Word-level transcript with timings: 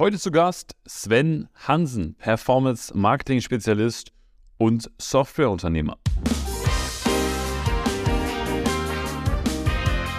Heute 0.00 0.18
zu 0.18 0.30
Gast 0.30 0.76
Sven 0.86 1.50
Hansen, 1.54 2.14
Performance 2.14 2.96
Marketing 2.96 3.42
Spezialist 3.42 4.12
und 4.56 4.90
Softwareunternehmer. 4.96 5.98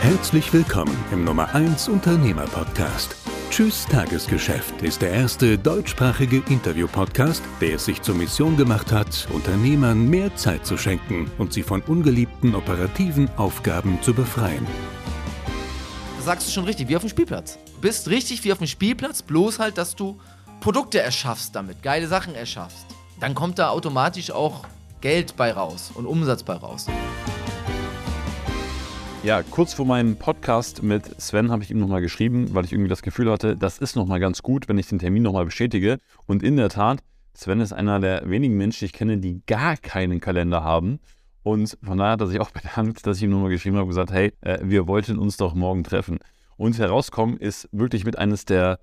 Herzlich 0.02 0.54
willkommen 0.54 0.96
im 1.12 1.24
Nummer 1.24 1.56
1 1.56 1.90
Unternehmer 1.90 2.46
Podcast. 2.46 3.16
Tschüss 3.50 3.88
Tagesgeschäft 3.88 4.84
ist 4.84 5.02
der 5.02 5.14
erste 5.14 5.58
deutschsprachige 5.58 6.44
Interview-Podcast, 6.48 7.42
der 7.60 7.74
es 7.74 7.86
sich 7.86 8.04
zur 8.04 8.14
Mission 8.14 8.58
gemacht 8.58 8.92
hat, 8.92 9.28
Unternehmern 9.34 10.08
mehr 10.08 10.36
Zeit 10.36 10.64
zu 10.64 10.78
schenken 10.78 11.32
und 11.40 11.54
sie 11.54 11.64
von 11.64 11.82
ungeliebten 11.82 12.54
operativen 12.54 13.32
Aufgaben 13.36 14.00
zu 14.04 14.14
befreien. 14.14 14.68
Das 16.18 16.26
sagst 16.26 16.48
du 16.48 16.52
schon 16.52 16.66
richtig, 16.66 16.88
wie 16.88 16.96
auf 16.96 17.02
dem 17.02 17.10
Spielplatz. 17.10 17.58
Bist 17.82 18.10
richtig 18.10 18.44
wie 18.44 18.52
auf 18.52 18.60
dem 18.60 18.68
Spielplatz, 18.68 19.24
bloß 19.24 19.58
halt, 19.58 19.80
dass 19.80 19.96
du 19.96 20.20
Produkte 20.60 21.02
erschaffst 21.02 21.56
damit, 21.56 21.82
geile 21.82 22.08
Sachen 22.08 22.36
erschaffst. 22.36 22.86
Dann 23.20 23.34
kommt 23.34 23.58
da 23.58 23.70
automatisch 23.70 24.30
auch 24.30 24.66
Geld 25.02 25.36
bei 25.36 25.52
raus 25.52 25.92
und 25.96 26.06
Umsatz 26.06 26.44
bei 26.44 26.54
raus. 26.54 26.86
Ja, 29.24 29.42
kurz 29.42 29.74
vor 29.74 29.88
meinem 29.88 30.16
Podcast 30.16 30.84
mit 30.84 31.20
Sven 31.20 31.50
habe 31.50 31.64
ich 31.64 31.72
ihm 31.72 31.80
nochmal 31.80 32.02
geschrieben, 32.02 32.54
weil 32.54 32.66
ich 32.66 32.72
irgendwie 32.72 32.90
das 32.90 33.02
Gefühl 33.02 33.32
hatte, 33.32 33.58
das 33.58 33.80
ist 33.80 33.96
nochmal 33.96 34.20
ganz 34.20 34.44
gut, 34.44 34.70
wenn 34.70 34.78
ich 34.78 34.86
den 34.86 35.00
Termin 35.00 35.24
nochmal 35.24 35.46
bestätige. 35.46 35.98
Und 36.28 36.44
in 36.44 36.58
der 36.58 36.70
Tat, 36.70 37.00
Sven 37.34 37.62
ist 37.62 37.74
einer 37.74 38.00
der 38.00 38.30
wenigen 38.30 38.58
Menschen, 38.58 38.82
die 38.82 38.86
ich 38.86 38.94
kenne, 38.94 39.18
die 39.18 39.42
gar 39.48 39.76
keinen 39.76 40.20
Kalender 40.20 40.64
haben. 40.64 41.00
Und 41.42 41.80
von 41.82 41.98
daher 41.98 42.12
hat 42.12 42.22
er 42.22 42.28
sich 42.28 42.40
auch 42.40 42.52
bedankt, 42.52 43.08
dass 43.08 43.18
ich 43.18 43.24
ihm 43.24 43.32
nochmal 43.32 43.50
geschrieben 43.50 43.78
habe 43.78 43.86
und 43.86 43.90
gesagt, 43.90 44.12
hey, 44.12 44.34
äh, 44.42 44.60
wir 44.62 44.86
wollten 44.86 45.18
uns 45.18 45.38
doch 45.38 45.56
morgen 45.56 45.84
treffen. 45.84 46.20
Und 46.62 46.78
herauskommen 46.78 47.38
ist 47.38 47.68
wirklich 47.72 48.06
mit 48.06 48.20
eines 48.20 48.46
der 48.46 48.80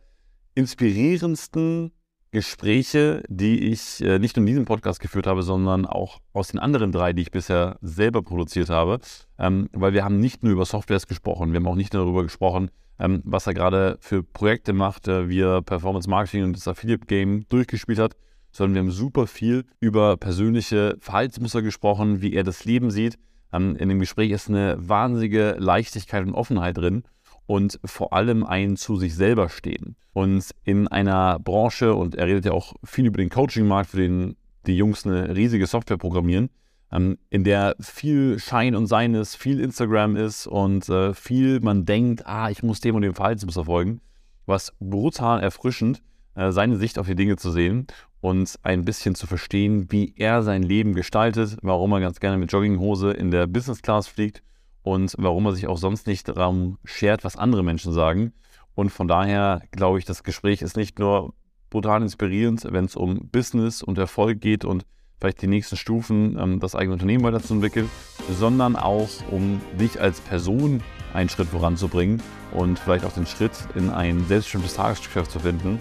inspirierendsten 0.57 1.93
Gespräche, 2.33 3.23
die 3.29 3.71
ich 3.71 4.03
äh, 4.03 4.19
nicht 4.19 4.37
nur 4.37 4.43
in 4.43 4.47
diesem 4.49 4.65
Podcast 4.65 4.99
geführt 4.99 5.29
habe, 5.29 5.45
sondern 5.45 5.87
auch 5.87 6.19
aus 6.33 6.49
den 6.49 6.59
anderen 6.59 6.91
drei, 6.91 7.13
die 7.13 7.23
ich 7.23 7.31
bisher 7.31 7.79
selber 7.81 8.23
produziert 8.23 8.69
habe. 8.69 8.99
Ähm, 9.39 9.71
weil 9.73 9.93
wir 9.93 10.03
haben 10.03 10.19
nicht 10.19 10.43
nur 10.43 10.55
über 10.55 10.65
Softwares 10.65 11.07
gesprochen, 11.07 11.53
wir 11.53 11.61
haben 11.61 11.69
auch 11.69 11.77
nicht 11.77 11.93
nur 11.93 12.03
darüber 12.03 12.25
gesprochen, 12.25 12.73
ähm, 12.99 13.23
was 13.25 13.47
er 13.47 13.55
gerade 13.55 13.97
für 14.01 14.25
Projekte 14.25 14.73
macht, 14.73 15.07
äh, 15.07 15.29
wie 15.29 15.43
er 15.43 15.63
Performance 15.63 16.11
Marketing 16.11 16.43
und 16.43 16.57
das 16.57 16.67
Affiliate 16.67 17.07
Game 17.07 17.49
durchgespielt 17.49 18.01
hat, 18.01 18.17
sondern 18.51 18.75
wir 18.75 18.81
haben 18.81 18.91
super 18.91 19.29
viel 19.29 19.67
über 19.79 20.17
persönliche 20.17 20.97
Verhaltensmuster 20.99 21.63
gesprochen, 21.63 22.23
wie 22.23 22.33
er 22.35 22.43
das 22.43 22.65
Leben 22.65 22.91
sieht. 22.91 23.21
Ähm, 23.53 23.77
in 23.77 23.89
dem 23.89 24.01
Gespräch 24.01 24.33
ist 24.33 24.49
eine 24.49 24.77
wahnsinnige 24.81 25.55
Leichtigkeit 25.61 26.27
und 26.27 26.35
Offenheit 26.35 26.77
drin 26.77 27.05
und 27.49 27.81
vor 27.83 28.13
allem 28.13 28.45
ein 28.45 28.77
zu 28.77 28.97
sich 28.97 29.15
selber 29.15 29.49
stehen. 29.49 29.97
Und 30.13 30.51
in 30.65 30.87
einer 30.87 31.39
Branche, 31.39 31.95
und 31.95 32.15
er 32.15 32.27
redet 32.27 32.45
ja 32.45 32.53
auch 32.53 32.75
viel 32.85 33.07
über 33.07 33.17
den 33.17 33.31
Coaching-Markt, 33.31 33.91
für 33.91 33.97
den 33.97 34.37
die 34.67 34.77
Jungs 34.77 35.07
eine 35.07 35.35
riesige 35.35 35.67
Software 35.67 35.97
programmieren, 35.97 36.51
ähm, 36.93 37.17
in 37.31 37.45
der 37.45 37.75
viel 37.81 38.39
Schein 38.39 38.77
und 38.77 38.87
Sein 38.87 39.15
ist, 39.15 39.35
viel 39.35 39.61
Instagram 39.61 40.15
ist 40.15 40.47
und 40.47 40.91
äh, 40.91 41.15
viel 41.15 41.61
man 41.61 41.87
denkt, 41.87 42.27
ah, 42.27 42.51
ich 42.51 42.63
muss 42.63 42.81
dem 42.81 42.95
und 42.95 43.01
dem 43.03 43.15
Verhaltensmuster 43.15 43.65
folgen, 43.65 44.03
was 44.45 44.75
brutal 44.79 45.41
erfrischend, 45.41 46.03
äh, 46.35 46.53
seine 46.53 46.77
Sicht 46.77 46.99
auf 46.99 47.07
die 47.07 47.15
Dinge 47.15 47.37
zu 47.37 47.51
sehen 47.51 47.87
und 48.21 48.59
ein 48.63 48.85
bisschen 48.85 49.15
zu 49.15 49.27
verstehen, 49.27 49.91
wie 49.91 50.13
er 50.19 50.43
sein 50.43 50.63
Leben 50.63 50.93
gestaltet, 50.93 51.57
warum 51.63 51.93
er 51.93 52.01
ganz 52.01 52.21
gerne 52.21 52.37
mit 52.37 52.53
Jogginghose 52.53 53.11
in 53.13 53.31
der 53.31 53.47
Business 53.47 53.81
Class 53.81 54.07
fliegt 54.07 54.43
und 54.89 55.15
warum 55.19 55.47
er 55.47 55.53
sich 55.53 55.67
auch 55.67 55.77
sonst 55.77 56.07
nicht 56.07 56.29
darum 56.29 56.79
schert, 56.85 57.23
was 57.23 57.37
andere 57.37 57.63
Menschen 57.63 57.93
sagen. 57.93 58.33
Und 58.75 58.91
von 58.91 59.07
daher 59.07 59.63
glaube 59.71 59.99
ich, 59.99 60.05
das 60.05 60.23
Gespräch 60.23 60.63
ist 60.63 60.77
nicht 60.77 60.99
nur 60.99 61.35
brutal 61.69 62.01
inspirierend, 62.01 62.67
wenn 62.71 62.87
es 62.87 62.97
um 62.97 63.29
Business 63.31 63.83
und 63.83 63.99
Erfolg 63.99 64.41
geht 64.41 64.65
und 64.65 64.87
vielleicht 65.21 65.43
die 65.43 65.47
nächsten 65.47 65.77
Stufen, 65.77 66.39
ähm, 66.39 66.61
das 66.61 66.75
eigene 66.75 66.95
Unternehmen 66.95 67.25
weiterzuentwickeln, 67.25 67.91
sondern 68.31 68.77
auch 68.77 69.09
um 69.31 69.61
dich 69.79 70.01
als 70.01 70.21
Person 70.21 70.83
einen 71.13 71.29
Schritt 71.29 71.49
voranzubringen 71.49 72.23
und 72.53 72.79
vielleicht 72.79 73.05
auch 73.05 73.13
den 73.13 73.27
Schritt 73.27 73.53
in 73.75 73.91
ein 73.91 74.25
selbstbestimmtes 74.27 74.75
Tagesgeschäft 74.75 75.31
zu 75.31 75.41
finden. 75.41 75.81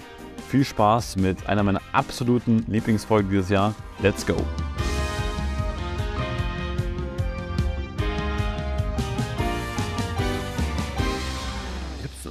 Viel 0.49 0.65
Spaß 0.65 1.17
mit 1.17 1.47
einer 1.47 1.63
meiner 1.63 1.81
absoluten 1.93 2.65
Lieblingsfolgen 2.67 3.29
dieses 3.29 3.49
Jahr. 3.49 3.73
Let's 4.01 4.25
go! 4.25 4.35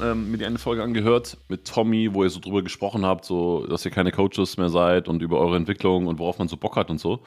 Ähm, 0.03 0.31
mir 0.31 0.39
die 0.39 0.47
eine 0.47 0.59
Folge 0.59 0.83
angehört 0.83 1.39
mit 1.49 1.67
Tommy, 1.67 2.13
wo 2.13 2.25
ihr 2.25 2.31
so 2.31 2.41
drüber 2.41 2.63
gesprochen 2.63 3.05
habt, 3.05 3.25
so, 3.25 3.67
dass 3.67 3.85
ihr 3.85 3.91
keine 3.91 4.13
Coaches 4.13 4.57
mehr 4.57 4.69
seid 4.69 5.09
und 5.09 5.23
über 5.23 5.39
eure 5.39 5.57
Entwicklung 5.57 6.07
und 6.07 6.19
worauf 6.19 6.39
man 6.39 6.49
so 6.49 6.57
Bock 6.57 6.77
hat 6.77 6.91
und 6.91 6.99
so. 6.99 7.23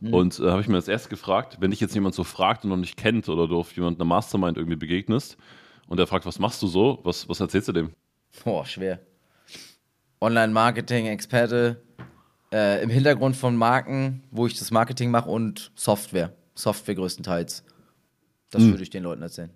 Mhm. 0.00 0.14
Und 0.14 0.40
äh, 0.40 0.50
habe 0.50 0.60
ich 0.60 0.68
mir 0.68 0.76
das 0.76 0.88
erst 0.88 1.10
gefragt, 1.10 1.58
wenn 1.60 1.70
dich 1.70 1.80
jetzt 1.80 1.94
jemand 1.94 2.14
so 2.14 2.24
fragt 2.24 2.64
und 2.64 2.70
noch 2.70 2.76
nicht 2.76 2.96
kennt 2.96 3.28
oder 3.28 3.48
du 3.48 3.58
auf 3.58 3.74
jemanden 3.76 4.00
einer 4.00 4.08
Mastermind 4.08 4.56
irgendwie 4.56 4.76
begegnest 4.76 5.36
und 5.88 5.98
der 5.98 6.06
fragt, 6.06 6.26
was 6.26 6.38
machst 6.38 6.62
du 6.62 6.66
so? 6.66 7.00
Was, 7.04 7.28
was 7.28 7.40
erzählst 7.40 7.68
du 7.68 7.72
dem? 7.72 7.90
Boah, 8.44 8.64
schwer. 8.66 9.00
Online-Marketing, 10.20 11.06
Experte, 11.06 11.82
äh, 12.52 12.82
im 12.82 12.90
Hintergrund 12.90 13.36
von 13.36 13.56
Marken, 13.56 14.22
wo 14.30 14.46
ich 14.46 14.58
das 14.58 14.70
Marketing 14.70 15.10
mache 15.10 15.28
und 15.28 15.72
Software. 15.74 16.32
Software 16.54 16.94
größtenteils. 16.94 17.64
Das 18.50 18.62
mhm. 18.62 18.70
würde 18.70 18.82
ich 18.82 18.90
den 18.90 19.02
Leuten 19.02 19.22
erzählen. 19.22 19.50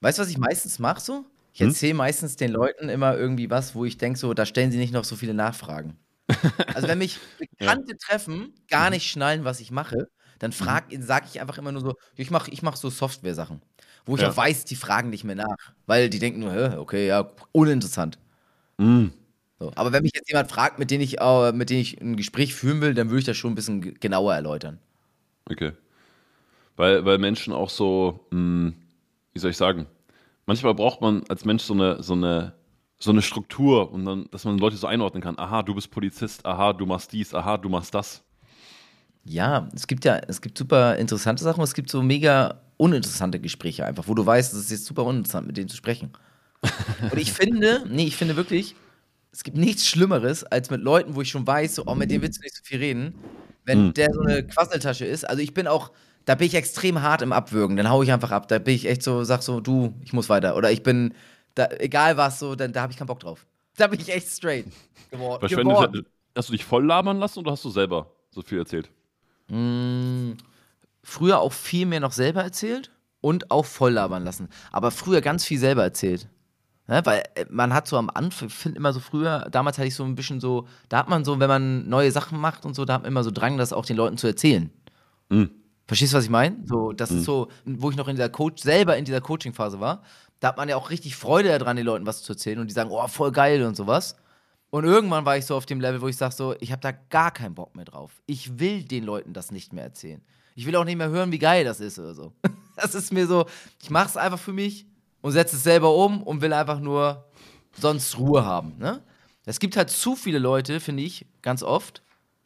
Weißt 0.00 0.18
du, 0.18 0.22
was 0.22 0.30
ich 0.30 0.38
meistens 0.38 0.78
mache 0.78 1.00
so? 1.00 1.24
Ich 1.56 1.60
hm? 1.60 1.68
erzähle 1.68 1.94
meistens 1.94 2.36
den 2.36 2.52
Leuten 2.52 2.90
immer 2.90 3.16
irgendwie 3.16 3.48
was, 3.48 3.74
wo 3.74 3.86
ich 3.86 3.96
denke, 3.96 4.18
so, 4.18 4.34
da 4.34 4.44
stellen 4.44 4.70
sie 4.70 4.76
nicht 4.76 4.92
noch 4.92 5.04
so 5.04 5.16
viele 5.16 5.32
Nachfragen. 5.32 5.96
also 6.74 6.86
wenn 6.86 6.98
mich 6.98 7.18
Bekannte 7.38 7.92
ja. 7.92 7.96
treffen, 7.98 8.52
gar 8.68 8.88
mhm. 8.88 8.96
nicht 8.96 9.10
schnallen, 9.10 9.44
was 9.44 9.60
ich 9.60 9.70
mache, 9.70 10.10
dann 10.38 10.50
mhm. 10.50 11.02
sage 11.02 11.26
ich 11.32 11.40
einfach 11.40 11.56
immer 11.56 11.72
nur 11.72 11.80
so, 11.80 11.94
ich 12.14 12.30
mache 12.30 12.50
ich 12.50 12.60
mach 12.60 12.76
so 12.76 12.90
Software-Sachen. 12.90 13.62
Wo 14.04 14.16
ich 14.16 14.20
ja. 14.20 14.28
auch 14.28 14.36
weiß, 14.36 14.66
die 14.66 14.76
fragen 14.76 15.08
nicht 15.08 15.24
mehr 15.24 15.34
nach. 15.34 15.56
Weil 15.86 16.10
die 16.10 16.18
denken 16.18 16.40
nur, 16.40 16.76
okay, 16.78 17.06
ja, 17.06 17.30
uninteressant. 17.52 18.18
Mhm. 18.76 19.14
So. 19.58 19.72
Aber 19.76 19.94
wenn 19.94 20.02
mich 20.02 20.12
jetzt 20.14 20.28
jemand 20.28 20.50
fragt, 20.50 20.78
mit 20.78 20.90
dem 20.90 21.00
ich, 21.00 21.22
äh, 21.22 21.52
mit 21.52 21.70
dem 21.70 21.78
ich 21.78 21.98
ein 22.02 22.16
Gespräch 22.16 22.54
führen 22.54 22.82
will, 22.82 22.92
dann 22.92 23.08
würde 23.08 23.20
ich 23.20 23.24
das 23.24 23.38
schon 23.38 23.52
ein 23.52 23.54
bisschen 23.54 23.98
genauer 23.98 24.34
erläutern. 24.34 24.78
Okay. 25.50 25.72
Weil, 26.76 27.06
weil 27.06 27.16
Menschen 27.16 27.54
auch 27.54 27.70
so, 27.70 28.26
mh, 28.30 28.36
hm, 28.36 28.74
wie 29.32 29.38
soll 29.38 29.52
ich 29.52 29.56
sagen, 29.56 29.86
manchmal 30.46 30.74
braucht 30.74 31.00
man 31.00 31.24
als 31.28 31.44
Mensch 31.44 31.64
so 31.64 31.74
eine, 31.74 32.02
so 32.02 32.14
eine, 32.14 32.54
so 32.98 33.10
eine 33.10 33.22
Struktur 33.22 33.92
und 33.92 34.04
dann, 34.04 34.26
dass 34.30 34.44
man 34.44 34.58
Leute 34.58 34.76
so 34.76 34.86
einordnen 34.86 35.22
kann. 35.22 35.38
Aha, 35.38 35.62
du 35.62 35.74
bist 35.74 35.90
Polizist, 35.90 36.46
aha, 36.46 36.72
du 36.72 36.86
machst 36.86 37.12
dies, 37.12 37.34
aha, 37.34 37.58
du 37.58 37.68
machst 37.68 37.94
das. 37.94 38.22
Ja, 39.24 39.68
es 39.74 39.86
gibt 39.86 40.04
ja, 40.04 40.18
es 40.28 40.40
gibt 40.40 40.56
super 40.56 40.96
interessante 40.96 41.42
Sachen, 41.42 41.62
es 41.62 41.74
gibt 41.74 41.90
so 41.90 42.02
mega 42.02 42.62
uninteressante 42.76 43.40
Gespräche 43.40 43.84
einfach, 43.84 44.06
wo 44.06 44.14
du 44.14 44.24
weißt, 44.24 44.52
es 44.54 44.60
ist 44.60 44.70
jetzt 44.70 44.84
super 44.86 45.04
uninteressant, 45.04 45.46
mit 45.46 45.56
denen 45.56 45.68
zu 45.68 45.76
sprechen. 45.76 46.12
Und 47.10 47.18
ich 47.18 47.32
finde, 47.32 47.84
nee, 47.88 48.06
ich 48.06 48.16
finde 48.16 48.36
wirklich, 48.36 48.76
es 49.32 49.42
gibt 49.42 49.56
nichts 49.56 49.86
Schlimmeres, 49.86 50.44
als 50.44 50.70
mit 50.70 50.80
Leuten, 50.80 51.14
wo 51.14 51.22
ich 51.22 51.28
schon 51.28 51.46
weiß, 51.46 51.74
so, 51.74 51.84
oh, 51.86 51.94
mit 51.94 52.10
denen 52.10 52.22
willst 52.22 52.38
du 52.38 52.42
nicht 52.42 52.56
so 52.56 52.62
viel 52.64 52.78
reden, 52.78 53.14
wenn 53.64 53.88
mhm. 53.88 53.94
der 53.94 54.12
so 54.12 54.20
eine 54.20 54.46
Quasseltasche 54.46 55.04
ist. 55.04 55.28
Also 55.28 55.42
ich 55.42 55.52
bin 55.52 55.66
auch, 55.66 55.90
da 56.26 56.34
bin 56.34 56.48
ich 56.48 56.54
extrem 56.54 57.00
hart 57.00 57.22
im 57.22 57.32
Abwürgen. 57.32 57.76
Dann 57.76 57.88
hau 57.88 58.02
ich 58.02 58.12
einfach 58.12 58.32
ab. 58.32 58.48
Da 58.48 58.58
bin 58.58 58.74
ich 58.74 58.86
echt 58.86 59.02
so, 59.02 59.24
sag 59.24 59.42
so, 59.42 59.60
du, 59.60 59.94
ich 60.04 60.12
muss 60.12 60.28
weiter. 60.28 60.56
Oder 60.56 60.70
ich 60.70 60.82
bin, 60.82 61.14
da, 61.54 61.68
egal 61.78 62.16
was, 62.16 62.40
so, 62.40 62.54
dann, 62.54 62.72
da 62.72 62.82
habe 62.82 62.92
ich 62.92 62.98
keinen 62.98 63.06
Bock 63.06 63.20
drauf. 63.20 63.46
Da 63.76 63.86
bin 63.86 64.00
ich 64.00 64.12
echt 64.12 64.28
straight 64.28 64.66
geworden. 65.10 65.46
geworden. 65.48 66.06
Hast 66.36 66.48
du 66.48 66.52
dich 66.52 66.64
voll 66.64 66.84
labern 66.84 67.18
lassen 67.18 67.38
oder 67.38 67.52
hast 67.52 67.64
du 67.64 67.70
selber 67.70 68.10
so 68.30 68.42
viel 68.42 68.58
erzählt? 68.58 68.90
Mm, 69.48 70.32
früher 71.02 71.38
auch 71.38 71.52
viel 71.52 71.86
mehr 71.86 72.00
noch 72.00 72.12
selber 72.12 72.42
erzählt 72.42 72.90
und 73.20 73.50
auch 73.50 73.64
voll 73.64 73.92
labern 73.92 74.24
lassen. 74.24 74.48
Aber 74.72 74.90
früher 74.90 75.20
ganz 75.20 75.44
viel 75.44 75.58
selber 75.58 75.84
erzählt. 75.84 76.28
Ja, 76.88 77.06
weil 77.06 77.22
äh, 77.36 77.46
man 77.50 77.72
hat 77.72 77.86
so 77.86 77.96
am 77.96 78.10
Anfang, 78.10 78.48
ich 78.48 78.54
finde 78.54 78.78
immer 78.78 78.92
so 78.92 79.00
früher, 79.00 79.48
damals 79.50 79.78
hatte 79.78 79.88
ich 79.88 79.94
so 79.94 80.04
ein 80.04 80.16
bisschen 80.16 80.40
so, 80.40 80.66
da 80.88 80.98
hat 80.98 81.08
man 81.08 81.24
so, 81.24 81.38
wenn 81.38 81.48
man 81.48 81.88
neue 81.88 82.10
Sachen 82.10 82.40
macht 82.40 82.64
und 82.64 82.74
so, 82.74 82.84
da 82.84 82.94
hat 82.94 83.02
man 83.02 83.12
immer 83.12 83.24
so 83.24 83.30
Drang, 83.30 83.58
das 83.58 83.72
auch 83.72 83.86
den 83.86 83.96
Leuten 83.96 84.18
zu 84.18 84.26
erzählen. 84.26 84.70
Mhm. 85.28 85.50
Verstehst 85.86 86.12
du, 86.12 86.16
was 86.16 86.24
ich 86.24 86.30
meine? 86.30 86.56
So, 86.64 86.92
das 86.92 87.10
mhm. 87.10 87.18
ist 87.18 87.24
so, 87.24 87.48
wo 87.64 87.90
ich 87.90 87.96
noch 87.96 88.08
in 88.08 88.16
dieser 88.16 88.28
Coach, 88.28 88.62
selber 88.62 88.96
in 88.96 89.04
dieser 89.04 89.20
Coaching-Phase 89.20 89.78
war, 89.78 90.02
da 90.40 90.48
hat 90.48 90.56
man 90.56 90.68
ja 90.68 90.76
auch 90.76 90.90
richtig 90.90 91.16
Freude 91.16 91.56
daran, 91.58 91.76
den 91.76 91.86
Leuten 91.86 92.06
was 92.06 92.22
zu 92.22 92.32
erzählen 92.32 92.58
und 92.58 92.66
die 92.68 92.74
sagen, 92.74 92.90
oh, 92.90 93.06
voll 93.06 93.32
geil 93.32 93.62
und 93.62 93.76
sowas. 93.76 94.16
Und 94.70 94.84
irgendwann 94.84 95.24
war 95.24 95.36
ich 95.36 95.46
so 95.46 95.56
auf 95.56 95.64
dem 95.64 95.80
Level, 95.80 96.02
wo 96.02 96.08
ich 96.08 96.16
sage 96.16 96.34
so, 96.34 96.54
ich 96.60 96.72
habe 96.72 96.82
da 96.82 96.92
gar 96.92 97.30
keinen 97.30 97.54
Bock 97.54 97.76
mehr 97.76 97.84
drauf. 97.84 98.20
Ich 98.26 98.58
will 98.58 98.82
den 98.82 99.04
Leuten 99.04 99.32
das 99.32 99.52
nicht 99.52 99.72
mehr 99.72 99.84
erzählen. 99.84 100.20
Ich 100.54 100.66
will 100.66 100.74
auch 100.76 100.84
nicht 100.84 100.96
mehr 100.96 101.08
hören, 101.08 101.32
wie 101.32 101.38
geil 101.38 101.64
das 101.64 101.80
ist 101.80 101.98
oder 101.98 102.14
so. 102.14 102.32
Das 102.76 102.94
ist 102.94 103.10
mir 103.10 103.26
so, 103.26 103.46
ich 103.82 103.88
mache 103.88 104.08
es 104.08 104.18
einfach 104.18 104.38
für 104.38 104.52
mich 104.52 104.84
und 105.22 105.32
setze 105.32 105.56
es 105.56 105.62
selber 105.62 105.96
um 105.96 106.22
und 106.22 106.42
will 106.42 106.52
einfach 106.52 106.78
nur 106.78 107.24
sonst 107.72 108.18
Ruhe 108.18 108.44
haben. 108.44 108.76
Ne? 108.76 109.02
Es 109.46 109.60
gibt 109.60 109.78
halt 109.78 109.88
zu 109.88 110.14
viele 110.14 110.38
Leute, 110.38 110.78
finde 110.78 111.02
ich, 111.02 111.24
ganz 111.40 111.62
oft, 111.62 112.02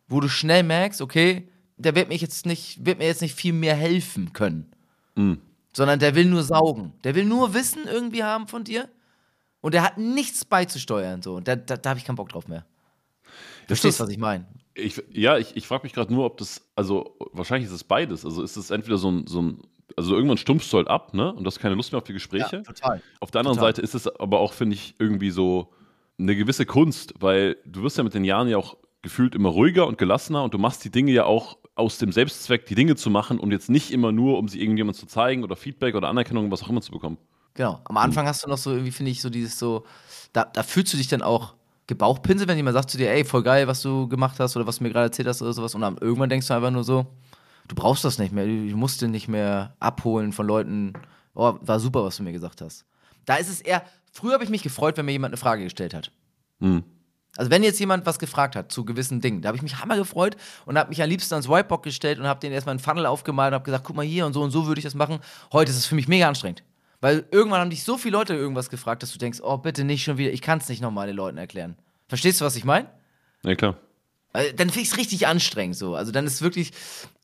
wo 0.06 0.20
du 0.20 0.28
schnell 0.28 0.62
merkst, 0.62 1.02
okay, 1.02 1.48
der 1.80 1.94
wird, 1.94 2.08
mich 2.08 2.20
jetzt 2.20 2.46
nicht, 2.46 2.84
wird 2.84 2.98
mir 2.98 3.06
jetzt 3.06 3.22
nicht 3.22 3.34
viel 3.34 3.52
mehr 3.52 3.74
helfen 3.74 4.32
können. 4.32 4.72
Mhm. 5.14 5.38
Sondern 5.72 5.98
der 5.98 6.14
will 6.14 6.26
nur 6.26 6.42
saugen. 6.42 6.92
Der 7.04 7.14
will 7.14 7.24
nur 7.24 7.54
Wissen 7.54 7.86
irgendwie 7.86 8.24
haben 8.24 8.48
von 8.48 8.64
dir. 8.64 8.88
und 9.60 9.74
der 9.74 9.82
hat 9.82 9.98
nichts 9.98 10.44
beizusteuern. 10.44 11.22
So. 11.22 11.36
Und 11.36 11.48
da, 11.48 11.56
da, 11.56 11.76
da 11.76 11.90
habe 11.90 11.98
ich 11.98 12.04
keinen 12.04 12.16
Bock 12.16 12.28
drauf 12.28 12.48
mehr. 12.48 12.64
Verstehst 13.66 14.00
du, 14.00 14.04
was 14.04 14.10
ich 14.10 14.18
meine? 14.18 14.46
Ich, 14.74 15.02
ja, 15.10 15.38
ich, 15.38 15.56
ich 15.56 15.66
frage 15.66 15.84
mich 15.84 15.92
gerade 15.92 16.12
nur, 16.12 16.24
ob 16.24 16.38
das, 16.38 16.62
also 16.74 17.16
wahrscheinlich 17.32 17.68
ist 17.68 17.74
es 17.74 17.84
beides. 17.84 18.24
Also 18.24 18.42
ist 18.42 18.56
es 18.56 18.70
entweder 18.70 18.98
so 18.98 19.10
ein, 19.10 19.26
so 19.26 19.42
ein 19.42 19.62
also 19.96 20.14
irgendwann 20.14 20.38
stumpfst 20.38 20.72
du 20.72 20.78
halt 20.78 20.88
ab, 20.88 21.14
ne? 21.14 21.32
Und 21.32 21.44
du 21.44 21.46
hast 21.48 21.58
keine 21.58 21.74
Lust 21.74 21.92
mehr 21.92 21.98
auf 21.98 22.04
die 22.04 22.12
Gespräche. 22.12 22.56
Ja, 22.56 22.62
total. 22.62 23.02
Auf 23.20 23.30
der 23.30 23.40
anderen 23.40 23.56
total. 23.56 23.70
Seite 23.70 23.82
ist 23.82 23.94
es 23.94 24.06
aber 24.06 24.38
auch, 24.40 24.52
finde 24.52 24.74
ich, 24.74 24.94
irgendwie 24.98 25.30
so 25.30 25.72
eine 26.18 26.36
gewisse 26.36 26.66
Kunst, 26.66 27.14
weil 27.18 27.56
du 27.64 27.82
wirst 27.82 27.98
ja 27.98 28.04
mit 28.04 28.14
den 28.14 28.24
Jahren 28.24 28.48
ja 28.48 28.56
auch 28.56 28.76
gefühlt 29.02 29.34
immer 29.34 29.48
ruhiger 29.48 29.86
und 29.86 29.98
gelassener 29.98 30.44
und 30.44 30.54
du 30.54 30.58
machst 30.58 30.84
die 30.84 30.90
Dinge 30.90 31.12
ja 31.12 31.24
auch 31.24 31.58
aus 31.80 31.98
dem 31.98 32.12
Selbstzweck, 32.12 32.66
die 32.66 32.74
Dinge 32.74 32.94
zu 32.94 33.10
machen 33.10 33.38
und 33.40 33.50
jetzt 33.50 33.68
nicht 33.68 33.90
immer 33.90 34.12
nur, 34.12 34.38
um 34.38 34.48
sie 34.48 34.60
irgendjemand 34.60 34.96
zu 34.96 35.06
zeigen 35.06 35.42
oder 35.42 35.56
Feedback 35.56 35.94
oder 35.94 36.08
Anerkennung, 36.08 36.50
was 36.50 36.62
auch 36.62 36.68
immer 36.68 36.82
zu 36.82 36.92
bekommen. 36.92 37.18
Genau. 37.54 37.80
Am 37.84 37.96
Anfang 37.96 38.26
hast 38.26 38.44
du 38.44 38.48
noch 38.48 38.58
so 38.58 38.70
irgendwie, 38.70 38.92
finde 38.92 39.10
ich, 39.10 39.20
so 39.20 39.30
dieses 39.30 39.58
so, 39.58 39.84
da, 40.32 40.44
da 40.44 40.62
fühlst 40.62 40.92
du 40.92 40.96
dich 40.96 41.08
dann 41.08 41.22
auch 41.22 41.54
gebauchpinselt, 41.86 42.48
wenn 42.48 42.56
jemand 42.56 42.74
sagt 42.74 42.90
zu 42.90 42.98
dir, 42.98 43.10
ey, 43.10 43.24
voll 43.24 43.42
geil, 43.42 43.66
was 43.66 43.82
du 43.82 44.06
gemacht 44.08 44.38
hast 44.38 44.56
oder 44.56 44.66
was 44.66 44.78
du 44.78 44.84
mir 44.84 44.90
gerade 44.90 45.06
erzählt 45.06 45.26
hast 45.26 45.42
oder 45.42 45.52
sowas. 45.52 45.74
Und 45.74 45.80
dann 45.80 45.98
irgendwann 45.98 46.28
denkst 46.28 46.46
du 46.46 46.54
einfach 46.54 46.70
nur 46.70 46.84
so, 46.84 47.06
du 47.66 47.74
brauchst 47.74 48.04
das 48.04 48.18
nicht 48.18 48.32
mehr, 48.32 48.46
du 48.46 48.76
musst 48.76 49.02
den 49.02 49.10
nicht 49.10 49.28
mehr 49.28 49.74
abholen 49.80 50.32
von 50.32 50.46
Leuten, 50.46 50.92
oh, 51.34 51.54
war 51.60 51.80
super, 51.80 52.04
was 52.04 52.16
du 52.16 52.22
mir 52.22 52.32
gesagt 52.32 52.60
hast. 52.60 52.84
Da 53.24 53.36
ist 53.36 53.48
es 53.48 53.60
eher, 53.60 53.82
früher 54.12 54.34
habe 54.34 54.44
ich 54.44 54.50
mich 54.50 54.62
gefreut, 54.62 54.96
wenn 54.96 55.06
mir 55.06 55.12
jemand 55.12 55.32
eine 55.32 55.38
Frage 55.38 55.64
gestellt 55.64 55.94
hat. 55.94 56.12
Mhm. 56.60 56.84
Also 57.40 57.50
wenn 57.50 57.62
jetzt 57.62 57.80
jemand 57.80 58.04
was 58.04 58.18
gefragt 58.18 58.54
hat 58.54 58.70
zu 58.70 58.84
gewissen 58.84 59.22
Dingen, 59.22 59.40
da 59.40 59.46
habe 59.46 59.56
ich 59.56 59.62
mich 59.62 59.78
hammer 59.78 59.96
gefreut 59.96 60.36
und 60.66 60.76
habe 60.76 60.90
mich 60.90 61.02
am 61.02 61.08
liebsten 61.08 61.32
ans 61.32 61.48
Whiteboard 61.48 61.82
gestellt 61.82 62.18
und 62.18 62.26
habe 62.26 62.38
den 62.38 62.52
erstmal 62.52 62.74
einen 62.74 62.80
Funnel 62.80 63.06
aufgemalt 63.06 63.52
und 63.52 63.54
habe 63.54 63.64
gesagt, 63.64 63.82
guck 63.82 63.96
mal 63.96 64.04
hier 64.04 64.26
und 64.26 64.34
so 64.34 64.42
und 64.42 64.50
so 64.50 64.66
würde 64.66 64.78
ich 64.78 64.84
das 64.84 64.92
machen. 64.92 65.20
Heute 65.50 65.70
ist 65.70 65.78
es 65.78 65.86
für 65.86 65.94
mich 65.94 66.06
mega 66.06 66.28
anstrengend. 66.28 66.62
Weil 67.00 67.24
irgendwann 67.30 67.60
haben 67.60 67.70
dich 67.70 67.82
so 67.82 67.96
viele 67.96 68.18
Leute 68.18 68.34
irgendwas 68.34 68.68
gefragt, 68.68 69.02
dass 69.02 69.10
du 69.14 69.18
denkst, 69.18 69.38
oh 69.42 69.56
bitte 69.56 69.84
nicht 69.84 70.04
schon 70.04 70.18
wieder, 70.18 70.32
ich 70.32 70.42
kann 70.42 70.58
es 70.58 70.68
nicht 70.68 70.82
nochmal 70.82 71.06
den 71.06 71.16
Leuten 71.16 71.38
erklären. 71.38 71.76
Verstehst 72.08 72.42
du, 72.42 72.44
was 72.44 72.56
ich 72.56 72.64
meine? 72.64 72.90
Ja, 73.42 73.54
klar. 73.54 73.78
Also, 74.34 74.52
dann 74.56 74.68
finde 74.68 74.82
ich 74.82 74.90
es 74.90 74.98
richtig 74.98 75.26
anstrengend 75.26 75.76
so. 75.76 75.94
Also 75.94 76.12
dann 76.12 76.26
ist 76.26 76.42
wirklich, 76.42 76.72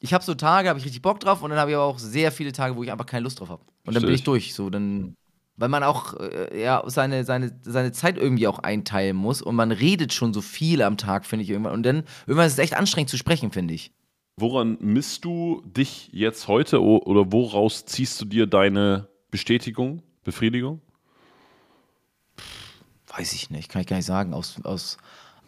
ich 0.00 0.14
habe 0.14 0.24
so 0.24 0.34
Tage, 0.34 0.70
habe 0.70 0.78
ich 0.78 0.86
richtig 0.86 1.02
Bock 1.02 1.20
drauf 1.20 1.42
und 1.42 1.50
dann 1.50 1.58
habe 1.58 1.72
ich 1.72 1.76
aber 1.76 1.84
auch 1.84 1.98
sehr 1.98 2.32
viele 2.32 2.52
Tage, 2.52 2.74
wo 2.74 2.82
ich 2.82 2.90
einfach 2.90 3.04
keine 3.04 3.24
Lust 3.24 3.38
drauf 3.38 3.50
habe. 3.50 3.62
Und 3.84 3.94
dann 3.94 4.02
bin 4.02 4.14
ich 4.14 4.24
durch. 4.24 4.54
So, 4.54 4.70
dann, 4.70 5.14
weil 5.56 5.68
man 5.68 5.82
auch 5.82 6.14
äh, 6.14 6.60
ja, 6.62 6.82
seine, 6.86 7.24
seine, 7.24 7.58
seine 7.62 7.92
Zeit 7.92 8.18
irgendwie 8.18 8.46
auch 8.46 8.58
einteilen 8.58 9.16
muss 9.16 9.42
und 9.42 9.54
man 9.54 9.72
redet 9.72 10.12
schon 10.12 10.34
so 10.34 10.42
viel 10.42 10.82
am 10.82 10.96
Tag, 10.96 11.26
finde 11.26 11.44
ich 11.44 11.50
irgendwann. 11.50 11.72
Und 11.72 11.82
dann 11.84 12.04
irgendwann 12.26 12.46
ist 12.46 12.54
es 12.54 12.58
echt 12.58 12.74
anstrengend 12.74 13.10
zu 13.10 13.16
sprechen, 13.16 13.50
finde 13.50 13.74
ich. 13.74 13.92
Woran 14.38 14.76
misst 14.80 15.24
du 15.24 15.62
dich 15.64 16.10
jetzt 16.12 16.46
heute 16.46 16.82
oder 16.82 17.32
woraus 17.32 17.86
ziehst 17.86 18.20
du 18.20 18.26
dir 18.26 18.46
deine 18.46 19.08
Bestätigung, 19.30 20.02
Befriedigung? 20.24 20.82
Weiß 23.16 23.32
ich 23.32 23.48
nicht, 23.48 23.70
kann 23.70 23.80
ich 23.80 23.86
gar 23.86 23.96
nicht 23.96 24.04
sagen. 24.04 24.34
Aus, 24.34 24.60
aus, 24.64 24.98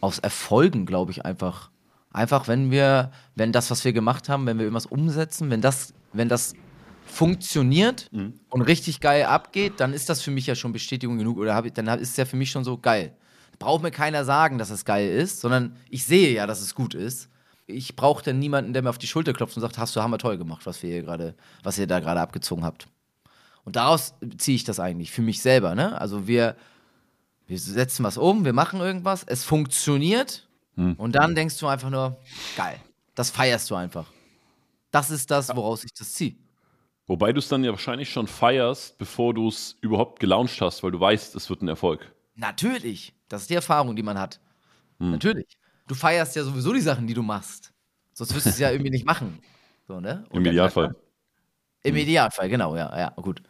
aus 0.01 0.17
Erfolgen, 0.17 0.87
glaube 0.87 1.11
ich, 1.11 1.23
einfach. 1.23 1.69
Einfach, 2.11 2.47
wenn 2.47 2.71
wir, 2.71 3.11
wenn 3.35 3.51
das, 3.51 3.69
was 3.69 3.85
wir 3.85 3.93
gemacht 3.93 4.29
haben, 4.29 4.47
wenn 4.47 4.57
wir 4.57 4.63
irgendwas 4.63 4.87
umsetzen, 4.87 5.51
wenn 5.51 5.61
das, 5.61 5.93
wenn 6.11 6.27
das 6.27 6.55
funktioniert 7.09 8.09
mhm. 8.11 8.33
und 8.49 8.61
richtig 8.61 8.99
geil 8.99 9.25
abgeht, 9.25 9.73
dann 9.77 9.93
ist 9.93 10.09
das 10.09 10.21
für 10.21 10.31
mich 10.31 10.47
ja 10.47 10.55
schon 10.55 10.71
Bestätigung 10.71 11.17
genug. 11.17 11.37
Oder 11.37 11.65
ich, 11.65 11.73
dann 11.73 11.87
ist 11.99 12.11
es 12.11 12.17
ja 12.17 12.25
für 12.25 12.37
mich 12.37 12.51
schon 12.51 12.63
so 12.63 12.77
geil. 12.77 13.15
Braucht 13.57 13.83
mir 13.83 13.91
keiner 13.91 14.23
sagen, 14.23 14.57
dass 14.57 14.69
es 14.69 14.85
geil 14.85 15.09
ist, 15.09 15.41
sondern 15.41 15.75
ich 15.89 16.05
sehe 16.05 16.31
ja, 16.31 16.47
dass 16.47 16.61
es 16.61 16.75
gut 16.75 16.93
ist. 16.93 17.29
Ich 17.65 17.95
brauche 17.95 18.23
dann 18.23 18.39
niemanden, 18.39 18.73
der 18.73 18.81
mir 18.81 18.89
auf 18.89 18.97
die 18.97 19.07
Schulter 19.07 19.33
klopft 19.33 19.57
und 19.57 19.61
sagt, 19.61 19.77
hast 19.77 19.95
du 19.95 20.01
hammer 20.01 20.17
toll 20.17 20.37
gemacht, 20.37 20.65
was 20.65 20.81
wir 20.81 20.89
hier 20.89 21.03
gerade, 21.03 21.35
was 21.61 21.77
ihr 21.77 21.87
da 21.87 21.99
gerade 21.99 22.21
abgezogen 22.21 22.63
habt. 22.63 22.87
Und 23.65 23.75
daraus 23.75 24.13
ziehe 24.37 24.55
ich 24.55 24.63
das 24.63 24.79
eigentlich 24.79 25.11
für 25.11 25.21
mich 25.21 25.41
selber. 25.41 25.75
Ne? 25.75 25.99
Also 25.99 26.27
wir, 26.27 26.55
wir 27.47 27.59
setzen 27.59 28.03
was 28.03 28.17
um, 28.17 28.45
wir 28.45 28.53
machen 28.53 28.79
irgendwas, 28.79 29.23
es 29.23 29.43
funktioniert 29.43 30.47
hm. 30.75 30.93
und 30.93 31.13
dann 31.13 31.35
denkst 31.35 31.57
du 31.57 31.67
einfach 31.67 31.89
nur, 31.89 32.17
geil. 32.55 32.79
Das 33.13 33.29
feierst 33.29 33.69
du 33.69 33.75
einfach. 33.75 34.05
Das 34.91 35.11
ist 35.11 35.29
das, 35.29 35.53
woraus 35.55 35.83
ich 35.83 35.93
das 35.93 36.13
ziehe. 36.13 36.35
Wobei 37.09 37.33
du 37.33 37.39
es 37.39 37.47
dann 37.47 37.63
ja 37.63 37.71
wahrscheinlich 37.71 38.11
schon 38.11 38.27
feierst, 38.27 38.99
bevor 38.99 39.33
du 39.33 39.47
es 39.47 39.75
überhaupt 39.81 40.19
gelauncht 40.19 40.61
hast, 40.61 40.83
weil 40.83 40.91
du 40.91 40.99
weißt, 40.99 41.35
es 41.35 41.49
wird 41.49 41.63
ein 41.63 41.67
Erfolg. 41.67 42.13
Natürlich. 42.35 43.15
Das 43.27 43.41
ist 43.41 43.49
die 43.49 43.55
Erfahrung, 43.55 43.95
die 43.95 44.03
man 44.03 44.19
hat. 44.19 44.39
Hm. 44.99 45.09
Natürlich. 45.09 45.57
Du 45.87 45.95
feierst 45.95 46.35
ja 46.35 46.43
sowieso 46.43 46.71
die 46.71 46.81
Sachen, 46.81 47.07
die 47.07 47.15
du 47.15 47.23
machst. 47.23 47.73
Sonst 48.13 48.35
wirst 48.35 48.45
du 48.45 48.49
es 48.51 48.59
ja 48.59 48.69
irgendwie 48.69 48.91
nicht 48.91 49.07
machen. 49.07 49.39
So, 49.87 49.99
ne? 49.99 50.23
Im 50.31 50.45
Idealfall. 50.45 50.95
Im 51.81 51.95
Idealfall, 51.95 52.47
genau, 52.47 52.75
ja, 52.75 52.95
ja, 52.95 53.09
gut. 53.15 53.41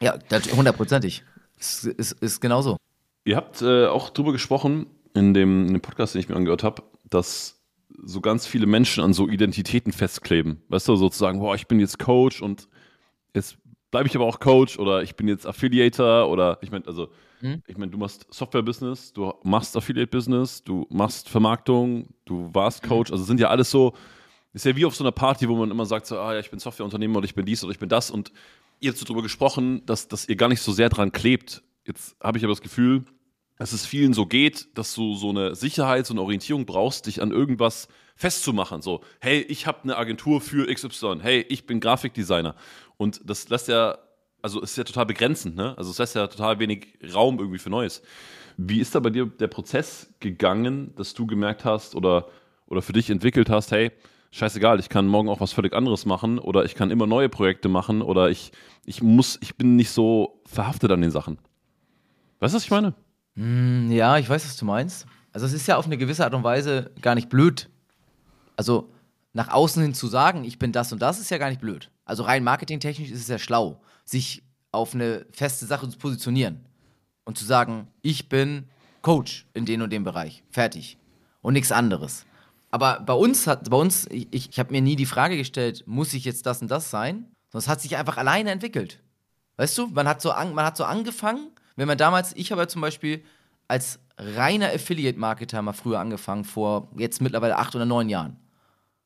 Ja, 0.00 0.18
hundertprozentig. 0.56 1.22
Ist, 1.58 1.84
ist, 1.84 2.12
ist 2.12 2.40
genau 2.40 2.78
Ihr 3.26 3.36
habt 3.36 3.60
äh, 3.60 3.88
auch 3.88 4.08
darüber 4.08 4.32
gesprochen, 4.32 4.86
in 5.12 5.34
dem, 5.34 5.66
in 5.66 5.74
dem 5.74 5.82
Podcast, 5.82 6.14
den 6.14 6.20
ich 6.20 6.30
mir 6.30 6.36
angehört 6.36 6.64
habe, 6.64 6.82
dass 7.10 7.60
so 8.02 8.22
ganz 8.22 8.46
viele 8.46 8.64
Menschen 8.64 9.04
an 9.04 9.12
so 9.12 9.28
Identitäten 9.28 9.92
festkleben. 9.92 10.62
Weißt 10.68 10.88
du, 10.88 10.96
sozusagen, 10.96 11.40
boah, 11.40 11.54
ich 11.54 11.66
bin 11.66 11.78
jetzt 11.78 11.98
Coach 11.98 12.40
und 12.40 12.68
jetzt 13.34 13.58
bleibe 13.90 14.08
ich 14.08 14.16
aber 14.16 14.24
auch 14.24 14.40
Coach 14.40 14.78
oder 14.78 15.02
ich 15.02 15.16
bin 15.16 15.28
jetzt 15.28 15.46
Affiliator 15.46 16.28
oder 16.28 16.58
ich 16.62 16.70
meine, 16.70 16.86
also 16.86 17.08
hm? 17.40 17.62
ich 17.66 17.76
meine, 17.76 17.90
du 17.90 17.98
machst 17.98 18.26
Software-Business, 18.30 19.12
du 19.12 19.32
machst 19.42 19.76
Affiliate-Business, 19.76 20.64
du 20.64 20.86
machst 20.90 21.28
Vermarktung, 21.28 22.08
du 22.24 22.50
warst 22.52 22.82
mhm. 22.84 22.88
Coach, 22.88 23.12
also 23.12 23.22
sind 23.24 23.38
ja 23.38 23.48
alles 23.48 23.70
so, 23.70 23.94
ist 24.52 24.64
ja 24.64 24.74
wie 24.76 24.84
auf 24.84 24.94
so 24.94 25.04
einer 25.04 25.12
Party, 25.12 25.48
wo 25.48 25.56
man 25.56 25.70
immer 25.70 25.86
sagt, 25.86 26.06
so, 26.06 26.18
ah 26.18 26.34
ja, 26.34 26.40
ich 26.40 26.50
bin 26.50 26.58
Softwareunternehmer 26.58 27.18
oder 27.18 27.24
ich 27.26 27.34
bin 27.34 27.44
dies 27.44 27.62
oder 27.62 27.72
ich 27.72 27.78
bin 27.78 27.88
das 27.88 28.10
und 28.10 28.32
ihr 28.80 28.90
habt 28.90 28.98
so 28.98 29.04
darüber 29.04 29.22
gesprochen, 29.22 29.84
dass, 29.86 30.08
dass 30.08 30.28
ihr 30.28 30.36
gar 30.36 30.48
nicht 30.48 30.62
so 30.62 30.72
sehr 30.72 30.88
dran 30.88 31.12
klebt. 31.12 31.62
Jetzt 31.86 32.16
habe 32.22 32.38
ich 32.38 32.44
aber 32.44 32.52
das 32.52 32.62
Gefühl, 32.62 33.04
dass 33.58 33.72
es 33.72 33.86
vielen 33.86 34.14
so 34.14 34.26
geht, 34.26 34.76
dass 34.76 34.94
du 34.94 35.14
so 35.14 35.30
eine 35.30 35.54
Sicherheit, 35.54 36.06
so 36.06 36.14
eine 36.14 36.22
Orientierung 36.22 36.66
brauchst, 36.66 37.06
dich 37.06 37.22
an 37.22 37.30
irgendwas 37.30 37.88
festzumachen. 38.16 38.82
So, 38.82 39.02
hey, 39.20 39.40
ich 39.40 39.66
habe 39.66 39.82
eine 39.84 39.96
Agentur 39.96 40.40
für 40.40 40.72
XY. 40.72 41.18
Hey, 41.20 41.44
ich 41.48 41.66
bin 41.66 41.80
Grafikdesigner. 41.80 42.54
Und 42.96 43.20
das 43.24 43.48
lässt 43.48 43.68
ja, 43.68 43.98
also 44.42 44.60
ist 44.60 44.76
ja 44.76 44.84
total 44.84 45.06
begrenzend, 45.06 45.56
ne? 45.56 45.76
Also 45.76 45.90
es 45.90 45.98
lässt 45.98 46.14
ja 46.14 46.26
total 46.26 46.58
wenig 46.58 46.98
Raum 47.14 47.38
irgendwie 47.38 47.58
für 47.58 47.70
Neues. 47.70 48.02
Wie 48.56 48.80
ist 48.80 48.94
da 48.94 49.00
bei 49.00 49.10
dir 49.10 49.26
der 49.26 49.48
Prozess 49.48 50.12
gegangen, 50.20 50.94
dass 50.96 51.14
du 51.14 51.26
gemerkt 51.26 51.64
hast 51.64 51.94
oder, 51.94 52.26
oder 52.66 52.82
für 52.82 52.92
dich 52.92 53.10
entwickelt 53.10 53.50
hast, 53.50 53.72
hey, 53.72 53.90
scheißegal, 54.30 54.80
ich 54.80 54.88
kann 54.88 55.06
morgen 55.06 55.28
auch 55.28 55.40
was 55.40 55.52
völlig 55.52 55.74
anderes 55.74 56.06
machen 56.06 56.38
oder 56.38 56.64
ich 56.64 56.74
kann 56.74 56.90
immer 56.90 57.06
neue 57.06 57.28
Projekte 57.28 57.68
machen 57.68 58.02
oder 58.02 58.30
ich, 58.30 58.52
ich 58.84 59.02
muss, 59.02 59.38
ich 59.40 59.56
bin 59.56 59.76
nicht 59.76 59.90
so 59.90 60.42
verhaftet 60.46 60.90
an 60.90 61.00
den 61.00 61.10
Sachen. 61.10 61.38
Weißt 62.40 62.54
du, 62.54 62.56
was 62.56 62.64
ich 62.64 62.70
meine? 62.70 62.94
Mm, 63.34 63.90
ja, 63.92 64.18
ich 64.18 64.28
weiß, 64.28 64.44
was 64.44 64.56
du 64.56 64.64
meinst. 64.64 65.06
Also 65.32 65.46
es 65.46 65.52
ist 65.52 65.66
ja 65.66 65.76
auf 65.76 65.86
eine 65.86 65.96
gewisse 65.96 66.24
Art 66.24 66.34
und 66.34 66.44
Weise 66.44 66.90
gar 67.00 67.14
nicht 67.14 67.28
blöd. 67.28 67.70
Also 68.56 68.90
nach 69.32 69.48
außen 69.48 69.82
hin 69.82 69.94
zu 69.94 70.06
sagen, 70.06 70.44
ich 70.44 70.58
bin 70.58 70.72
das 70.72 70.92
und 70.92 71.00
das, 71.00 71.18
ist 71.18 71.30
ja 71.30 71.38
gar 71.38 71.48
nicht 71.48 71.60
blöd. 71.60 71.90
Also 72.04 72.24
rein 72.24 72.44
marketingtechnisch 72.44 73.10
ist 73.10 73.20
es 73.20 73.28
ja 73.28 73.38
schlau, 73.38 73.80
sich 74.04 74.42
auf 74.72 74.94
eine 74.94 75.26
feste 75.32 75.66
Sache 75.66 75.88
zu 75.88 75.98
positionieren 75.98 76.60
und 77.24 77.38
zu 77.38 77.44
sagen, 77.44 77.88
ich 78.02 78.28
bin 78.28 78.68
Coach 79.02 79.46
in 79.54 79.66
dem 79.66 79.82
und 79.82 79.90
dem 79.90 80.04
Bereich. 80.04 80.42
Fertig. 80.50 80.98
Und 81.40 81.54
nichts 81.54 81.72
anderes. 81.72 82.24
Aber 82.70 83.00
bei 83.00 83.12
uns 83.12 83.46
hat, 83.46 83.68
bei 83.68 83.76
uns, 83.76 84.06
ich, 84.10 84.28
ich 84.30 84.58
habe 84.58 84.72
mir 84.72 84.80
nie 84.80 84.96
die 84.96 85.06
Frage 85.06 85.36
gestellt, 85.36 85.84
muss 85.86 86.14
ich 86.14 86.24
jetzt 86.24 86.46
das 86.46 86.62
und 86.62 86.70
das 86.70 86.90
sein? 86.90 87.26
Sondern 87.50 87.64
es 87.64 87.68
hat 87.68 87.80
sich 87.80 87.96
einfach 87.96 88.16
alleine 88.16 88.50
entwickelt. 88.50 89.02
Weißt 89.56 89.76
du, 89.76 89.88
man 89.88 90.08
hat 90.08 90.22
so, 90.22 90.30
an, 90.30 90.54
man 90.54 90.64
hat 90.64 90.76
so 90.76 90.84
angefangen, 90.84 91.50
wenn 91.76 91.86
man 91.86 91.98
damals, 91.98 92.34
ich 92.34 92.50
habe 92.50 92.62
ja 92.62 92.68
zum 92.68 92.80
Beispiel 92.80 93.22
als 93.68 93.98
reiner 94.18 94.68
Affiliate-Marketer 94.68 95.62
mal 95.62 95.72
früher 95.72 96.00
angefangen, 96.00 96.44
vor 96.44 96.88
jetzt 96.96 97.20
mittlerweile 97.20 97.56
acht 97.56 97.74
oder 97.74 97.84
neun 97.84 98.08
Jahren. 98.08 98.36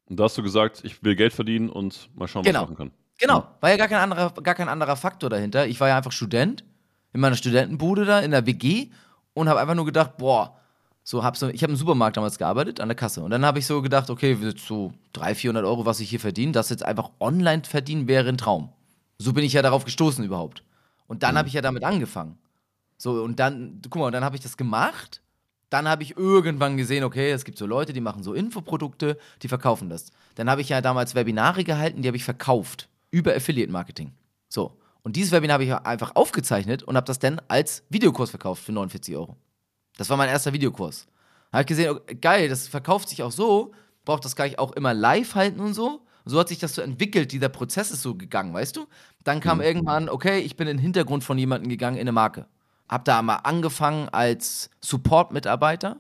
Und 0.09 0.19
da 0.21 0.25
hast 0.25 0.39
du 0.39 0.43
gesagt, 0.43 0.83
ich 0.85 1.03
will 1.03 1.17
Geld 1.17 1.33
verdienen 1.33 1.69
und 1.69 2.09
mal 2.15 2.29
schauen, 2.29 2.45
genau. 2.45 2.61
was 2.61 2.65
ich 2.65 2.71
machen 2.71 2.91
kann. 2.91 2.91
Genau, 3.19 3.47
war 3.61 3.71
ja 3.71 3.77
gar 3.77 3.89
kein, 3.89 3.99
anderer, 3.99 4.31
gar 4.43 4.55
kein 4.55 4.69
anderer 4.69 4.97
Faktor 4.97 5.31
dahinter. 5.31 5.67
Ich 5.67 5.81
war 5.81 5.89
ja 5.89 5.97
einfach 5.97 6.13
Student 6.13 6.65
in 7.13 7.21
meiner 7.21 7.37
Studentenbude 7.37 8.05
da 8.05 8.21
in 8.21 8.31
der 8.31 8.47
WG 8.47 8.91
und 9.33 9.49
habe 9.49 9.61
einfach 9.61 9.75
nur 9.75 9.87
gedacht, 9.87 10.19
boah, 10.19 10.57
so, 11.03 11.23
hab 11.23 11.37
so, 11.37 11.49
ich 11.49 11.63
habe 11.63 11.73
im 11.73 11.79
Supermarkt 11.79 12.17
damals 12.17 12.37
gearbeitet, 12.37 12.81
an 12.81 12.89
der 12.89 12.97
Kasse. 12.97 13.23
Und 13.23 13.31
dann 13.31 13.47
habe 13.47 13.59
ich 13.59 13.67
so 13.67 13.81
gedacht, 13.81 14.11
okay, 14.11 14.37
so 14.57 14.93
300, 15.13 15.37
400 15.39 15.65
Euro, 15.65 15.87
was 15.87 16.01
ich 16.01 16.11
hier 16.11 16.21
verdiene, 16.21 16.53
das 16.53 16.69
jetzt 16.69 16.85
einfach 16.85 17.11
online 17.21 17.63
verdienen 17.65 18.09
wäre 18.09 18.29
ein 18.29 18.39
Traum. 18.39 18.71
So 19.19 19.33
bin 19.33 19.45
ich 19.45 19.53
ja 19.53 19.63
darauf 19.63 19.85
gestoßen 19.85 20.25
überhaupt. 20.25 20.63
Und 21.07 21.23
dann 21.23 21.35
mhm. 21.35 21.39
habe 21.39 21.49
ich 21.49 21.55
ja 21.55 21.63
damit 21.63 21.85
angefangen. 21.85 22.39
So, 22.99 23.23
und 23.23 23.39
dann, 23.39 23.81
guck 23.89 24.01
mal, 24.01 24.07
und 24.07 24.13
dann 24.13 24.25
habe 24.25 24.37
ich 24.37 24.43
das 24.43 24.57
gemacht. 24.57 25.23
Dann 25.69 25.89
habe 25.89 26.03
ich 26.03 26.17
irgendwann 26.17 26.77
gesehen, 26.77 27.03
okay, 27.05 27.31
es 27.33 27.45
gibt 27.45 27.59
so 27.59 27.67
Leute, 27.67 27.93
die 27.93 28.01
machen 28.01 28.23
so 28.23 28.35
Infoprodukte, 28.35 29.19
die 29.43 29.49
verkaufen 29.49 29.89
das. 29.89 30.13
Dann 30.37 30.49
habe 30.49 30.61
ich 30.61 30.69
ja 30.69 30.81
damals 30.81 31.15
Webinare 31.15 31.65
gehalten, 31.65 32.03
die 32.03 32.09
habe 32.09 32.17
ich 32.17 32.25
verkauft. 32.25 32.89
Über 33.11 33.35
Affiliate 33.35 33.73
Marketing. 33.73 34.13
So. 34.49 34.79
Und 35.03 35.17
dieses 35.17 35.33
Webinar 35.33 35.55
habe 35.55 35.65
ich 35.65 35.73
einfach 35.73 36.17
aufgezeichnet 36.17 36.83
und 36.83 36.97
habe 36.97 37.07
das 37.07 37.19
dann 37.19 37.41
als 37.49 37.85
Videokurs 37.89 38.31
verkauft 38.31 38.65
für 38.65 38.73
49 38.73 39.15
Euro. 39.17 39.37
Das 39.97 40.11
war 40.11 40.17
mein 40.17 40.29
erster 40.29 40.53
Videokurs. 40.53 41.07
Habe 41.53 41.63
ich 41.63 41.69
gesehen, 41.69 41.91
okay, 41.91 42.17
geil, 42.17 42.49
das 42.49 42.67
verkauft 42.67 43.09
sich 43.09 43.23
auch 43.23 43.31
so, 43.31 43.73
braucht 44.05 44.25
das 44.25 44.35
gar 44.35 44.45
nicht 44.45 44.59
auch 44.59 44.73
immer 44.73 44.95
live 44.95 45.35
halten 45.35 45.61
und 45.61 45.75
so. 45.75 46.03
Und 46.25 46.31
so 46.33 46.41
hat 46.41 46.49
sich 46.49 46.59
das 46.59 46.75
so 46.75 46.83
entwickelt, 46.83 47.31
dieser 47.31 47.49
Prozess 47.49 47.93
ist 47.93 48.03
so 48.03 48.17
gegangen, 48.17 48.53
weißt 48.53 48.77
du? 48.77 48.87
Dann 49.23 49.41
kam 49.41 49.59
mhm. 49.59 49.65
irgendwann, 49.65 50.09
okay, 50.09 50.41
ich 50.41 50.57
bin 50.57 50.67
in 50.67 50.77
den 50.77 50.83
Hintergrund 50.83 51.23
von 51.23 51.39
jemandem 51.39 51.69
gegangen 51.69 51.97
in 51.97 52.03
eine 52.03 52.13
Marke. 52.13 52.47
Hab 52.89 53.05
da 53.05 53.23
mal 53.23 53.37
angefangen 53.37 54.09
als 54.09 54.71
Support-Mitarbeiter. 54.81 55.97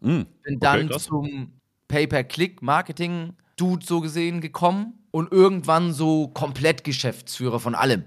Mm, 0.00 0.22
Bin 0.42 0.60
dann 0.60 0.88
krass. 0.88 1.04
zum 1.04 1.52
Pay-per-Click-Marketing-Dude 1.88 3.84
so 3.86 4.00
gesehen 4.00 4.40
gekommen 4.40 5.06
und 5.10 5.32
irgendwann 5.32 5.92
so 5.92 6.28
komplett 6.28 6.84
Geschäftsführer 6.84 7.60
von 7.60 7.74
allem. 7.74 8.04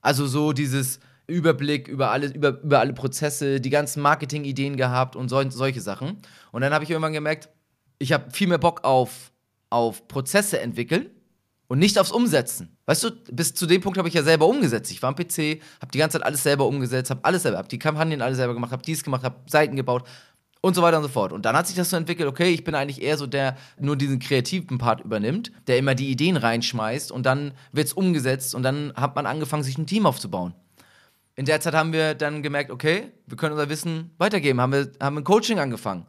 Also 0.00 0.26
so 0.26 0.52
dieses 0.52 1.00
Überblick 1.26 1.86
über 1.86 2.10
alle, 2.10 2.26
über, 2.26 2.60
über 2.60 2.80
alle 2.80 2.92
Prozesse, 2.92 3.60
die 3.60 3.70
ganzen 3.70 4.02
Marketing-Ideen 4.02 4.76
gehabt 4.76 5.14
und 5.14 5.28
sol 5.28 5.50
solche 5.52 5.80
Sachen. 5.80 6.18
Und 6.50 6.62
dann 6.62 6.74
habe 6.74 6.82
ich 6.84 6.90
irgendwann 6.90 7.12
gemerkt, 7.12 7.48
ich 7.98 8.12
habe 8.12 8.30
viel 8.30 8.48
mehr 8.48 8.58
Bock 8.58 8.82
auf, 8.84 9.30
auf 9.68 10.08
Prozesse 10.08 10.60
entwickeln 10.60 11.10
und 11.70 11.78
nicht 11.78 12.00
aufs 12.00 12.10
Umsetzen. 12.10 12.76
Weißt 12.86 13.04
du, 13.04 13.10
bis 13.30 13.54
zu 13.54 13.64
dem 13.64 13.80
Punkt 13.80 13.96
habe 13.96 14.08
ich 14.08 14.14
ja 14.14 14.24
selber 14.24 14.48
umgesetzt. 14.48 14.90
Ich 14.90 15.00
war 15.02 15.10
am 15.10 15.14
PC, 15.14 15.62
habe 15.80 15.92
die 15.94 15.98
ganze 15.98 16.18
Zeit 16.18 16.26
alles 16.26 16.42
selber 16.42 16.66
umgesetzt, 16.66 17.10
habe 17.10 17.20
alles 17.22 17.44
selber, 17.44 17.58
habe 17.58 17.68
die 17.68 17.78
Kampagnen 17.78 18.22
alle 18.22 18.34
selber 18.34 18.54
gemacht, 18.54 18.72
habe 18.72 18.82
dies 18.82 19.04
gemacht, 19.04 19.22
habe 19.22 19.36
Seiten 19.46 19.76
gebaut 19.76 20.02
und 20.62 20.74
so 20.74 20.82
weiter 20.82 20.96
und 20.96 21.04
so 21.04 21.08
fort. 21.08 21.32
Und 21.32 21.44
dann 21.44 21.56
hat 21.56 21.68
sich 21.68 21.76
das 21.76 21.90
so 21.90 21.96
entwickelt, 21.96 22.28
okay, 22.28 22.48
ich 22.48 22.64
bin 22.64 22.74
eigentlich 22.74 23.00
eher 23.00 23.16
so 23.16 23.28
der, 23.28 23.56
nur 23.78 23.94
diesen 23.94 24.18
kreativen 24.18 24.78
Part 24.78 25.02
übernimmt, 25.02 25.52
der 25.68 25.78
immer 25.78 25.94
die 25.94 26.10
Ideen 26.10 26.36
reinschmeißt 26.36 27.12
und 27.12 27.24
dann 27.24 27.52
wird 27.70 27.86
es 27.86 27.92
umgesetzt 27.92 28.56
und 28.56 28.64
dann 28.64 28.92
hat 28.96 29.14
man 29.14 29.26
angefangen, 29.26 29.62
sich 29.62 29.78
ein 29.78 29.86
Team 29.86 30.06
aufzubauen. 30.06 30.54
In 31.36 31.44
der 31.44 31.60
Zeit 31.60 31.74
haben 31.74 31.92
wir 31.92 32.14
dann 32.14 32.42
gemerkt, 32.42 32.72
okay, 32.72 33.12
wir 33.28 33.36
können 33.36 33.52
unser 33.52 33.68
Wissen 33.68 34.10
weitergeben, 34.18 34.60
haben 34.60 34.72
wir 34.72 34.90
haben 35.00 35.18
ein 35.18 35.24
Coaching 35.24 35.60
angefangen. 35.60 36.04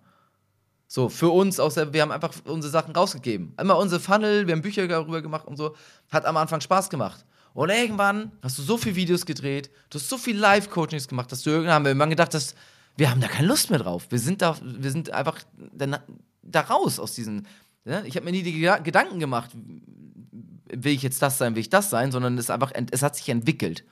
So, 0.94 1.08
für 1.08 1.30
uns 1.30 1.58
auch 1.58 1.72
selber, 1.72 1.94
wir 1.94 2.02
haben 2.02 2.12
einfach 2.12 2.34
unsere 2.44 2.70
Sachen 2.70 2.94
rausgegeben. 2.94 3.54
Immer 3.58 3.78
unsere 3.78 4.02
Funnel, 4.02 4.46
wir 4.46 4.54
haben 4.54 4.62
Bücher 4.62 4.86
darüber 4.90 5.22
gemacht 5.22 5.48
und 5.48 5.56
so. 5.56 5.74
Hat 6.12 6.26
am 6.26 6.36
Anfang 6.36 6.60
Spaß 6.60 6.90
gemacht. 6.90 7.24
Und 7.54 7.70
irgendwann 7.70 8.34
hast 8.42 8.58
du 8.58 8.62
so 8.62 8.76
viele 8.76 8.98
Videos 8.98 9.26
gedreht, 9.26 9.72
du 9.90 9.98
hast 9.98 10.10
so 10.10 10.18
viele 10.18 10.40
Live-Coachings 10.40 11.08
gemacht, 11.08 11.32
dass 11.32 11.44
du 11.44 11.50
irgendwann 11.50 11.76
haben 11.76 11.86
wir 11.86 11.92
irgendwann 11.92 12.10
gedacht, 12.10 12.34
dass 12.34 12.56
wir 12.98 13.10
haben 13.10 13.22
da 13.22 13.30
keine 13.30 13.48
Lust 13.48 13.70
mehr 13.70 13.80
drauf. 13.80 14.08
Wir 14.10 14.20
sind 14.20 14.42
da, 14.42 14.58
wir 14.62 14.92
sind 14.92 15.12
einfach 15.12 15.40
dann, 15.72 15.98
da 16.44 16.60
raus 16.60 17.00
aus 17.00 17.14
diesen. 17.14 17.48
Ne? 17.86 18.04
Ich 18.06 18.18
habe 18.18 18.26
mir 18.26 18.34
nie 18.34 18.44
die 18.44 18.62
Geda- 18.62 18.82
Gedanken 18.82 19.20
gemacht, 19.22 19.52
will 19.54 20.92
ich 20.92 21.04
jetzt 21.04 21.22
das 21.22 21.38
sein, 21.38 21.56
will 21.56 21.62
ich 21.62 21.70
das 21.70 21.90
sein, 21.90 22.12
sondern 22.12 22.38
es 22.38 22.50
einfach, 22.50 22.74
es 22.92 23.02
hat 23.02 23.16
sich 23.16 23.30
entwickelt. 23.30 23.86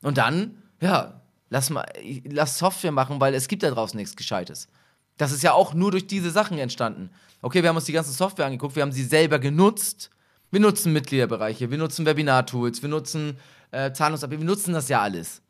Und 0.00 0.16
dann, 0.16 0.62
ja, 0.80 1.20
lass 1.50 1.68
mal, 1.68 1.84
lass 2.24 2.56
Software 2.56 2.92
machen, 2.92 3.20
weil 3.20 3.34
es 3.34 3.48
gibt 3.48 3.62
da 3.62 3.70
draußen 3.70 3.98
nichts 3.98 4.16
Gescheites. 4.16 4.68
Das 5.18 5.32
ist 5.32 5.42
ja 5.42 5.52
auch 5.52 5.74
nur 5.74 5.90
durch 5.90 6.06
diese 6.06 6.30
Sachen 6.30 6.58
entstanden. 6.58 7.10
Okay, 7.42 7.62
wir 7.62 7.68
haben 7.68 7.76
uns 7.76 7.84
die 7.84 7.92
ganze 7.92 8.12
Software 8.12 8.46
angeguckt, 8.46 8.74
wir 8.74 8.82
haben 8.82 8.92
sie 8.92 9.04
selber 9.04 9.38
genutzt. 9.38 10.10
Wir 10.50 10.60
nutzen 10.60 10.94
Mitgliederbereiche, 10.94 11.70
wir 11.70 11.76
nutzen 11.76 12.06
Webinar-Tools, 12.06 12.80
wir 12.80 12.88
nutzen 12.88 13.36
äh, 13.70 13.92
Zahlungsabwicklung, 13.92 14.46
wir 14.48 14.54
nutzen 14.54 14.72
das 14.72 14.88
ja 14.88 15.02
alles. 15.02 15.42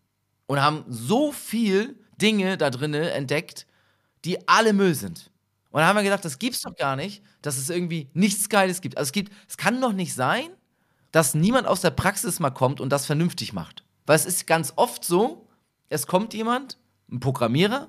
Und 0.47 0.61
haben 0.61 0.85
so 0.89 1.31
viel 1.31 1.97
Dinge 2.21 2.59
da 2.59 2.71
drinne 2.71 3.11
entdeckt, 3.13 3.67
die 4.25 4.49
alle 4.49 4.73
Müll 4.73 4.95
sind. 4.95 5.31
Und 5.71 5.81
dann 5.81 5.89
haben 5.89 5.97
wir 5.97 6.03
gedacht, 6.03 6.25
das 6.25 6.39
gibt's 6.39 6.63
doch 6.63 6.75
gar 6.75 6.97
nicht, 6.97 7.23
dass 7.43 7.59
es 7.59 7.71
irgendwie 7.71 8.09
nichts 8.13 8.49
Geiles 8.49 8.81
gibt. 8.81 8.97
Also 8.97 9.09
es 9.09 9.13
gibt, 9.13 9.33
es 9.47 9.57
kann 9.57 9.81
doch 9.81 9.93
nicht 9.93 10.15
sein, 10.15 10.49
dass 11.13 11.35
niemand 11.35 11.69
aus 11.69 11.81
der 11.81 11.91
Praxis 11.91 12.41
mal 12.41 12.51
kommt 12.51 12.81
und 12.81 12.91
das 12.91 13.07
vernünftig 13.07 13.53
macht. 13.53 13.85
Weil 14.07 14.17
es 14.17 14.27
ist 14.27 14.47
ganz 14.47 14.73
oft 14.77 15.05
so, 15.05 15.47
es 15.91 16.07
kommt 16.07 16.35
jemand, 16.35 16.79
ein 17.11 17.21
Programmierer, 17.21 17.89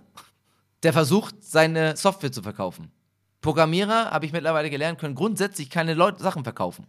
der 0.83 0.93
versucht, 0.93 1.35
seine 1.41 1.95
Software 1.97 2.31
zu 2.31 2.41
verkaufen. 2.41 2.91
Programmierer, 3.41 4.11
habe 4.11 4.25
ich 4.25 4.33
mittlerweile 4.33 4.69
gelernt, 4.69 4.99
können 4.99 5.15
grundsätzlich 5.15 5.69
keine 5.69 5.93
Leute 5.93 6.21
Sachen 6.21 6.43
verkaufen. 6.43 6.87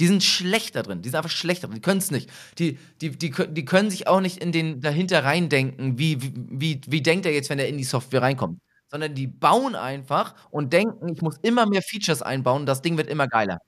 Die 0.00 0.06
sind 0.06 0.24
schlecht 0.24 0.74
da 0.74 0.82
drin, 0.82 1.02
die 1.02 1.08
sind 1.08 1.16
einfach 1.16 1.30
schlecht 1.30 1.62
da 1.62 1.68
drin, 1.68 1.76
die 1.76 1.82
können 1.82 1.98
es 1.98 2.10
nicht. 2.10 2.28
Die, 2.58 2.78
die, 3.00 3.10
die, 3.10 3.30
die 3.30 3.64
können 3.64 3.90
sich 3.90 4.08
auch 4.08 4.20
nicht 4.20 4.38
in 4.38 4.50
den 4.50 4.80
dahinter 4.80 5.24
reindenken, 5.24 5.98
wie, 5.98 6.18
wie, 6.20 6.80
wie 6.86 7.02
denkt 7.02 7.26
er 7.26 7.32
jetzt, 7.32 7.48
wenn 7.48 7.58
er 7.58 7.68
in 7.68 7.78
die 7.78 7.84
Software 7.84 8.22
reinkommt. 8.22 8.58
Sondern 8.90 9.14
die 9.14 9.26
bauen 9.26 9.74
einfach 9.74 10.34
und 10.50 10.72
denken, 10.72 11.08
ich 11.12 11.22
muss 11.22 11.36
immer 11.42 11.66
mehr 11.66 11.82
Features 11.82 12.22
einbauen, 12.22 12.66
das 12.66 12.82
Ding 12.82 12.96
wird 12.96 13.08
immer 13.08 13.28
geiler. 13.28 13.58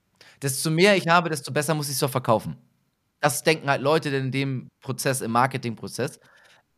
Desto 0.42 0.70
mehr 0.70 0.96
ich 0.96 1.08
habe, 1.08 1.30
desto 1.30 1.52
besser 1.52 1.74
muss 1.74 1.86
ich 1.88 1.94
es 1.94 2.00
doch 2.00 2.10
verkaufen. 2.10 2.56
Das 3.20 3.42
denken 3.42 3.68
halt 3.70 3.82
Leute 3.82 4.10
in 4.10 4.30
dem 4.30 4.68
Prozess, 4.80 5.20
im 5.20 5.30
Marketingprozess. 5.32 6.18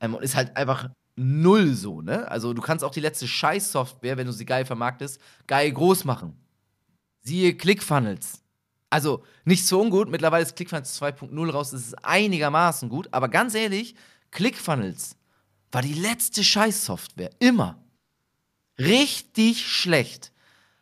Ähm, 0.00 0.14
und 0.14 0.22
ist 0.22 0.36
halt 0.36 0.56
einfach 0.56 0.88
null 1.18 1.74
so, 1.74 2.00
ne? 2.00 2.30
Also 2.30 2.52
du 2.54 2.62
kannst 2.62 2.84
auch 2.84 2.92
die 2.92 3.00
letzte 3.00 3.26
Scheiß-Software, 3.26 4.16
wenn 4.16 4.26
du 4.26 4.32
sie 4.32 4.46
geil 4.46 4.64
vermarktest, 4.64 5.20
geil 5.46 5.70
groß 5.72 6.04
machen. 6.04 6.36
Siehe 7.22 7.54
ClickFunnels. 7.54 8.42
Also 8.90 9.24
nicht 9.44 9.66
so 9.66 9.80
ungut, 9.80 10.08
mittlerweile 10.08 10.44
ist 10.44 10.56
ClickFunnels 10.56 11.00
2.0 11.00 11.50
raus, 11.50 11.72
das 11.72 11.82
ist 11.82 12.04
einigermaßen 12.04 12.88
gut, 12.88 13.08
aber 13.12 13.28
ganz 13.28 13.54
ehrlich, 13.54 13.94
ClickFunnels 14.30 15.16
war 15.72 15.82
die 15.82 15.94
letzte 15.94 16.42
Scheiß-Software. 16.42 17.30
Immer. 17.38 17.82
Richtig 18.78 19.66
schlecht. 19.66 20.32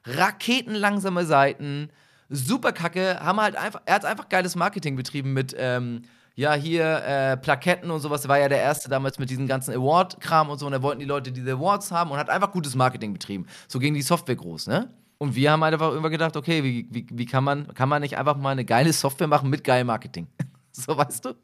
Raketenlangsame 0.04 1.26
Seiten, 1.26 1.90
super 2.28 2.72
kacke, 2.72 3.18
haben 3.20 3.40
halt 3.40 3.56
einfach, 3.56 3.82
er 3.86 3.94
hat 3.96 4.04
einfach 4.04 4.28
geiles 4.28 4.54
Marketing 4.54 4.94
betrieben 4.94 5.32
mit, 5.32 5.54
ähm, 5.58 6.02
ja, 6.36 6.52
hier 6.52 7.02
äh, 7.02 7.36
Plaketten 7.38 7.90
und 7.90 8.00
sowas. 8.00 8.28
War 8.28 8.38
ja 8.38 8.48
der 8.48 8.60
Erste 8.60 8.90
damals 8.90 9.18
mit 9.18 9.30
diesem 9.30 9.46
ganzen 9.46 9.74
Award-Kram 9.74 10.50
und 10.50 10.58
so. 10.58 10.66
Und 10.66 10.72
da 10.72 10.82
wollten 10.82 11.00
die 11.00 11.06
Leute 11.06 11.32
diese 11.32 11.52
Awards 11.52 11.90
haben 11.90 12.10
und 12.10 12.18
hat 12.18 12.28
einfach 12.28 12.52
gutes 12.52 12.74
Marketing 12.74 13.14
betrieben. 13.14 13.46
So 13.68 13.78
ging 13.78 13.94
die 13.94 14.02
Software 14.02 14.36
groß, 14.36 14.66
ne? 14.66 14.90
Und 15.18 15.34
wir 15.34 15.50
haben 15.50 15.64
halt 15.64 15.72
einfach 15.72 15.94
immer 15.94 16.10
gedacht, 16.10 16.36
okay, 16.36 16.62
wie, 16.62 16.86
wie, 16.90 17.06
wie 17.10 17.24
kann 17.24 17.42
man, 17.42 17.72
kann 17.72 17.88
man 17.88 18.02
nicht 18.02 18.18
einfach 18.18 18.36
mal 18.36 18.50
eine 18.50 18.66
geile 18.66 18.92
Software 18.92 19.28
machen 19.28 19.48
mit 19.48 19.64
geilem 19.64 19.86
Marketing? 19.86 20.26
so, 20.72 20.96
weißt 20.96 21.24
du? 21.24 21.34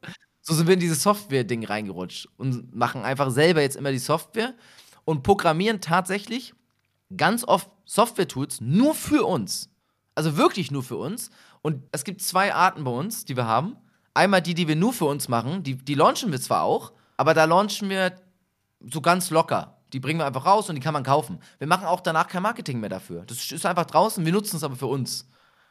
So 0.43 0.53
sind 0.53 0.67
wir 0.67 0.75
in 0.75 0.81
dieses 0.81 1.03
Software-Ding 1.03 1.65
reingerutscht 1.65 2.29
und 2.37 2.75
machen 2.75 3.03
einfach 3.03 3.31
selber 3.31 3.63
jetzt 3.63 3.77
immer 3.77 3.93
die 3.93 3.99
Software 3.99 4.53
und 5.07 5.23
programmieren 5.23 5.81
tatsächlich 5.81 6.53
ganz 7.17 7.45
oft 7.45 7.71
Software-Tools 7.87 8.61
nur 8.61 8.95
für 8.95 9.25
uns. 9.25 9.71
Also 10.15 10.37
wirklich 10.37 10.71
nur 10.71 10.83
für 10.83 10.97
uns. 10.97 11.31
Und 11.63 11.83
es 11.93 12.05
gibt 12.05 12.21
zwei 12.21 12.53
Arten 12.53 12.85
bei 12.85 12.91
uns, 12.91 13.25
die 13.25 13.37
wir 13.37 13.47
haben. 13.47 13.77
Einmal 14.15 14.43
die, 14.43 14.55
die 14.55 14.69
wir 14.69 14.77
nur 14.77 14.93
für 14.93 15.07
uns 15.07 15.29
machen, 15.29 15.63
die, 15.63 15.77
die 15.77 15.95
launchen 15.95 16.33
wir 16.33 16.41
zwar 16.41 16.63
auch, 16.63 16.93
aber 17.17 17.35
da 17.35 17.45
launchen 17.45 17.89
wir 17.89 18.13
so 18.81 19.01
ganz 19.01 19.31
locker. 19.31 19.79
Die 19.93 20.01
bringen 20.01 20.21
wir 20.21 20.27
einfach 20.27 20.47
raus 20.47 20.69
und 20.69 20.75
die 20.75 20.81
kann 20.81 20.95
man 20.95 21.03
kaufen. 21.03 21.39
Wir 21.59 21.67
machen 21.67 21.87
auch 21.87 22.01
danach 22.01 22.27
kein 22.29 22.43
Marketing 22.43 22.81
mehr 22.81 22.89
dafür. 22.91 23.25
Das 23.27 23.51
ist 23.53 23.67
einfach 23.67 23.87
draußen, 23.87 24.25
wir 24.25 24.33
nutzen 24.33 24.57
es 24.57 24.65
aber 24.65 24.77
für 24.77 24.87
uns. 24.87 25.29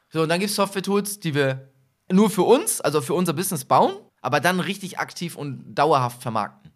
So, 0.09 0.21
und 0.23 0.29
dann 0.29 0.39
gibt 0.39 0.49
es 0.49 0.55
Software-Tools, 0.55 1.19
die 1.19 1.33
wir 1.33 1.69
nur 2.11 2.29
für 2.29 2.43
uns, 2.43 2.81
also 2.81 3.01
für 3.01 3.13
unser 3.13 3.33
Business 3.33 3.65
bauen, 3.65 3.93
aber 4.21 4.39
dann 4.39 4.59
richtig 4.59 4.99
aktiv 4.99 5.35
und 5.35 5.73
dauerhaft 5.73 6.21
vermarkten. 6.21 6.71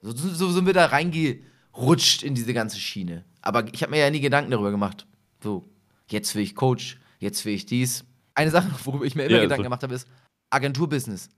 So, 0.00 0.12
so 0.12 0.50
sind 0.50 0.66
wir 0.66 0.72
da 0.74 0.86
reingerutscht 0.86 2.22
in 2.22 2.34
diese 2.34 2.52
ganze 2.52 2.78
Schiene. 2.78 3.24
Aber 3.40 3.72
ich 3.72 3.82
habe 3.82 3.90
mir 3.90 4.00
ja 4.00 4.10
nie 4.10 4.20
Gedanken 4.20 4.50
darüber 4.50 4.70
gemacht. 4.70 5.06
So, 5.42 5.68
jetzt 6.08 6.34
will 6.34 6.42
ich 6.42 6.54
Coach, 6.54 6.98
jetzt 7.18 7.44
will 7.44 7.54
ich 7.54 7.66
dies. 7.66 8.04
Eine 8.34 8.50
Sache, 8.50 8.70
worüber 8.84 9.04
ich 9.04 9.14
mir 9.14 9.24
immer 9.24 9.36
Ja, 9.36 9.42
Gedanken 9.42 9.62
so. 9.62 9.64
gemacht 9.64 9.82
habe, 9.82 9.94
ist 9.94 10.08
Agenturbusiness. 10.52 11.28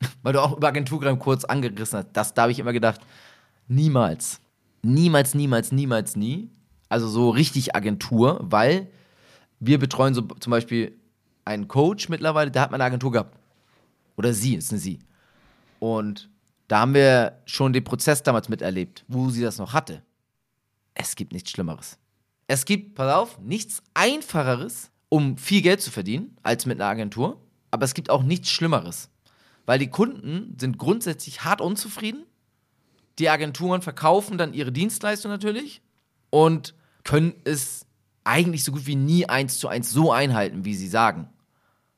Weil 0.22 0.32
du 0.32 0.42
auch 0.42 0.56
über 0.56 0.68
Agenturgramm 0.68 1.18
kurz 1.18 1.44
angerissen 1.44 1.98
hast. 1.98 2.08
Das, 2.12 2.34
da 2.34 2.42
habe 2.42 2.52
ich 2.52 2.58
immer 2.58 2.72
gedacht, 2.72 3.00
niemals. 3.68 4.40
Niemals, 4.82 5.34
niemals, 5.34 5.72
niemals, 5.72 6.16
nie. 6.16 6.50
Also 6.88 7.08
so 7.08 7.30
richtig 7.30 7.76
Agentur, 7.76 8.40
weil 8.42 8.88
wir 9.60 9.78
betreuen 9.78 10.14
so 10.14 10.22
zum 10.22 10.50
Beispiel 10.50 10.96
einen 11.44 11.68
Coach 11.68 12.08
mittlerweile, 12.08 12.50
der 12.50 12.62
hat 12.62 12.70
mal 12.70 12.76
eine 12.76 12.84
Agentur 12.84 13.12
gehabt. 13.12 13.36
Oder 14.16 14.32
sie, 14.32 14.54
ist 14.54 14.70
eine 14.70 14.80
sie. 14.80 14.98
Und 15.78 16.28
da 16.68 16.80
haben 16.80 16.94
wir 16.94 17.40
schon 17.46 17.72
den 17.72 17.84
Prozess 17.84 18.22
damals 18.22 18.48
miterlebt, 18.48 19.04
wo 19.08 19.30
sie 19.30 19.42
das 19.42 19.58
noch 19.58 19.72
hatte. 19.72 20.02
Es 20.94 21.16
gibt 21.16 21.32
nichts 21.32 21.50
Schlimmeres. 21.50 21.98
Es 22.46 22.64
gibt, 22.64 22.94
pass 22.94 23.14
auf, 23.14 23.38
nichts 23.38 23.82
Einfacheres, 23.94 24.90
um 25.08 25.36
viel 25.36 25.62
Geld 25.62 25.80
zu 25.80 25.90
verdienen, 25.90 26.36
als 26.42 26.66
mit 26.66 26.80
einer 26.80 26.90
Agentur. 26.90 27.40
Aber 27.70 27.84
es 27.84 27.94
gibt 27.94 28.10
auch 28.10 28.22
nichts 28.22 28.50
Schlimmeres. 28.50 29.10
Weil 29.66 29.78
die 29.78 29.90
Kunden 29.90 30.56
sind 30.58 30.78
grundsätzlich 30.78 31.44
hart 31.44 31.60
unzufrieden. 31.60 32.24
Die 33.18 33.28
Agenturen 33.28 33.82
verkaufen 33.82 34.38
dann 34.38 34.54
ihre 34.54 34.72
Dienstleistung 34.72 35.30
natürlich 35.30 35.82
und 36.30 36.74
können 37.04 37.34
es 37.44 37.86
eigentlich 38.24 38.64
so 38.64 38.72
gut 38.72 38.86
wie 38.86 38.96
nie 38.96 39.28
eins 39.28 39.58
zu 39.58 39.68
eins 39.68 39.90
so 39.90 40.12
einhalten, 40.12 40.64
wie 40.64 40.74
sie 40.74 40.88
sagen. 40.88 41.28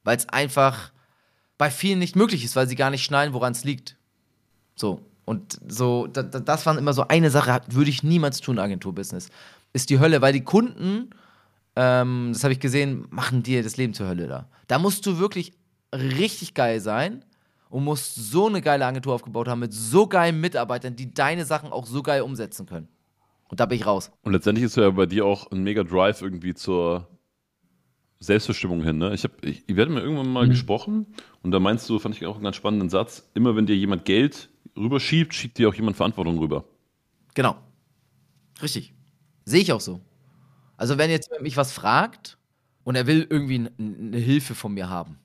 Weil 0.05 0.17
es 0.17 0.29
einfach 0.29 0.93
bei 1.59 1.71
vielen 1.71 1.99
nicht 1.99 2.17
möglich 2.17 2.45
ist, 2.45 2.57
weil 2.57 2.69
sie 2.69 2.75
gar 2.75 2.91
nicht 2.91 3.05
schnallen, 3.05 3.33
woran 3.35 3.53
es 3.53 3.65
liegt. 3.65 3.97
So. 4.75 5.01
Und 5.25 5.61
so, 5.69 6.09
da, 6.09 6.23
da, 6.23 6.41
das 6.41 6.67
war 6.67 6.77
immer 6.77 6.93
so 6.93 7.07
eine 7.07 7.31
Sache, 7.31 7.63
würde 7.69 7.91
ich 7.91 8.03
niemals 8.03 8.41
tun, 8.41 8.59
Agenturbusiness. 8.59 9.29
Ist 9.73 9.89
die 9.91 10.01
Hölle, 10.01 10.21
weil 10.21 10.33
die 10.33 10.43
Kunden, 10.43 11.11
ähm, 11.77 12.31
das 12.33 12.43
habe 12.43 12.53
ich 12.53 12.61
gesehen, 12.61 13.07
machen 13.11 13.43
dir 13.43 13.63
das 13.63 13.77
Leben 13.77 13.95
zur 13.95 14.09
Hölle 14.09 14.27
da. 14.27 14.49
Da 14.67 14.79
musst 14.79 15.07
du 15.07 15.19
wirklich 15.19 15.53
richtig 15.93 16.55
geil 16.55 16.81
sein 16.81 17.25
und 17.69 17.85
musst 17.85 18.15
so 18.15 18.47
eine 18.49 18.61
geile 18.61 18.85
Agentur 18.87 19.15
aufgebaut 19.15 19.49
haben 19.49 19.61
mit 19.61 19.73
so 19.73 20.07
geilen 20.07 20.41
Mitarbeitern, 20.41 20.97
die 20.97 21.13
deine 21.13 21.45
Sachen 21.45 21.73
auch 21.73 21.87
so 21.87 22.03
geil 22.03 22.23
umsetzen 22.23 22.67
können. 22.67 22.89
Und 23.49 23.61
da 23.61 23.67
bin 23.67 23.79
ich 23.79 23.87
raus. 23.87 24.11
Und 24.23 24.33
letztendlich 24.33 24.65
ist 24.65 24.77
ja 24.77 24.91
bei 24.91 25.07
dir 25.07 25.27
auch 25.27 25.51
ein 25.51 25.63
mega 25.63 25.83
Drive 25.85 26.23
irgendwie 26.23 26.55
zur 26.55 27.09
Selbstbestimmung 28.21 28.83
hin. 28.83 28.99
Ne? 28.99 29.13
Ich, 29.15 29.25
hab, 29.25 29.45
ich, 29.45 29.65
ich 29.67 29.77
werde 29.77 29.93
mir 29.93 30.01
irgendwann 30.01 30.33
mal 30.33 30.47
Mhm. 30.47 30.51
gesprochen 30.51 31.07
und 31.43 31.51
da 31.51 31.59
meinst 31.61 31.89
du, 31.89 31.99
fand 31.99 32.15
ich 32.17 32.25
auch 32.27 32.37
einen 32.37 32.45
ganz 32.45 32.57
spannenden 32.57 32.89
Satz, 32.89 33.29
immer 33.35 33.57
wenn 33.57 33.67
dir 33.67 33.77
jemand 33.77 34.05
Geld 34.05 34.49
rüberschiebt, 34.77 35.35
schiebt 35.35 35.59
dir 35.59 35.69
auch 35.69 35.75
jemand 35.75 35.97
Verantwortung 35.97 36.39
rüber. 36.39 36.65
Genau. 37.35 37.57
Richtig. 38.63 38.95
Sehe 39.45 39.61
ich 39.61 39.73
auch 39.73 39.81
so. 39.81 40.01
Also, 40.77 40.99
wenn 40.99 41.11
jetzt 41.11 41.29
jemand 41.29 41.43
mich 41.43 41.57
was 41.57 41.73
fragt 41.73 42.39
und 42.85 42.95
er 42.95 43.07
will 43.07 43.27
irgendwie 43.29 43.69
eine 43.79 44.17
Hilfe 44.19 44.55
von 44.55 44.73
mir 44.73 44.89
haben. 44.89 45.19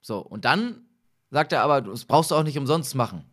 So, 0.00 0.18
und 0.18 0.44
dann 0.44 0.82
sagt 1.30 1.52
er 1.52 1.62
aber, 1.62 1.80
das 1.80 2.04
brauchst 2.04 2.30
du 2.30 2.34
auch 2.34 2.42
nicht 2.42 2.58
umsonst 2.58 2.94
machen. 2.94 3.24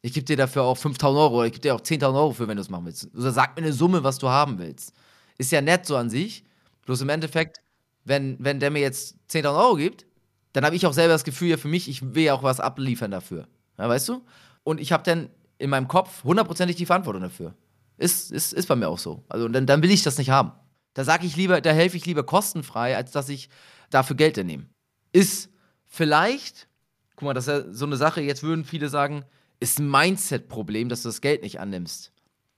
Ich 0.00 0.12
gebe 0.12 0.24
dir 0.24 0.36
dafür 0.36 0.62
auch 0.62 0.76
5000 0.76 1.20
Euro 1.20 1.44
ich 1.44 1.52
gebe 1.52 1.62
dir 1.62 1.74
auch 1.74 1.80
10.000 1.80 2.14
Euro 2.14 2.32
für, 2.32 2.46
wenn 2.46 2.56
du 2.56 2.62
es 2.62 2.70
machen 2.70 2.86
willst. 2.86 3.14
Oder 3.14 3.32
sag 3.32 3.56
mir 3.56 3.64
eine 3.64 3.72
Summe, 3.72 4.04
was 4.04 4.18
du 4.18 4.28
haben 4.28 4.58
willst. 4.58 4.92
Ist 5.38 5.52
ja 5.52 5.60
nett 5.60 5.86
so 5.86 5.96
an 5.96 6.10
sich. 6.10 6.44
Bloß 6.86 7.00
im 7.02 7.08
Endeffekt, 7.08 7.60
wenn, 8.04 8.36
wenn 8.38 8.60
der 8.60 8.70
mir 8.70 8.80
jetzt 8.80 9.16
10.000 9.30 9.58
Euro 9.58 9.74
gibt, 9.76 10.06
dann 10.52 10.64
habe 10.64 10.76
ich 10.76 10.86
auch 10.86 10.92
selber 10.92 11.12
das 11.12 11.24
Gefühl, 11.24 11.48
ja, 11.48 11.56
für 11.56 11.68
mich, 11.68 11.88
ich 11.88 12.14
will 12.14 12.24
ja 12.24 12.34
auch 12.34 12.42
was 12.42 12.60
abliefern 12.60 13.10
dafür. 13.10 13.46
Ja, 13.76 13.88
weißt 13.88 14.08
du? 14.08 14.24
Und 14.64 14.80
ich 14.80 14.92
habe 14.92 15.02
dann 15.02 15.30
in 15.58 15.70
meinem 15.70 15.88
Kopf 15.88 16.24
hundertprozentig 16.24 16.76
die 16.76 16.86
Verantwortung 16.86 17.22
dafür. 17.22 17.54
Ist, 17.96 18.30
ist, 18.30 18.52
ist 18.52 18.66
bei 18.66 18.76
mir 18.76 18.88
auch 18.88 18.98
so. 18.98 19.24
Also 19.28 19.48
dann, 19.48 19.66
dann 19.66 19.82
will 19.82 19.90
ich 19.90 20.02
das 20.02 20.18
nicht 20.18 20.30
haben. 20.30 20.52
Da 20.94 21.04
sage 21.04 21.26
ich 21.26 21.36
lieber, 21.36 21.60
da 21.60 21.70
helfe 21.70 21.96
ich 21.96 22.06
lieber 22.06 22.24
kostenfrei, 22.24 22.96
als 22.96 23.10
dass 23.10 23.28
ich 23.28 23.50
dafür 23.90 24.16
Geld 24.16 24.36
nehme. 24.44 24.66
Ist 25.12 25.50
vielleicht, 25.88 26.68
guck 27.16 27.26
mal, 27.26 27.34
das 27.34 27.48
ist 27.48 27.52
ja 27.52 27.72
so 27.72 27.86
eine 27.86 27.96
Sache, 27.96 28.20
jetzt 28.20 28.42
würden 28.42 28.64
viele 28.64 28.88
sagen, 28.88 29.24
ist 29.60 29.80
ein 29.80 29.90
Mindset-Problem, 29.90 30.88
dass 30.88 31.02
du 31.02 31.08
das 31.08 31.20
Geld 31.20 31.42
nicht 31.42 31.58
annimmst. 31.58 32.12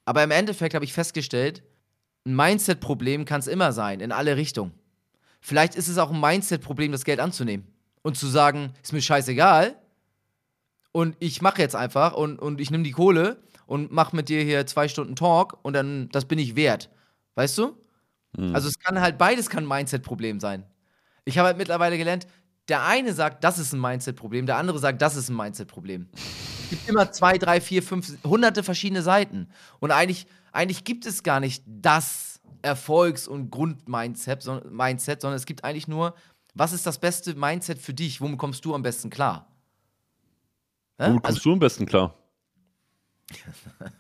Aber 0.05 0.23
im 0.23 0.31
Endeffekt 0.31 0.75
habe 0.75 0.85
ich 0.85 0.93
festgestellt, 0.93 1.63
ein 2.27 2.37
Mindset-Problem 2.37 3.25
kann 3.25 3.41
es 3.41 3.47
immer 3.47 3.73
sein, 3.73 4.01
in 4.01 4.13
alle 4.13 4.37
Richtungen. 4.37 4.73
Vielleicht 5.41 5.75
ist 5.75 5.89
es 5.89 5.97
auch 5.97 6.11
ein 6.11 6.21
Mindset-Problem, 6.21 6.93
das 6.93 7.05
Geld 7.05 7.21
anzunehmen 7.21 7.67
und 8.03 8.19
zu 8.19 8.27
sagen, 8.27 8.75
ist 8.83 8.93
mir 8.93 9.01
scheißegal 9.01 9.77
und 10.93 11.17
ich 11.21 11.41
mache 11.41 11.63
jetzt 11.63 11.77
einfach 11.77 12.13
und, 12.15 12.39
und 12.39 12.61
ich 12.61 12.71
nehme 12.71 12.85
die 12.85 12.91
Kohle 12.91 13.43
und 13.67 13.93
mache 13.93 14.15
mit 14.15 14.29
dir 14.29 14.43
hier 14.43 14.67
zwei 14.67 14.89
Stunden 14.89 15.17
Talk 15.17 15.59
und 15.63 15.73
dann, 15.73 16.09
das 16.11 16.27
bin 16.27 16.39
ich 16.39 16.57
wert. 16.57 16.91
Weißt 17.37 17.57
du? 17.57 17.77
Also 18.53 18.69
es 18.69 18.79
kann 18.79 19.01
halt, 19.01 19.17
beides 19.17 19.49
kann 19.49 19.65
ein 19.65 19.69
Mindset-Problem 19.69 20.41
sein. 20.41 20.65
Ich 21.25 21.39
habe 21.39 21.47
halt 21.47 21.59
mittlerweile 21.59 21.97
gelernt, 21.97 22.27
der 22.71 22.85
eine 22.85 23.13
sagt, 23.13 23.45
das 23.45 23.59
ist 23.59 23.73
ein 23.75 23.81
Mindset-Problem, 23.81 24.47
der 24.47 24.57
andere 24.57 24.79
sagt, 24.79 25.03
das 25.03 25.17
ist 25.17 25.29
ein 25.29 25.37
Mindset-Problem. 25.37 26.09
Es 26.15 26.71
gibt 26.71 26.89
immer 26.89 27.11
zwei, 27.13 27.37
drei, 27.37 27.61
vier, 27.61 27.83
fünf, 27.83 28.13
hunderte 28.25 28.63
verschiedene 28.63 29.03
Seiten. 29.03 29.49
Und 29.81 29.91
eigentlich, 29.91 30.27
eigentlich 30.53 30.85
gibt 30.85 31.05
es 31.05 31.23
gar 31.23 31.41
nicht 31.41 31.63
das 31.67 32.41
Erfolgs- 32.63 33.27
und 33.29 33.51
Grund-Mindset, 33.51 34.43
so- 34.43 34.63
Mindset, 34.71 35.21
sondern 35.21 35.37
es 35.37 35.47
gibt 35.47 35.65
eigentlich 35.65 35.89
nur, 35.89 36.15
was 36.55 36.73
ist 36.73 36.87
das 36.87 36.99
beste 36.99 37.35
Mindset 37.35 37.79
für 37.79 37.93
dich? 37.95 38.21
Womit 38.21 38.39
kommst 38.39 38.65
du 38.65 38.75
am 38.75 38.83
besten 38.83 39.11
klar? 39.11 39.47
Hä? 40.99 41.09
Womit 41.09 41.23
kommst 41.25 41.45
du 41.45 41.53
am 41.53 41.59
besten 41.59 41.87
klar? 41.87 42.15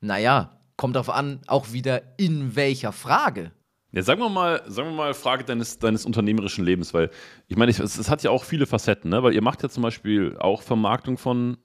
Naja, 0.00 0.56
kommt 0.76 0.94
darauf 0.94 1.10
an, 1.10 1.40
auch 1.48 1.72
wieder 1.72 2.02
in 2.18 2.54
welcher 2.54 2.92
Frage. 2.92 3.50
Ja, 3.92 4.02
sagen 4.02 4.20
wir 4.20 4.28
mal, 4.28 4.62
sagen 4.66 4.90
wir 4.90 4.96
mal, 4.96 5.14
Frage 5.14 5.44
deines, 5.44 5.78
deines 5.78 6.04
unternehmerischen 6.04 6.64
Lebens, 6.64 6.92
weil 6.92 7.10
ich 7.46 7.56
meine, 7.56 7.70
es, 7.70 7.78
es 7.78 8.10
hat 8.10 8.22
ja 8.22 8.30
auch 8.30 8.44
viele 8.44 8.66
Facetten, 8.66 9.10
ne? 9.10 9.22
weil 9.22 9.32
ihr 9.32 9.42
macht 9.42 9.62
ja 9.62 9.68
zum 9.70 9.82
Beispiel 9.82 10.36
auch 10.38 10.60
Vermarktung 10.62 11.16
von 11.16 11.56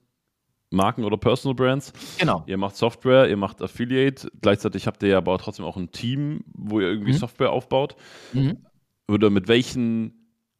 Marken 0.70 1.03
oder 1.03 1.18
Personal 1.18 1.56
Brands. 1.56 1.94
Genau. 2.18 2.44
Ihr 2.48 2.58
macht 2.58 2.75
Software, 2.77 3.30
ihr 3.30 3.38
macht 3.38 3.62
Affiliate, 3.62 4.32
gleichzeitig 4.42 4.88
habt 4.88 5.03
ihr 5.03 5.10
ja 5.10 5.18
aber 5.18 5.38
trotzdem 5.38 5.65
auch 5.65 5.77
ein 5.77 5.92
Team, 5.92 6.44
wo 6.53 6.80
ihr 6.80 6.88
irgendwie 6.88 7.12
Mhm. 7.12 7.18
Software 7.18 7.51
aufbaut. 7.51 7.96
Mhm. 8.32 8.58
Oder 9.08 9.30
mit 9.30 9.48
welchen, 9.50 10.13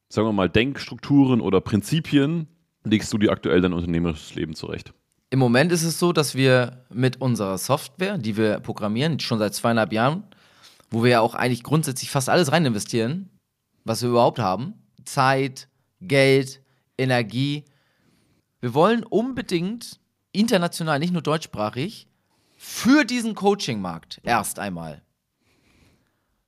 sagen 0.10 0.27
wir 0.27 0.34
mal, 0.34 0.50
Denkstrukturen 0.50 1.41
oder 1.41 1.62
Prinzipien 1.62 2.48
legst 2.84 3.12
du 3.13 3.17
dir 3.17 3.32
aktuell 3.32 3.62
dein 3.62 3.74
unternehmerisches 3.74 4.36
Leben 4.36 4.53
zurecht? 4.53 4.93
Im 5.29 5.39
Moment 5.39 5.72
ist 5.72 5.84
es 5.84 5.98
so, 5.98 6.13
dass 6.13 6.36
wir 6.36 6.86
mit 6.93 7.20
unserer 7.20 7.58
Software, 7.58 8.17
die 8.20 8.38
wir 8.38 8.60
programmieren, 8.60 9.20
schon 9.20 9.39
seit 9.39 9.55
zweieinhalb 9.55 9.91
Jahren, 9.91 10.25
wo 10.94 11.04
wir 11.04 11.12
ja 11.12 11.22
auch 11.22 11.34
eigentlich 11.36 11.64
grundsätzlich 11.64 12.12
fast 12.12 12.30
alles 12.30 12.52
rein 12.52 12.66
investieren, 12.66 13.30
was 13.84 14.02
wir 14.02 14.10
überhaupt 14.10 14.40
haben, 14.40 14.75
Zeit, 15.06 15.68
Geld, 16.00 16.62
Energie. 16.98 17.66
Wir 18.60 18.74
wollen 18.74 19.03
unbedingt 19.03 20.00
international, 20.32 21.00
nicht 21.00 21.14
nur 21.14 21.22
deutschsprachig, 21.22 22.08
für 22.58 23.03
diesen 23.06 23.36
Coaching-Markt 23.36 24.22
erst 24.24 24.60
einmal 24.60 25.01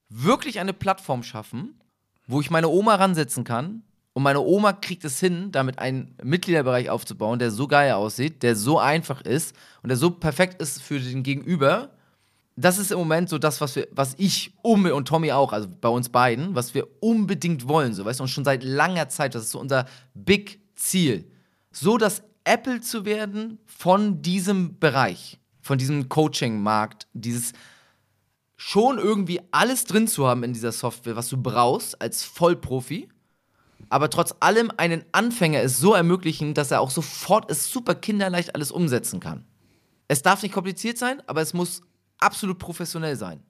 wirklich 0.09 0.59
eine 0.59 0.73
Plattform 0.73 1.23
schaffen, 1.23 1.81
wo 2.27 2.39
ich 2.39 2.49
meine 2.49 2.69
Oma 2.69 2.95
ransetzen 2.95 3.43
kann 3.43 3.83
und 4.13 4.23
meine 4.23 4.41
Oma 4.41 4.73
kriegt 4.73 5.03
es 5.03 5.19
hin, 5.19 5.51
damit 5.51 5.79
einen 5.79 6.15
Mitgliederbereich 6.23 6.89
aufzubauen, 6.89 7.39
der 7.39 7.51
so 7.51 7.67
geil 7.67 7.91
aussieht, 7.93 8.43
der 8.43 8.55
so 8.55 8.79
einfach 8.79 9.21
ist 9.21 9.55
und 9.81 9.89
der 9.89 9.97
so 9.97 10.11
perfekt 10.11 10.61
ist 10.61 10.81
für 10.81 10.99
den 10.99 11.23
Gegenüber. 11.23 11.94
Das 12.57 12.77
ist 12.77 12.91
im 12.91 12.99
Moment 12.99 13.27
so 13.29 13.37
das, 13.37 13.59
was 13.59 13.75
wir, 13.75 13.87
was 13.91 14.15
ich 14.17 14.53
um 14.61 14.85
und 14.85 15.07
Tommy 15.07 15.31
auch, 15.31 15.51
also 15.51 15.67
bei 15.69 15.89
uns 15.89 16.09
beiden, 16.09 16.55
was 16.55 16.73
wir 16.73 16.87
unbedingt 17.01 17.67
wollen, 17.67 17.93
so 17.93 18.05
weißt 18.05 18.19
du, 18.19 18.23
und 18.23 18.29
schon 18.29 18.45
seit 18.45 18.63
langer 18.63 19.09
Zeit, 19.09 19.35
das 19.35 19.43
ist 19.43 19.51
so 19.51 19.59
unser 19.59 19.85
Big 20.13 20.61
Ziel, 20.75 21.29
so 21.71 21.97
das 21.97 22.23
Apple 22.45 22.79
zu 22.79 23.05
werden 23.05 23.59
von 23.65 24.21
diesem 24.21 24.79
Bereich, 24.79 25.39
von 25.61 25.77
diesem 25.77 26.07
Coaching-Markt, 26.07 27.07
dieses 27.13 27.51
schon 28.55 28.99
irgendwie 28.99 29.41
alles 29.51 29.83
drin 29.83 30.07
zu 30.07 30.25
haben 30.25 30.43
in 30.43 30.53
dieser 30.53 30.71
Software, 30.71 31.17
was 31.17 31.27
du 31.27 31.37
brauchst 31.37 32.01
als 32.01 32.23
Vollprofi, 32.23 33.09
aber 33.89 34.09
trotz 34.09 34.33
allem 34.39 34.71
einen 34.77 35.03
Anfänger 35.11 35.61
es 35.61 35.79
so 35.79 35.93
ermöglichen, 35.93 36.53
dass 36.53 36.71
er 36.71 36.79
auch 36.79 36.89
sofort 36.91 37.51
es 37.51 37.69
super 37.69 37.95
kinderleicht 37.95 38.55
alles 38.55 38.71
umsetzen 38.71 39.19
kann. 39.19 39.45
Es 40.07 40.21
darf 40.21 40.41
nicht 40.41 40.53
kompliziert 40.53 40.97
sein, 40.97 41.21
aber 41.27 41.41
es 41.41 41.53
muss 41.53 41.81
absolut 42.25 42.59
professionell 42.59 43.15
sein. 43.15 43.43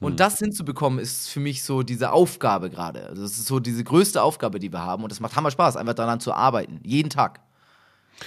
Und 0.00 0.20
das 0.20 0.38
hinzubekommen, 0.38 1.00
ist 1.00 1.28
für 1.28 1.40
mich 1.40 1.64
so 1.64 1.82
diese 1.82 2.12
Aufgabe 2.12 2.70
gerade. 2.70 3.06
Also 3.06 3.22
das 3.22 3.32
ist 3.32 3.46
so 3.46 3.58
diese 3.58 3.82
größte 3.82 4.22
Aufgabe, 4.22 4.60
die 4.60 4.72
wir 4.72 4.80
haben. 4.80 5.02
Und 5.02 5.10
es 5.10 5.18
macht 5.18 5.34
hammer 5.34 5.50
Spaß, 5.50 5.76
einfach 5.76 5.94
daran 5.94 6.20
zu 6.20 6.32
arbeiten. 6.32 6.80
Jeden 6.84 7.10
Tag. 7.10 7.40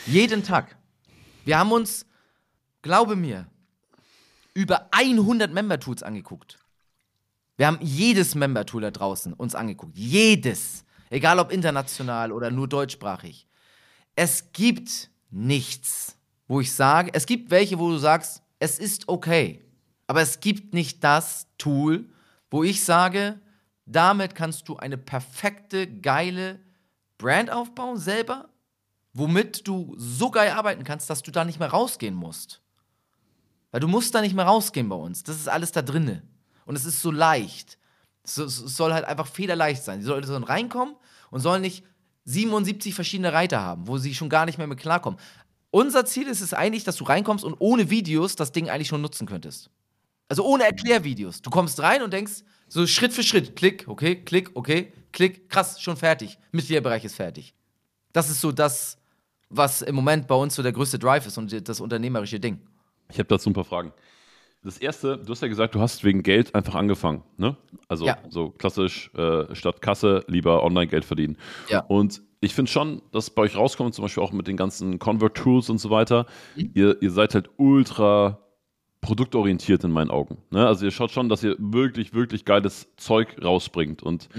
Jeden 0.05 0.43
Tag. 0.43 0.77
Wir 1.45 1.57
haben 1.57 1.71
uns, 1.71 2.05
glaube 2.81 3.15
mir, 3.15 3.47
über 4.53 4.87
100 4.91 5.53
Member-Tools 5.53 6.03
angeguckt. 6.03 6.59
Wir 7.55 7.67
haben 7.67 7.79
jedes 7.81 8.35
Member-Tool 8.35 8.81
da 8.81 8.91
draußen 8.91 9.33
uns 9.33 9.55
angeguckt. 9.55 9.97
Jedes. 9.97 10.83
Egal 11.09 11.39
ob 11.39 11.51
international 11.51 12.31
oder 12.31 12.51
nur 12.51 12.67
deutschsprachig. 12.67 13.47
Es 14.15 14.51
gibt 14.51 15.09
nichts, 15.29 16.17
wo 16.47 16.59
ich 16.59 16.73
sage, 16.73 17.11
es 17.13 17.25
gibt 17.25 17.49
welche, 17.49 17.79
wo 17.79 17.89
du 17.89 17.97
sagst, 17.97 18.43
es 18.59 18.77
ist 18.77 19.07
okay. 19.07 19.63
Aber 20.11 20.19
es 20.21 20.41
gibt 20.41 20.73
nicht 20.73 21.05
das 21.05 21.47
Tool, 21.57 22.03
wo 22.49 22.65
ich 22.65 22.83
sage, 22.83 23.39
damit 23.85 24.35
kannst 24.35 24.67
du 24.67 24.75
eine 24.75 24.97
perfekte, 24.97 25.87
geile 25.87 26.59
Brand 27.17 27.49
aufbauen 27.49 27.95
selber, 27.97 28.49
womit 29.13 29.65
du 29.69 29.93
so 29.97 30.29
geil 30.29 30.51
arbeiten 30.51 30.83
kannst, 30.83 31.09
dass 31.09 31.21
du 31.21 31.31
da 31.31 31.45
nicht 31.45 31.59
mehr 31.59 31.69
rausgehen 31.69 32.13
musst. 32.13 32.59
Weil 33.71 33.79
du 33.79 33.87
musst 33.87 34.13
da 34.13 34.19
nicht 34.19 34.35
mehr 34.35 34.43
rausgehen 34.43 34.89
bei 34.89 34.97
uns. 34.97 35.23
Das 35.23 35.37
ist 35.37 35.47
alles 35.47 35.71
da 35.71 35.81
drinne. 35.81 36.23
Und 36.65 36.75
es 36.75 36.83
ist 36.83 36.99
so 37.01 37.09
leicht. 37.09 37.77
Es 38.25 38.35
so- 38.35 38.43
es 38.43 38.57
soll 38.57 38.91
halt 38.91 39.05
einfach 39.05 39.27
federleicht 39.27 39.81
sein. 39.81 40.01
Die 40.01 40.05
Leute 40.07 40.27
sollen 40.27 40.43
reinkommen 40.43 40.95
und 41.29 41.39
sollen 41.39 41.61
nicht 41.61 41.85
77 42.25 42.93
verschiedene 42.93 43.31
Reiter 43.31 43.61
haben, 43.61 43.87
wo 43.87 43.97
sie 43.97 44.13
schon 44.13 44.27
gar 44.27 44.45
nicht 44.45 44.57
mehr 44.57 44.67
mit 44.67 44.77
klarkommen. 44.77 45.17
Unser 45.69 46.05
Ziel 46.05 46.27
ist 46.27 46.41
es 46.41 46.53
eigentlich, 46.53 46.83
dass 46.83 46.97
du 46.97 47.05
reinkommst 47.05 47.45
und 47.45 47.55
ohne 47.59 47.89
Videos 47.89 48.35
das 48.35 48.51
Ding 48.51 48.69
eigentlich 48.69 48.89
schon 48.89 49.01
nutzen 49.01 49.25
könntest. 49.25 49.69
Also 50.31 50.45
ohne 50.45 50.63
Erklärvideos. 50.63 51.41
Du 51.41 51.49
kommst 51.49 51.81
rein 51.81 52.01
und 52.01 52.13
denkst, 52.13 52.45
so 52.69 52.87
Schritt 52.87 53.11
für 53.11 53.21
Schritt, 53.21 53.57
klick, 53.57 53.83
okay, 53.89 54.15
klick, 54.15 54.51
okay, 54.53 54.93
klick, 55.11 55.49
krass, 55.49 55.81
schon 55.81 55.97
fertig. 55.97 56.37
Mitgliederbereich 56.53 57.03
ist 57.03 57.15
fertig. 57.15 57.53
Das 58.13 58.29
ist 58.29 58.39
so 58.39 58.53
das, 58.53 58.97
was 59.49 59.81
im 59.81 59.93
Moment 59.93 60.29
bei 60.29 60.35
uns 60.35 60.55
so 60.55 60.63
der 60.63 60.71
größte 60.71 60.97
Drive 60.99 61.27
ist 61.27 61.37
und 61.37 61.67
das 61.67 61.81
unternehmerische 61.81 62.39
Ding. 62.39 62.61
Ich 63.09 63.19
habe 63.19 63.27
dazu 63.27 63.49
ein 63.49 63.53
paar 63.53 63.65
Fragen. 63.65 63.91
Das 64.63 64.77
erste, 64.77 65.17
du 65.17 65.31
hast 65.33 65.41
ja 65.41 65.49
gesagt, 65.49 65.75
du 65.75 65.81
hast 65.81 66.01
wegen 66.05 66.23
Geld 66.23 66.55
einfach 66.55 66.75
angefangen, 66.75 67.23
ne? 67.35 67.57
Also 67.89 68.05
Ja. 68.05 68.17
so 68.29 68.51
klassisch 68.51 69.13
äh, 69.15 69.53
statt 69.53 69.81
Kasse 69.81 70.23
lieber 70.27 70.63
Online-Geld 70.63 71.03
verdienen. 71.03 71.35
Ja. 71.67 71.81
Und 71.81 72.21
ich 72.39 72.55
finde 72.55 72.71
schon, 72.71 73.01
dass 73.11 73.31
bei 73.31 73.41
euch 73.41 73.57
rauskommt, 73.57 73.95
zum 73.95 74.03
Beispiel 74.03 74.23
auch 74.23 74.31
mit 74.31 74.47
den 74.47 74.55
ganzen 74.55 74.97
Convert-Tools 74.97 75.69
und 75.69 75.79
so 75.79 75.89
weiter, 75.89 76.25
ihr, 76.55 77.01
ihr 77.01 77.11
seid 77.11 77.33
halt 77.33 77.49
ultra 77.57 78.37
produktorientiert 79.01 79.83
in 79.83 79.91
meinen 79.91 80.11
Augen. 80.11 80.37
Ne? 80.51 80.65
Also 80.65 80.85
ihr 80.85 80.91
schaut 80.91 81.11
schon, 81.11 81.27
dass 81.27 81.43
ihr 81.43 81.55
wirklich, 81.59 82.13
wirklich 82.13 82.45
geiles 82.45 82.87
Zeug 82.97 83.35
rausbringt. 83.43 84.03
Und 84.03 84.29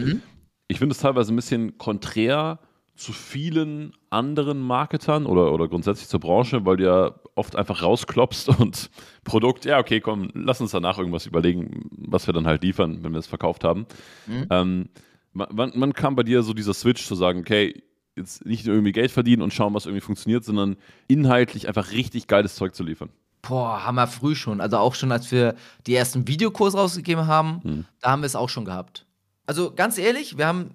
ich 0.69 0.79
finde 0.79 0.93
es 0.95 1.01
teilweise 1.01 1.33
ein 1.33 1.37
bisschen 1.37 1.79
konträr 1.79 2.61
zu 2.95 3.13
vielen 3.13 3.93
anderen 4.11 4.61
Marketern 4.61 5.27
oder, 5.27 5.53
oder 5.53 5.67
grundsätzlich 5.67 6.09
zur 6.09 6.21
Branche, 6.21 6.65
weil 6.65 6.77
du 6.77 6.85
ja 6.85 7.15
oft 7.35 7.57
einfach 7.57 7.83
rausklopst 7.83 8.61
und 8.61 8.91
Produkt, 9.25 9.65
ja, 9.65 9.79
okay, 9.79 10.01
komm, 10.01 10.31
lass 10.35 10.61
uns 10.61 10.71
danach 10.71 10.99
irgendwas 10.99 11.27
überlegen, 11.27 11.89
was 11.91 12.27
wir 12.27 12.35
dann 12.35 12.47
halt 12.47 12.63
liefern, 12.63 13.03
wenn 13.03 13.13
wir 13.13 13.19
es 13.19 13.27
verkauft 13.27 13.65
haben. 13.65 13.87
Mhm. 14.27 14.47
Ähm, 14.51 14.89
wann, 15.33 15.73
wann 15.75 15.93
kam 15.95 16.15
bei 16.15 16.23
dir 16.23 16.43
so 16.43 16.53
dieser 16.53 16.75
Switch 16.75 17.05
zu 17.07 17.15
sagen, 17.15 17.41
okay, 17.41 17.83
jetzt 18.15 18.45
nicht 18.45 18.67
nur 18.67 18.75
irgendwie 18.75 18.93
Geld 18.93 19.11
verdienen 19.11 19.43
und 19.43 19.55
schauen, 19.55 19.75
was 19.75 19.87
irgendwie 19.87 20.03
funktioniert, 20.03 20.45
sondern 20.45 20.77
inhaltlich 21.09 21.69
einfach 21.69 21.93
richtig 21.93 22.27
geiles 22.27 22.55
Zeug 22.55 22.75
zu 22.75 22.85
liefern? 22.85 23.09
Boah, 23.43 23.85
haben 23.85 23.97
wir 23.97 24.07
früh 24.07 24.37
schon. 24.37 24.61
Also 24.61 24.79
auch 24.79 24.95
schon, 24.95 25.11
als 25.11 25.31
wir 25.33 25.57
die 25.87 25.95
ersten 25.95 26.29
Videokurse 26.29 26.79
rausgegeben 26.79 27.27
haben, 27.27 27.61
hm. 27.63 27.85
da 28.01 28.13
haben 28.13 28.23
wir 28.23 28.27
es 28.27 28.37
auch 28.37 28.49
schon 28.49 28.65
gehabt. 28.65 29.05
Also 29.47 29.75
ganz 29.75 29.99
ehrlich, 29.99 30.39
wir 30.39 30.47
haben 30.47 30.71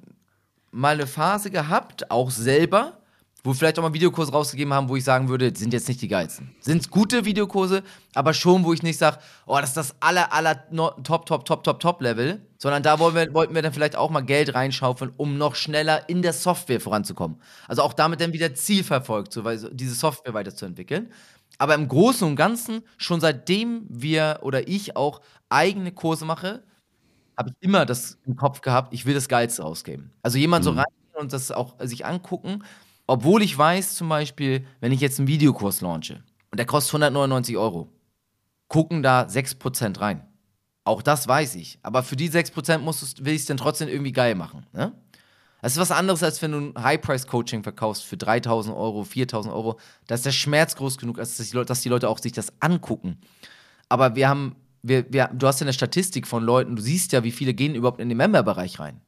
mal 0.72 0.94
eine 0.94 1.08
Phase 1.08 1.50
gehabt, 1.50 2.12
auch 2.12 2.30
selber, 2.30 2.98
wo 3.44 3.52
wir 3.52 3.56
vielleicht 3.56 3.80
auch 3.80 3.84
mal 3.84 3.94
Videokurse 3.94 4.34
rausgegeben 4.34 4.74
haben, 4.74 4.90
wo 4.90 4.98
ich 4.98 5.06
sagen 5.06 5.30
würde, 5.30 5.56
sind 5.56 5.72
jetzt 5.72 5.88
nicht 5.88 6.02
die 6.02 6.10
geilsten. 6.10 6.54
Sind 6.60 6.92
gute 6.92 7.24
Videokurse, 7.24 7.84
aber 8.14 8.34
schon, 8.34 8.66
wo 8.66 8.74
ich 8.74 8.84
nicht 8.84 8.98
sage, 8.98 9.20
oh, 9.46 9.58
das 9.58 9.70
ist 9.70 9.78
das 9.78 9.96
aller, 10.02 10.34
aller 10.34 10.68
Top, 11.04 11.26
Top, 11.26 11.46
Top, 11.46 11.64
Top, 11.64 11.80
Top 11.80 12.02
Level, 12.02 12.42
sondern 12.58 12.84
da 12.84 13.00
wollen 13.00 13.16
wir, 13.16 13.34
wollten 13.34 13.56
wir 13.56 13.62
dann 13.62 13.72
vielleicht 13.72 13.96
auch 13.96 14.10
mal 14.10 14.22
Geld 14.22 14.54
reinschaufeln, 14.54 15.14
um 15.16 15.38
noch 15.38 15.56
schneller 15.56 16.10
in 16.10 16.22
der 16.22 16.34
Software 16.34 16.82
voranzukommen. 16.82 17.42
Also 17.70 17.84
auch 17.84 17.94
damit 17.94 18.20
dann 18.20 18.34
wieder 18.34 18.54
Ziel 18.54 18.84
verfolgt, 18.84 19.32
so, 19.32 19.44
diese 19.72 19.96
Software 19.96 20.34
weiterzuentwickeln. 20.34 21.12
Aber 21.58 21.76
im 21.76 21.88
Großen 21.88 22.28
und 22.28 22.36
Ganzen, 22.36 22.84
schon 22.98 23.20
seitdem 23.20 23.86
wir 23.90 24.40
oder 24.44 24.68
ich 24.68 24.96
auch 24.96 25.22
eigene 25.50 25.92
Kurse 25.92 26.26
mache, 26.26 26.64
habe 27.38 27.50
ich 27.50 27.56
immer 27.60 27.86
das 27.86 28.18
im 28.26 28.36
Kopf 28.36 28.62
gehabt, 28.62 28.94
ich 28.94 29.06
will 29.06 29.14
das 29.14 29.28
Geilste 29.28 29.64
ausgeben. 29.64 30.12
Also 30.22 30.38
jemand 30.38 30.64
mhm. 30.64 30.70
so 30.70 30.72
rein 30.76 30.86
und 31.14 31.34
das 31.34 31.52
auch 31.52 31.76
sich 31.80 32.06
angucken, 32.06 32.64
obwohl 33.08 33.42
ich 33.42 33.58
weiß 33.58 33.96
zum 33.96 34.10
Beispiel, 34.10 34.66
wenn 34.82 34.92
ich 34.92 35.00
jetzt 35.00 35.20
einen 35.20 35.28
Videokurs 35.28 35.82
launche 35.82 36.24
und 36.52 36.58
der 36.58 36.66
kostet 36.66 36.94
199 36.94 37.58
Euro, 37.58 37.90
gucken 38.68 39.02
da 39.02 39.24
6% 39.24 40.00
rein. 40.00 40.28
Auch 40.84 41.02
das 41.02 41.28
weiß 41.28 41.56
ich. 41.56 41.80
Aber 41.84 42.04
für 42.04 42.16
die 42.16 42.30
6% 42.30 42.80
musst, 42.80 43.26
will 43.26 43.34
ich 43.34 43.42
es 43.42 43.46
dann 43.46 43.58
trotzdem 43.58 43.90
irgendwie 43.90 44.14
geil 44.14 44.36
machen. 44.36 44.66
Ne? 44.74 44.94
Das 45.62 45.74
ist 45.74 45.80
was 45.80 45.92
anderes, 45.92 46.22
als 46.22 46.42
wenn 46.42 46.52
du 46.52 46.58
ein 46.60 46.84
High-Price-Coaching 46.84 47.64
verkaufst 47.64 48.04
für 48.04 48.18
3000 48.18 48.76
Euro, 48.76 49.04
4000 49.04 49.54
Euro. 49.54 49.80
Da 50.06 50.16
ist 50.16 50.26
der 50.26 50.32
Schmerz 50.32 50.76
groß 50.76 50.98
genug, 50.98 51.18
dass 51.18 51.38
die, 51.38 51.56
Leute, 51.56 51.68
dass 51.68 51.82
die 51.82 51.90
Leute 51.90 52.10
auch 52.10 52.20
sich 52.20 52.32
das 52.32 52.54
angucken. 52.60 53.18
Aber 53.90 54.16
wir 54.16 54.30
haben, 54.30 54.56
wir, 54.84 55.12
wir, 55.12 55.30
du 55.34 55.48
hast 55.48 55.60
ja 55.60 55.66
eine 55.66 55.74
Statistik 55.74 56.28
von 56.28 56.44
Leuten, 56.44 56.76
du 56.76 56.82
siehst 56.82 57.12
ja, 57.12 57.24
wie 57.24 57.32
viele 57.32 57.54
gehen 57.54 57.74
überhaupt 57.74 58.00
in 58.00 58.10
den 58.10 58.18
Member-Bereich 58.18 58.80
rein. 58.80 59.02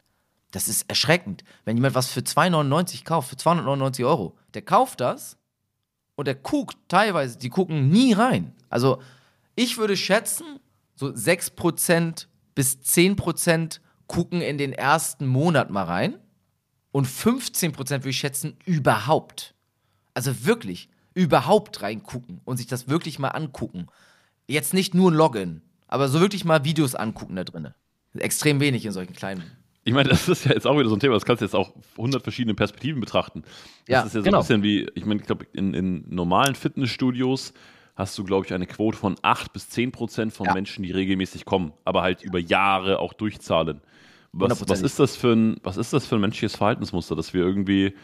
Das 0.51 0.67
ist 0.67 0.89
erschreckend. 0.89 1.43
Wenn 1.65 1.77
jemand 1.77 1.93
was 1.93 2.07
für 2.07 2.21
2,99 2.21 3.03
kauft, 3.03 3.29
für 3.29 3.37
299 3.37 4.03
Euro, 4.05 4.35
der 4.55 4.63
kauft 4.63 5.01
das 5.01 5.37
und 6.15 6.25
der 6.25 6.35
guckt 6.35 6.77
teilweise, 6.87 7.37
die 7.37 7.49
gucken 7.49 7.89
nie 7.89 8.13
rein. 8.13 8.55
Also 8.69 8.99
ich 9.55 9.77
würde 9.77 9.95
schätzen, 9.95 10.59
so 10.95 11.07
6% 11.07 12.25
bis 12.55 12.77
10% 12.77 13.79
gucken 14.07 14.41
in 14.41 14.57
den 14.57 14.73
ersten 14.73 15.27
Monat 15.27 15.69
mal 15.69 15.83
rein 15.83 16.19
und 16.91 17.07
15% 17.07 17.75
würde 17.91 18.09
ich 18.09 18.17
schätzen, 18.17 18.57
überhaupt. 18.65 19.53
Also 20.13 20.45
wirklich, 20.45 20.89
überhaupt 21.13 21.81
reingucken 21.81 22.41
und 22.45 22.57
sich 22.57 22.67
das 22.67 22.87
wirklich 22.87 23.19
mal 23.19 23.29
angucken. 23.29 23.87
Jetzt 24.47 24.73
nicht 24.73 24.95
nur 24.95 25.11
ein 25.11 25.15
Login, 25.15 25.61
aber 25.87 26.07
so 26.07 26.19
wirklich 26.19 26.45
mal 26.45 26.63
Videos 26.65 26.95
angucken 26.95 27.35
da 27.35 27.43
drin. 27.43 27.69
Extrem 28.17 28.59
wenig 28.59 28.85
in 28.85 28.91
solchen 28.91 29.13
kleinen. 29.13 29.43
Ich 29.83 29.93
meine, 29.93 30.09
das 30.09 30.27
ist 30.27 30.45
ja 30.45 30.53
jetzt 30.53 30.67
auch 30.67 30.77
wieder 30.77 30.89
so 30.89 30.95
ein 30.95 30.99
Thema, 30.99 31.13
das 31.13 31.25
kannst 31.25 31.41
du 31.41 31.45
jetzt 31.45 31.55
auch 31.55 31.73
100 31.97 32.21
verschiedene 32.21 32.53
Perspektiven 32.53 32.99
betrachten. 32.99 33.41
Das 33.41 33.51
ja, 33.87 34.01
ist 34.03 34.13
ja 34.13 34.19
so 34.19 34.23
genau. 34.23 34.37
ein 34.37 34.41
bisschen 34.41 34.63
wie, 34.63 34.87
ich 34.93 35.05
meine, 35.05 35.21
ich 35.21 35.25
glaube, 35.27 35.45
in, 35.53 35.73
in 35.73 36.05
normalen 36.09 36.55
Fitnessstudios 36.55 37.53
hast 37.95 38.17
du, 38.17 38.23
glaube 38.23 38.45
ich, 38.45 38.53
eine 38.53 38.65
Quote 38.65 38.97
von 38.97 39.15
8 39.21 39.51
bis 39.51 39.69
10 39.69 39.91
Prozent 39.91 40.33
von 40.33 40.47
ja. 40.47 40.53
Menschen, 40.53 40.83
die 40.83 40.91
regelmäßig 40.91 41.45
kommen, 41.45 41.73
aber 41.85 42.01
halt 42.01 42.23
über 42.23 42.39
Jahre 42.39 42.99
auch 42.99 43.13
durchzahlen. 43.13 43.81
Was, 44.31 44.67
was, 44.69 44.81
ist 44.81 44.99
das 44.99 45.15
für 45.15 45.33
ein, 45.33 45.57
was 45.63 45.77
ist 45.77 45.91
das 45.91 46.05
für 46.05 46.15
ein 46.15 46.21
menschliches 46.21 46.55
Verhaltensmuster, 46.55 47.15
dass 47.15 47.33
wir 47.33 47.41
irgendwie 47.41 47.95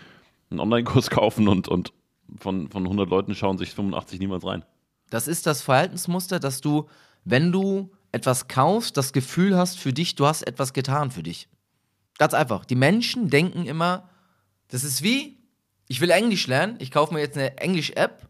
einen 0.49 0.59
Online-Kurs 0.59 1.09
kaufen 1.11 1.47
und, 1.47 1.67
und 1.67 1.93
von, 2.37 2.69
von 2.69 2.83
100 2.83 3.09
Leuten 3.09 3.35
schauen 3.35 3.57
sich 3.57 3.71
85 3.71 4.19
niemals 4.19 4.45
rein? 4.45 4.65
Das 5.09 5.27
ist 5.27 5.45
das 5.45 5.61
Verhaltensmuster, 5.61 6.39
dass 6.39 6.61
du, 6.61 6.87
wenn 7.23 7.51
du 7.51 7.91
etwas 8.11 8.47
kaufst, 8.47 8.97
das 8.97 9.13
Gefühl 9.13 9.57
hast 9.57 9.77
für 9.77 9.93
dich, 9.93 10.15
du 10.15 10.25
hast 10.25 10.41
etwas 10.41 10.73
getan 10.73 11.11
für 11.11 11.21
dich. 11.21 11.47
Ganz 12.17 12.33
einfach. 12.33 12.65
Die 12.65 12.75
Menschen 12.75 13.29
denken 13.29 13.65
immer, 13.65 14.09
das 14.69 14.83
ist 14.83 15.03
wie, 15.03 15.37
ich 15.87 16.01
will 16.01 16.09
Englisch 16.09 16.47
lernen, 16.47 16.77
ich 16.79 16.91
kaufe 16.91 17.13
mir 17.13 17.19
jetzt 17.19 17.37
eine 17.37 17.57
Englisch-App, 17.57 18.27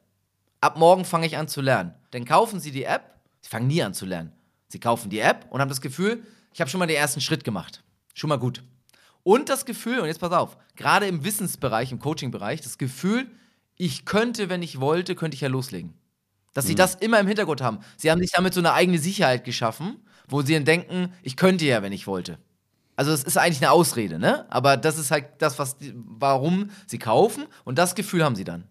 ab 0.59 0.77
morgen 0.77 1.05
fange 1.05 1.27
ich 1.27 1.37
an 1.37 1.47
zu 1.47 1.61
lernen. 1.61 1.93
Dann 2.11 2.25
kaufen 2.25 2.59
sie 2.59 2.71
die 2.71 2.83
App, 2.83 3.19
sie 3.41 3.49
fangen 3.49 3.67
nie 3.67 3.81
an 3.83 3.93
zu 3.93 4.05
lernen. 4.05 4.33
Sie 4.67 4.79
kaufen 4.79 5.09
die 5.09 5.19
App 5.19 5.45
und 5.51 5.61
haben 5.61 5.69
das 5.69 5.81
Gefühl, 5.81 6.23
ich 6.51 6.59
habe 6.59 6.69
schon 6.69 6.79
mal 6.79 6.87
den 6.87 6.97
ersten 6.97 7.21
Schritt 7.21 7.43
gemacht. 7.43 7.83
Schon 8.15 8.29
mal 8.29 8.37
gut. 8.37 8.63
Und 9.23 9.49
das 9.49 9.65
Gefühl, 9.65 9.99
und 9.99 10.07
jetzt 10.07 10.19
pass 10.19 10.31
auf, 10.31 10.57
gerade 10.75 11.05
im 11.05 11.23
Wissensbereich, 11.23 11.91
im 11.91 11.99
Coaching-Bereich, 11.99 12.61
das 12.61 12.77
Gefühl, 12.77 13.29
ich 13.75 14.05
könnte, 14.05 14.49
wenn 14.49 14.63
ich 14.63 14.79
wollte, 14.79 15.15
könnte 15.15 15.35
ich 15.35 15.41
ja 15.41 15.49
loslegen. 15.49 15.93
Dass 16.53 16.65
mhm. 16.65 16.69
sie 16.69 16.75
das 16.75 16.95
immer 16.95 17.19
im 17.19 17.27
Hintergrund 17.27 17.61
haben. 17.61 17.79
Sie 17.97 18.09
haben 18.09 18.21
sich 18.21 18.31
damit 18.31 18.53
so 18.53 18.61
eine 18.61 18.73
eigene 18.73 18.97
Sicherheit 18.97 19.43
geschaffen, 19.43 19.97
wo 20.29 20.41
sie 20.41 20.53
dann 20.53 20.63
denken, 20.63 21.13
ich 21.23 21.35
könnte 21.35 21.65
ja, 21.65 21.83
wenn 21.83 21.91
ich 21.91 22.07
wollte. 22.07 22.39
Also 22.95 23.11
das 23.11 23.23
ist 23.23 23.37
eigentlich 23.37 23.61
eine 23.61 23.71
Ausrede, 23.71 24.17
ne? 24.17 24.45
Aber 24.49 24.77
das 24.77 24.97
ist 24.97 25.11
halt 25.11 25.25
das, 25.39 25.59
was 25.59 25.77
die, 25.77 25.93
warum 25.95 26.69
sie 26.87 26.97
kaufen 26.97 27.45
und 27.65 27.77
das 27.77 27.95
Gefühl 27.95 28.23
haben 28.23 28.37
sie 28.37 28.45
dann. 28.45 28.63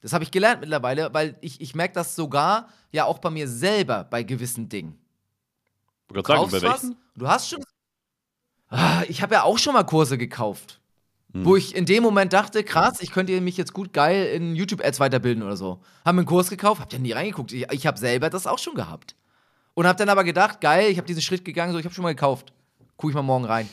Das 0.00 0.12
habe 0.12 0.24
ich 0.24 0.32
gelernt 0.32 0.60
mittlerweile, 0.60 1.14
weil 1.14 1.38
ich, 1.40 1.60
ich 1.60 1.76
merke 1.76 1.94
das 1.94 2.16
sogar 2.16 2.68
ja 2.90 3.04
auch 3.04 3.18
bei 3.18 3.30
mir 3.30 3.46
selber 3.46 4.02
bei 4.02 4.24
gewissen 4.24 4.68
Dingen. 4.68 4.98
Du, 6.08 6.20
sagen, 6.22 6.50
bei 6.50 6.62
was, 6.62 6.90
du 7.14 7.28
hast 7.28 7.48
schon 7.48 7.62
Ah, 7.62 7.75
ich 9.08 9.22
habe 9.22 9.34
ja 9.34 9.42
auch 9.42 9.58
schon 9.58 9.74
mal 9.74 9.84
Kurse 9.84 10.18
gekauft. 10.18 10.80
Hm. 11.32 11.44
Wo 11.44 11.56
ich 11.56 11.74
in 11.74 11.86
dem 11.86 12.02
Moment 12.02 12.32
dachte, 12.32 12.64
krass, 12.64 13.00
ich 13.00 13.10
könnte 13.10 13.38
mich 13.40 13.56
jetzt 13.56 13.72
gut 13.72 13.92
geil 13.92 14.26
in 14.26 14.56
YouTube-Ads 14.56 15.00
weiterbilden 15.00 15.42
oder 15.42 15.56
so. 15.56 15.80
Haben 16.04 16.18
einen 16.18 16.26
Kurs 16.26 16.50
gekauft, 16.50 16.80
hab 16.80 16.92
ja 16.92 16.98
nie 16.98 17.12
reingeguckt. 17.12 17.52
Ich, 17.52 17.70
ich 17.70 17.86
habe 17.86 17.98
selber 17.98 18.30
das 18.30 18.46
auch 18.46 18.58
schon 18.58 18.74
gehabt. 18.74 19.14
Und 19.74 19.86
hab 19.86 19.96
dann 19.98 20.08
aber 20.08 20.24
gedacht, 20.24 20.60
geil, 20.60 20.90
ich 20.90 20.96
habe 20.96 21.06
diesen 21.06 21.22
Schritt 21.22 21.44
gegangen, 21.44 21.72
so 21.72 21.78
ich 21.78 21.84
habe 21.84 21.94
schon 21.94 22.02
mal 22.02 22.14
gekauft. 22.14 22.52
Guck 22.96 23.10
ich 23.10 23.14
mal 23.14 23.22
morgen 23.22 23.44
rein. 23.44 23.68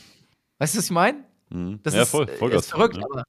Weißt 0.57 0.73
du, 0.73 0.79
was 0.79 0.85
ich 0.85 0.91
meine? 0.91 1.23
Hm. 1.49 1.79
Das 1.83 1.93
ja, 1.93 2.01
ist, 2.01 2.09
voll, 2.09 2.27
voll 2.27 2.51
ist 2.51 2.69
verrückt, 2.69 2.97
ja. 2.97 3.03
aber 3.03 3.23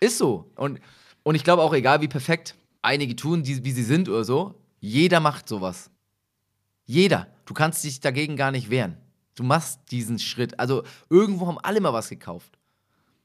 ist 0.00 0.18
so. 0.18 0.50
Und, 0.56 0.80
und 1.22 1.34
ich 1.34 1.44
glaube 1.44 1.62
auch, 1.62 1.74
egal 1.74 2.00
wie 2.00 2.08
perfekt 2.08 2.54
einige 2.82 3.16
tun, 3.16 3.42
die, 3.42 3.64
wie 3.64 3.72
sie 3.72 3.82
sind 3.82 4.08
oder 4.08 4.24
so, 4.24 4.54
jeder 4.80 5.20
macht 5.20 5.48
sowas. 5.48 5.90
Jeder. 6.84 7.26
Du 7.44 7.54
kannst 7.54 7.84
dich 7.84 8.00
dagegen 8.00 8.36
gar 8.36 8.50
nicht 8.50 8.70
wehren. 8.70 8.96
Du 9.36 9.44
machst 9.44 9.80
diesen 9.90 10.18
Schritt. 10.18 10.58
Also 10.58 10.82
irgendwo 11.08 11.46
haben 11.46 11.58
alle 11.62 11.80
mal 11.80 11.92
was 11.92 12.08
gekauft. 12.08 12.58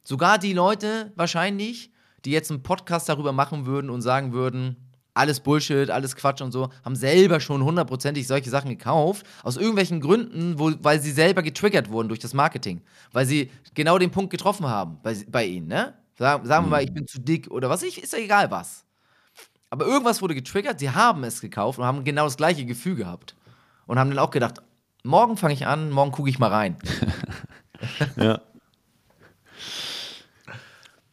Sogar 0.04 0.38
die 0.38 0.54
Leute 0.54 1.12
wahrscheinlich, 1.15 1.91
die 2.26 2.32
jetzt 2.32 2.52
einen 2.52 2.63
Podcast 2.63 3.10
darüber 3.10 3.32
machen 3.32 3.65
würden 3.65 3.89
und 3.89 4.02
sagen 4.02 4.34
würden, 4.34 4.76
alles 5.13 5.39
Bullshit, 5.39 5.89
alles 5.89 6.15
Quatsch 6.15 6.41
und 6.41 6.52
so, 6.52 6.69
haben 6.86 6.95
selber 6.95 7.39
schon 7.39 7.63
hundertprozentig 7.63 8.28
solche 8.28 8.50
Sachen 8.50 8.69
gekauft, 8.69 9.26
aus 9.43 9.58
irgendwelchen 9.58 10.00
Gründen, 10.00 10.58
wo, 10.58 10.71
weil 10.82 11.02
sie 11.02 11.12
selber 11.12 11.43
getriggert 11.43 11.89
wurden 11.89 12.08
durch 12.08 12.19
das 12.19 12.34
Marketing. 12.34 12.82
Weil 13.12 13.26
sie 13.26 13.52
genau 13.74 13.97
den 13.97 14.12
Punkt 14.12 14.32
getroffen 14.32 14.67
haben 14.67 15.00
bei, 15.04 15.15
bei 15.30 15.45
ihnen, 15.45 15.67
ne? 15.67 15.95
Sagen, 16.17 16.45
sagen 16.45 16.65
wir 16.65 16.69
mal, 16.69 16.84
ich 16.84 16.93
bin 16.93 17.08
zu 17.08 17.19
dick 17.19 17.50
oder 17.50 17.69
was, 17.69 17.84
ich, 17.84 18.02
ist 18.02 18.13
ja 18.13 18.19
egal 18.19 18.52
was. 18.52 18.86
Aber 19.69 19.86
irgendwas 19.86 20.21
wurde 20.21 20.36
getriggert, 20.36 20.80
sie 20.80 20.89
haben 20.89 21.24
es 21.24 21.41
gekauft 21.41 21.80
und 21.80 21.86
haben 21.86 22.04
genau 22.04 22.26
das 22.26 22.38
gleiche 22.38 22.65
Gefühl 22.65 22.95
gehabt. 22.95 23.36
Und 23.88 23.97
haben 23.97 24.10
dann 24.10 24.19
auch 24.19 24.30
gedacht, 24.30 24.62
morgen 25.04 25.38
fange 25.38 25.54
ich 25.54 25.68
an, 25.68 25.92
morgen 25.92 26.12
gucke 26.12 26.30
ich 26.30 26.40
mal 26.40 26.50
rein. 26.50 26.78
ja. 28.18 28.42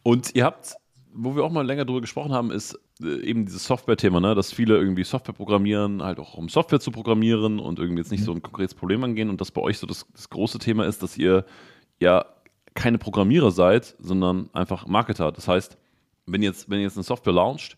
Und 0.03 0.35
ihr 0.35 0.45
habt, 0.45 0.75
wo 1.13 1.37
wir 1.37 1.45
auch 1.45 1.51
mal 1.51 1.67
länger 1.67 1.85
drüber 1.85 2.01
gesprochen 2.01 2.33
haben, 2.33 2.51
ist 2.51 2.79
äh, 3.03 3.21
eben 3.23 3.47
dieses 3.47 3.65
Software-Thema, 3.65 4.21
ne? 4.21 4.35
dass 4.35 4.53
viele 4.53 4.77
irgendwie 4.77 5.05
Software 5.05 5.35
programmieren, 5.35 6.03
halt 6.03 6.19
auch 6.19 6.35
um 6.35 6.49
Software 6.49 6.81
zu 6.81 6.91
programmieren 6.91 7.59
und 7.59 7.79
irgendwie 7.79 8.01
jetzt 8.01 8.11
nicht 8.11 8.25
so 8.25 8.33
ein 8.33 8.43
konkretes 8.43 8.75
Problem 8.75 9.05
angehen 9.05 9.29
und 9.31 9.41
dass 9.41 9.51
bei 9.51 9.61
euch 9.61 9.79
so 9.79 9.87
das, 9.87 10.07
das 10.13 10.31
große 10.31 10.59
Thema 10.59 10.87
ist, 10.87 11.03
dass 11.03 11.19
ihr 11.19 11.45
ja 12.01 12.25
keine 12.75 12.99
Programmierer 12.99 13.51
seid, 13.51 13.97
sondern 13.99 14.51
einfach 14.53 14.87
Marketer. 14.87 15.33
Das 15.33 15.49
heißt, 15.49 15.77
wenn 16.27 16.43
jetzt, 16.43 16.71
wenn 16.71 16.79
ihr 16.79 16.85
jetzt 16.85 16.97
eine 16.97 17.05
Software 17.05 17.33
launcht, 17.33 17.77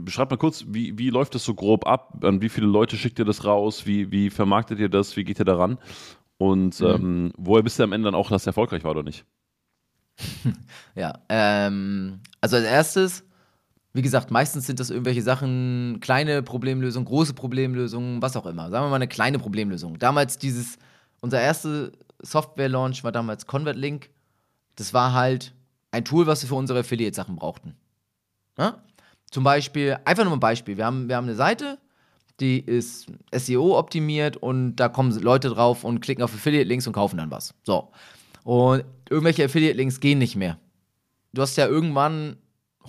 beschreibt 0.00 0.30
mal 0.30 0.36
kurz, 0.36 0.64
wie, 0.68 0.98
wie 0.98 1.10
läuft 1.10 1.34
das 1.34 1.44
so 1.44 1.54
grob 1.54 1.86
ab? 1.86 2.22
An 2.22 2.40
wie 2.42 2.48
viele 2.48 2.66
Leute 2.66 2.96
schickt 2.96 3.18
ihr 3.18 3.24
das 3.24 3.44
raus? 3.44 3.86
Wie, 3.86 4.10
wie 4.10 4.30
vermarktet 4.30 4.78
ihr 4.78 4.88
das? 4.88 5.16
Wie 5.16 5.24
geht 5.24 5.38
ihr 5.38 5.44
daran? 5.44 5.78
Und 6.38 6.80
mhm. 6.80 6.86
ähm, 6.86 7.32
woher 7.36 7.62
bist 7.62 7.78
du 7.78 7.82
am 7.82 7.92
Ende 7.92 8.06
dann 8.06 8.14
auch, 8.14 8.30
dass 8.30 8.42
es 8.42 8.46
erfolgreich 8.46 8.84
war 8.84 8.92
oder 8.92 9.02
nicht? 9.02 9.24
ja, 10.94 11.18
ähm, 11.28 12.20
also 12.40 12.56
als 12.56 12.66
erstes, 12.66 13.24
wie 13.92 14.02
gesagt, 14.02 14.30
meistens 14.30 14.66
sind 14.66 14.80
das 14.80 14.90
irgendwelche 14.90 15.22
Sachen, 15.22 15.98
kleine 16.00 16.42
Problemlösungen, 16.42 17.06
große 17.06 17.34
Problemlösungen, 17.34 18.20
was 18.20 18.36
auch 18.36 18.46
immer. 18.46 18.70
Sagen 18.70 18.84
wir 18.84 18.90
mal 18.90 18.96
eine 18.96 19.08
kleine 19.08 19.38
Problemlösung. 19.38 19.98
Damals 19.98 20.38
dieses, 20.38 20.78
unser 21.20 21.40
erster 21.40 21.90
Software-Launch 22.22 23.02
war 23.02 23.12
damals 23.12 23.46
ConvertLink. 23.46 24.10
Das 24.76 24.92
war 24.92 25.14
halt 25.14 25.54
ein 25.90 26.04
Tool, 26.04 26.26
was 26.26 26.42
wir 26.42 26.48
für 26.48 26.54
unsere 26.54 26.80
Affiliate-Sachen 26.80 27.36
brauchten. 27.36 27.76
Ja? 28.58 28.82
Zum 29.30 29.44
Beispiel, 29.44 29.96
einfach 30.04 30.24
nur 30.24 30.32
ein 30.32 30.40
Beispiel. 30.40 30.76
Wir 30.76 30.86
haben, 30.86 31.08
wir 31.08 31.16
haben 31.16 31.26
eine 31.26 31.36
Seite, 31.36 31.78
die 32.40 32.58
ist 32.58 33.06
SEO 33.32 33.78
optimiert 33.78 34.36
und 34.36 34.76
da 34.76 34.88
kommen 34.88 35.12
Leute 35.20 35.50
drauf 35.50 35.84
und 35.84 36.00
klicken 36.00 36.24
auf 36.24 36.34
Affiliate-Links 36.34 36.86
und 36.86 36.92
kaufen 36.92 37.18
dann 37.18 37.30
was. 37.30 37.54
So. 37.62 37.90
Und 38.44 38.84
irgendwelche 39.08 39.44
Affiliate-Links 39.44 40.00
gehen 40.00 40.18
nicht 40.18 40.36
mehr. 40.36 40.58
Du 41.32 41.42
hast 41.42 41.56
ja 41.56 41.66
irgendwann 41.66 42.36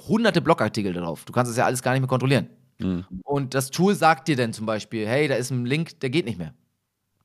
hunderte 0.07 0.41
Blogartikel 0.41 0.93
drauf. 0.93 1.25
Du 1.25 1.33
kannst 1.33 1.51
das 1.51 1.57
ja 1.57 1.65
alles 1.65 1.83
gar 1.83 1.91
nicht 1.91 2.01
mehr 2.01 2.07
kontrollieren. 2.07 2.47
Mhm. 2.79 3.05
Und 3.23 3.53
das 3.53 3.69
Tool 3.69 3.93
sagt 3.93 4.27
dir 4.27 4.35
dann 4.35 4.53
zum 4.53 4.65
Beispiel, 4.65 5.05
hey, 5.05 5.27
da 5.27 5.35
ist 5.35 5.51
ein 5.51 5.65
Link, 5.65 5.99
der 5.99 6.09
geht 6.09 6.25
nicht 6.25 6.39
mehr. 6.39 6.53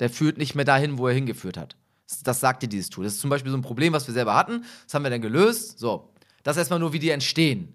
Der 0.01 0.11
führt 0.11 0.37
nicht 0.37 0.55
mehr 0.55 0.65
dahin, 0.65 0.99
wo 0.99 1.07
er 1.07 1.15
hingeführt 1.15 1.57
hat. 1.57 1.77
Das 2.25 2.41
sagt 2.41 2.63
dir 2.63 2.69
dieses 2.69 2.91
Tool. 2.91 3.05
Das 3.05 3.15
ist 3.15 3.21
zum 3.21 3.31
Beispiel 3.31 3.51
so 3.51 3.57
ein 3.57 3.63
Problem, 3.63 3.93
was 3.93 4.07
wir 4.07 4.15
selber 4.15 4.35
hatten. 4.35 4.65
Das 4.85 4.95
haben 4.95 5.05
wir 5.05 5.11
dann 5.11 5.23
gelöst. 5.23 5.79
So, 5.79 6.13
das 6.43 6.57
ist 6.57 6.61
erstmal 6.61 6.79
nur, 6.79 6.93
wie 6.93 6.99
die 6.99 7.11
entstehen. 7.11 7.73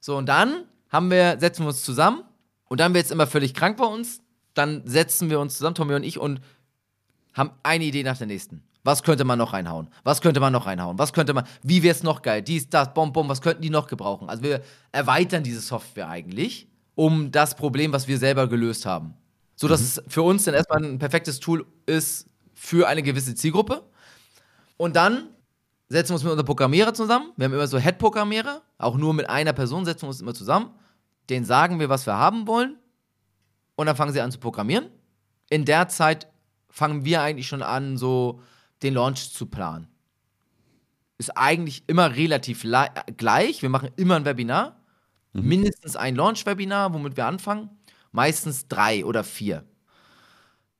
So, 0.00 0.16
und 0.16 0.26
dann 0.26 0.64
haben 0.94 1.10
wir, 1.10 1.38
setzen 1.40 1.64
wir 1.64 1.68
uns 1.68 1.82
zusammen 1.82 2.22
und 2.68 2.78
dann 2.78 2.94
wird 2.94 3.06
es 3.06 3.10
immer 3.10 3.26
völlig 3.26 3.52
krank 3.52 3.76
bei 3.76 3.84
uns. 3.84 4.20
Dann 4.54 4.86
setzen 4.86 5.28
wir 5.28 5.40
uns 5.40 5.56
zusammen, 5.58 5.74
Tommy 5.74 5.94
und 5.94 6.04
ich, 6.04 6.20
und 6.20 6.40
haben 7.32 7.50
eine 7.64 7.84
Idee 7.84 8.04
nach 8.04 8.16
der 8.16 8.28
nächsten. 8.28 8.62
Was 8.84 9.02
könnte 9.02 9.24
man 9.24 9.38
noch 9.38 9.54
reinhauen? 9.54 9.88
Was 10.04 10.20
könnte 10.20 10.38
man 10.38 10.52
noch 10.52 10.66
reinhauen? 10.66 10.96
Was 10.96 11.12
könnte 11.12 11.34
man, 11.34 11.44
wie 11.64 11.82
wäre 11.82 11.96
es 11.96 12.04
noch 12.04 12.22
geil? 12.22 12.42
Dies, 12.42 12.68
das, 12.68 12.94
bom, 12.94 13.12
bom, 13.12 13.28
was 13.28 13.40
könnten 13.40 13.62
die 13.62 13.70
noch 13.70 13.88
gebrauchen? 13.88 14.28
Also 14.28 14.44
wir 14.44 14.62
erweitern 14.92 15.42
diese 15.42 15.60
Software 15.60 16.08
eigentlich 16.08 16.68
um 16.94 17.32
das 17.32 17.56
Problem, 17.56 17.92
was 17.92 18.06
wir 18.06 18.18
selber 18.18 18.46
gelöst 18.46 18.86
haben. 18.86 19.14
So 19.56 19.66
dass 19.66 19.80
mhm. 19.80 19.86
es 19.86 20.02
für 20.06 20.22
uns 20.22 20.44
dann 20.44 20.54
erstmal 20.54 20.84
ein 20.84 21.00
perfektes 21.00 21.40
Tool 21.40 21.66
ist 21.86 22.28
für 22.54 22.86
eine 22.86 23.02
gewisse 23.02 23.34
Zielgruppe. 23.34 23.82
Und 24.76 24.94
dann 24.94 25.28
setzen 25.88 26.10
wir 26.10 26.14
uns 26.14 26.22
mit 26.22 26.30
unserem 26.30 26.46
Programmierer 26.46 26.94
zusammen. 26.94 27.32
Wir 27.36 27.46
haben 27.46 27.54
immer 27.54 27.66
so 27.66 27.78
Head-Programmierer, 27.78 28.62
auch 28.78 28.96
nur 28.96 29.12
mit 29.12 29.28
einer 29.28 29.52
Person 29.52 29.84
setzen 29.84 30.02
wir 30.02 30.08
uns 30.08 30.20
immer 30.20 30.34
zusammen. 30.34 30.70
Den 31.30 31.44
sagen 31.44 31.80
wir, 31.80 31.88
was 31.88 32.06
wir 32.06 32.16
haben 32.16 32.46
wollen. 32.46 32.76
Und 33.76 33.86
dann 33.86 33.96
fangen 33.96 34.12
sie 34.12 34.20
an 34.20 34.32
zu 34.32 34.38
programmieren. 34.38 34.90
In 35.50 35.64
der 35.64 35.88
Zeit 35.88 36.28
fangen 36.68 37.04
wir 37.04 37.22
eigentlich 37.22 37.48
schon 37.48 37.62
an, 37.62 37.96
so 37.96 38.40
den 38.82 38.94
Launch 38.94 39.32
zu 39.32 39.46
planen. 39.46 39.88
Ist 41.18 41.36
eigentlich 41.36 41.84
immer 41.86 42.16
relativ 42.16 42.66
gleich. 43.16 43.62
Wir 43.62 43.68
machen 43.68 43.90
immer 43.96 44.16
ein 44.16 44.24
Webinar. 44.24 44.80
Mhm. 45.32 45.48
Mindestens 45.48 45.96
ein 45.96 46.16
Launch-Webinar, 46.16 46.92
womit 46.92 47.16
wir 47.16 47.26
anfangen. 47.26 47.70
Meistens 48.12 48.68
drei 48.68 49.04
oder 49.04 49.24
vier. 49.24 49.64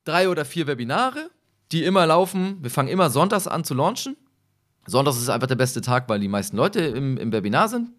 Drei 0.05 0.29
oder 0.29 0.45
vier 0.45 0.67
Webinare, 0.67 1.31
die 1.73 1.85
immer 1.85 2.07
laufen. 2.07 2.63
Wir 2.63 2.71
fangen 2.71 2.89
immer 2.89 3.11
sonntags 3.11 3.47
an 3.47 3.65
zu 3.65 3.75
launchen. 3.75 4.17
Sonntags 4.87 5.17
ist 5.17 5.31
einfach 5.31 5.49
der 5.49 5.55
beste 5.55 5.81
Tag, 5.81 6.09
weil 6.09 6.21
die 6.21 6.29
meisten 6.29 6.57
Leute 6.57 6.81
im, 6.81 7.17
im 7.17 7.33
Webinar 7.33 7.69
sind. 7.69 7.91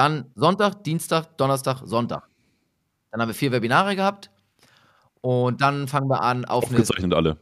Dann 0.00 0.30
Sonntag, 0.34 0.82
Dienstag, 0.84 1.36
Donnerstag, 1.36 1.82
Sonntag. 1.84 2.26
Dann 3.10 3.20
haben 3.20 3.28
wir 3.28 3.34
vier 3.34 3.52
Webinare 3.52 3.94
gehabt. 3.96 4.30
Und 5.20 5.60
dann 5.60 5.88
fangen 5.88 6.08
wir 6.08 6.22
an 6.22 6.46
auf 6.46 6.64
Aufgezeichnet 6.64 7.12
alle. 7.12 7.36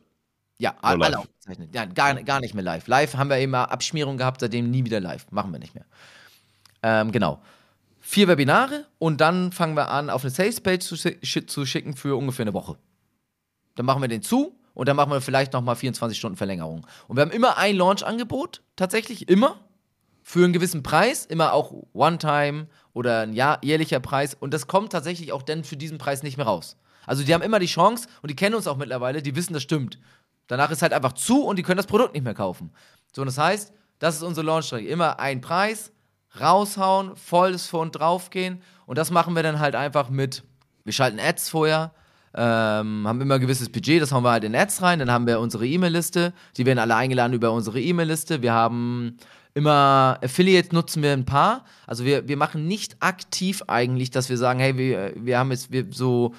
Ja, 0.59 0.75
alle 0.83 0.99
live. 0.99 1.17
aufgezeichnet. 1.19 1.73
Ja, 1.73 1.85
gar, 1.85 2.15
gar 2.25 2.41
nicht 2.41 2.55
mehr 2.55 2.65
live. 2.65 2.89
Live 2.89 3.15
haben 3.15 3.31
wir 3.31 3.39
eben 3.39 3.55
Abschmierung 3.55 4.17
gehabt, 4.17 4.41
seitdem 4.41 4.73
nie 4.73 4.85
wieder 4.85 4.99
live. 4.99 5.31
Machen 5.31 5.53
wir 5.53 5.61
nicht 5.61 5.77
mehr. 5.77 5.85
Ähm, 6.83 7.13
genau 7.13 7.41
vier 8.09 8.27
Webinare 8.27 8.87
und 8.99 9.21
dann 9.21 9.53
fangen 9.53 9.77
wir 9.77 9.91
an, 9.91 10.09
auf 10.09 10.23
eine 10.23 10.31
Sales-Page 10.31 10.83
zu, 10.83 10.97
zu, 10.97 11.67
schicken 11.67 11.95
für 11.95 12.17
ungefähr 12.17 12.45
eine 12.45 12.55
Woche. 12.55 12.79
Dann 13.75 13.85
machen 13.85 14.01
wir 14.01 14.09
den 14.09 14.23
zu 14.23 14.59
und 14.73 14.89
dann 14.89 14.97
machen 14.97 15.13
wir 15.13 15.21
vielleicht 15.21 15.53
nochmal 15.53 15.77
24 15.77 16.19
Stunden 16.19 16.39
Verlängerung. 16.39 16.87
Und 17.07 17.17
wir 17.17 17.23
haben 17.23 17.31
immer 17.31 17.59
ein 17.59 17.77
Launch-Angebot, 17.77 18.63
tatsächlich 18.77 19.29
immer, 19.29 19.61
für 20.29 20.45
einen 20.45 20.53
gewissen 20.53 20.83
Preis, 20.83 21.25
immer 21.25 21.55
auch 21.55 21.73
One-Time 21.95 22.67
oder 22.93 23.21
ein 23.21 23.33
Jahr, 23.33 23.61
jährlicher 23.65 23.99
Preis. 23.99 24.37
Und 24.39 24.53
das 24.53 24.67
kommt 24.67 24.93
tatsächlich 24.93 25.33
auch 25.33 25.41
dann 25.41 25.65
für 25.65 25.79
diesen 25.79 25.97
Preis 25.97 26.23
nicht 26.23 26.37
mehr 26.37 26.45
raus. 26.45 26.77
Also 27.07 27.25
die 27.25 27.33
haben 27.33 27.41
immer 27.41 27.59
die 27.59 27.65
Chance 27.65 28.09
und 28.21 28.31
die 28.31 28.37
kennen 28.37 28.55
uns 28.55 28.67
auch 28.67 28.77
mittlerweile, 28.77 29.23
die 29.23 29.35
wissen, 29.37 29.55
das 29.55 29.63
stimmt. 29.63 29.99
Danach 30.47 30.71
ist 30.71 30.83
halt 30.83 30.93
einfach 30.93 31.15
zu 31.15 31.45
und 31.45 31.57
die 31.57 31.63
können 31.63 31.79
das 31.79 31.87
Produkt 31.87 32.13
nicht 32.13 32.25
mehr 32.25 32.35
kaufen. 32.35 32.73
So, 33.15 33.23
und 33.23 33.27
das 33.27 33.39
heißt, 33.39 33.73
das 34.01 34.17
ist 34.17 34.23
unsere 34.23 34.45
Launch-Strategie. 34.45 34.91
Immer 34.91 35.19
ein 35.19 35.41
Preis, 35.41 35.93
raushauen, 36.39 37.17
volles 37.17 37.67
Fund 37.67 37.99
draufgehen. 37.99 38.61
Und 38.85 38.99
das 38.99 39.11
machen 39.11 39.35
wir 39.35 39.43
dann 39.43 39.61
halt 39.61 39.77
einfach 39.77 40.11
mit, 40.11 40.45
wir 40.85 40.93
schalten 40.93 41.21
Ads 41.21 41.49
vorher, 41.49 41.95
ähm, 42.35 43.09
haben 43.09 43.23
immer 43.23 43.37
ein 43.37 43.41
gewisses 43.41 43.73
Budget, 43.73 44.03
das 44.03 44.13
hauen 44.13 44.25
wir 44.25 44.33
halt 44.33 44.45
in 44.45 44.55
Ads 44.55 44.83
rein. 44.83 44.99
Dann 44.99 45.11
haben 45.11 45.27
wir 45.27 45.41
unsere 45.41 45.67
E-Mail-Liste, 45.67 46.35
die 46.59 46.67
werden 46.67 46.81
alle 46.81 46.97
eingeladen 46.97 47.33
über 47.33 47.51
unsere 47.51 47.81
E-Mail-Liste. 47.81 48.43
Wir 48.43 48.53
haben 48.53 49.17
immer 49.55 50.19
Affiliates 50.23 50.73
nutzen 50.73 51.03
wir 51.03 51.13
ein 51.13 51.25
paar. 51.25 51.65
Also 51.87 52.05
wir, 52.05 52.29
wir 52.29 52.37
machen 52.37 52.67
nicht 52.67 52.97
aktiv 53.01 53.63
eigentlich, 53.67 54.11
dass 54.11 54.29
wir 54.29 54.37
sagen, 54.37 54.61
hey, 54.61 54.77
wir, 54.77 55.13
wir 55.17 55.39
haben 55.39 55.51
jetzt 55.51 55.73
wir 55.73 55.87
so 55.91 56.35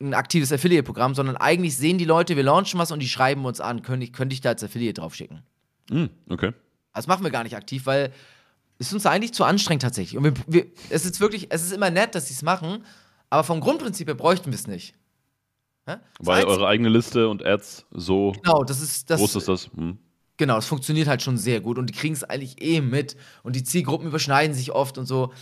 ein 0.00 0.14
aktives 0.14 0.52
Affiliate-Programm, 0.52 1.14
sondern 1.14 1.36
eigentlich 1.36 1.76
sehen 1.76 1.98
die 1.98 2.04
Leute, 2.04 2.36
wir 2.36 2.42
launchen 2.42 2.78
was 2.78 2.90
und 2.90 3.00
die 3.00 3.08
schreiben 3.08 3.44
uns 3.44 3.60
an, 3.60 3.82
könnte 3.82 4.04
ich, 4.04 4.12
könnte 4.12 4.34
ich 4.34 4.40
da 4.40 4.50
als 4.50 4.64
Affiliate 4.64 5.00
draufschicken. 5.00 5.42
Mm, 5.90 6.06
okay. 6.28 6.52
Das 6.92 7.06
machen 7.06 7.24
wir 7.24 7.30
gar 7.30 7.44
nicht 7.44 7.56
aktiv, 7.56 7.86
weil 7.86 8.12
ist 8.78 8.92
uns 8.92 9.06
eigentlich 9.06 9.32
zu 9.32 9.44
anstrengend 9.44 9.82
tatsächlich. 9.82 10.16
Und 10.16 10.24
wir, 10.24 10.34
wir, 10.46 10.66
es 10.90 11.04
ist 11.04 11.20
wirklich, 11.20 11.46
es 11.50 11.62
ist 11.62 11.72
immer 11.72 11.90
nett, 11.90 12.14
dass 12.14 12.28
sie 12.28 12.34
es 12.34 12.42
machen, 12.42 12.84
aber 13.30 13.44
vom 13.44 13.60
Grundprinzip 13.60 14.08
her 14.08 14.14
bräuchten 14.14 14.46
wir 14.46 14.54
es 14.54 14.66
nicht. 14.66 14.94
Ja? 15.86 16.00
Weil 16.18 16.44
eure 16.44 16.66
eigene 16.66 16.88
Liste 16.88 17.28
und 17.28 17.44
Ads 17.44 17.86
so 17.90 18.32
genau, 18.32 18.64
das 18.64 18.80
ist, 18.80 19.08
das, 19.10 19.20
groß 19.20 19.36
ist 19.36 19.48
das. 19.48 19.70
Hm. 19.74 19.98
Genau, 20.42 20.56
das 20.56 20.66
funktioniert 20.66 21.06
halt 21.06 21.22
schon 21.22 21.38
sehr 21.38 21.60
gut 21.60 21.78
und 21.78 21.86
die 21.86 21.92
kriegen 21.92 22.14
es 22.14 22.24
eigentlich 22.24 22.60
eh 22.60 22.80
mit 22.80 23.16
und 23.44 23.54
die 23.54 23.62
Zielgruppen 23.62 24.08
überschneiden 24.08 24.56
sich 24.56 24.72
oft 24.72 24.98
und 24.98 25.06
so. 25.06 25.32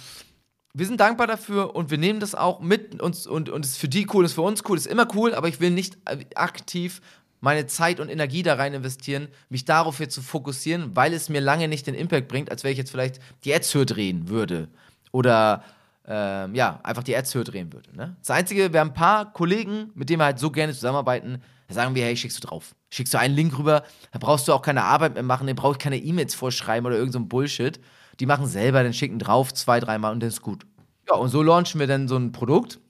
Wir 0.74 0.84
sind 0.84 1.00
dankbar 1.00 1.26
dafür 1.26 1.74
und 1.74 1.90
wir 1.90 1.96
nehmen 1.96 2.20
das 2.20 2.34
auch 2.34 2.60
mit 2.60 3.00
uns 3.00 3.26
und, 3.26 3.48
und 3.48 3.64
es 3.64 3.70
ist 3.70 3.78
für 3.78 3.88
die 3.88 4.06
cool, 4.12 4.26
es 4.26 4.32
ist 4.32 4.34
für 4.34 4.42
uns 4.42 4.62
cool, 4.68 4.76
es 4.76 4.84
ist 4.84 4.92
immer 4.92 5.08
cool, 5.14 5.34
aber 5.34 5.48
ich 5.48 5.58
will 5.58 5.70
nicht 5.70 5.96
aktiv 6.34 7.00
meine 7.40 7.66
Zeit 7.66 7.98
und 7.98 8.10
Energie 8.10 8.42
da 8.42 8.56
rein 8.56 8.74
investieren, 8.74 9.28
mich 9.48 9.64
darauf 9.64 10.00
jetzt 10.00 10.16
zu 10.16 10.20
fokussieren, 10.20 10.94
weil 10.94 11.14
es 11.14 11.30
mir 11.30 11.40
lange 11.40 11.66
nicht 11.66 11.86
den 11.86 11.94
Impact 11.94 12.28
bringt, 12.28 12.50
als 12.50 12.62
wenn 12.62 12.72
ich 12.72 12.78
jetzt 12.78 12.90
vielleicht 12.90 13.20
die 13.44 13.54
Ads-Hör 13.54 13.86
drehen 13.86 14.28
würde. 14.28 14.68
Oder 15.12 15.64
ähm, 16.06 16.54
ja, 16.54 16.78
einfach 16.82 17.04
die 17.04 17.16
Ads-Hör 17.16 17.44
drehen 17.44 17.72
würde. 17.72 17.96
Ne? 17.96 18.16
Das 18.20 18.32
Einzige, 18.32 18.74
wir 18.74 18.80
haben 18.80 18.90
ein 18.90 18.94
paar 18.94 19.32
Kollegen, 19.32 19.92
mit 19.94 20.10
denen 20.10 20.20
wir 20.20 20.26
halt 20.26 20.38
so 20.38 20.50
gerne 20.50 20.74
zusammenarbeiten, 20.74 21.40
da 21.70 21.74
sagen 21.74 21.94
wir, 21.94 22.04
hey, 22.04 22.16
schickst 22.16 22.42
du 22.42 22.48
drauf. 22.48 22.74
Schickst 22.90 23.14
du 23.14 23.18
einen 23.18 23.36
Link 23.36 23.56
rüber, 23.56 23.84
da 24.10 24.18
brauchst 24.18 24.48
du 24.48 24.52
auch 24.52 24.60
keine 24.60 24.82
Arbeit 24.82 25.14
mehr 25.14 25.22
machen, 25.22 25.46
den 25.46 25.54
brauche 25.54 25.74
ich 25.74 25.78
keine 25.78 25.98
E-Mails 25.98 26.34
vorschreiben 26.34 26.84
oder 26.84 26.96
irgend 26.96 27.12
so 27.12 27.20
ein 27.20 27.28
Bullshit. 27.28 27.80
Die 28.18 28.26
machen 28.26 28.46
selber, 28.46 28.82
dann 28.82 28.92
schicken 28.92 29.20
drauf 29.20 29.54
zwei, 29.54 29.78
dreimal 29.78 30.12
und 30.12 30.20
dann 30.20 30.28
ist 30.28 30.42
gut. 30.42 30.66
Ja, 31.08 31.14
und 31.14 31.28
so 31.28 31.42
launchen 31.44 31.78
wir 31.78 31.86
dann 31.86 32.08
so 32.08 32.16
ein 32.16 32.32
Produkt. 32.32 32.80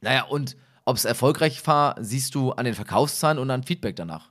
Naja, 0.00 0.24
und 0.24 0.56
ob 0.86 0.96
es 0.96 1.04
erfolgreich 1.04 1.64
war, 1.66 1.96
siehst 2.00 2.34
du 2.34 2.52
an 2.52 2.64
den 2.64 2.74
Verkaufszahlen 2.74 3.38
und 3.38 3.50
an 3.50 3.62
Feedback 3.62 3.96
danach. 3.96 4.30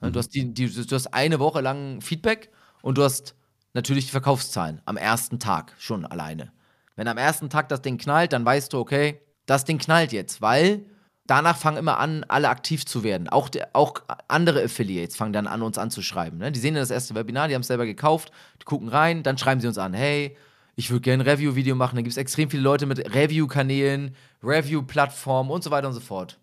Mhm. 0.00 0.12
Du, 0.12 0.18
hast 0.18 0.34
die, 0.34 0.52
die, 0.52 0.68
du 0.68 0.94
hast 0.94 1.06
eine 1.14 1.38
Woche 1.38 1.62
lang 1.62 2.02
Feedback 2.02 2.50
und 2.82 2.98
du 2.98 3.02
hast 3.02 3.34
natürlich 3.72 4.04
die 4.04 4.12
Verkaufszahlen 4.12 4.82
am 4.84 4.98
ersten 4.98 5.38
Tag 5.38 5.74
schon 5.78 6.04
alleine. 6.04 6.52
Wenn 6.96 7.08
am 7.08 7.16
ersten 7.16 7.48
Tag 7.48 7.70
das 7.70 7.80
Ding 7.80 7.96
knallt, 7.96 8.34
dann 8.34 8.44
weißt 8.44 8.74
du, 8.74 8.78
okay, 8.78 9.22
das 9.46 9.64
Ding 9.64 9.78
knallt 9.78 10.12
jetzt, 10.12 10.42
weil 10.42 10.84
danach 11.28 11.56
fangen 11.56 11.76
immer 11.76 11.98
an, 11.98 12.24
alle 12.26 12.48
aktiv 12.48 12.84
zu 12.84 13.04
werden. 13.04 13.28
Auch, 13.28 13.48
der, 13.48 13.68
auch 13.74 13.94
andere 14.26 14.64
Affiliates 14.64 15.14
fangen 15.14 15.32
dann 15.32 15.46
an, 15.46 15.62
uns 15.62 15.78
anzuschreiben. 15.78 16.38
Ne? 16.38 16.50
Die 16.50 16.58
sehen 16.58 16.74
ja 16.74 16.80
das 16.80 16.90
erste 16.90 17.14
Webinar, 17.14 17.46
die 17.46 17.54
haben 17.54 17.60
es 17.60 17.68
selber 17.68 17.86
gekauft, 17.86 18.32
die 18.60 18.64
gucken 18.64 18.88
rein, 18.88 19.22
dann 19.22 19.38
schreiben 19.38 19.60
sie 19.60 19.68
uns 19.68 19.78
an, 19.78 19.94
hey, 19.94 20.36
ich 20.74 20.90
würde 20.90 21.02
gerne 21.02 21.22
ein 21.22 21.28
Review-Video 21.28 21.76
machen. 21.76 21.96
Da 21.96 22.02
gibt 22.02 22.12
es 22.12 22.16
extrem 22.16 22.50
viele 22.50 22.62
Leute 22.62 22.86
mit 22.86 22.98
Review-Kanälen, 23.14 24.16
Review-Plattformen 24.42 25.50
und 25.50 25.62
so 25.62 25.70
weiter 25.70 25.88
und 25.88 25.94
so 25.94 26.00
fort. 26.00 26.38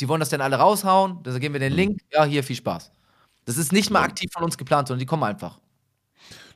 Die 0.00 0.08
wollen 0.08 0.20
das 0.20 0.30
dann 0.30 0.40
alle 0.40 0.56
raushauen, 0.56 1.22
da 1.22 1.38
geben 1.38 1.54
wir 1.54 1.60
den 1.60 1.72
Link, 1.72 2.00
ja, 2.12 2.24
hier, 2.24 2.42
viel 2.42 2.56
Spaß. 2.56 2.90
Das 3.44 3.58
ist 3.58 3.72
nicht 3.72 3.90
mal 3.90 4.02
aktiv 4.02 4.30
von 4.32 4.42
uns 4.42 4.56
geplant, 4.56 4.88
sondern 4.88 5.00
die 5.00 5.06
kommen 5.06 5.24
einfach. 5.24 5.58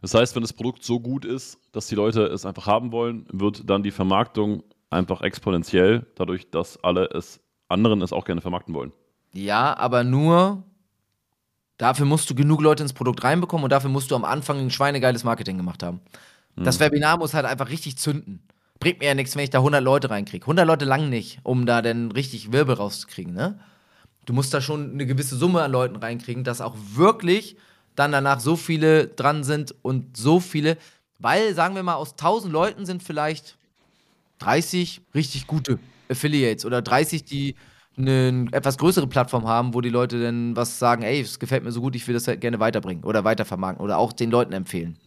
Das 0.01 0.15
heißt, 0.15 0.35
wenn 0.35 0.43
das 0.43 0.53
Produkt 0.53 0.83
so 0.83 1.01
gut 1.01 1.25
ist, 1.25 1.59
dass 1.73 1.89
die 1.89 1.95
Leute 1.95 2.25
es 2.27 2.47
einfach 2.47 2.67
haben 2.67 2.93
wollen, 2.93 3.27
wird 3.31 3.69
dann 3.69 3.83
die 3.83 3.91
Vermarktung 3.91 4.63
einfach 4.89 5.21
exponentiell, 5.21 6.07
dadurch, 6.15 6.51
dass 6.51 6.83
alle 6.83 7.07
es 7.07 7.41
anderen 7.69 8.03
es 8.03 8.13
auch 8.13 8.25
gerne 8.25 8.41
vermarkten 8.41 8.75
wollen. 8.75 8.93
Ja, 9.33 9.77
aber 9.77 10.05
nur 10.05 10.63
dafür 11.79 12.07
musst 12.07 12.31
du 12.31 12.35
genug 12.35 12.63
Leute 12.63 12.83
ins 12.83 12.93
Produkt 12.93 13.23
reinbekommen 13.25 13.65
und 13.65 13.71
dafür 13.71 13.91
musst 13.91 14.11
du 14.11 14.15
am 14.15 14.25
Anfang 14.25 14.59
ein 14.59 14.71
schweinegeiles 14.71 15.25
Marketing 15.25 15.57
gemacht 15.57 15.83
haben. 15.83 16.01
Das 16.57 16.77
hm. 16.81 16.87
Webinar 16.87 17.19
muss 17.19 17.35
halt 17.35 17.45
einfach 17.45 17.69
richtig 17.69 17.99
zünden. 17.99 18.43
Bringt 18.79 19.01
mir 19.01 19.07
ja 19.07 19.15
nichts, 19.15 19.37
wenn 19.37 19.45
ich 19.45 19.51
da 19.51 19.59
100 19.59 19.83
Leute 19.83 20.11
reinkriege. 20.11 20.45
100 20.45 20.67
Leute 20.67 20.85
lang 20.85 21.09
nicht, 21.09 21.41
um 21.43 21.67
da 21.67 21.83
dann 21.83 22.13
richtig 22.13 22.53
Wirbel 22.53 22.77
rauszukriegen, 22.77 23.35
ne? 23.35 23.59
Du 24.27 24.33
musst 24.33 24.53
da 24.53 24.61
schon 24.61 24.93
eine 24.93 25.07
gewisse 25.07 25.37
Summe 25.37 25.63
an 25.63 25.71
Leuten 25.71 25.97
reinkriegen, 25.97 26.43
dass 26.43 26.61
auch 26.61 26.75
wirklich 26.95 27.57
dann 27.95 28.13
danach 28.13 28.41
so 28.41 28.57
viele 28.57 29.07
dran 29.07 29.45
sind 29.45 29.75
und 29.83 30.17
so 30.17 30.41
viele, 30.41 30.79
weil, 31.19 31.55
sagen 31.55 31.77
wir 31.77 31.85
mal, 31.85 31.95
aus 31.95 32.13
1000 32.13 32.53
Leuten 32.53 32.87
sind 32.87 33.03
vielleicht 33.03 33.57
30 34.41 35.01
richtig 35.15 35.47
gute 35.47 35.79
Affiliates 36.11 36.65
oder 36.65 36.83
30, 36.83 37.25
die 37.25 37.57
eine 37.99 38.47
etwas 38.53 38.77
größere 38.79 39.07
Plattform 39.07 39.47
haben, 39.47 39.73
wo 39.73 39.81
die 39.81 39.89
Leute 39.89 40.21
dann 40.21 40.55
was 40.55 40.79
sagen, 40.79 41.03
ey, 41.03 41.21
es 41.21 41.39
gefällt 41.39 41.65
mir 41.65 41.73
so 41.73 41.81
gut, 41.81 41.97
ich 41.97 42.07
will 42.07 42.15
das 42.15 42.29
halt 42.29 42.41
gerne 42.41 42.61
weiterbringen 42.61 43.05
oder 43.05 43.25
weitervermarkten 43.25 43.83
oder 43.83 43.99
auch 43.99 44.13
den 44.13 44.31
Leuten 44.31 44.53
empfehlen. 44.53 44.99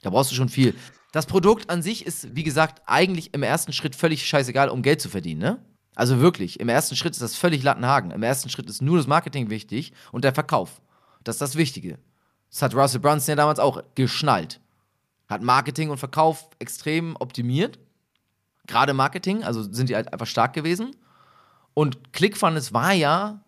Da 0.00 0.10
brauchst 0.10 0.30
du 0.30 0.34
schon 0.34 0.48
viel. 0.48 0.74
Das 1.12 1.26
Produkt 1.26 1.68
an 1.68 1.82
sich 1.82 2.06
ist, 2.06 2.34
wie 2.34 2.42
gesagt, 2.42 2.82
eigentlich 2.86 3.34
im 3.34 3.42
ersten 3.42 3.72
Schritt 3.72 3.94
völlig 3.94 4.26
scheißegal, 4.26 4.70
um 4.70 4.82
Geld 4.82 5.00
zu 5.00 5.10
verdienen, 5.10 5.40
ne? 5.40 5.58
Also 5.94 6.20
wirklich, 6.20 6.58
im 6.58 6.70
ersten 6.70 6.96
Schritt 6.96 7.12
ist 7.12 7.20
das 7.20 7.36
völlig 7.36 7.62
Lattenhagen. 7.62 8.12
Im 8.12 8.22
ersten 8.22 8.48
Schritt 8.48 8.68
ist 8.70 8.80
nur 8.80 8.96
das 8.96 9.06
Marketing 9.06 9.50
wichtig 9.50 9.92
und 10.10 10.24
der 10.24 10.32
Verkauf. 10.32 10.80
Das 11.22 11.34
ist 11.34 11.42
das 11.42 11.56
Wichtige. 11.56 11.98
Das 12.50 12.62
hat 12.62 12.74
Russell 12.74 13.00
Brunson 13.00 13.32
ja 13.32 13.36
damals 13.36 13.58
auch 13.58 13.82
geschnallt. 13.94 14.58
Hat 15.28 15.42
Marketing 15.42 15.90
und 15.90 15.98
Verkauf 15.98 16.48
extrem 16.58 17.14
optimiert. 17.18 17.78
Gerade 18.66 18.94
Marketing, 18.94 19.44
also 19.44 19.62
sind 19.62 19.88
die 19.88 19.96
halt 19.96 20.12
einfach 20.12 20.26
stark 20.26 20.52
gewesen. 20.52 20.96
Und 21.74 22.12
ClickFunnels 22.12 22.72
war 22.72 22.92
ja 22.92 23.44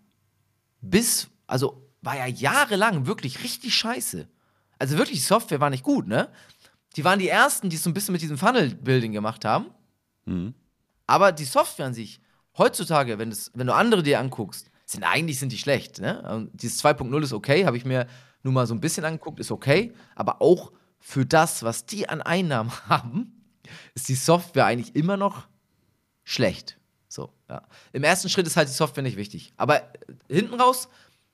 bis, 0.80 1.28
also 1.46 1.88
war 2.02 2.16
ja 2.16 2.26
jahrelang 2.26 3.06
wirklich 3.06 3.42
richtig 3.42 3.74
scheiße. 3.74 4.28
Also 4.78 4.98
wirklich, 4.98 5.18
die 5.18 5.24
Software 5.24 5.60
war 5.60 5.70
nicht 5.70 5.84
gut, 5.84 6.06
ne? 6.06 6.28
Die 6.96 7.04
waren 7.04 7.18
die 7.18 7.28
ersten, 7.28 7.70
die 7.70 7.76
es 7.76 7.82
so 7.82 7.90
ein 7.90 7.94
bisschen 7.94 8.12
mit 8.12 8.22
diesem 8.22 8.38
Funnel-Building 8.38 9.12
gemacht 9.12 9.44
haben. 9.44 9.66
Mhm. 10.26 10.54
Aber 11.06 11.32
die 11.32 11.44
Software 11.44 11.86
an 11.86 11.94
sich, 11.94 12.20
heutzutage, 12.56 13.18
wenn, 13.18 13.30
das, 13.30 13.50
wenn 13.54 13.66
du 13.66 13.74
andere 13.74 14.02
dir 14.02 14.20
anguckst, 14.20 14.70
sind 14.86 15.04
eigentlich 15.04 15.38
sind 15.38 15.52
die 15.52 15.58
schlecht. 15.58 16.00
Ne? 16.00 16.48
Dieses 16.52 16.82
2.0 16.84 17.22
ist 17.22 17.32
okay, 17.32 17.66
habe 17.66 17.76
ich 17.76 17.84
mir 17.84 18.06
nur 18.42 18.52
mal 18.52 18.66
so 18.66 18.74
ein 18.74 18.80
bisschen 18.80 19.04
angeguckt, 19.04 19.40
ist 19.40 19.50
okay. 19.50 19.92
Aber 20.14 20.40
auch 20.42 20.72
für 20.98 21.26
das, 21.26 21.62
was 21.62 21.86
die 21.86 22.08
an 22.08 22.22
Einnahmen 22.22 22.70
haben, 22.88 23.33
ist 23.94 24.08
die 24.08 24.14
Software 24.14 24.66
eigentlich 24.66 24.94
immer 24.94 25.16
noch 25.16 25.46
schlecht. 26.24 26.78
So, 27.08 27.30
ja. 27.48 27.62
Im 27.92 28.02
ersten 28.02 28.28
Schritt 28.28 28.46
ist 28.46 28.56
halt 28.56 28.68
die 28.68 28.72
Software 28.72 29.02
nicht 29.02 29.16
wichtig. 29.16 29.52
Aber 29.56 29.82
äh, 29.82 29.84
hinten 30.28 30.54
raus 30.54 30.88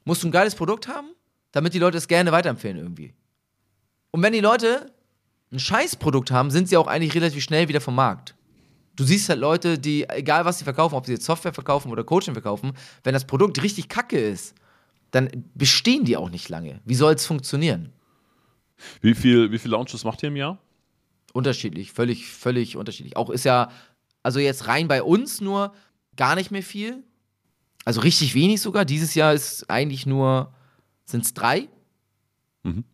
musst 0.05 0.23
du 0.23 0.29
ein 0.29 0.33
geiles 0.33 0.55
Produkt 0.55 0.89
haben, 0.89 1.09
damit 1.53 1.75
die 1.75 1.79
Leute 1.79 1.97
es 1.97 2.09
gerne 2.09 2.33
weiterempfehlen 2.33 2.77
irgendwie. 2.77 3.15
Und 4.11 4.23
wenn 4.23 4.33
die 4.33 4.41
Leute 4.41 4.93
ein 5.53 5.59
Scheißprodukt 5.59 6.31
haben, 6.31 6.51
sind 6.51 6.69
sie 6.69 6.77
auch 6.77 6.87
eigentlich 6.87 7.15
relativ 7.15 7.43
schnell 7.43 7.69
wieder 7.69 7.81
vom 7.81 7.95
Markt. 7.95 8.35
Du 8.97 9.05
siehst 9.05 9.29
halt 9.29 9.41
Leute, 9.41 9.79
die, 9.79 10.09
egal 10.09 10.45
was 10.45 10.59
sie 10.59 10.65
verkaufen, 10.65 10.95
ob 10.95 11.07
sie 11.07 11.13
jetzt 11.13 11.25
Software 11.25 11.55
verkaufen 11.55 11.91
oder 11.91 12.05
Coaching 12.05 12.35
verkaufen, 12.35 12.73
wenn 13.03 13.15
das 13.15 13.27
Produkt 13.27 13.63
richtig 13.63 13.89
kacke 13.89 14.19
ist, 14.19 14.55
dann 15.11 15.31
bestehen 15.55 16.05
die 16.05 16.17
auch 16.17 16.31
nicht 16.31 16.49
lange. 16.49 16.81
Wie 16.85 16.95
soll 16.95 17.15
es 17.15 17.27
funktionieren? 17.27 17.93
Wie 19.01 19.15
viel, 19.15 19.51
wie 19.51 19.59
viel 19.59 19.71
Launches 19.71 20.05
macht 20.05 20.23
ihr 20.23 20.29
im 20.29 20.37
Jahr? 20.37 20.59
Unterschiedlich, 21.33 21.93
völlig, 21.93 22.27
völlig 22.27 22.77
unterschiedlich. 22.77 23.17
Auch 23.17 23.31
ist 23.31 23.45
ja, 23.45 23.71
also 24.23 24.41
jetzt 24.41 24.67
rein 24.67 24.89
bei 24.89 25.03
uns 25.03 25.41
nur 25.41 25.73
gar 26.17 26.35
nicht 26.35 26.51
mehr 26.51 26.63
viel. 26.63 27.05
Also 27.85 28.01
richtig 28.01 28.35
wenig 28.35 28.61
sogar. 28.61 28.85
Dieses 28.85 29.15
Jahr 29.15 29.33
ist 29.33 29.71
eigentlich 29.71 30.07
nur, 30.07 30.53
sind 31.05 31.25
es 31.25 31.35
drei. 31.35 31.69
Mhm. 32.63 32.85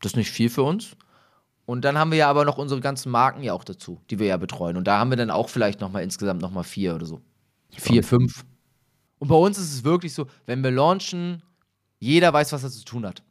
Das 0.00 0.12
ist 0.12 0.16
nicht 0.16 0.30
viel 0.30 0.50
für 0.50 0.62
uns. 0.62 0.96
Und 1.66 1.84
dann 1.84 1.98
haben 1.98 2.10
wir 2.12 2.18
ja 2.18 2.30
aber 2.30 2.44
noch 2.44 2.58
unsere 2.58 2.80
ganzen 2.80 3.10
Marken 3.10 3.42
ja 3.42 3.52
auch 3.52 3.64
dazu, 3.64 4.00
die 4.08 4.18
wir 4.18 4.26
ja 4.26 4.36
betreuen. 4.36 4.76
Und 4.76 4.86
da 4.86 4.98
haben 4.98 5.10
wir 5.10 5.16
dann 5.16 5.30
auch 5.30 5.48
vielleicht 5.48 5.80
nochmal 5.80 6.04
insgesamt 6.04 6.40
nochmal 6.40 6.64
vier 6.64 6.94
oder 6.94 7.06
so. 7.06 7.20
Vier, 7.70 8.04
fünf. 8.04 8.44
Und 9.18 9.28
bei 9.28 9.34
uns 9.34 9.58
ist 9.58 9.74
es 9.74 9.84
wirklich 9.84 10.14
so, 10.14 10.26
wenn 10.46 10.62
wir 10.62 10.70
launchen, 10.70 11.42
jeder 11.98 12.32
weiß, 12.32 12.52
was 12.52 12.62
er 12.62 12.70
zu 12.70 12.84
tun 12.84 13.04
hat. 13.04 13.22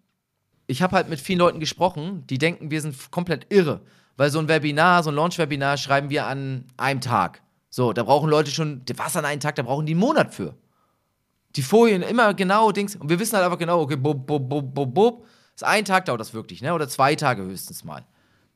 Ich 0.68 0.82
habe 0.82 0.96
halt 0.96 1.10
mit 1.10 1.20
vielen 1.20 1.40
Leuten 1.40 1.60
gesprochen, 1.60 2.26
die 2.28 2.38
denken, 2.38 2.72
wir 2.72 2.82
sind 2.82 3.12
komplett 3.12 3.48
irre. 3.54 3.82
Weil 4.18 4.30
so 4.30 4.40
ein 4.40 4.48
Webinar, 4.48 5.04
so 5.04 5.12
ein 5.12 5.16
Launch-Webinar 5.16 5.78
schreiben 5.78 6.10
wir 6.10 6.26
an 6.26 6.66
einem 6.78 7.02
Tag. 7.02 7.42
So, 7.70 7.92
da 7.92 8.04
brauchen 8.04 8.30
Leute 8.30 8.52
schon, 8.52 8.82
was 8.96 9.18
an 9.18 9.26
einem 9.26 9.42
Tag, 9.42 9.56
da 9.56 9.64
brauchen 9.64 9.86
die 9.86 9.94
einen 9.94 10.00
Monat 10.00 10.34
für. 10.34 10.56
Die 11.56 11.62
Folien 11.62 12.02
immer 12.02 12.34
genau 12.34 12.72
Dings. 12.72 12.96
Und 12.96 13.10
wir 13.10 13.20
wissen 13.20 13.36
halt 13.36 13.46
einfach 13.46 13.60
genau, 13.60 13.82
okay, 13.82 13.98
bub, 13.98 14.26
bub, 14.26 14.48
bub, 14.50 14.74
bub, 14.74 14.94
bub. 14.94 15.26
Das 15.54 15.64
ein 15.64 15.86
Tag 15.86 16.06
dauert 16.06 16.20
das 16.20 16.34
wirklich, 16.34 16.62
ne? 16.62 16.74
Oder 16.74 16.88
zwei 16.88 17.16
Tage 17.16 17.44
höchstens 17.44 17.84
mal. 17.84 18.06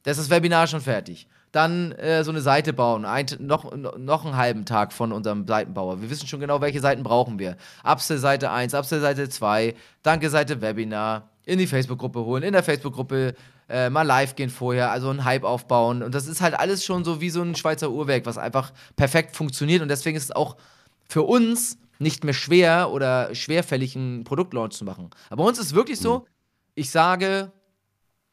Da 0.04 0.12
ist 0.12 0.19
das 0.19 0.30
Webinar 0.30 0.67
schon 0.67 0.82
fertig. 0.82 1.28
Dann 1.52 1.93
äh, 1.93 2.24
so 2.24 2.32
eine 2.32 2.41
Seite 2.41 2.74
bauen, 2.74 3.06
ein, 3.06 3.26
noch, 3.39 3.76
noch 3.76 4.24
einen 4.24 4.38
halben 4.38 4.65
Tag 4.65 4.93
von 4.93 5.12
unserem 5.12 5.48
Seitenbauer. 5.48 6.02
Wir 6.02 6.10
wissen 6.10 6.28
schon 6.28 6.39
genau, 6.39 6.62
welche 6.62 6.80
Seiten 6.80 7.04
brauchen 7.04 7.39
wir. 7.39 7.58
Upsell 7.84 8.19
Seite 8.19 8.52
1, 8.52 8.74
Upsell 8.74 9.02
Seite 9.02 9.28
2, 9.28 9.76
Danke 10.04 10.30
Seite 10.30 10.62
Webinar, 10.62 11.30
in 11.45 11.60
die 11.60 11.67
Facebook-Gruppe 11.67 12.23
holen, 12.23 12.43
in 12.43 12.54
der 12.54 12.63
Facebook-Gruppe 12.63 13.34
äh, 13.69 13.89
mal 13.89 14.04
live 14.04 14.36
gehen 14.36 14.49
vorher, 14.49 14.91
also 14.91 15.10
einen 15.10 15.25
Hype 15.25 15.43
aufbauen. 15.43 16.04
Und 16.04 16.13
das 16.13 16.28
ist 16.28 16.41
halt 16.41 16.60
alles 16.60 16.84
schon 16.84 17.04
so 17.04 17.21
wie 17.21 17.30
so 17.30 17.41
ein 17.41 17.56
Schweizer 17.56 17.91
Uhrwerk, 17.91 18.25
was 18.25 18.38
einfach 18.38 18.71
perfekt 18.95 19.36
funktioniert. 19.36 19.82
Und 19.82 19.89
deswegen 19.89 20.17
ist 20.17 20.25
es 20.25 20.32
auch 20.32 20.58
für 21.08 21.23
uns 21.23 21.78
nicht 21.99 22.23
mehr 22.23 22.34
schwer 22.34 22.91
oder 22.91 23.34
schwerfällig, 23.36 23.95
einen 23.95 24.23
Produktlaunch 24.23 24.73
zu 24.73 24.86
machen. 24.86 25.10
Aber 25.30 25.43
bei 25.43 25.49
uns 25.49 25.60
ist 25.60 25.67
es 25.67 25.75
wirklich 25.75 25.99
so, 25.99 26.19
mhm. 26.19 26.23
ich 26.75 26.89
sage, 26.91 27.52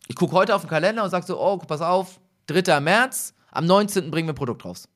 ich 0.09 0.14
gucke 0.14 0.35
heute 0.35 0.55
auf 0.55 0.62
den 0.62 0.71
Kalender 0.71 1.03
und 1.05 1.11
sage 1.11 1.27
so, 1.27 1.40
oh, 1.40 1.59
pass 1.59 1.81
auf, 1.81 2.21
3. 2.47 2.81
März, 2.81 3.35
am 3.51 3.66
19. 3.66 4.11
bringen 4.11 4.29
wir 4.29 4.33
ein 4.33 4.37
Produkt 4.37 4.64
raus. 4.64 4.88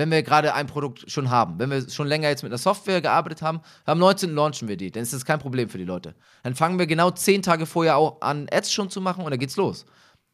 Wenn 0.00 0.10
wir 0.10 0.22
gerade 0.22 0.54
ein 0.54 0.66
Produkt 0.66 1.10
schon 1.10 1.28
haben, 1.28 1.58
wenn 1.58 1.68
wir 1.68 1.90
schon 1.90 2.06
länger 2.06 2.30
jetzt 2.30 2.42
mit 2.42 2.50
einer 2.50 2.56
Software 2.56 3.02
gearbeitet 3.02 3.42
haben, 3.42 3.60
am 3.84 3.98
19. 3.98 4.34
launchen 4.34 4.66
wir 4.66 4.78
die, 4.78 4.90
dann 4.90 5.02
ist 5.02 5.12
das 5.12 5.26
kein 5.26 5.38
Problem 5.38 5.68
für 5.68 5.76
die 5.76 5.84
Leute. 5.84 6.14
Dann 6.42 6.54
fangen 6.54 6.78
wir 6.78 6.86
genau 6.86 7.10
10 7.10 7.42
Tage 7.42 7.66
vorher 7.66 7.98
auch 7.98 8.22
an, 8.22 8.46
Ads 8.50 8.72
schon 8.72 8.88
zu 8.88 9.02
machen 9.02 9.22
und 9.26 9.30
dann 9.30 9.38
geht's 9.38 9.58
los. 9.58 9.84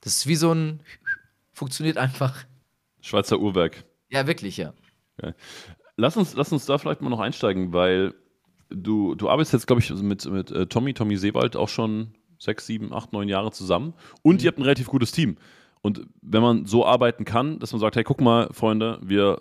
Das 0.02 0.18
ist 0.18 0.28
wie 0.28 0.36
so 0.36 0.52
ein, 0.52 0.84
funktioniert 1.52 1.98
einfach. 1.98 2.44
Schweizer 3.00 3.40
Uhrwerk. 3.40 3.84
Ja, 4.08 4.28
wirklich, 4.28 4.56
ja. 4.56 4.72
Okay. 5.18 5.34
Lass, 5.96 6.16
uns, 6.16 6.34
lass 6.34 6.52
uns 6.52 6.64
da 6.66 6.78
vielleicht 6.78 7.00
mal 7.00 7.10
noch 7.10 7.18
einsteigen, 7.18 7.72
weil 7.72 8.14
du, 8.70 9.16
du 9.16 9.28
arbeitest 9.28 9.52
jetzt, 9.52 9.66
glaube 9.66 9.82
ich, 9.82 9.90
mit, 9.90 10.24
mit 10.26 10.52
äh, 10.52 10.68
Tommy, 10.68 10.94
Tommy 10.94 11.16
Seewald 11.16 11.56
auch 11.56 11.68
schon 11.68 12.14
sechs, 12.38 12.66
sieben, 12.66 12.94
acht, 12.94 13.12
neun 13.12 13.28
Jahre 13.28 13.50
zusammen 13.50 13.94
und 14.22 14.36
mhm. 14.36 14.44
ihr 14.44 14.48
habt 14.48 14.58
ein 14.58 14.62
relativ 14.62 14.86
gutes 14.86 15.10
Team. 15.10 15.38
Und 15.82 16.06
wenn 16.22 16.42
man 16.42 16.66
so 16.66 16.86
arbeiten 16.86 17.24
kann, 17.24 17.58
dass 17.58 17.72
man 17.72 17.80
sagt, 17.80 17.96
hey, 17.96 18.04
guck 18.04 18.20
mal, 18.20 18.48
Freunde, 18.52 19.00
wir 19.02 19.40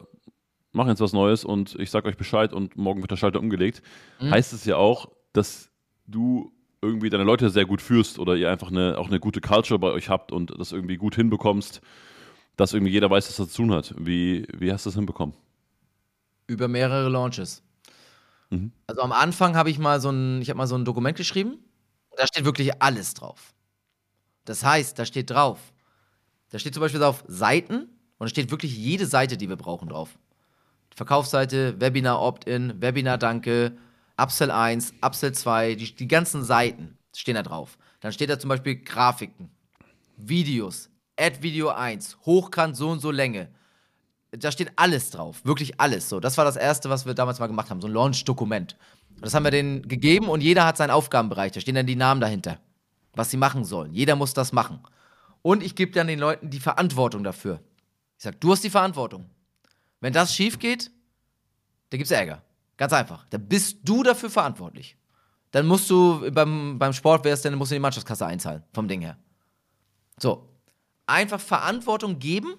machen 0.75 0.89
jetzt 0.89 1.01
was 1.01 1.13
Neues 1.13 1.43
und 1.43 1.75
ich 1.79 1.89
sage 1.89 2.07
euch 2.07 2.17
Bescheid 2.17 2.53
und 2.53 2.75
morgen 2.75 3.01
wird 3.01 3.11
der 3.11 3.17
Schalter 3.17 3.39
umgelegt, 3.39 3.81
mhm. 4.19 4.31
heißt 4.31 4.53
es 4.53 4.65
ja 4.65 4.77
auch, 4.77 5.09
dass 5.33 5.69
du 6.07 6.51
irgendwie 6.81 7.09
deine 7.09 7.23
Leute 7.23 7.49
sehr 7.49 7.65
gut 7.65 7.81
führst 7.81 8.19
oder 8.19 8.35
ihr 8.35 8.51
einfach 8.51 8.69
eine, 8.69 8.97
auch 8.97 9.07
eine 9.07 9.19
gute 9.19 9.41
Culture 9.41 9.79
bei 9.79 9.91
euch 9.91 10.09
habt 10.09 10.31
und 10.31 10.53
das 10.59 10.71
irgendwie 10.71 10.97
gut 10.97 11.15
hinbekommst, 11.15 11.81
dass 12.57 12.73
irgendwie 12.73 12.91
jeder 12.91 13.09
weiß, 13.09 13.27
was 13.27 13.39
er 13.39 13.49
zu 13.49 13.63
tun 13.63 13.73
hat. 13.73 13.95
Wie, 13.97 14.47
wie 14.53 14.71
hast 14.71 14.85
du 14.85 14.89
das 14.89 14.95
hinbekommen? 14.95 15.35
Über 16.47 16.67
mehrere 16.67 17.09
Launches. 17.09 17.63
Mhm. 18.51 18.71
Also 18.85 19.01
am 19.01 19.11
Anfang 19.11 19.55
habe 19.55 19.71
ich 19.71 19.79
mal 19.79 19.99
so 19.99 20.11
ein, 20.11 20.41
ich 20.41 20.49
habe 20.49 20.57
mal 20.57 20.67
so 20.67 20.75
ein 20.75 20.85
Dokument 20.85 21.17
geschrieben 21.17 21.57
da 22.15 22.27
steht 22.27 22.45
wirklich 22.45 22.81
alles 22.81 23.13
drauf. 23.13 23.53
Das 24.45 24.63
heißt, 24.63 24.97
da 24.97 25.05
steht 25.05 25.29
drauf, 25.29 25.59
da 26.49 26.59
steht 26.59 26.73
zum 26.73 26.81
Beispiel 26.81 27.03
auf 27.03 27.23
Seiten 27.27 27.75
und 27.75 27.89
da 28.19 28.27
steht 28.27 28.51
wirklich 28.51 28.75
jede 28.75 29.05
Seite, 29.05 29.38
die 29.38 29.49
wir 29.49 29.55
brauchen, 29.55 29.89
drauf. 29.89 30.17
Verkaufsseite, 30.95 31.79
Webinar 31.79 32.21
Opt-in, 32.21 32.81
Webinar 32.81 33.17
Danke, 33.17 33.77
Upsell 34.17 34.51
1, 34.51 34.93
Upsell 35.01 35.34
2, 35.34 35.75
die, 35.75 35.93
die 35.93 36.08
ganzen 36.08 36.43
Seiten 36.43 36.97
stehen 37.15 37.36
da 37.36 37.43
drauf. 37.43 37.77
Dann 37.99 38.13
steht 38.13 38.29
da 38.29 38.39
zum 38.39 38.49
Beispiel 38.49 38.77
Grafiken, 38.77 39.49
Videos, 40.17 40.89
Add 41.19 41.41
Video 41.41 41.69
1, 41.69 42.17
hochkant 42.25 42.77
so 42.77 42.89
und 42.89 42.99
so 42.99 43.12
Länge. 43.12 43.49
Da 44.31 44.51
steht 44.51 44.71
alles 44.77 45.12
drauf, 45.12 45.41
wirklich 45.43 45.79
alles. 45.79 46.10
So, 46.10 46.19
das 46.19 46.38
war 46.38 46.45
das 46.45 46.55
erste, 46.55 46.89
was 46.89 47.05
wir 47.05 47.13
damals 47.13 47.39
mal 47.39 47.47
gemacht 47.47 47.69
haben, 47.69 47.81
so 47.81 47.88
ein 47.88 47.93
Launch-Dokument. 47.93 48.77
Das 49.21 49.34
haben 49.34 49.43
wir 49.43 49.51
denen 49.51 49.88
gegeben 49.88 50.27
und 50.27 50.41
jeder 50.41 50.65
hat 50.65 50.77
seinen 50.77 50.91
Aufgabenbereich. 50.91 51.51
Da 51.51 51.62
stehen 51.62 51.75
dann 51.75 51.86
die 51.86 51.95
Namen 51.95 52.21
dahinter, 52.21 52.60
was 53.13 53.31
sie 53.31 53.38
machen 53.38 53.63
sollen. 53.63 53.93
Jeder 53.93 54.15
muss 54.15 54.34
das 54.34 54.51
machen. 54.51 54.79
Und 55.41 55.63
ich 55.63 55.75
gebe 55.75 55.91
dann 55.91 56.08
den 56.08 56.19
Leuten 56.19 56.49
die 56.49 56.60
Verantwortung 56.60 57.23
dafür. 57.23 57.62
Ich 58.17 58.23
sage, 58.23 58.38
du 58.39 58.51
hast 58.51 58.63
die 58.63 58.69
Verantwortung. 58.69 59.29
Wenn 60.06 60.13
das 60.13 60.36
schief 60.36 60.60
geht, 60.60 60.91
dann 61.89 61.98
gibt 61.98 62.06
es 62.06 62.12
Ärger. 62.12 62.44
Ganz 62.78 62.94
einfach. 62.94 63.26
Da 63.32 63.39
bist 63.39 63.80
du 63.82 64.04
dafür 64.04 64.30
verantwortlich. 64.30 64.98
Dann 65.50 65.65
musst 65.65 65.89
du 65.89 66.30
beim, 66.32 66.78
beim 66.78 66.94
Sport 66.94 67.26
wärst, 67.26 67.44
dann 67.44 67.56
musst 67.56 67.72
du 67.72 67.76
die 67.76 67.80
Mannschaftskasse 67.80 68.24
einzahlen, 68.24 68.62
vom 68.72 68.88
Ding 68.88 69.02
her. 69.02 69.18
So. 70.20 70.48
Einfach 71.08 71.39
Verantwortung 71.39 72.20
geben, 72.20 72.54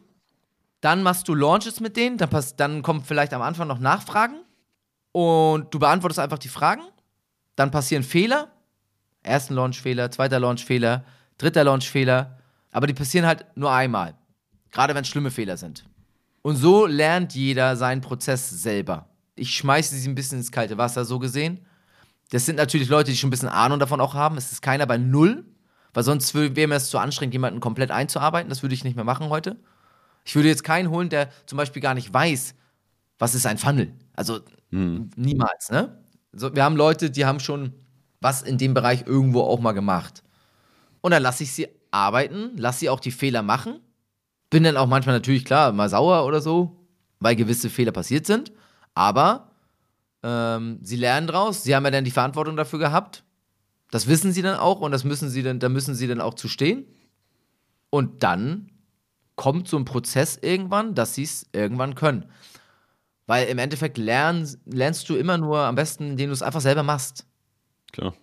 dann 0.81 1.05
machst 1.05 1.29
du 1.29 1.37
Launches 1.37 1.79
mit 1.79 1.97
denen, 1.97 2.19
dann, 2.19 2.31
pass, 2.31 2.57
dann 2.57 2.83
kommen 2.83 3.05
vielleicht 3.05 3.33
am 3.33 3.43
Anfang 3.43 3.69
noch 3.69 3.79
Nachfragen 3.79 4.41
und 5.13 5.73
du 5.73 5.79
beantwortest 5.79 6.19
einfach 6.19 6.41
die 6.41 6.49
Fragen. 6.49 6.83
Dann 7.55 7.71
passieren 7.71 8.03
Fehler. 8.03 8.51
Ersten 9.23 9.55
Launchfehler, 9.55 10.11
zweiter 10.11 10.41
Launchfehler, 10.41 11.05
dritter 11.39 11.63
Launchfehler. 11.63 12.41
Aber 12.73 12.89
die 12.89 12.95
passieren 12.95 13.25
halt 13.25 13.47
nur 13.57 13.71
einmal. 13.71 14.17
Gerade 14.73 14.97
wenn 14.97 15.03
es 15.03 15.09
schlimme 15.09 15.31
Fehler 15.31 15.57
sind. 15.57 15.85
Und 16.47 16.55
so 16.55 16.87
lernt 16.87 17.35
jeder 17.35 17.75
seinen 17.75 18.03
Prozess 18.03 18.49
selber. 18.49 19.09
Ich 19.35 19.51
schmeiße 19.51 19.97
sie 19.97 20.09
ein 20.09 20.15
bisschen 20.15 20.38
ins 20.38 20.53
kalte 20.53 20.79
Wasser, 20.79 21.05
so 21.05 21.19
gesehen. 21.19 21.67
Das 22.31 22.47
sind 22.47 22.55
natürlich 22.55 22.88
Leute, 22.88 23.11
die 23.11 23.17
schon 23.17 23.27
ein 23.27 23.31
bisschen 23.33 23.49
Ahnung 23.49 23.81
davon 23.81 24.01
auch 24.01 24.15
haben. 24.15 24.37
Es 24.37 24.53
ist 24.53 24.63
keiner 24.63 24.87
bei 24.87 24.97
Null, 24.97 25.44
weil 25.92 26.05
sonst 26.05 26.37
wäre 26.37 26.69
mir 26.69 26.77
es 26.77 26.88
zu 26.88 26.99
anstrengend, 26.99 27.35
jemanden 27.35 27.59
komplett 27.59 27.90
einzuarbeiten. 27.90 28.49
Das 28.49 28.63
würde 28.63 28.77
ich 28.77 28.85
nicht 28.85 28.94
mehr 28.94 29.05
machen 29.05 29.29
heute. 29.29 29.57
Ich 30.25 30.37
würde 30.37 30.49
jetzt 30.49 30.63
keinen 30.63 30.90
holen, 30.90 31.09
der 31.09 31.31
zum 31.47 31.57
Beispiel 31.57 31.83
gar 31.83 31.94
nicht 31.94 32.15
weiß, 32.15 32.55
was 33.19 33.35
ist 33.35 33.44
ein 33.44 33.59
Funnel. 33.59 33.92
Also 34.15 34.38
hm. 34.71 35.11
Niemals, 35.17 35.73
ne? 35.73 35.99
So, 36.33 36.55
wir 36.55 36.63
haben 36.63 36.77
Leute, 36.77 37.11
die 37.11 37.27
haben 37.27 37.40
schon 37.40 37.73
was 38.21 38.42
in 38.42 38.57
dem 38.57 38.73
Bereich 38.73 39.05
irgendwo 39.05 39.40
auch 39.40 39.59
mal 39.59 39.73
gemacht. 39.73 40.23
Und 41.01 41.11
dann 41.11 41.25
lasse 41.25 41.42
ich 41.42 41.51
sie 41.51 41.67
arbeiten, 41.90 42.53
lasse 42.57 42.79
sie 42.79 42.88
auch 42.88 43.01
die 43.01 43.11
Fehler 43.11 43.42
machen. 43.42 43.81
Bin 44.51 44.65
dann 44.65 44.77
auch 44.77 44.87
manchmal 44.87 45.17
natürlich 45.17 45.44
klar, 45.44 45.73
mal 45.73 45.88
sauer 45.88 46.25
oder 46.25 46.40
so, 46.40 46.87
weil 47.21 47.37
gewisse 47.37 47.71
Fehler 47.71 47.92
passiert 47.92 48.27
sind. 48.27 48.53
Aber 48.94 49.51
ähm, 50.23 50.79
sie 50.83 50.97
lernen 50.97 51.27
draus. 51.27 51.63
Sie 51.63 51.75
haben 51.75 51.85
ja 51.85 51.90
dann 51.90 52.05
die 52.05 52.11
Verantwortung 52.11 52.57
dafür 52.57 52.79
gehabt. 52.79 53.25
Das 53.90 54.07
wissen 54.07 54.33
sie 54.33 54.42
dann 54.42 54.59
auch 54.59 54.81
und 54.81 54.92
das 54.92 55.05
müssen 55.05 55.29
sie 55.29 55.42
dann, 55.42 55.59
da 55.59 55.69
müssen 55.69 55.94
sie 55.94 56.07
dann 56.07 56.21
auch 56.21 56.35
zu 56.35 56.49
stehen. 56.49 56.87
Und 57.90 58.23
dann 58.23 58.71
kommt 59.37 59.69
so 59.69 59.77
ein 59.77 59.85
Prozess 59.85 60.38
irgendwann, 60.40 60.94
dass 60.94 61.15
sie 61.15 61.23
es 61.23 61.47
irgendwann 61.53 61.94
können. 61.94 62.27
Weil 63.27 63.49
im 63.49 63.59
Endeffekt 63.59 63.99
lern, 63.99 64.49
lernst 64.67 65.09
du 65.09 65.17
immer 65.17 65.38
nur 65.38 65.59
am 65.61 65.75
besten, 65.75 66.11
indem 66.11 66.29
du 66.29 66.35
es 66.35 66.42
einfach 66.42 66.61
selber 66.61 66.83
machst. 66.83 67.27
Klar. 67.92 68.15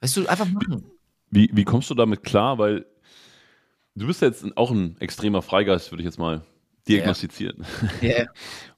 Weißt 0.00 0.16
du, 0.16 0.26
einfach 0.26 0.46
machen. 0.46 0.84
Wie, 1.30 1.50
wie 1.52 1.64
kommst 1.64 1.90
du 1.90 1.94
damit 1.94 2.22
klar? 2.22 2.58
Weil 2.58 2.86
du 3.94 4.06
bist 4.06 4.22
jetzt 4.22 4.56
auch 4.56 4.70
ein 4.70 4.96
extremer 5.00 5.42
Freigeist, 5.42 5.90
würde 5.92 6.02
ich 6.02 6.06
jetzt 6.06 6.18
mal 6.18 6.42
diagnostizieren. 6.88 7.64
Yeah. 8.02 8.26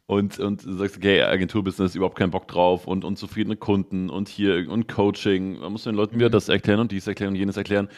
Und, 0.07 0.39
und 0.41 0.67
du 0.67 0.75
sagst, 0.75 0.99
okay, 0.99 1.23
Agenturbusiness, 1.23 1.95
überhaupt 1.95 2.19
keinen 2.19 2.33
Bock 2.33 2.47
drauf 2.47 2.87
und 2.87 3.03
unzufriedene 3.03 3.57
Kunden 3.57 4.11
und 4.11 4.29
hier 4.29 4.69
und 4.69 4.87
Coaching. 4.87 5.61
Man 5.61 5.73
muss 5.73 5.85
den 5.85 5.95
Leuten 5.95 6.17
wieder 6.17 6.29
das 6.29 6.51
erklären 6.51 6.81
und 6.81 6.93
dies 6.93 7.07
erklären 7.07 7.31
und 7.31 7.37
jenes 7.37 7.57
erklären. 7.57 7.89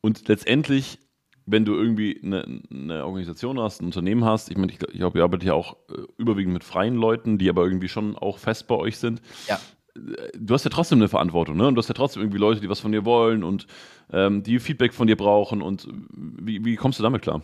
Und 0.00 0.26
letztendlich, 0.26 0.98
wenn 1.46 1.64
du 1.64 1.74
irgendwie 1.76 2.18
eine, 2.24 2.62
eine 2.72 3.04
Organisation 3.04 3.60
hast, 3.60 3.82
ein 3.82 3.84
Unternehmen 3.84 4.24
hast, 4.24 4.50
ich 4.50 4.56
meine, 4.56 4.72
ich, 4.72 4.82
ich 4.82 4.98
glaube, 4.98 5.18
ihr 5.18 5.22
arbeitet 5.22 5.46
ja 5.46 5.54
auch 5.54 5.76
äh, 5.90 6.02
überwiegend 6.16 6.54
mit 6.54 6.64
freien 6.64 6.96
Leuten, 6.96 7.38
die 7.38 7.48
aber 7.48 7.62
irgendwie 7.62 7.88
schon 7.88 8.16
auch 8.16 8.38
fest 8.38 8.66
bei 8.66 8.74
euch 8.74 8.96
sind. 8.96 9.20
Ja. 9.46 9.60
Du 9.94 10.54
hast 10.54 10.64
ja 10.64 10.70
trotzdem 10.70 10.98
eine 10.98 11.08
Verantwortung, 11.08 11.56
ne? 11.56 11.66
Und 11.66 11.74
du 11.74 11.80
hast 11.80 11.88
ja 11.88 11.94
trotzdem 11.94 12.22
irgendwie 12.22 12.38
Leute, 12.38 12.60
die 12.60 12.68
was 12.68 12.80
von 12.80 12.92
dir 12.92 13.04
wollen 13.04 13.42
und 13.42 13.66
ähm, 14.12 14.42
die 14.42 14.58
Feedback 14.60 14.94
von 14.94 15.06
dir 15.06 15.16
brauchen. 15.16 15.62
Und 15.62 15.88
wie, 16.12 16.64
wie 16.64 16.76
kommst 16.76 16.98
du 16.98 17.02
damit 17.02 17.22
klar? 17.22 17.42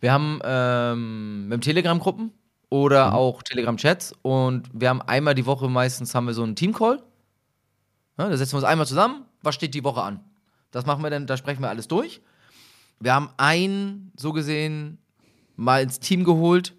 Wir 0.00 0.12
haben 0.12 0.40
ähm, 0.44 1.48
mit 1.48 1.62
Telegram-Gruppen 1.62 2.32
oder 2.70 3.08
Mhm. 3.08 3.14
auch 3.14 3.42
Telegram-Chats 3.42 4.14
und 4.22 4.68
wir 4.72 4.88
haben 4.88 5.02
einmal 5.02 5.34
die 5.34 5.44
Woche 5.44 5.68
meistens 5.68 6.14
haben 6.14 6.26
wir 6.26 6.34
so 6.34 6.42
einen 6.42 6.56
Team-Call. 6.56 7.02
Ja, 8.18 8.28
da 8.28 8.36
setzen 8.36 8.52
wir 8.52 8.58
uns 8.58 8.64
einmal 8.64 8.86
zusammen, 8.86 9.24
was 9.42 9.54
steht 9.54 9.74
die 9.74 9.84
Woche 9.84 10.02
an? 10.02 10.20
Das 10.70 10.86
machen 10.86 11.02
wir 11.02 11.10
dann, 11.10 11.26
da 11.26 11.36
sprechen 11.36 11.62
wir 11.62 11.68
alles 11.68 11.88
durch. 11.88 12.20
Wir 13.00 13.14
haben 13.14 13.30
einen, 13.38 14.12
so 14.16 14.32
gesehen, 14.32 14.98
mal 15.56 15.82
ins 15.82 16.00
Team 16.00 16.24
geholt, 16.24 16.74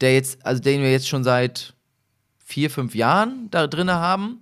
der 0.00 0.14
jetzt, 0.14 0.44
also 0.46 0.62
den 0.62 0.80
wir 0.80 0.90
jetzt 0.92 1.08
schon 1.08 1.24
seit 1.24 1.74
vier, 2.52 2.70
fünf 2.70 2.94
Jahren 2.94 3.48
da 3.50 3.66
drin 3.66 3.90
haben 3.90 4.40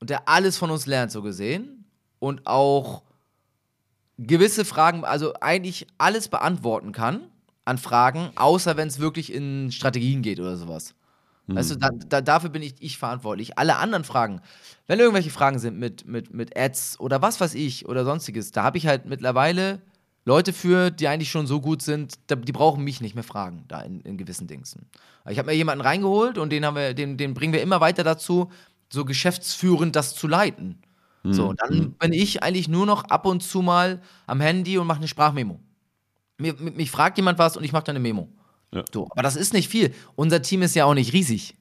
und 0.00 0.10
der 0.10 0.28
alles 0.28 0.58
von 0.58 0.70
uns 0.70 0.84
lernt, 0.86 1.10
so 1.10 1.22
gesehen. 1.22 1.86
Und 2.18 2.46
auch 2.46 3.02
gewisse 4.18 4.64
Fragen, 4.64 5.04
also 5.04 5.32
eigentlich 5.40 5.86
alles 5.96 6.28
beantworten 6.28 6.92
kann 6.92 7.22
an 7.64 7.78
Fragen, 7.78 8.30
außer 8.36 8.76
wenn 8.76 8.88
es 8.88 8.98
wirklich 8.98 9.32
in 9.32 9.72
Strategien 9.72 10.22
geht 10.22 10.40
oder 10.40 10.56
sowas. 10.56 10.94
Weißt 11.50 11.70
du, 11.70 11.76
da, 11.76 11.88
da, 11.88 12.20
dafür 12.20 12.50
bin 12.50 12.60
ich, 12.60 12.74
ich 12.80 12.98
verantwortlich. 12.98 13.56
Alle 13.56 13.76
anderen 13.76 14.04
Fragen, 14.04 14.42
wenn 14.86 14.98
irgendwelche 14.98 15.30
Fragen 15.30 15.58
sind 15.58 15.78
mit, 15.78 16.06
mit, 16.06 16.34
mit 16.34 16.58
Ads 16.58 17.00
oder 17.00 17.22
was 17.22 17.40
weiß 17.40 17.54
ich 17.54 17.88
oder 17.88 18.04
sonstiges, 18.04 18.52
da 18.52 18.64
habe 18.64 18.76
ich 18.76 18.86
halt 18.86 19.06
mittlerweile 19.06 19.80
Leute 20.28 20.52
für, 20.52 20.90
die 20.90 21.08
eigentlich 21.08 21.30
schon 21.30 21.46
so 21.46 21.60
gut 21.60 21.80
sind, 21.80 22.18
die 22.28 22.52
brauchen 22.52 22.84
mich 22.84 23.00
nicht 23.00 23.14
mehr 23.14 23.24
fragen, 23.24 23.64
da 23.66 23.80
in, 23.80 24.00
in 24.02 24.18
gewissen 24.18 24.46
Dingsen. 24.46 24.86
Ich 25.28 25.38
habe 25.38 25.50
mir 25.50 25.56
jemanden 25.56 25.80
reingeholt 25.80 26.36
und 26.36 26.50
den, 26.50 26.66
haben 26.66 26.76
wir, 26.76 26.92
den, 26.92 27.16
den 27.16 27.32
bringen 27.32 27.54
wir 27.54 27.62
immer 27.62 27.80
weiter 27.80 28.04
dazu, 28.04 28.50
so 28.90 29.04
geschäftsführend 29.04 29.96
das 29.96 30.14
zu 30.14 30.28
leiten. 30.28 30.82
So, 31.24 31.48
und 31.48 31.60
dann 31.60 31.92
bin 31.92 32.12
ich 32.12 32.42
eigentlich 32.42 32.68
nur 32.68 32.86
noch 32.86 33.04
ab 33.04 33.26
und 33.26 33.42
zu 33.42 33.60
mal 33.60 34.00
am 34.26 34.40
Handy 34.40 34.78
und 34.78 34.86
mache 34.86 34.98
eine 34.98 35.08
Sprachmemo. 35.08 35.60
Mir, 36.38 36.54
mich 36.54 36.90
fragt 36.90 37.18
jemand 37.18 37.38
was 37.38 37.56
und 37.56 37.64
ich 37.64 37.72
mache 37.72 37.84
dann 37.84 37.96
eine 37.96 38.02
Memo. 38.02 38.28
Ja. 38.72 38.84
So, 38.92 39.08
aber 39.10 39.22
das 39.22 39.36
ist 39.36 39.52
nicht 39.52 39.68
viel. 39.68 39.94
Unser 40.14 40.42
Team 40.42 40.62
ist 40.62 40.74
ja 40.74 40.84
auch 40.84 40.94
nicht 40.94 41.12
riesig. 41.12 41.56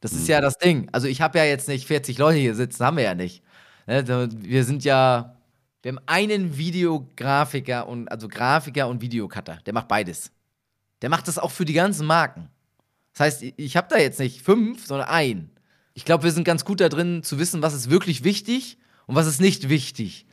Das 0.00 0.12
ist 0.12 0.28
ja 0.28 0.40
das 0.40 0.58
Ding. 0.58 0.88
Also 0.92 1.08
ich 1.08 1.20
habe 1.20 1.38
ja 1.38 1.44
jetzt 1.44 1.68
nicht 1.68 1.86
40 1.86 2.18
Leute 2.18 2.38
hier 2.38 2.54
sitzen, 2.54 2.84
haben 2.84 2.96
wir 2.96 3.04
ja 3.04 3.14
nicht. 3.14 3.42
Ne, 3.86 4.04
so, 4.06 4.28
Wir 4.30 4.64
sind 4.64 4.84
ja, 4.84 5.35
wir 5.86 5.92
haben 5.92 6.02
einen 6.06 6.56
Videografiker 6.58 7.86
und 7.86 8.10
also 8.10 8.26
Grafiker 8.26 8.88
und 8.88 9.00
Videocutter. 9.02 9.60
Der 9.66 9.72
macht 9.72 9.86
beides. 9.86 10.32
Der 11.00 11.10
macht 11.10 11.28
das 11.28 11.38
auch 11.38 11.52
für 11.52 11.64
die 11.64 11.74
ganzen 11.74 12.08
Marken. 12.08 12.48
Das 13.12 13.20
heißt, 13.20 13.42
ich- 13.56 13.76
habe 13.76 13.86
da 13.88 13.96
jetzt 13.96 14.18
nicht 14.18 14.42
fünf, 14.42 14.84
sondern 14.84 15.06
ein. 15.06 15.48
Ich 15.94 16.04
glaube, 16.04 16.24
wir 16.24 16.32
sind 16.32 16.42
ganz 16.42 16.64
gut 16.64 16.80
da 16.80 16.88
drin 16.88 17.22
zu 17.22 17.38
wissen, 17.38 17.62
was 17.62 17.72
ist 17.72 17.88
wirklich 17.88 18.24
wichtig 18.24 18.78
und 19.06 19.14
was 19.14 19.28
ist 19.28 19.40
nicht 19.40 19.68
wichtig 19.68 20.26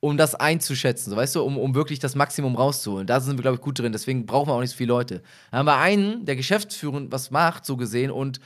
um 0.00 0.16
das 0.16 0.34
einzuschätzen, 0.34 1.10
so 1.10 1.16
weißt 1.16 1.34
du, 1.34 1.42
um, 1.42 1.58
um 1.58 1.74
wirklich 1.74 1.98
das 1.98 2.14
Maximum 2.14 2.56
rauszuholen. 2.56 3.06
Da 3.06 3.20
sind 3.20 3.36
wir, 3.36 3.42
glaube 3.42 3.56
ich, 3.56 3.60
gut 3.60 3.78
drin. 3.78 3.92
Deswegen 3.92 4.24
brauchen 4.24 4.48
wir 4.48 4.54
auch 4.54 4.60
nicht 4.60 4.70
so 4.70 4.76
viele 4.78 4.88
Leute. 4.88 5.22
Dann 5.50 5.58
haben 5.60 5.66
wir 5.66 5.76
einen, 5.76 6.24
der 6.24 6.36
geschäftsführend 6.36 7.12
was 7.12 7.30
macht, 7.30 7.66
so 7.66 7.76
gesehen, 7.76 8.10
und 8.10 8.40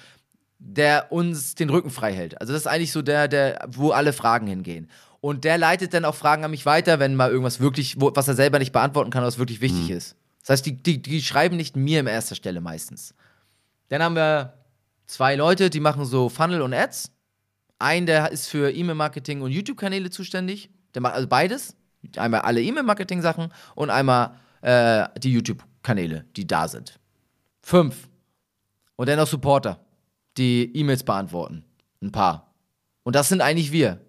der 0.61 1.12
uns 1.12 1.55
den 1.55 1.71
Rücken 1.71 1.91
frei 1.91 2.12
hält. 2.12 2.41
Also 2.41 2.53
das 2.53 2.62
ist 2.62 2.66
eigentlich 2.66 2.91
so 2.93 3.03
der, 3.03 3.29
der, 3.29 3.69
wo 3.71 3.91
alle 3.91 4.12
Fragen 4.12 4.47
hingehen. 4.49 4.89
Und 5.21 5.45
der 5.45 5.59
leitet 5.59 5.95
dann 5.95 6.05
auch 6.05 6.14
Fragen 6.14 6.45
an 6.45 6.51
mich 6.51 6.64
weiter, 6.64 7.01
wenn 7.01 7.16
mal 7.16 7.31
irgendwas 7.31 7.61
wirklich, 7.61 8.01
wo, 8.01 8.12
was 8.14 8.29
er 8.29 8.35
selber 8.35 8.59
nicht 8.59 8.73
beantworten 8.73 9.11
kann, 9.11 9.25
was 9.25 9.39
wirklich 9.39 9.61
wichtig 9.61 9.91
ist. 9.91 10.16
Das 10.43 10.51
heißt, 10.51 10.66
die, 10.66 10.83
die, 10.83 11.03
die 11.03 11.23
schreiben 11.23 11.57
nicht 11.57 11.77
mir 11.77 12.01
in 12.01 12.07
erster 12.07 12.35
Stelle 12.35 12.61
meistens. 12.61 13.14
Dann 13.89 14.03
haben 14.03 14.14
wir 14.14 14.55
zwei 15.07 15.35
Leute, 15.35 15.71
die 15.71 15.81
machen 15.81 16.05
so 16.05 16.29
Funnel 16.29 16.62
und 16.62 16.73
Ads. 16.73 17.11
Ein, 17.79 18.07
der 18.07 18.31
ist 18.31 18.49
für 18.49 18.73
E-Mail-Marketing 18.73 19.43
und 19.43 19.51
YouTube-Kanäle 19.51 20.11
zuständig. 20.11 20.71
Der 20.95 21.03
macht 21.03 21.14
also 21.14 21.29
beides. 21.29 21.77
Einmal 22.16 22.43
alle 22.43 22.62
E-Mail-Marketing-Sachen 22.62 23.53
und 23.75 23.91
einmal 23.91 24.37
äh, 24.62 25.09
die 25.19 25.33
YouTube-Kanäle, 25.33 26.25
die 26.37 26.47
da 26.47 26.69
sind. 26.69 26.99
Fünf. 27.62 28.09
Und 28.97 29.09
dann 29.09 29.19
noch 29.19 29.27
Supporter, 29.27 29.81
die 30.37 30.75
E-Mails 30.75 31.03
beantworten. 31.03 31.64
Ein 32.03 32.12
paar. 32.12 32.55
Und 33.03 33.16
das 33.16 33.29
sind 33.29 33.41
eigentlich 33.41 33.73
wir. 33.73 34.01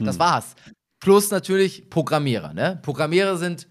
Das 0.00 0.18
war's. 0.18 0.54
Plus 1.00 1.30
natürlich 1.30 1.88
Programmierer. 1.90 2.52
Ne? 2.54 2.78
Programmierer 2.82 3.36
sind 3.36 3.66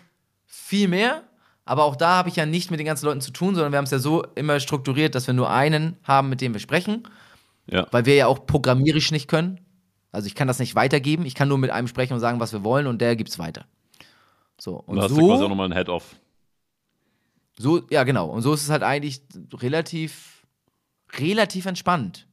viel 0.45 0.88
mehr, 0.88 1.23
aber 1.65 1.84
auch 1.84 1.95
da 1.95 2.15
habe 2.17 2.30
ich 2.30 2.36
ja 2.36 2.45
nicht 2.45 2.71
mit 2.71 2.80
den 2.80 2.86
ganzen 2.86 3.05
Leuten 3.05 3.21
zu 3.21 3.32
tun, 3.32 3.55
sondern 3.55 3.71
wir 3.71 3.78
haben 3.78 3.86
es 3.86 3.91
ja 3.91 3.99
so 3.99 4.23
immer 4.36 4.59
strukturiert, 4.59 5.15
dass 5.15 5.28
wir 5.28 5.34
nur 5.34 5.49
einen 5.49 5.97
haben, 6.03 6.30
mit 6.30 6.41
dem 6.41 6.53
wir 6.53 6.59
sprechen 6.59 7.07
Ja. 7.69 7.88
weil 7.91 8.05
wir 8.05 8.15
ja 8.15 8.28
auch 8.28 8.45
programmierisch 8.45 9.11
nicht 9.11 9.28
können. 9.28 9.59
Also 10.11 10.28
ich 10.28 10.36
kann 10.36 10.47
das 10.47 10.59
nicht 10.59 10.76
weitergeben. 10.76 11.26
Ich 11.26 11.36
kann 11.36 11.47
nur 11.49 11.57
mit 11.57 11.71
einem 11.71 11.88
sprechen 11.88 12.13
und 12.13 12.19
sagen, 12.19 12.39
was 12.39 12.53
wir 12.53 12.63
wollen 12.63 12.88
und 12.88 13.01
der 13.01 13.15
gibt's 13.15 13.38
weiter. 13.39 13.65
So 14.57 14.76
und 14.86 14.95
da 14.95 15.03
hast 15.03 15.11
du 15.11 15.17
quasi 15.17 15.32
auch 15.34 15.39
so, 15.39 15.47
nochmal 15.49 15.67
ein 15.69 15.73
Head-Off. 15.76 16.15
so, 17.59 17.82
ja 17.89 18.03
genau. 18.03 18.28
Und 18.30 18.41
so 18.41 18.53
ist 18.53 18.63
es 18.63 18.69
halt 18.69 18.84
eigentlich 18.84 19.21
relativ, 19.53 20.45
relativ 21.19 21.65
entspannt. 21.65 22.28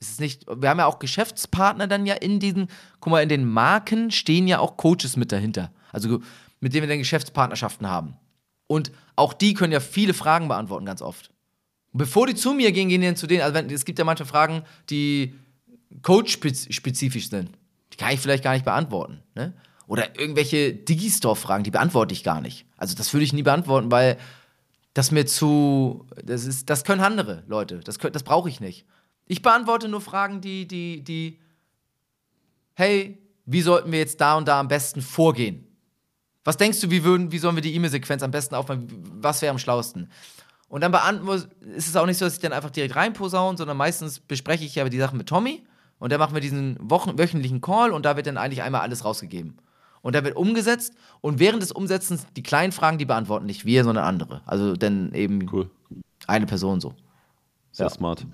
Es 0.00 0.10
ist 0.10 0.20
nicht, 0.20 0.46
wir 0.46 0.68
haben 0.68 0.78
ja 0.78 0.86
auch 0.86 0.98
Geschäftspartner 0.98 1.86
dann 1.86 2.06
ja 2.06 2.14
in 2.14 2.40
diesen, 2.40 2.68
guck 3.00 3.10
mal, 3.10 3.22
in 3.22 3.28
den 3.28 3.44
Marken 3.44 4.10
stehen 4.10 4.46
ja 4.46 4.58
auch 4.58 4.76
Coaches 4.76 5.16
mit 5.16 5.32
dahinter. 5.32 5.72
Also 5.92 6.20
mit 6.60 6.74
denen 6.74 6.82
wir 6.82 6.88
dann 6.88 6.98
Geschäftspartnerschaften 6.98 7.88
haben. 7.88 8.16
Und 8.66 8.92
auch 9.16 9.32
die 9.32 9.54
können 9.54 9.72
ja 9.72 9.80
viele 9.80 10.14
Fragen 10.14 10.48
beantworten, 10.48 10.86
ganz 10.86 11.02
oft. 11.02 11.30
Bevor 11.92 12.26
die 12.26 12.34
zu 12.34 12.54
mir 12.54 12.72
gehen, 12.72 12.88
gehen 12.88 13.00
die 13.00 13.06
dann 13.06 13.16
zu 13.16 13.26
denen. 13.26 13.42
Also 13.42 13.54
wenn, 13.54 13.70
es 13.70 13.84
gibt 13.84 13.98
ja 13.98 14.04
manche 14.04 14.24
Fragen, 14.24 14.62
die 14.90 15.34
coach-spezifisch 16.02 17.30
sind. 17.30 17.50
Die 17.92 17.96
kann 17.96 18.12
ich 18.12 18.20
vielleicht 18.20 18.42
gar 18.42 18.52
nicht 18.52 18.64
beantworten. 18.64 19.22
Ne? 19.34 19.52
Oder 19.86 20.18
irgendwelche 20.18 20.72
Digistore-Fragen, 20.72 21.62
die 21.62 21.70
beantworte 21.70 22.12
ich 22.12 22.24
gar 22.24 22.40
nicht. 22.40 22.66
Also 22.76 22.96
das 22.96 23.12
würde 23.12 23.24
ich 23.24 23.32
nie 23.32 23.42
beantworten, 23.42 23.90
weil 23.90 24.16
das 24.94 25.10
mir 25.10 25.26
zu. 25.26 26.06
Das, 26.24 26.44
ist, 26.44 26.70
das 26.70 26.84
können 26.84 27.00
andere 27.00 27.44
Leute. 27.46 27.80
Das, 27.80 27.98
das 27.98 28.22
brauche 28.22 28.48
ich 28.48 28.60
nicht. 28.60 28.86
Ich 29.26 29.42
beantworte 29.42 29.88
nur 29.88 30.00
Fragen, 30.00 30.40
die, 30.40 30.66
die, 30.66 31.02
die. 31.02 31.40
Hey, 32.74 33.18
wie 33.46 33.62
sollten 33.62 33.92
wir 33.92 33.98
jetzt 33.98 34.20
da 34.20 34.36
und 34.36 34.48
da 34.48 34.60
am 34.60 34.68
besten 34.68 35.02
vorgehen? 35.02 35.66
Was 36.44 36.56
denkst 36.56 36.80
du, 36.80 36.90
wie, 36.90 37.04
würden, 37.04 37.32
wie 37.32 37.38
sollen 37.38 37.56
wir 37.56 37.62
die 37.62 37.74
E-Mail-Sequenz 37.74 38.22
am 38.22 38.30
besten 38.30 38.54
aufbauen? 38.54 38.88
Was 39.20 39.40
wäre 39.40 39.50
am 39.50 39.58
schlausten? 39.58 40.10
Und 40.68 40.82
dann 40.82 40.92
beantworte, 40.92 41.48
ist 41.74 41.88
es 41.88 41.96
auch 41.96 42.06
nicht 42.06 42.18
so, 42.18 42.24
dass 42.24 42.34
ich 42.34 42.40
dann 42.40 42.52
einfach 42.52 42.70
direkt 42.70 42.96
reinposaune, 42.96 43.56
sondern 43.56 43.76
meistens 43.76 44.20
bespreche 44.20 44.64
ich 44.64 44.74
ja 44.74 44.86
die 44.88 44.98
Sachen 44.98 45.18
mit 45.18 45.28
Tommy 45.28 45.64
und 45.98 46.10
dann 46.10 46.18
machen 46.18 46.34
wir 46.34 46.40
diesen 46.40 46.76
Wochen, 46.80 47.18
wöchentlichen 47.18 47.60
Call 47.60 47.92
und 47.92 48.04
da 48.04 48.16
wird 48.16 48.26
dann 48.26 48.36
eigentlich 48.36 48.62
einmal 48.62 48.80
alles 48.82 49.04
rausgegeben. 49.04 49.56
Und 50.02 50.14
da 50.14 50.24
wird 50.24 50.36
umgesetzt 50.36 50.94
und 51.22 51.38
während 51.38 51.62
des 51.62 51.72
Umsetzens 51.72 52.26
die 52.36 52.42
kleinen 52.42 52.72
Fragen, 52.72 52.98
die 52.98 53.06
beantworten 53.06 53.46
nicht 53.46 53.64
wir, 53.64 53.84
sondern 53.84 54.04
andere. 54.04 54.42
Also 54.44 54.74
dann 54.74 55.14
eben 55.14 55.48
Cool. 55.50 55.70
eine 56.26 56.44
Person 56.44 56.80
so. 56.80 56.94
Sehr 57.74 57.86
Ja. 57.86 57.90
smart. 57.90 58.24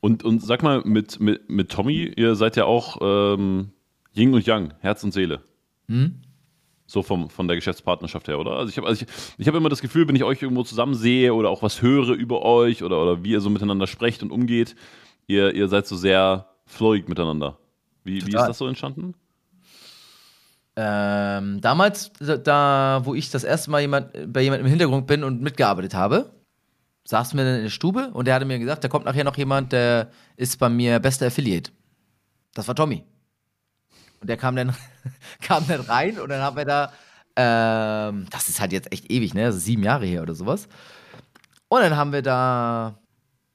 Und, 0.00 0.22
und 0.24 0.42
sag 0.42 0.62
mal, 0.62 0.82
mit, 0.84 1.18
mit, 1.20 1.48
mit 1.48 1.70
Tommy, 1.70 2.12
ihr 2.16 2.34
seid 2.36 2.56
ja 2.56 2.66
auch 2.66 2.98
ähm, 3.00 3.70
Yin 4.14 4.34
und 4.34 4.46
Yang, 4.46 4.74
Herz 4.80 5.02
und 5.02 5.12
Seele. 5.12 5.40
So 6.86 7.02
vom, 7.02 7.30
von 7.30 7.48
der 7.48 7.56
Geschäftspartnerschaft 7.56 8.28
her, 8.28 8.38
oder? 8.38 8.52
Also 8.52 8.68
ich 8.70 8.76
habe 8.76 8.86
also 8.86 9.04
ich, 9.04 9.10
ich 9.38 9.48
hab 9.48 9.54
immer 9.54 9.68
das 9.70 9.80
Gefühl, 9.80 10.06
wenn 10.06 10.14
ich 10.16 10.22
euch 10.24 10.42
irgendwo 10.42 10.62
zusammen 10.64 10.94
sehe 10.94 11.32
oder 11.34 11.48
auch 11.48 11.62
was 11.62 11.82
höre 11.82 12.10
über 12.10 12.42
euch 12.42 12.82
oder, 12.82 13.00
oder 13.02 13.24
wie 13.24 13.30
ihr 13.30 13.40
so 13.40 13.48
miteinander 13.50 13.86
sprecht 13.86 14.22
und 14.22 14.30
umgeht, 14.32 14.76
ihr, 15.26 15.54
ihr 15.54 15.66
seid 15.68 15.86
so 15.86 15.96
sehr 15.96 16.46
flowig 16.66 17.08
miteinander. 17.08 17.58
Wie, 18.04 18.24
wie 18.26 18.34
ist 18.36 18.46
das 18.46 18.58
so 18.58 18.66
entstanden? 18.68 19.14
Ähm, 20.76 21.60
damals, 21.60 22.12
da, 22.44 23.00
wo 23.04 23.14
ich 23.14 23.30
das 23.30 23.44
erste 23.44 23.70
Mal 23.70 23.80
jemand, 23.80 24.12
bei 24.32 24.42
jemandem 24.42 24.66
im 24.66 24.70
Hintergrund 24.70 25.06
bin 25.06 25.24
und 25.24 25.40
mitgearbeitet 25.42 25.94
habe, 25.94 26.30
saßen 27.04 27.36
wir 27.38 27.44
dann 27.44 27.56
in 27.56 27.62
der 27.64 27.70
Stube 27.70 28.10
und 28.12 28.26
der 28.26 28.34
hatte 28.34 28.44
mir 28.44 28.58
gesagt, 28.58 28.84
da 28.84 28.88
kommt 28.88 29.04
nachher 29.04 29.24
noch 29.24 29.36
jemand, 29.36 29.72
der 29.72 30.10
ist 30.36 30.58
bei 30.58 30.68
mir 30.68 30.98
bester 31.00 31.26
Affiliate. 31.26 31.72
Das 32.54 32.68
war 32.68 32.74
Tommy. 32.74 33.04
Und 34.20 34.28
der 34.28 34.36
kam 34.36 34.56
dann, 34.56 34.74
kam 35.40 35.66
dann 35.66 35.80
rein 35.80 36.18
und 36.18 36.28
dann 36.28 36.42
haben 36.42 36.56
wir 36.56 36.64
da, 36.64 36.92
ähm, 37.36 38.26
das 38.30 38.48
ist 38.48 38.60
halt 38.60 38.72
jetzt 38.72 38.92
echt 38.92 39.10
ewig, 39.10 39.34
ne? 39.34 39.46
Also 39.46 39.58
sieben 39.58 39.82
Jahre 39.82 40.06
her 40.06 40.22
oder 40.22 40.34
sowas. 40.34 40.68
Und 41.68 41.80
dann 41.80 41.96
haben 41.96 42.12
wir 42.12 42.22
da 42.22 42.98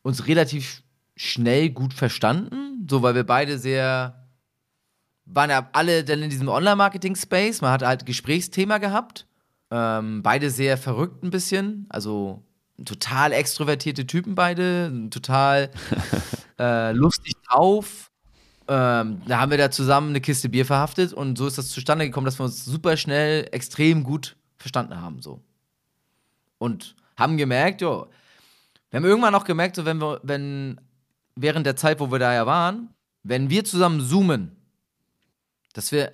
uns 0.02 0.28
relativ 0.28 0.84
schnell 1.16 1.70
gut 1.70 1.94
verstanden, 1.94 2.88
so 2.90 3.02
weil 3.02 3.16
wir 3.16 3.26
beide 3.26 3.58
sehr 3.58 4.26
waren 5.26 5.50
ja 5.50 5.70
alle 5.74 6.04
dann 6.04 6.22
in 6.22 6.30
diesem 6.30 6.48
Online-Marketing-Space. 6.48 7.62
Man 7.62 7.72
hat 7.72 7.82
halt 7.82 8.06
Gesprächsthema 8.06 8.78
gehabt. 8.78 9.28
Ähm, 9.72 10.22
beide 10.22 10.52
sehr 10.52 10.78
verrückt 10.78 11.24
ein 11.24 11.32
bisschen. 11.32 11.88
Also 11.90 12.44
total 12.84 13.32
extrovertierte 13.32 14.06
Typen 14.06 14.36
beide. 14.36 15.10
Total 15.10 15.72
äh, 16.60 16.92
lustig 16.92 17.34
drauf. 17.48 18.12
Ähm, 18.68 19.22
da 19.28 19.40
haben 19.40 19.52
wir 19.52 19.58
da 19.58 19.70
zusammen 19.70 20.10
eine 20.10 20.22
Kiste 20.22 20.50
Bier 20.50 20.66
verhaftet 20.66 21.14
und 21.14 21.38
so 21.38 21.46
ist 21.46 21.58
das 21.58 21.70
zustande 21.70 22.06
gekommen, 22.06 22.26
dass 22.26 22.40
wir 22.40 22.46
uns 22.46 22.66
super 22.66 22.98
schnell 22.98 23.48
extrem 23.52 24.04
gut 24.04 24.36
verstanden 24.58 25.00
haben. 25.00 25.22
So. 25.22 25.40
Und 26.58 26.96
haben 27.16 27.38
gemerkt, 27.38 27.82
jo, 27.82 28.08
wir 28.90 28.98
haben 28.98 29.06
irgendwann 29.06 29.36
auch 29.36 29.44
gemerkt, 29.44 29.76
so 29.76 29.86
wenn 29.86 30.02
wir, 30.02 30.20
wenn 30.24 30.82
während 31.36 31.66
der 31.66 31.76
Zeit, 31.76 32.00
wo 32.00 32.12
wir 32.12 32.20
da 32.20 32.34
ja 32.34 32.46
waren, 32.46 32.90
wenn 33.24 33.50
wir 33.50 33.64
zusammen 33.66 34.02
zoomen, 34.02 34.56
dass 35.74 35.92
wir, 35.92 36.14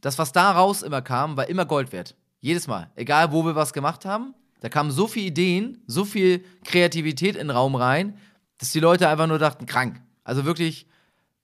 das, 0.00 0.18
was 0.18 0.30
da 0.30 0.52
raus 0.52 0.82
immer 0.82 1.02
kam, 1.02 1.36
war 1.36 1.48
immer 1.48 1.64
Gold 1.64 1.90
wert. 1.92 2.14
Jedes 2.40 2.68
Mal. 2.68 2.90
Egal, 2.94 3.32
wo 3.32 3.44
wir 3.44 3.56
was 3.56 3.72
gemacht 3.72 4.04
haben, 4.04 4.34
da 4.60 4.68
kamen 4.68 4.90
so 4.90 5.06
viele 5.06 5.26
Ideen, 5.26 5.82
so 5.86 6.04
viel 6.04 6.44
Kreativität 6.64 7.36
in 7.36 7.48
den 7.48 7.50
Raum 7.50 7.74
rein, 7.74 8.18
dass 8.58 8.72
die 8.72 8.80
Leute 8.80 9.08
einfach 9.08 9.26
nur 9.26 9.38
dachten, 9.38 9.66
krank. 9.66 10.00
Also 10.24 10.44
wirklich, 10.44 10.86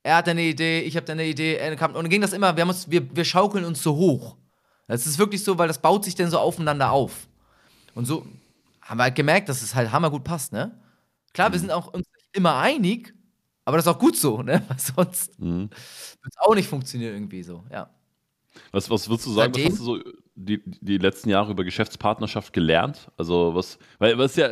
er 0.02 0.16
hat 0.16 0.28
eine 0.28 0.42
Idee, 0.42 0.80
ich 0.80 0.96
habe 0.96 1.10
eine 1.12 1.24
Idee, 1.26 1.56
er 1.56 1.76
kam, 1.76 1.94
und 1.94 2.02
dann 2.02 2.10
ging 2.10 2.20
das 2.20 2.32
immer, 2.32 2.56
wir, 2.56 2.62
haben 2.62 2.70
uns, 2.70 2.90
wir, 2.90 3.14
wir 3.16 3.24
schaukeln 3.24 3.64
uns 3.64 3.82
so 3.82 3.96
hoch. 3.96 4.36
Das 4.86 5.06
ist 5.06 5.18
wirklich 5.18 5.42
so, 5.42 5.56
weil 5.56 5.68
das 5.68 5.80
baut 5.80 6.04
sich 6.04 6.14
dann 6.14 6.30
so 6.30 6.38
aufeinander 6.38 6.90
auf. 6.90 7.28
Und 7.94 8.04
so 8.04 8.26
haben 8.82 8.98
wir 8.98 9.04
halt 9.04 9.14
gemerkt, 9.14 9.48
dass 9.48 9.62
es 9.62 9.74
halt 9.74 9.92
hammergut 9.92 10.24
passt, 10.24 10.52
ne? 10.52 10.78
Klar, 11.32 11.50
wir 11.52 11.58
mhm. 11.58 11.62
sind 11.62 11.70
auch 11.70 11.92
uns 11.94 12.06
immer 12.32 12.56
einig, 12.56 13.14
aber 13.64 13.78
das 13.78 13.86
ist 13.86 13.92
auch 13.92 13.98
gut 13.98 14.16
so, 14.16 14.42
ne? 14.42 14.62
Weil 14.68 14.78
sonst 14.78 15.38
mhm. 15.40 15.70
wird 15.70 16.32
es 16.32 16.38
auch 16.38 16.54
nicht 16.54 16.68
funktionieren 16.68 17.14
irgendwie 17.14 17.42
so, 17.42 17.64
ja. 17.70 17.88
Was, 18.72 18.90
was 18.90 19.08
würdest 19.08 19.26
du 19.26 19.32
sagen, 19.32 19.54
Seitdem, 19.54 19.72
was 19.72 19.78
hast 19.78 19.80
du 19.80 19.84
so 19.84 20.12
die, 20.34 20.62
die 20.64 20.98
letzten 20.98 21.30
Jahre 21.30 21.52
über 21.52 21.64
Geschäftspartnerschaft 21.64 22.52
gelernt? 22.52 23.10
Also 23.16 23.54
was, 23.54 23.78
weil 23.98 24.18
es 24.20 24.32
ist 24.32 24.36
ja 24.36 24.50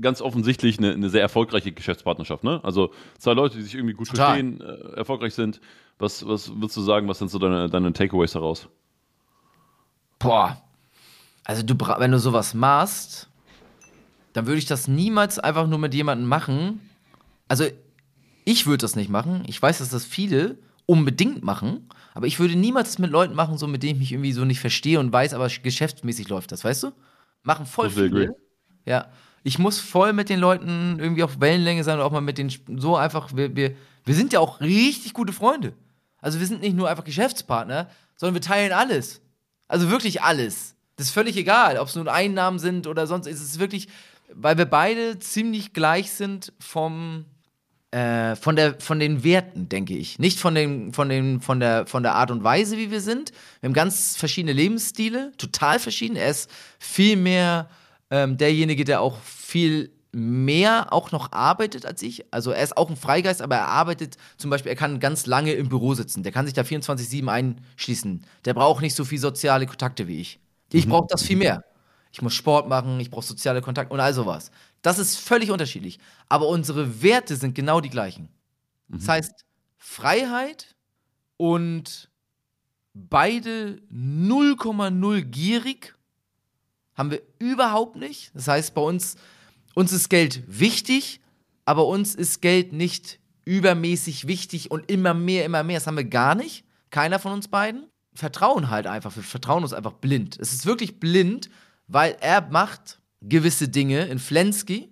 ganz 0.00 0.20
offensichtlich 0.20 0.78
eine, 0.78 0.92
eine, 0.92 1.10
sehr 1.10 1.22
erfolgreiche 1.22 1.72
Geschäftspartnerschaft, 1.72 2.44
ne? 2.44 2.60
Also 2.62 2.92
zwei 3.18 3.32
Leute, 3.32 3.56
die 3.56 3.62
sich 3.62 3.74
irgendwie 3.74 3.94
gut 3.94 4.08
Total. 4.08 4.26
verstehen, 4.26 4.60
äh, 4.60 4.96
erfolgreich 4.96 5.34
sind. 5.34 5.60
Was, 5.98 6.26
was 6.26 6.48
würdest 6.54 6.76
du 6.76 6.80
sagen, 6.80 7.08
was 7.08 7.18
sind 7.18 7.30
so 7.30 7.38
deine, 7.38 7.68
deine 7.68 7.92
Takeaways 7.92 8.32
daraus? 8.32 8.68
Boah. 10.18 10.62
Also 11.44 11.62
du, 11.62 11.74
wenn 11.98 12.12
du 12.12 12.18
sowas 12.18 12.54
machst, 12.54 13.28
dann 14.32 14.46
würde 14.46 14.58
ich 14.58 14.66
das 14.66 14.86
niemals 14.86 15.38
einfach 15.38 15.66
nur 15.66 15.78
mit 15.78 15.92
jemandem 15.94 16.28
machen. 16.28 16.88
Also 17.48 17.64
ich 18.44 18.66
würde 18.66 18.82
das 18.82 18.96
nicht 18.96 19.10
machen. 19.10 19.42
Ich 19.46 19.60
weiß, 19.60 19.78
dass 19.78 19.90
das 19.90 20.04
viele 20.04 20.56
unbedingt 20.86 21.42
machen, 21.42 21.88
aber 22.14 22.26
ich 22.26 22.38
würde 22.38 22.56
niemals 22.56 22.98
mit 22.98 23.10
Leuten 23.10 23.34
machen, 23.34 23.58
so 23.58 23.66
mit 23.66 23.82
denen 23.82 23.94
ich 23.94 24.00
mich 24.00 24.12
irgendwie 24.12 24.32
so 24.32 24.44
nicht 24.44 24.60
verstehe 24.60 24.98
und 24.98 25.12
weiß, 25.12 25.34
aber 25.34 25.48
geschäftsmäßig 25.48 26.28
läuft 26.28 26.52
das, 26.52 26.64
weißt 26.64 26.84
du? 26.84 26.92
Machen 27.42 27.66
voll 27.66 27.90
viele. 27.90 28.06
Agree. 28.06 28.28
Ja. 28.84 29.08
Ich 29.42 29.58
muss 29.58 29.78
voll 29.78 30.12
mit 30.12 30.28
den 30.28 30.38
Leuten 30.38 30.98
irgendwie 30.98 31.22
auf 31.22 31.40
Wellenlänge 31.40 31.82
sein 31.82 31.98
und 31.98 32.04
auch 32.04 32.10
mal 32.10 32.20
mit 32.20 32.36
denen 32.36 32.52
so 32.76 32.96
einfach, 32.96 33.34
wir, 33.34 33.56
wir, 33.56 33.74
wir 34.04 34.14
sind 34.14 34.32
ja 34.32 34.40
auch 34.40 34.60
richtig 34.60 35.14
gute 35.14 35.32
Freunde. 35.32 35.72
Also 36.18 36.40
wir 36.40 36.46
sind 36.46 36.60
nicht 36.60 36.76
nur 36.76 36.90
einfach 36.90 37.04
Geschäftspartner, 37.04 37.88
sondern 38.16 38.34
wir 38.34 38.42
teilen 38.42 38.72
alles. 38.72 39.22
Also 39.66 39.90
wirklich 39.90 40.22
alles. 40.22 40.74
Das 40.96 41.06
ist 41.06 41.12
völlig 41.14 41.36
egal, 41.36 41.78
ob 41.78 41.88
es 41.88 41.96
nun 41.96 42.08
Einnahmen 42.08 42.58
sind 42.58 42.86
oder 42.86 43.06
sonst. 43.06 43.26
Es 43.26 43.40
ist 43.40 43.58
wirklich, 43.58 43.88
weil 44.34 44.58
wir 44.58 44.66
beide 44.66 45.18
ziemlich 45.18 45.72
gleich 45.72 46.10
sind 46.10 46.52
vom, 46.58 47.24
äh, 47.90 48.36
von, 48.36 48.56
der, 48.56 48.80
von 48.80 49.00
den 49.00 49.24
Werten, 49.24 49.68
denke 49.68 49.96
ich. 49.96 50.18
Nicht 50.18 50.38
von, 50.38 50.54
den, 50.54 50.92
von, 50.92 51.08
den, 51.08 51.40
von, 51.40 51.60
der, 51.60 51.86
von 51.86 52.02
der 52.02 52.14
Art 52.14 52.30
und 52.30 52.44
Weise, 52.44 52.76
wie 52.76 52.90
wir 52.90 53.00
sind. 53.00 53.32
Wir 53.60 53.68
haben 53.68 53.74
ganz 53.74 54.16
verschiedene 54.16 54.52
Lebensstile, 54.52 55.32
total 55.38 55.78
verschieden. 55.78 56.16
Er 56.16 56.30
ist 56.30 56.50
viel 56.78 57.16
mehr 57.16 57.68
ähm, 58.10 58.36
derjenige, 58.36 58.84
der 58.84 59.00
auch 59.00 59.18
viel 59.22 59.90
mehr 60.12 60.92
auch 60.92 61.12
noch 61.12 61.32
arbeitet 61.32 61.86
als 61.86 62.02
ich. 62.02 62.32
Also 62.32 62.50
er 62.50 62.62
ist 62.62 62.76
auch 62.76 62.90
ein 62.90 62.96
Freigeist, 62.96 63.42
aber 63.42 63.56
er 63.56 63.68
arbeitet 63.68 64.16
zum 64.36 64.50
Beispiel, 64.50 64.70
er 64.70 64.76
kann 64.76 65.00
ganz 65.00 65.26
lange 65.26 65.52
im 65.52 65.68
Büro 65.68 65.94
sitzen. 65.94 66.22
Der 66.22 66.32
kann 66.32 66.46
sich 66.46 66.54
da 66.54 66.62
24-7 66.62 67.28
einschließen. 67.28 68.24
Der 68.44 68.54
braucht 68.54 68.82
nicht 68.82 68.94
so 68.94 69.04
viel 69.04 69.18
soziale 69.18 69.66
Kontakte 69.66 70.08
wie 70.08 70.20
ich. 70.20 70.40
Ich 70.72 70.86
mhm. 70.86 70.90
brauche 70.90 71.06
das 71.08 71.22
viel 71.22 71.36
mehr. 71.36 71.64
Ich 72.12 72.22
muss 72.22 72.34
Sport 72.34 72.68
machen, 72.68 72.98
ich 73.00 73.10
brauche 73.10 73.24
soziale 73.24 73.62
Kontakte 73.62 73.92
und 73.94 74.00
all 74.00 74.14
sowas. 74.14 74.50
Das 74.82 74.98
ist 74.98 75.16
völlig 75.16 75.50
unterschiedlich. 75.50 75.98
Aber 76.28 76.48
unsere 76.48 77.02
Werte 77.02 77.36
sind 77.36 77.54
genau 77.54 77.80
die 77.80 77.90
gleichen. 77.90 78.28
Mhm. 78.88 78.98
Das 78.98 79.08
heißt, 79.08 79.44
Freiheit 79.76 80.74
und 81.36 82.10
beide 82.94 83.80
0,0 83.92 85.22
gierig 85.22 85.94
haben 86.94 87.10
wir 87.10 87.22
überhaupt 87.38 87.96
nicht. 87.96 88.30
Das 88.34 88.48
heißt, 88.48 88.74
bei 88.74 88.82
uns, 88.82 89.16
uns 89.74 89.92
ist 89.92 90.10
Geld 90.10 90.42
wichtig, 90.46 91.20
aber 91.64 91.86
uns 91.86 92.14
ist 92.14 92.42
Geld 92.42 92.72
nicht 92.72 93.20
übermäßig 93.44 94.26
wichtig 94.26 94.70
und 94.70 94.90
immer 94.90 95.14
mehr, 95.14 95.44
immer 95.44 95.62
mehr. 95.62 95.78
Das 95.78 95.86
haben 95.86 95.96
wir 95.96 96.04
gar 96.04 96.34
nicht. 96.34 96.64
Keiner 96.90 97.18
von 97.18 97.32
uns 97.32 97.48
beiden. 97.48 97.86
Vertrauen 98.12 98.70
halt 98.70 98.86
einfach. 98.86 99.14
Wir 99.16 99.22
vertrauen 99.22 99.62
uns 99.62 99.72
einfach 99.72 99.92
blind. 99.92 100.38
Es 100.38 100.52
ist 100.52 100.66
wirklich 100.66 101.00
blind, 101.00 101.48
weil 101.90 102.16
er 102.20 102.40
macht 102.42 103.00
gewisse 103.20 103.68
Dinge 103.68 104.06
in 104.06 104.18
Flensky, 104.18 104.90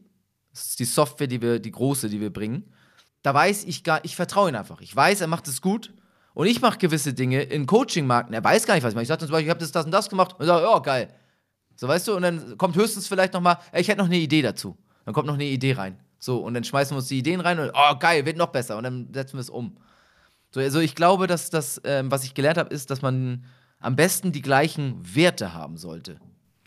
das 0.51 0.67
ist 0.67 0.81
die 0.81 0.85
Software, 0.85 1.29
die 1.29 1.41
wir, 1.41 1.61
die 1.61 1.71
große, 1.71 2.09
die 2.09 2.21
wir 2.21 2.33
bringen, 2.33 2.73
da 3.23 3.33
weiß 3.33 3.65
ich 3.65 3.85
gar, 3.85 4.05
ich 4.05 4.17
vertraue 4.17 4.51
ihm 4.51 4.57
einfach. 4.57 4.81
Ich 4.81 4.95
weiß, 4.95 5.21
er 5.21 5.29
macht 5.29 5.47
es 5.49 5.61
gut. 5.61 5.93
Und 6.35 6.47
ich 6.47 6.61
mache 6.61 6.79
gewisse 6.79 7.15
Dinge 7.15 7.43
in 7.43 7.67
Coaching-Marken. 7.67 8.33
Er 8.33 8.45
weiß 8.45 8.67
gar 8.67 8.75
nicht, 8.75 8.85
was 8.85 8.91
ich 8.91 8.95
mache. 8.95 9.03
Ich 9.03 9.09
sage 9.09 9.21
zum 9.21 9.31
Beispiel, 9.31 9.47
ich 9.47 9.51
habe 9.51 9.61
das, 9.61 9.73
das 9.73 9.85
und 9.87 9.91
das 9.91 10.09
gemacht. 10.09 10.37
Und 10.39 10.47
sagt, 10.47 10.63
ja, 10.63 10.79
geil. 10.79 11.13
So, 11.75 11.89
weißt 11.89 12.09
du, 12.09 12.17
und 12.17 12.23
dann 12.23 12.59
kommt 12.59 12.77
höchstens 12.77 13.09
vielleicht 13.09 13.33
noch 13.33 13.41
mal, 13.41 13.59
ich 13.73 13.89
hätte 13.89 13.99
noch 13.99 14.07
eine 14.07 14.19
Idee 14.19 14.43
dazu. 14.43 14.77
Dann 15.05 15.15
kommt 15.15 15.27
noch 15.27 15.35
eine 15.35 15.47
Idee 15.47 15.73
rein. 15.73 15.99
So, 16.19 16.39
und 16.39 16.55
dann 16.55 16.65
schmeißen 16.65 16.95
wir 16.95 16.99
uns 16.99 17.09
die 17.09 17.19
Ideen 17.19 17.41
rein 17.41 17.59
und, 17.59 17.71
oh, 17.75 17.97
geil, 17.99 18.25
wird 18.25 18.37
noch 18.37 18.49
besser. 18.49 18.77
Und 18.77 18.85
dann 18.85 19.13
setzen 19.13 19.35
wir 19.35 19.41
es 19.41 19.51
um. 19.51 19.79
So, 20.51 20.61
also 20.61 20.81
ich 20.81 20.95
glaube, 20.95 21.27
dass 21.27 21.51
das, 21.51 21.81
ähm, 21.85 22.11
was 22.11 22.25
ich 22.25 22.35
gelernt 22.35 22.59
habe, 22.59 22.73
ist, 22.73 22.91
dass 22.91 23.03
man 23.03 23.45
am 23.81 23.97
besten 23.97 24.33
die 24.33 24.43
gleichen 24.43 25.01
Werte 25.15 25.55
haben 25.55 25.77
sollte. 25.77 26.21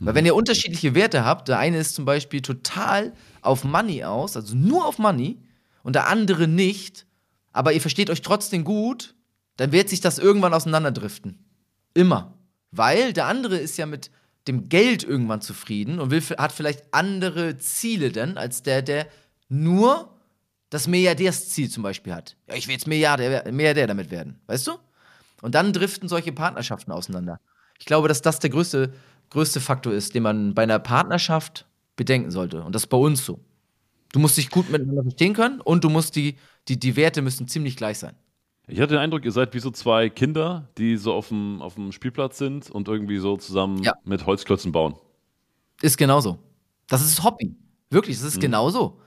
Weil 0.04 0.16
wenn 0.16 0.26
ihr 0.26 0.36
unterschiedliche 0.36 0.96
Werte 0.96 1.26
habt, 1.26 1.48
der 1.48 1.60
eine 1.60 1.78
ist 1.78 1.94
zum 1.94 2.06
Beispiel 2.06 2.42
total 2.42 3.14
auf 3.42 3.64
Money 3.64 4.04
aus, 4.04 4.36
also 4.36 4.56
nur 4.56 4.86
auf 4.86 4.98
Money, 4.98 5.38
und 5.84 5.96
der 5.96 6.08
andere 6.08 6.48
nicht, 6.48 7.06
aber 7.52 7.74
ihr 7.74 7.82
versteht 7.82 8.10
euch 8.10 8.22
trotzdem 8.22 8.64
gut, 8.64 9.16
dann 9.58 9.72
wird 9.72 9.90
sich 9.90 10.02
das 10.02 10.18
irgendwann 10.18 10.54
auseinanderdriften. 10.54 11.46
Immer. 11.94 12.38
Weil 12.72 13.14
der 13.14 13.28
andere 13.28 13.58
ist 13.58 13.78
ja 13.78 13.86
mit 13.86 14.10
dem 14.48 14.70
Geld 14.70 15.04
irgendwann 15.04 15.42
zufrieden 15.42 16.00
und 16.00 16.10
will, 16.10 16.22
hat 16.38 16.52
vielleicht 16.52 16.94
andere 16.94 17.58
Ziele 17.58 18.12
denn, 18.12 18.38
als 18.38 18.64
der, 18.64 18.82
der 18.82 19.08
nur 19.50 20.18
das 20.72 20.88
Milliardärsziel 20.88 21.70
zum 21.70 21.84
Beispiel 21.84 22.14
hat. 22.14 22.38
Ja, 22.48 22.56
ich 22.56 22.68
will 22.68 22.74
jetzt 22.74 22.88
Milliardär, 22.88 23.52
Milliardär 23.52 23.88
damit 23.88 24.10
werden, 24.10 24.40
weißt 24.48 24.68
du? 24.68 24.78
Und 25.42 25.54
dann 25.54 25.74
driften 25.74 26.08
solche 26.08 26.32
Partnerschaften 26.32 26.92
auseinander. 26.92 27.40
Ich 27.78 27.86
glaube, 27.86 28.08
dass 28.08 28.22
das 28.22 28.40
der 28.40 28.52
größte 28.52 28.94
größte 29.32 29.60
Faktor 29.60 29.94
ist, 29.94 30.14
den 30.14 30.24
man 30.24 30.54
bei 30.54 30.64
einer 30.64 30.80
Partnerschaft 30.80 31.66
bedenken 31.96 32.32
sollte. 32.32 32.64
Und 32.64 32.76
das 32.76 32.84
ist 32.84 32.88
bei 32.88 32.98
uns 32.98 33.26
so. 33.26 33.40
Du 34.12 34.20
musst 34.20 34.38
dich 34.38 34.50
gut 34.50 34.70
miteinander 34.70 35.04
verstehen 35.04 35.34
können 35.34 35.62
und 35.62 35.84
du 35.84 35.90
musst 35.90 36.16
die, 36.16 36.36
die, 36.68 36.78
die 36.78 36.96
Werte 36.96 37.22
müssen 37.22 37.48
ziemlich 37.48 37.78
gleich 37.78 37.98
sein. 37.98 38.16
Ich 38.68 38.80
hatte 38.80 38.94
den 38.94 39.00
Eindruck, 39.00 39.26
ihr 39.26 39.32
seid 39.32 39.54
wie 39.54 39.60
so 39.60 39.72
zwei 39.72 40.10
Kinder, 40.10 40.70
die 40.78 40.98
so 40.98 41.14
auf 41.14 41.30
dem, 41.30 41.62
auf 41.62 41.76
dem 41.76 41.92
Spielplatz 41.92 42.38
sind 42.38 42.70
und 42.70 42.88
irgendwie 42.88 43.18
so 43.18 43.38
zusammen 43.38 43.82
ja. 43.84 43.94
mit 44.04 44.26
Holzklötzen 44.26 44.72
bauen. 44.72 44.96
Ist 45.82 45.98
genauso. 45.98 46.40
Das 46.88 47.02
ist 47.02 47.24
Hobby. 47.24 47.56
Wirklich, 47.90 48.18
das 48.18 48.26
ist 48.26 48.38
mhm. 48.38 48.42
genauso. 48.42 49.00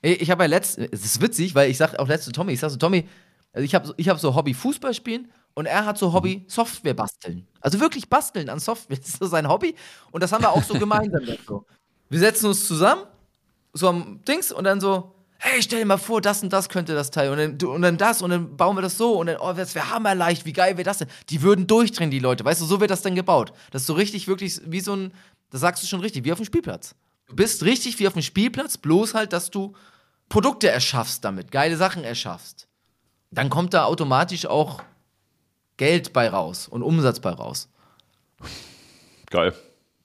Ich 0.00 0.30
habe 0.30 0.44
ja 0.44 0.48
letztens, 0.48 0.88
es 0.92 1.04
ist 1.04 1.20
witzig, 1.20 1.54
weil 1.54 1.70
ich 1.70 1.76
sage 1.76 1.98
auch 1.98 2.08
letzte 2.08 2.30
Tommy, 2.30 2.52
ich 2.52 2.60
sage 2.60 2.72
so, 2.72 2.78
Tommy, 2.78 3.06
also 3.52 3.64
ich 3.64 3.74
habe 3.74 3.92
ich 3.96 4.08
hab 4.08 4.18
so 4.20 4.34
Hobby 4.34 4.54
Fußball 4.54 4.94
spielen 4.94 5.28
und 5.58 5.66
er 5.66 5.84
hat 5.84 5.98
so 5.98 6.12
Hobby 6.12 6.36
mhm. 6.36 6.48
Software 6.48 6.94
basteln. 6.94 7.44
Also 7.60 7.80
wirklich 7.80 8.08
basteln 8.08 8.48
an 8.48 8.60
Software. 8.60 8.96
Das 9.00 9.08
ist 9.08 9.18
so 9.18 9.26
sein 9.26 9.48
Hobby. 9.48 9.74
Und 10.12 10.22
das 10.22 10.30
haben 10.30 10.44
wir 10.44 10.50
auch 10.50 10.62
so 10.62 10.74
gemeinsam. 10.78 11.22
So. 11.48 11.66
Wir 12.08 12.20
setzen 12.20 12.46
uns 12.46 12.64
zusammen, 12.64 13.02
so 13.72 13.88
am 13.88 14.20
Dings, 14.24 14.52
und 14.52 14.62
dann 14.62 14.80
so, 14.80 15.16
hey, 15.38 15.60
stell 15.60 15.80
dir 15.80 15.86
mal 15.86 15.98
vor, 15.98 16.20
das 16.20 16.44
und 16.44 16.52
das 16.52 16.68
könnte 16.68 16.94
das 16.94 17.10
Teil 17.10 17.32
und 17.32 17.60
dann, 17.60 17.68
und 17.68 17.82
dann 17.82 17.98
das 17.98 18.22
und 18.22 18.30
dann 18.30 18.56
bauen 18.56 18.76
wir 18.76 18.82
das 18.82 18.96
so 18.96 19.18
und 19.18 19.26
dann, 19.26 19.38
oh, 19.38 19.52
das 19.52 19.74
wäre 19.74 19.90
hammerleicht, 19.90 20.46
wie 20.46 20.52
geil 20.52 20.76
wäre 20.76 20.84
das 20.84 20.98
denn? 20.98 21.08
Die 21.28 21.42
würden 21.42 21.66
durchdrehen, 21.66 22.12
die 22.12 22.20
Leute, 22.20 22.44
weißt 22.44 22.60
du, 22.60 22.64
so 22.64 22.80
wird 22.80 22.92
das 22.92 23.02
dann 23.02 23.16
gebaut. 23.16 23.52
Das 23.72 23.82
ist 23.82 23.86
so 23.86 23.94
richtig, 23.94 24.28
wirklich 24.28 24.60
wie 24.64 24.80
so 24.80 24.94
ein, 24.94 25.12
das 25.50 25.60
sagst 25.60 25.82
du 25.82 25.88
schon 25.88 26.00
richtig, 26.00 26.24
wie 26.24 26.30
auf 26.30 26.38
dem 26.38 26.46
Spielplatz. 26.46 26.94
Du 27.26 27.34
bist 27.34 27.64
richtig 27.64 27.98
wie 27.98 28.06
auf 28.06 28.12
dem 28.12 28.22
Spielplatz, 28.22 28.78
bloß 28.78 29.14
halt, 29.14 29.32
dass 29.32 29.50
du 29.50 29.74
Produkte 30.28 30.68
erschaffst 30.68 31.24
damit, 31.24 31.50
geile 31.50 31.76
Sachen 31.76 32.04
erschaffst. 32.04 32.68
Dann 33.32 33.50
kommt 33.50 33.74
da 33.74 33.84
automatisch 33.84 34.46
auch 34.46 34.82
Geld 35.78 36.12
bei 36.12 36.28
raus 36.28 36.68
und 36.68 36.82
Umsatz 36.82 37.20
bei 37.20 37.30
raus. 37.30 37.70
Geil. 39.30 39.54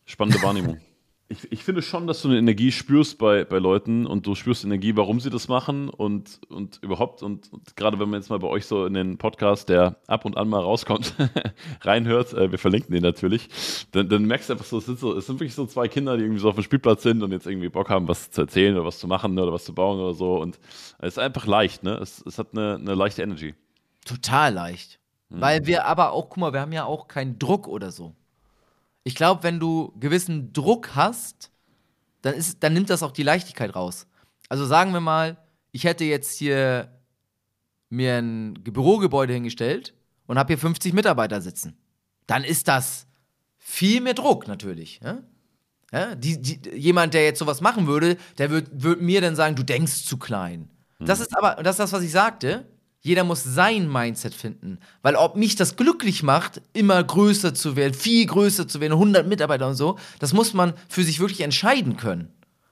Spannende 0.06 0.42
Wahrnehmung. 0.42 0.80
ich, 1.34 1.52
ich 1.52 1.64
finde 1.64 1.82
schon, 1.82 2.08
dass 2.08 2.22
du 2.22 2.30
eine 2.30 2.38
Energie 2.38 2.72
spürst 2.72 3.18
bei, 3.18 3.44
bei 3.44 3.58
Leuten 3.58 4.06
und 4.06 4.26
du 4.26 4.36
spürst 4.36 4.64
Energie, 4.64 4.96
warum 4.96 5.20
sie 5.20 5.30
das 5.30 5.48
machen 5.48 5.90
und, 5.90 6.40
und 6.50 6.80
überhaupt. 6.82 7.24
Und, 7.24 7.52
und 7.52 7.76
gerade 7.76 8.00
wenn 8.00 8.10
man 8.10 8.20
jetzt 8.20 8.30
mal 8.30 8.40
bei 8.40 8.48
euch 8.48 8.66
so 8.66 8.86
in 8.86 8.94
den 8.94 9.18
Podcast, 9.18 9.70
der 9.70 9.98
ab 10.08 10.26
und 10.26 10.38
an 10.38 10.48
mal 10.48 10.62
rauskommt, 10.62 11.16
reinhört, 11.82 12.34
äh, 12.34 12.52
wir 12.52 12.60
verlinken 12.60 12.94
den 12.94 13.04
natürlich, 13.04 13.50
dann, 13.92 14.10
dann 14.10 14.26
merkst 14.26 14.50
du 14.50 14.54
einfach 14.54 14.66
so 14.66 14.78
es, 14.78 14.86
sind 14.86 15.00
so, 15.00 15.18
es 15.18 15.26
sind 15.26 15.40
wirklich 15.40 15.56
so 15.56 15.66
zwei 15.66 15.88
Kinder, 15.88 16.18
die 16.18 16.24
irgendwie 16.24 16.42
so 16.42 16.50
auf 16.50 16.56
dem 16.56 16.64
Spielplatz 16.64 17.04
sind 17.04 17.24
und 17.24 17.32
jetzt 17.32 17.48
irgendwie 17.48 17.70
Bock 17.70 17.90
haben, 17.90 18.08
was 18.08 18.32
zu 18.32 18.42
erzählen 18.42 18.76
oder 18.76 18.86
was 18.86 19.00
zu 19.00 19.08
machen 19.08 19.38
oder 19.38 19.52
was 19.52 19.66
zu 19.66 19.74
bauen 19.74 20.00
oder 20.00 20.14
so. 20.14 20.40
Und 20.40 20.60
es 21.00 21.14
ist 21.14 21.20
einfach 21.20 21.48
leicht, 21.48 21.84
ne? 21.84 21.96
Es, 21.96 22.24
es 22.26 22.38
hat 22.38 22.50
eine, 22.52 22.76
eine 22.76 22.94
leichte 22.94 23.24
Energy. 23.24 23.56
Total 24.06 24.54
leicht. 24.54 25.00
Mhm. 25.34 25.42
Weil 25.42 25.66
wir 25.66 25.86
aber 25.86 26.12
auch, 26.12 26.30
guck 26.30 26.38
mal, 26.38 26.54
wir 26.54 26.62
haben 26.62 26.72
ja 26.72 26.86
auch 26.86 27.08
keinen 27.08 27.40
Druck 27.40 27.68
oder 27.68 27.92
so. 27.92 28.16
Ich 29.04 29.16
glaube, 29.16 29.44
wenn 29.44 29.60
du 29.60 29.92
gewissen 30.00 30.54
Druck 30.54 30.96
hast, 30.96 31.52
dann, 32.22 32.36
ist, 32.36 32.64
dann 32.64 32.74
nimmt 32.74 32.90
das 32.90 33.04
auch 33.04 33.12
die 33.12 33.24
Leichtigkeit 33.24 33.76
raus. 33.76 34.08
Also 34.48 34.66
sagen 34.66 34.94
wir 34.94 35.02
mal, 35.02 35.38
ich 35.72 35.84
hätte 35.84 36.06
jetzt 36.06 36.38
hier 36.38 36.90
mir 37.90 38.18
ein 38.18 38.54
Bürogebäude 38.54 39.34
hingestellt 39.34 39.94
und 40.28 40.38
habe 40.38 40.54
hier 40.54 40.58
50 40.60 40.94
Mitarbeiter 40.94 41.42
sitzen. 41.42 41.76
Dann 42.28 42.44
ist 42.44 42.68
das 42.68 43.08
viel 43.58 44.02
mehr 44.02 44.14
Druck 44.14 44.48
natürlich. 44.48 45.02
Ja? 45.04 45.24
Ja, 45.92 46.16
die, 46.16 46.42
die, 46.42 46.70
jemand, 46.76 47.14
der 47.14 47.24
jetzt 47.24 47.40
sowas 47.40 47.62
machen 47.62 47.88
würde, 47.88 48.18
der 48.38 48.50
würde 48.52 48.70
würd 48.72 49.02
mir 49.02 49.22
dann 49.22 49.36
sagen, 49.36 49.56
du 49.56 49.64
denkst 49.64 50.06
zu 50.06 50.18
klein. 50.18 50.70
Mhm. 51.00 51.06
Das 51.06 51.20
ist 51.20 51.36
aber, 51.38 51.62
das 51.62 51.76
ist 51.76 51.80
das, 51.80 51.94
was 51.94 52.04
ich 52.04 52.12
sagte. 52.12 52.66
Jeder 53.06 53.26
muss 53.26 53.44
sein 53.44 53.92
Mindset 53.92 54.34
finden. 54.34 54.80
Weil 55.02 55.18
ob 55.18 55.36
mich 55.36 55.58
das 55.58 55.76
glücklich 55.76 56.24
macht, 56.24 56.62
immer 56.72 57.04
größer 57.04 57.54
zu 57.54 57.76
werden, 57.76 57.94
viel 57.94 58.26
größer 58.26 58.66
zu 58.66 58.80
werden, 58.80 58.94
100 58.94 59.28
Mitarbeiter 59.28 59.68
und 59.68 59.76
so, 59.76 60.00
das 60.20 60.32
muss 60.32 60.54
man 60.54 60.74
für 60.88 61.04
sich 61.04 61.20
wirklich 61.20 61.42
entscheiden 61.42 61.98
können. 61.98 62.30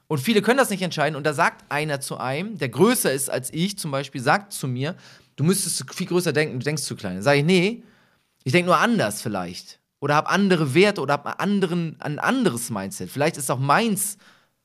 Und 0.08 0.20
viele 0.20 0.42
können 0.42 0.58
das 0.58 0.70
nicht 0.70 0.82
entscheiden. 0.82 1.18
Und 1.18 1.26
da 1.26 1.34
sagt 1.34 1.70
einer 1.70 2.00
zu 2.00 2.18
einem, 2.18 2.58
der 2.58 2.70
größer 2.70 3.12
ist 3.12 3.30
als 3.30 3.54
ich, 3.54 3.78
zum 3.78 3.92
Beispiel, 3.92 4.22
sagt 4.22 4.54
zu 4.54 4.70
mir, 4.70 4.96
du 5.36 5.44
müsstest 5.44 5.94
viel 5.94 6.08
größer 6.08 6.32
denken, 6.32 6.60
du 6.60 6.64
denkst 6.64 6.84
zu 6.84 6.96
klein. 6.96 7.16
Dann 7.16 7.24
sage 7.24 7.40
ich, 7.40 7.46
nee, 7.46 7.84
ich 8.46 8.54
denke 8.54 8.68
nur 8.68 8.78
anders 8.78 9.22
vielleicht. 9.22 9.80
Oder 10.00 10.16
habe 10.16 10.30
andere 10.30 10.74
Werte 10.74 11.02
oder 11.02 11.14
habe 11.14 11.40
anderen, 11.40 11.98
ein 12.00 12.20
anderes 12.20 12.70
Mindset. 12.70 13.10
Vielleicht 13.10 13.36
ist 13.36 13.52
auch 13.52 13.60
meins 13.60 14.18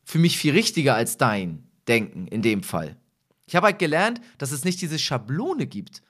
für 0.05 0.19
mich 0.19 0.39
viel 0.39 0.53
richtiger 0.53 0.95
als 0.95 1.17
dein 1.17 1.65
Denken 1.89 2.29
in 2.29 2.43
dem 2.43 2.63
Fall. 2.63 2.97
Ich 3.47 3.57
habe 3.57 3.67
halt 3.67 3.79
gelernt, 3.79 4.21
dass 4.39 4.51
es 4.51 4.65
nicht 4.65 4.81
diese 4.81 4.99
Schablone 4.99 5.67
gibt, 5.67 6.03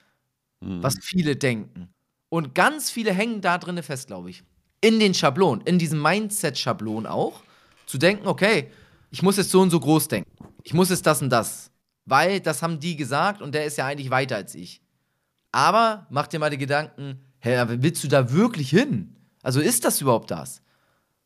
mhm. 0.60 0.82
was 0.82 0.96
viele 1.00 1.36
denken. 1.36 1.88
Und 2.28 2.54
ganz 2.54 2.90
viele 2.90 3.12
hängen 3.12 3.40
da 3.40 3.58
drin 3.58 3.82
fest, 3.82 4.08
glaube 4.08 4.30
ich. 4.30 4.42
In 4.80 4.98
den 4.98 5.14
Schablonen, 5.14 5.64
in 5.66 5.78
diesem 5.78 6.02
Mindset-Schablon 6.02 7.06
auch, 7.06 7.42
zu 7.86 7.98
denken, 7.98 8.26
okay, 8.26 8.70
ich 9.10 9.22
muss 9.22 9.36
jetzt 9.36 9.50
so 9.50 9.60
und 9.60 9.70
so 9.70 9.80
groß 9.80 10.08
denken. 10.08 10.30
Ich 10.62 10.74
muss 10.74 10.90
jetzt 10.90 11.06
das 11.06 11.22
und 11.22 11.30
das. 11.30 11.70
Weil 12.04 12.40
das 12.40 12.62
haben 12.62 12.80
die 12.80 12.96
gesagt 12.96 13.42
und 13.42 13.54
der 13.54 13.64
ist 13.64 13.78
ja 13.78 13.86
eigentlich 13.86 14.10
weiter 14.10 14.36
als 14.36 14.54
ich. 14.54 14.80
Aber 15.52 16.06
mach 16.10 16.26
dir 16.26 16.38
mal 16.38 16.50
die 16.50 16.58
Gedanken, 16.58 17.20
hä, 17.40 17.64
willst 17.66 18.04
du 18.04 18.08
da 18.08 18.32
wirklich 18.32 18.70
hin? 18.70 19.16
Also 19.42 19.60
ist 19.60 19.84
das 19.84 20.00
überhaupt 20.00 20.30
das? 20.30 20.62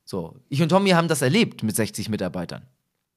So, 0.04 0.36
ich 0.48 0.62
und 0.62 0.68
Tommy 0.68 0.90
haben 0.90 1.08
das 1.08 1.22
erlebt 1.22 1.62
mit 1.62 1.74
60 1.74 2.08
Mitarbeitern. 2.08 2.66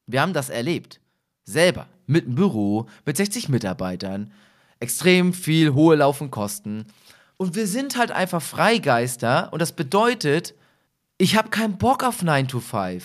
Wir 0.06 0.20
haben 0.20 0.32
das 0.32 0.48
erlebt. 0.48 1.00
Selber 1.44 1.86
mit 2.06 2.26
einem 2.26 2.34
Büro, 2.34 2.86
mit 3.04 3.16
60 3.16 3.48
Mitarbeitern, 3.48 4.32
extrem 4.80 5.32
viel 5.32 5.74
hohe 5.74 5.96
laufende 5.96 6.30
Kosten. 6.30 6.86
Und 7.36 7.54
wir 7.54 7.66
sind 7.66 7.96
halt 7.96 8.10
einfach 8.10 8.42
Freigeister 8.42 9.52
und 9.52 9.60
das 9.60 9.72
bedeutet, 9.72 10.54
ich 11.18 11.36
habe 11.36 11.50
keinen 11.50 11.78
Bock 11.78 12.04
auf 12.04 12.22
9 12.22 12.48
to 12.48 12.60
5. 12.60 13.04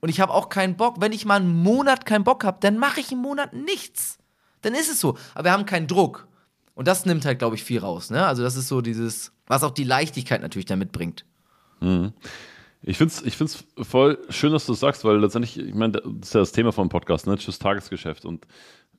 Und 0.00 0.08
ich 0.08 0.20
habe 0.20 0.32
auch 0.32 0.48
keinen 0.48 0.76
Bock, 0.76 1.00
wenn 1.00 1.12
ich 1.12 1.26
mal 1.26 1.36
einen 1.36 1.62
Monat 1.62 2.06
keinen 2.06 2.24
Bock 2.24 2.44
habe, 2.44 2.58
dann 2.60 2.78
mache 2.78 3.00
ich 3.00 3.12
im 3.12 3.18
Monat 3.18 3.52
nichts. 3.52 4.18
Dann 4.62 4.74
ist 4.74 4.90
es 4.90 5.00
so. 5.00 5.16
Aber 5.34 5.44
wir 5.44 5.52
haben 5.52 5.66
keinen 5.66 5.86
Druck. 5.86 6.26
Und 6.74 6.88
das 6.88 7.04
nimmt 7.04 7.24
halt, 7.26 7.38
glaube 7.38 7.56
ich, 7.56 7.64
viel 7.64 7.80
raus. 7.80 8.10
Ne? 8.10 8.24
Also, 8.24 8.42
das 8.42 8.56
ist 8.56 8.68
so 8.68 8.80
dieses, 8.80 9.32
was 9.46 9.62
auch 9.62 9.72
die 9.72 9.84
Leichtigkeit 9.84 10.40
natürlich 10.40 10.66
damit 10.66 10.92
bringt. 10.92 11.26
Mhm. 11.80 12.12
Ich 12.82 12.96
finde 12.96 13.12
es 13.12 13.22
ich 13.22 13.36
find's 13.36 13.64
voll 13.82 14.18
schön, 14.30 14.52
dass 14.52 14.66
du 14.66 14.72
das 14.72 14.80
sagst, 14.80 15.04
weil 15.04 15.18
letztendlich, 15.18 15.58
ich 15.58 15.74
meine, 15.74 15.92
das 15.92 16.28
ist 16.28 16.34
ja 16.34 16.40
das 16.40 16.52
Thema 16.52 16.72
vom 16.72 16.88
Podcast, 16.88 17.26
ne? 17.26 17.36
Tschüss 17.36 17.58
Tagesgeschäft. 17.58 18.24
Und 18.24 18.46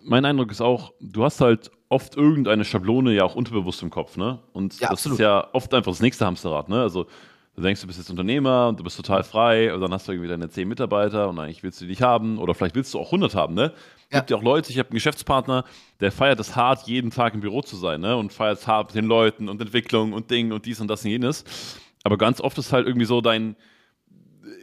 mein 0.04 0.26
Eindruck 0.26 0.52
ist 0.52 0.62
auch, 0.62 0.94
du 1.00 1.24
hast 1.24 1.42
halt 1.42 1.72
oft 1.90 2.16
irgendeine 2.16 2.64
Schablone 2.64 3.14
ja 3.14 3.24
auch 3.24 3.36
unterbewusst 3.36 3.82
im 3.82 3.90
Kopf, 3.90 4.18
ne? 4.18 4.40
Und 4.54 4.80
ja, 4.80 4.90
das 4.90 4.92
absolut. 4.92 5.20
ist 5.20 5.24
ja 5.24 5.48
oft 5.54 5.74
einfach 5.74 5.92
das 5.92 6.02
nächste 6.02 6.26
Hamsterrad, 6.26 6.70
ne? 6.70 6.82
Also 6.82 7.08
du 7.56 7.62
denkst, 7.62 7.82
du 7.82 7.88
bist 7.88 8.00
jetzt 8.00 8.10
Unternehmer 8.10 8.68
und 8.70 8.80
du 8.80 8.84
bist 8.84 8.98
total 8.98 9.24
frei 9.24 9.74
und 9.74 9.82
dann 9.82 9.92
hast 9.92 10.08
du 10.08 10.12
irgendwie 10.12 10.30
deine 10.30 10.50
zehn 10.50 10.68
Mitarbeiter 10.68 11.30
und 11.30 11.40
eigentlich 11.40 11.64
willst 11.64 11.82
du 11.82 11.86
die 11.86 11.92
nicht 11.92 12.02
haben 12.02 12.38
oder 12.38 12.54
vielleicht 12.54 12.76
willst 12.76 12.94
du 12.94 13.00
auch 13.00 13.08
100 13.08 13.36
haben, 13.36 13.56
ne? 13.56 13.74
Es 14.10 14.14
ja. 14.14 14.20
gibt 14.20 14.30
ja 14.30 14.38
auch 14.38 14.44
Leute, 14.44 14.72
ich 14.72 14.78
habe 14.78 14.90
einen 14.90 14.96
Geschäftspartner, 14.96 15.66
der 16.00 16.12
feiert 16.12 16.40
es 16.40 16.56
hart, 16.56 16.88
jeden 16.88 17.12
Tag 17.12 17.34
im 17.34 17.42
Büro 17.42 17.62
zu 17.62 17.76
sein, 17.76 18.02
ne? 18.02 18.16
Und 18.16 18.32
feiert 18.32 18.60
es 18.60 18.68
hart 18.68 18.94
mit 18.94 19.04
den 19.04 19.10
Leuten 19.10 19.50
und 19.50 19.60
Entwicklung 19.60 20.14
und 20.14 20.30
Ding 20.30 20.52
und 20.52 20.66
dies 20.66 20.80
und 20.80 20.88
das 20.88 21.04
und 21.04 21.12
jenes. 21.12 21.44
Aber 22.04 22.18
ganz 22.18 22.42
oft 22.42 22.58
ist 22.58 22.74
halt 22.74 22.88
irgendwie 22.88 23.06
so 23.06 23.22
dein, 23.22 23.56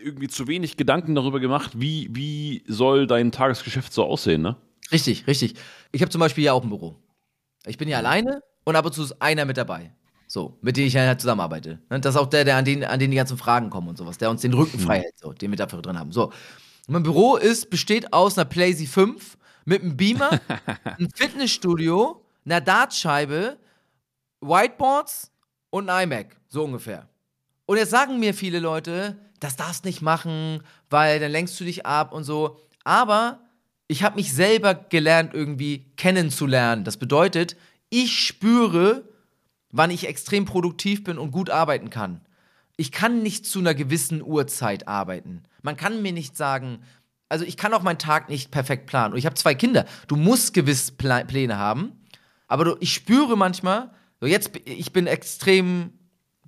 irgendwie 0.03 0.28
zu 0.28 0.46
wenig 0.46 0.76
Gedanken 0.76 1.14
darüber 1.14 1.40
gemacht, 1.40 1.72
wie, 1.76 2.09
wie 2.12 2.62
soll 2.66 3.07
dein 3.07 3.32
Tagesgeschäft 3.32 3.92
so 3.92 4.05
aussehen, 4.05 4.42
ne? 4.42 4.57
Richtig, 4.90 5.26
richtig. 5.26 5.55
Ich 5.92 6.01
habe 6.01 6.11
zum 6.11 6.20
Beispiel 6.20 6.44
ja 6.44 6.53
auch 6.53 6.62
ein 6.62 6.70
Büro. 6.70 6.96
Ich 7.66 7.76
bin 7.76 7.88
ja 7.88 7.99
alleine 7.99 8.42
und 8.64 8.76
ab 8.76 8.86
und 8.86 8.92
zu 8.92 9.03
ist 9.03 9.20
einer 9.20 9.44
mit 9.44 9.57
dabei. 9.57 9.92
So, 10.26 10.59
mit 10.61 10.76
dem 10.76 10.86
ich 10.86 10.96
halt 10.96 11.20
zusammenarbeite. 11.20 11.80
Ne, 11.88 12.01
das 12.01 12.14
ist 12.14 12.20
auch 12.20 12.26
der, 12.26 12.44
der 12.44 12.57
an 12.57 12.64
den, 12.64 12.84
an 12.84 13.01
den 13.01 13.11
die 13.11 13.16
ganzen 13.16 13.38
Fragen 13.38 13.70
kommen 13.70 13.88
und 13.88 13.96
sowas, 13.96 14.18
der 14.18 14.30
uns 14.30 14.42
den 14.42 14.53
Rücken 14.53 14.78
frei 14.78 15.01
hält, 15.01 15.18
so, 15.18 15.32
den 15.32 15.51
wir 15.51 15.57
dafür 15.57 15.80
drin 15.80 15.99
haben. 15.99 16.12
So. 16.12 16.26
Und 16.26 16.32
mein 16.88 17.03
Büro 17.03 17.36
ist, 17.36 17.70
besteht 17.70 18.12
aus 18.12 18.36
einer 18.36 18.44
PlayZ 18.44 18.88
5 18.88 19.38
mit 19.64 19.82
einem 19.82 19.96
Beamer, 19.96 20.38
einem 20.84 21.09
Fitnessstudio, 21.14 22.22
einer 22.44 22.61
Dartscheibe, 22.61 23.59
Whiteboards 24.40 25.32
und 25.70 25.88
einem 25.88 26.12
iMac. 26.12 26.36
So 26.49 26.64
ungefähr. 26.64 27.09
Und 27.64 27.78
jetzt 27.78 27.90
sagen 27.90 28.18
mir 28.20 28.34
viele 28.34 28.59
Leute, 28.59 29.16
das 29.41 29.57
darfst 29.57 29.84
nicht 29.84 30.03
machen, 30.03 30.62
weil 30.91 31.20
dann 31.20 31.30
lenkst 31.30 31.59
du 31.61 31.64
dich 31.64 31.86
ab 31.86 32.12
und 32.12 32.24
so. 32.24 32.59
Aber 32.84 33.41
ich 33.89 34.03
habe 34.03 34.16
mich 34.16 34.32
selber 34.32 34.74
gelernt, 34.74 35.34
irgendwie 35.34 35.86
kennenzulernen. 35.97 36.84
Das 36.84 36.97
bedeutet, 36.97 37.57
ich 37.91 38.20
spüre, 38.20 39.09
wann 39.70 39.91
ich 39.91 40.07
extrem 40.07 40.45
produktiv 40.45 41.05
bin 41.05 41.18
und 41.18 41.30
gut 41.30 41.51
arbeiten 41.51 41.91
kann. 41.91 42.20
Ich 42.76 42.93
kann 42.93 43.22
nicht 43.22 43.47
zu 43.47 43.59
einer 43.59 43.74
gewissen 43.74 44.22
Uhrzeit 44.22 44.86
arbeiten. 44.86 45.43
Man 45.62 45.76
kann 45.76 46.03
mir 46.03 46.12
nicht 46.12 46.36
sagen, 46.36 46.80
also 47.28 47.45
ich 47.45 47.57
kann 47.57 47.74
auch 47.74 47.82
meinen 47.82 47.99
Tag 47.99 48.28
nicht 48.28 48.51
perfekt 48.51 48.86
planen. 48.86 49.12
Und 49.12 49.18
ich 49.18 49.26
habe 49.26 49.34
zwei 49.34 49.55
Kinder. 49.55 49.84
Du 50.07 50.16
musst 50.16 50.55
gewisse 50.55 50.93
Pläne 50.93 51.59
haben. 51.59 51.93
Aber 52.47 52.64
du, 52.64 52.76
ich 52.80 52.95
spüre 52.95 53.36
manchmal, 53.36 53.91
so 54.20 54.26
jetzt, 54.26 54.51
ich 54.64 54.93
bin 54.93 55.07
extrem 55.07 55.93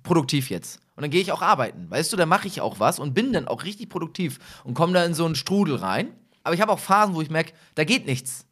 produktiv 0.03 0.49
jetzt. 0.49 0.79
Und 1.01 1.05
dann 1.05 1.11
gehe 1.13 1.21
ich 1.21 1.31
auch 1.31 1.41
arbeiten. 1.41 1.89
Weißt 1.89 2.13
du, 2.13 2.17
da 2.17 2.27
mache 2.27 2.47
ich 2.47 2.61
auch 2.61 2.79
was 2.79 2.99
und 2.99 3.15
bin 3.15 3.33
dann 3.33 3.47
auch 3.47 3.63
richtig 3.63 3.89
produktiv 3.89 4.37
und 4.63 4.75
komme 4.75 4.93
da 4.93 5.03
in 5.03 5.15
so 5.15 5.25
einen 5.25 5.33
Strudel 5.33 5.77
rein. 5.77 6.09
Aber 6.43 6.53
ich 6.53 6.61
habe 6.61 6.71
auch 6.71 6.77
Phasen, 6.77 7.15
wo 7.15 7.23
ich 7.23 7.31
merke, 7.31 7.53
da 7.73 7.85
geht 7.85 8.05
nichts. 8.05 8.45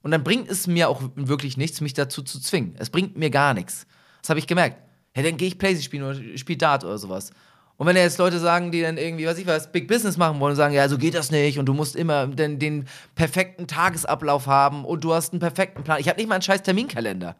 Und 0.00 0.10
dann 0.10 0.24
bringt 0.24 0.48
es 0.48 0.66
mir 0.66 0.88
auch 0.88 1.02
wirklich 1.16 1.58
nichts, 1.58 1.82
mich 1.82 1.92
dazu 1.92 2.22
zu 2.22 2.40
zwingen. 2.40 2.76
Es 2.78 2.88
bringt 2.88 3.18
mir 3.18 3.28
gar 3.28 3.52
nichts. 3.52 3.86
Das 4.22 4.30
habe 4.30 4.38
ich 4.38 4.46
gemerkt. 4.46 4.78
Ja, 5.14 5.22
dann 5.22 5.36
gehe 5.36 5.48
ich 5.48 5.58
Playstation 5.58 5.84
spielen 5.84 6.02
oder 6.04 6.38
spiele 6.38 6.56
Dart 6.56 6.82
oder 6.82 6.96
sowas. 6.96 7.30
Und 7.76 7.86
wenn 7.86 7.94
jetzt 7.94 8.16
Leute 8.16 8.38
sagen, 8.38 8.72
die 8.72 8.80
dann 8.80 8.96
irgendwie, 8.96 9.26
was 9.26 9.36
ich 9.36 9.46
weiß, 9.46 9.70
Big 9.70 9.86
Business 9.86 10.16
machen 10.16 10.40
wollen 10.40 10.52
und 10.52 10.56
sagen, 10.56 10.72
ja, 10.72 10.88
so 10.88 10.96
geht 10.96 11.12
das 11.12 11.30
nicht 11.30 11.58
und 11.58 11.66
du 11.66 11.74
musst 11.74 11.94
immer 11.94 12.26
den, 12.26 12.58
den 12.58 12.86
perfekten 13.16 13.66
Tagesablauf 13.66 14.46
haben 14.46 14.86
und 14.86 15.04
du 15.04 15.12
hast 15.12 15.34
einen 15.34 15.40
perfekten 15.40 15.84
Plan. 15.84 16.00
Ich 16.00 16.08
habe 16.08 16.18
nicht 16.18 16.28
mal 16.30 16.36
einen 16.36 16.42
scheiß 16.42 16.62
Terminkalender. 16.62 17.36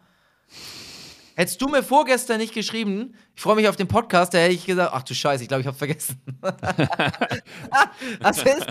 Hättest 1.35 1.61
du 1.61 1.69
mir 1.69 1.83
vorgestern 1.83 2.39
nicht 2.39 2.55
geschrieben, 2.55 3.15
ich 3.35 3.43
freue 3.43 3.57
mich 3.57 3.69
auf 3.69 3.77
den 3.77 3.89
Podcast, 3.89 4.35
da 4.35 4.39
hätte 4.39 4.55
ich 4.55 4.67
gesagt, 4.67 4.93
ach 4.95 5.03
du 5.03 5.15
Scheiße, 5.15 5.43
ich 5.43 5.49
glaube, 5.49 5.63
ich 5.63 5.67
habe 5.67 5.77
vergessen. 5.77 6.21
das 8.21 8.45
heißt, 8.45 8.67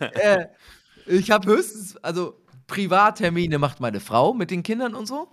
äh, 0.00 0.46
ich 1.06 1.30
habe 1.30 1.46
höchstens, 1.46 1.96
also 1.98 2.40
Privattermine 2.66 3.58
macht 3.58 3.80
meine 3.80 4.00
Frau 4.00 4.32
mit 4.34 4.50
den 4.50 4.62
Kindern 4.62 4.94
und 4.94 5.06
so. 5.06 5.28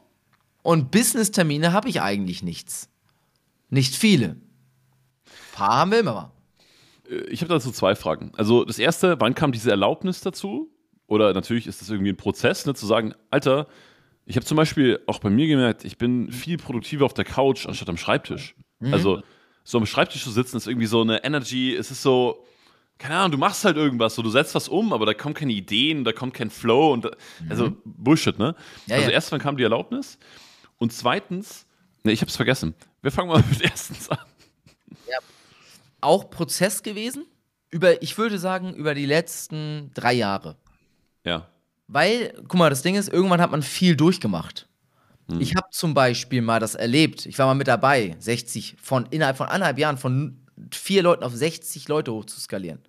Und 0.63 0.91
Business-Termine 0.91 1.73
habe 1.73 1.89
ich 1.89 2.01
eigentlich 2.01 2.43
nichts. 2.43 2.89
Nicht 3.69 3.95
viele. 3.95 4.27
Ein 4.27 4.41
paar 5.53 5.77
haben 5.77 5.91
wir 5.91 5.99
immer 5.99 6.13
mal. 6.13 6.31
Ich 7.29 7.41
habe 7.41 7.53
dazu 7.53 7.71
zwei 7.71 7.95
Fragen. 7.95 8.31
Also 8.35 8.65
das 8.65 8.77
erste, 8.79 9.19
wann 9.19 9.35
kam 9.35 9.51
diese 9.51 9.71
Erlaubnis 9.71 10.21
dazu? 10.21 10.71
oder 11.11 11.33
natürlich 11.33 11.67
ist 11.67 11.81
das 11.81 11.89
irgendwie 11.89 12.13
ein 12.13 12.17
Prozess, 12.17 12.65
ne, 12.65 12.73
zu 12.73 12.85
sagen, 12.85 13.13
Alter, 13.31 13.67
ich 14.25 14.35
habe 14.35 14.45
zum 14.45 14.57
Beispiel 14.57 14.99
auch 15.07 15.19
bei 15.19 15.29
mir 15.29 15.47
gemerkt, 15.47 15.83
ich 15.83 15.97
bin 15.97 16.31
viel 16.31 16.57
produktiver 16.57 17.05
auf 17.05 17.13
der 17.13 17.25
Couch 17.25 17.65
anstatt 17.65 17.89
am 17.89 17.97
Schreibtisch. 17.97 18.55
Mhm. 18.79 18.93
Also 18.93 19.23
so 19.63 19.77
am 19.77 19.85
Schreibtisch 19.85 20.23
zu 20.23 20.31
sitzen 20.31 20.57
ist 20.57 20.67
irgendwie 20.67 20.87
so 20.87 21.01
eine 21.01 21.23
Energy, 21.23 21.75
es 21.75 21.91
ist 21.91 22.01
so, 22.01 22.45
keine 22.97 23.15
Ahnung, 23.17 23.31
du 23.31 23.37
machst 23.37 23.65
halt 23.65 23.77
irgendwas, 23.77 24.15
so 24.15 24.21
du 24.21 24.29
setzt 24.29 24.55
was 24.55 24.67
um, 24.67 24.93
aber 24.93 25.05
da 25.05 25.13
kommen 25.13 25.33
keine 25.33 25.53
Ideen, 25.53 26.03
da 26.03 26.13
kommt 26.13 26.33
kein 26.33 26.49
Flow 26.49 26.93
und 26.93 27.09
also 27.49 27.69
mhm. 27.69 27.77
Bullshit, 27.85 28.37
ne? 28.37 28.55
Ja, 28.87 28.95
also 28.95 29.09
ja. 29.09 29.13
erstmal 29.13 29.39
kam 29.39 29.57
die 29.57 29.63
Erlaubnis 29.63 30.17
und 30.77 30.93
zweitens, 30.93 31.65
ne, 32.03 32.11
ich 32.11 32.21
hab's 32.21 32.35
vergessen. 32.35 32.75
Wir 33.01 33.11
fangen 33.11 33.29
mal 33.29 33.43
mit 33.49 33.61
erstens 33.61 34.09
an. 34.09 34.19
Ja. 35.07 35.17
Auch 36.01 36.29
Prozess 36.29 36.83
gewesen 36.83 37.25
über, 37.71 38.01
ich 38.01 38.17
würde 38.17 38.37
sagen, 38.37 38.73
über 38.73 38.93
die 38.93 39.05
letzten 39.05 39.91
drei 39.93 40.13
Jahre. 40.13 40.57
Ja. 41.23 41.50
Weil, 41.93 42.33
guck 42.47 42.55
mal, 42.55 42.69
das 42.69 42.83
Ding 42.83 42.95
ist, 42.95 43.09
irgendwann 43.09 43.41
hat 43.41 43.51
man 43.51 43.61
viel 43.61 43.97
durchgemacht. 43.97 44.69
Mhm. 45.27 45.41
Ich 45.41 45.55
habe 45.57 45.67
zum 45.71 45.93
Beispiel 45.93 46.41
mal 46.41 46.61
das 46.61 46.73
erlebt, 46.73 47.25
ich 47.25 47.37
war 47.37 47.47
mal 47.47 47.53
mit 47.53 47.67
dabei, 47.67 48.15
60 48.17 48.77
von 48.81 49.07
innerhalb 49.07 49.35
von 49.35 49.47
anderthalb 49.47 49.77
Jahren 49.77 49.97
von 49.97 50.39
vier 50.71 51.03
Leuten 51.03 51.23
auf 51.25 51.35
60 51.35 51.89
Leute 51.89 52.13
hochzuskalieren. 52.13 52.79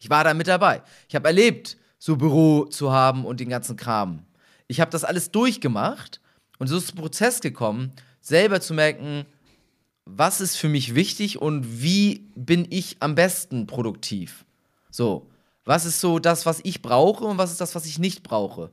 Ich 0.00 0.10
war 0.10 0.24
da 0.24 0.34
mit 0.34 0.48
dabei. 0.48 0.82
Ich 1.08 1.14
habe 1.14 1.28
erlebt, 1.28 1.76
so 1.98 2.16
Büro 2.16 2.64
zu 2.64 2.90
haben 2.90 3.24
und 3.24 3.38
den 3.38 3.48
ganzen 3.48 3.76
Kram. 3.76 4.24
Ich 4.66 4.80
habe 4.80 4.90
das 4.90 5.04
alles 5.04 5.30
durchgemacht 5.30 6.20
und 6.58 6.66
so 6.66 6.78
ist 6.78 6.96
der 6.96 7.00
Prozess 7.00 7.40
gekommen, 7.40 7.92
selber 8.20 8.60
zu 8.60 8.74
merken, 8.74 9.24
was 10.04 10.40
ist 10.40 10.56
für 10.56 10.68
mich 10.68 10.96
wichtig 10.96 11.40
und 11.40 11.80
wie 11.80 12.28
bin 12.34 12.66
ich 12.70 12.96
am 12.98 13.14
besten 13.14 13.68
produktiv. 13.68 14.44
So, 14.90 15.30
was 15.64 15.84
ist 15.84 16.00
so 16.00 16.18
das, 16.18 16.46
was 16.46 16.60
ich 16.64 16.82
brauche 16.82 17.24
und 17.24 17.38
was 17.38 17.50
ist 17.50 17.60
das, 17.60 17.74
was 17.74 17.86
ich 17.86 17.98
nicht 17.98 18.22
brauche. 18.22 18.72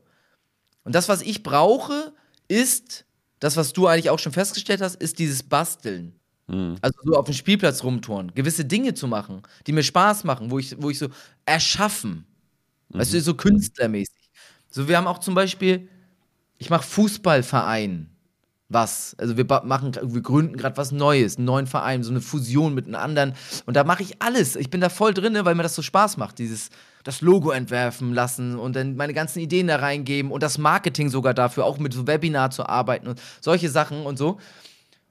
Und 0.83 0.95
das, 0.95 1.09
was 1.09 1.21
ich 1.21 1.43
brauche, 1.43 2.13
ist, 2.47 3.05
das, 3.39 3.57
was 3.57 3.73
du 3.73 3.87
eigentlich 3.87 4.09
auch 4.09 4.19
schon 4.19 4.31
festgestellt 4.31 4.81
hast, 4.81 4.95
ist 4.95 5.19
dieses 5.19 5.43
Basteln. 5.43 6.19
Mhm. 6.47 6.77
Also 6.81 6.99
so 7.03 7.15
auf 7.15 7.25
dem 7.25 7.33
Spielplatz 7.33 7.83
rumtouren, 7.83 8.33
gewisse 8.33 8.65
Dinge 8.65 8.93
zu 8.93 9.07
machen, 9.07 9.43
die 9.67 9.71
mir 9.71 9.83
Spaß 9.83 10.23
machen, 10.23 10.51
wo 10.51 10.59
ich, 10.59 10.75
wo 10.81 10.89
ich 10.89 10.97
so 10.97 11.09
erschaffen. 11.45 12.25
Mhm. 12.89 12.99
Weißt 12.99 13.13
du, 13.13 13.21
so 13.21 13.35
künstlermäßig. 13.35 14.29
So, 14.69 14.87
wir 14.87 14.97
haben 14.97 15.07
auch 15.07 15.19
zum 15.19 15.35
Beispiel, 15.35 15.89
ich 16.57 16.69
mache 16.69 16.83
Fußballverein. 16.83 18.09
Was? 18.71 19.15
Also 19.17 19.35
wir 19.35 19.45
machen, 19.63 19.93
wir 19.99 20.21
gründen 20.21 20.55
gerade 20.55 20.77
was 20.77 20.91
Neues, 20.91 21.37
einen 21.37 21.45
neuen 21.45 21.65
Verein, 21.65 22.03
so 22.03 22.11
eine 22.11 22.21
Fusion 22.21 22.75
mit 22.75 22.85
einem 22.85 22.95
anderen. 22.95 23.33
Und 23.65 23.75
da 23.75 23.83
mache 23.83 24.03
ich 24.03 24.21
alles. 24.21 24.55
Ich 24.55 24.69
bin 24.69 24.79
da 24.79 24.89
voll 24.89 25.15
drin, 25.15 25.37
weil 25.41 25.55
mir 25.55 25.63
das 25.63 25.73
so 25.73 25.81
Spaß 25.81 26.17
macht. 26.17 26.37
Dieses, 26.37 26.69
das 27.03 27.21
Logo 27.21 27.49
entwerfen 27.49 28.13
lassen 28.13 28.59
und 28.59 28.75
dann 28.75 28.95
meine 28.95 29.15
ganzen 29.15 29.39
Ideen 29.39 29.67
da 29.67 29.77
reingeben 29.77 30.31
und 30.31 30.43
das 30.43 30.59
Marketing 30.59 31.09
sogar 31.09 31.33
dafür, 31.33 31.65
auch 31.65 31.79
mit 31.79 31.93
so 31.93 32.05
Webinar 32.05 32.51
zu 32.51 32.63
arbeiten 32.67 33.07
und 33.07 33.19
solche 33.41 33.69
Sachen 33.69 34.05
und 34.05 34.17
so. 34.17 34.37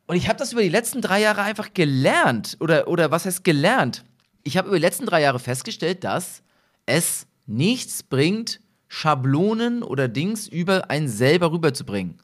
Und 0.07 0.17
ich 0.17 0.29
habe 0.29 0.39
das 0.39 0.53
über 0.53 0.63
die 0.63 0.69
letzten 0.69 1.03
drei 1.03 1.21
Jahre 1.21 1.43
einfach 1.43 1.75
gelernt. 1.75 2.57
Oder, 2.61 2.87
oder 2.87 3.11
was 3.11 3.27
heißt 3.27 3.43
gelernt? 3.43 4.05
Ich 4.45 4.57
habe 4.57 4.69
über 4.69 4.77
die 4.77 4.85
letzten 4.85 5.05
drei 5.05 5.21
Jahre 5.21 5.41
festgestellt, 5.41 6.05
dass 6.05 6.43
es 6.87 7.27
nichts 7.47 8.05
bringt, 8.05 8.61
Schablonen 8.87 9.83
oder 9.83 10.07
Dings 10.09 10.47
über 10.47 10.91
einen 10.91 11.09
selber 11.09 11.51
rüberzubringen. 11.51 12.21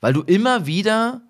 Weil 0.00 0.12
du 0.12 0.22
immer 0.22 0.66
wieder, 0.66 1.22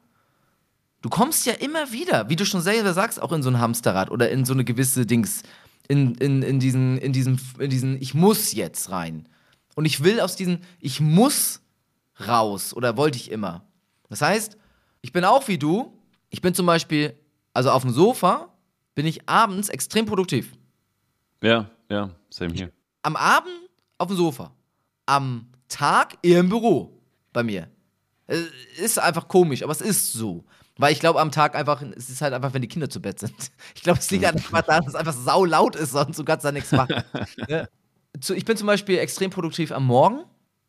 du 1.03 1.09
kommst 1.09 1.47
ja 1.47 1.55
immer 1.55 1.93
wieder, 1.93 2.29
wie 2.29 2.37
du 2.37 2.45
schon 2.45 2.61
selber 2.61 2.93
sagst, 2.93 3.21
auch 3.21 3.33
in 3.33 3.43
so 3.43 3.51
ein 3.51 3.59
Hamsterrad 3.59 4.11
oder 4.11 4.31
in 4.31 4.45
so 4.45 4.53
eine 4.53 4.65
gewisse 4.65 5.07
Dings, 5.07 5.43
in, 5.89 6.15
in, 6.17 6.43
in, 6.43 6.61
diesen, 6.61 6.99
in, 6.99 7.13
diesen, 7.13 7.41
in 7.59 7.71
diesen, 7.71 8.01
ich 8.01 8.15
muss 8.15 8.53
jetzt 8.53 8.91
rein. 8.91 9.29
Und 9.75 9.85
ich 9.85 10.03
will 10.03 10.21
aus 10.21 10.37
diesen, 10.37 10.63
ich 10.81 11.01
muss 11.01 11.61
raus 12.27 12.75
oder 12.75 12.97
wollte 12.97 13.17
ich 13.17 13.31
immer. 13.31 13.65
Das 14.09 14.21
heißt, 14.21 14.57
ich 15.01 15.13
bin 15.13 15.25
auch 15.25 15.49
wie 15.49 15.59
du, 15.59 15.97
ich 16.31 16.43
bin 16.43 16.55
zum 16.55 16.67
Beispiel, 16.67 17.15
also 17.55 17.71
auf 17.71 17.83
dem 17.83 17.93
Sofa, 17.93 18.53
bin 18.95 19.07
ich 19.07 19.29
abends 19.29 19.69
extrem 19.69 20.07
produktiv. 20.07 20.53
Ja, 21.43 21.71
ja, 21.89 22.11
same 22.31 22.53
hier. 22.53 22.73
Am 23.03 23.17
Abend 23.17 23.53
auf 23.97 24.09
dem 24.09 24.17
Sofa. 24.17 24.53
Am 25.07 25.49
Tag 25.69 26.19
eher 26.23 26.41
im 26.41 26.49
Büro 26.49 27.01
bei 27.33 27.43
mir. 27.43 27.69
Es 28.29 28.47
ist 28.79 28.99
einfach 28.99 29.27
komisch, 29.27 29.63
aber 29.63 29.73
es 29.73 29.81
ist 29.81 30.13
so. 30.13 30.45
Weil 30.77 30.93
ich 30.93 31.01
glaube, 31.01 31.21
am 31.21 31.33
Tag 31.33 31.57
einfach, 31.57 31.83
es 31.83 32.09
ist 32.09 32.21
halt 32.21 32.33
einfach, 32.33 32.55
wenn 32.55 32.63
die 32.63 32.69
Kinder 32.69 32.89
zu 32.89 33.03
Bett 33.03 33.19
sind. 33.19 33.35
Ich 33.75 33.83
glaube, 33.83 33.99
es 33.99 34.11
liegt 34.11 34.25
einfach 34.25 34.63
daran, 34.63 34.85
dass 34.85 34.95
es 34.95 34.95
einfach 34.95 35.15
sau 35.15 35.45
laut 35.45 35.75
ist, 35.75 35.93
sonst 35.93 36.19
du 36.19 36.25
kannst 36.25 36.45
da 36.45 36.53
nichts 36.53 36.71
machen. 36.73 37.03
ja. 37.49 37.67
Ich 38.35 38.45
bin 38.45 38.57
zum 38.57 38.67
Beispiel 38.67 38.99
extrem 38.99 39.31
produktiv 39.31 39.73
am 39.73 39.87
Morgen. 39.87 40.25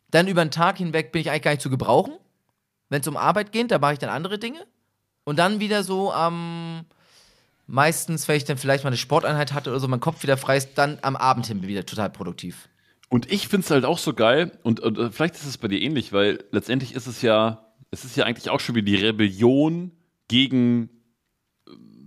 Dann 0.10 0.28
über 0.28 0.44
den 0.44 0.52
Tag 0.52 0.78
hinweg 0.78 1.12
bin 1.12 1.22
ich 1.22 1.30
eigentlich 1.30 1.44
gar 1.44 1.52
nicht 1.52 1.62
zu 1.62 1.70
gebrauchen. 1.70 2.14
Wenn 2.90 3.02
es 3.02 3.08
um 3.08 3.18
Arbeit 3.18 3.52
geht, 3.52 3.72
da 3.72 3.78
mache 3.78 3.94
ich 3.94 4.00
dann 4.00 4.10
andere 4.10 4.40
Dinge. 4.40 4.66
Und 5.26 5.38
dann 5.38 5.60
wieder 5.60 5.84
so 5.84 6.12
am, 6.12 6.80
ähm, 6.80 6.86
meistens, 7.68 8.28
wenn 8.28 8.38
ich 8.38 8.46
dann 8.46 8.58
vielleicht 8.58 8.84
mal 8.84 8.90
eine 8.90 8.98
Sporteinheit 8.98 9.54
hatte 9.54 9.70
oder 9.70 9.80
so, 9.80 9.88
mein 9.88 10.00
Kopf 10.00 10.24
wieder 10.24 10.38
frei 10.38 10.58
ist, 10.58 10.72
dann 10.76 10.98
am 11.02 11.16
Abend 11.16 11.46
hin 11.46 11.62
wieder 11.62 11.86
total 11.86 12.10
produktiv. 12.10 12.70
Und 13.10 13.32
ich 13.32 13.48
finde 13.48 13.66
es 13.66 13.72
halt 13.72 13.86
auch 13.86 13.98
so 13.98 14.14
geil, 14.14 14.52
und, 14.64 14.80
und, 14.80 14.98
äh, 14.98 15.12
vielleicht 15.12 15.36
ist 15.36 15.46
es 15.46 15.58
bei 15.58 15.68
dir 15.68 15.82
ähnlich, 15.82 16.14
weil 16.14 16.44
letztendlich 16.52 16.94
ist 16.94 17.08
es 17.08 17.22
ja, 17.22 17.74
es 17.92 18.06
ist 18.06 18.16
ja 18.16 18.26
eigentlich 18.26 18.50
auch 18.50 18.60
schon 18.60 18.76
wie 18.76 18.84
die 18.84 18.96
Rebellion 18.96 19.92
gegen 20.28 20.90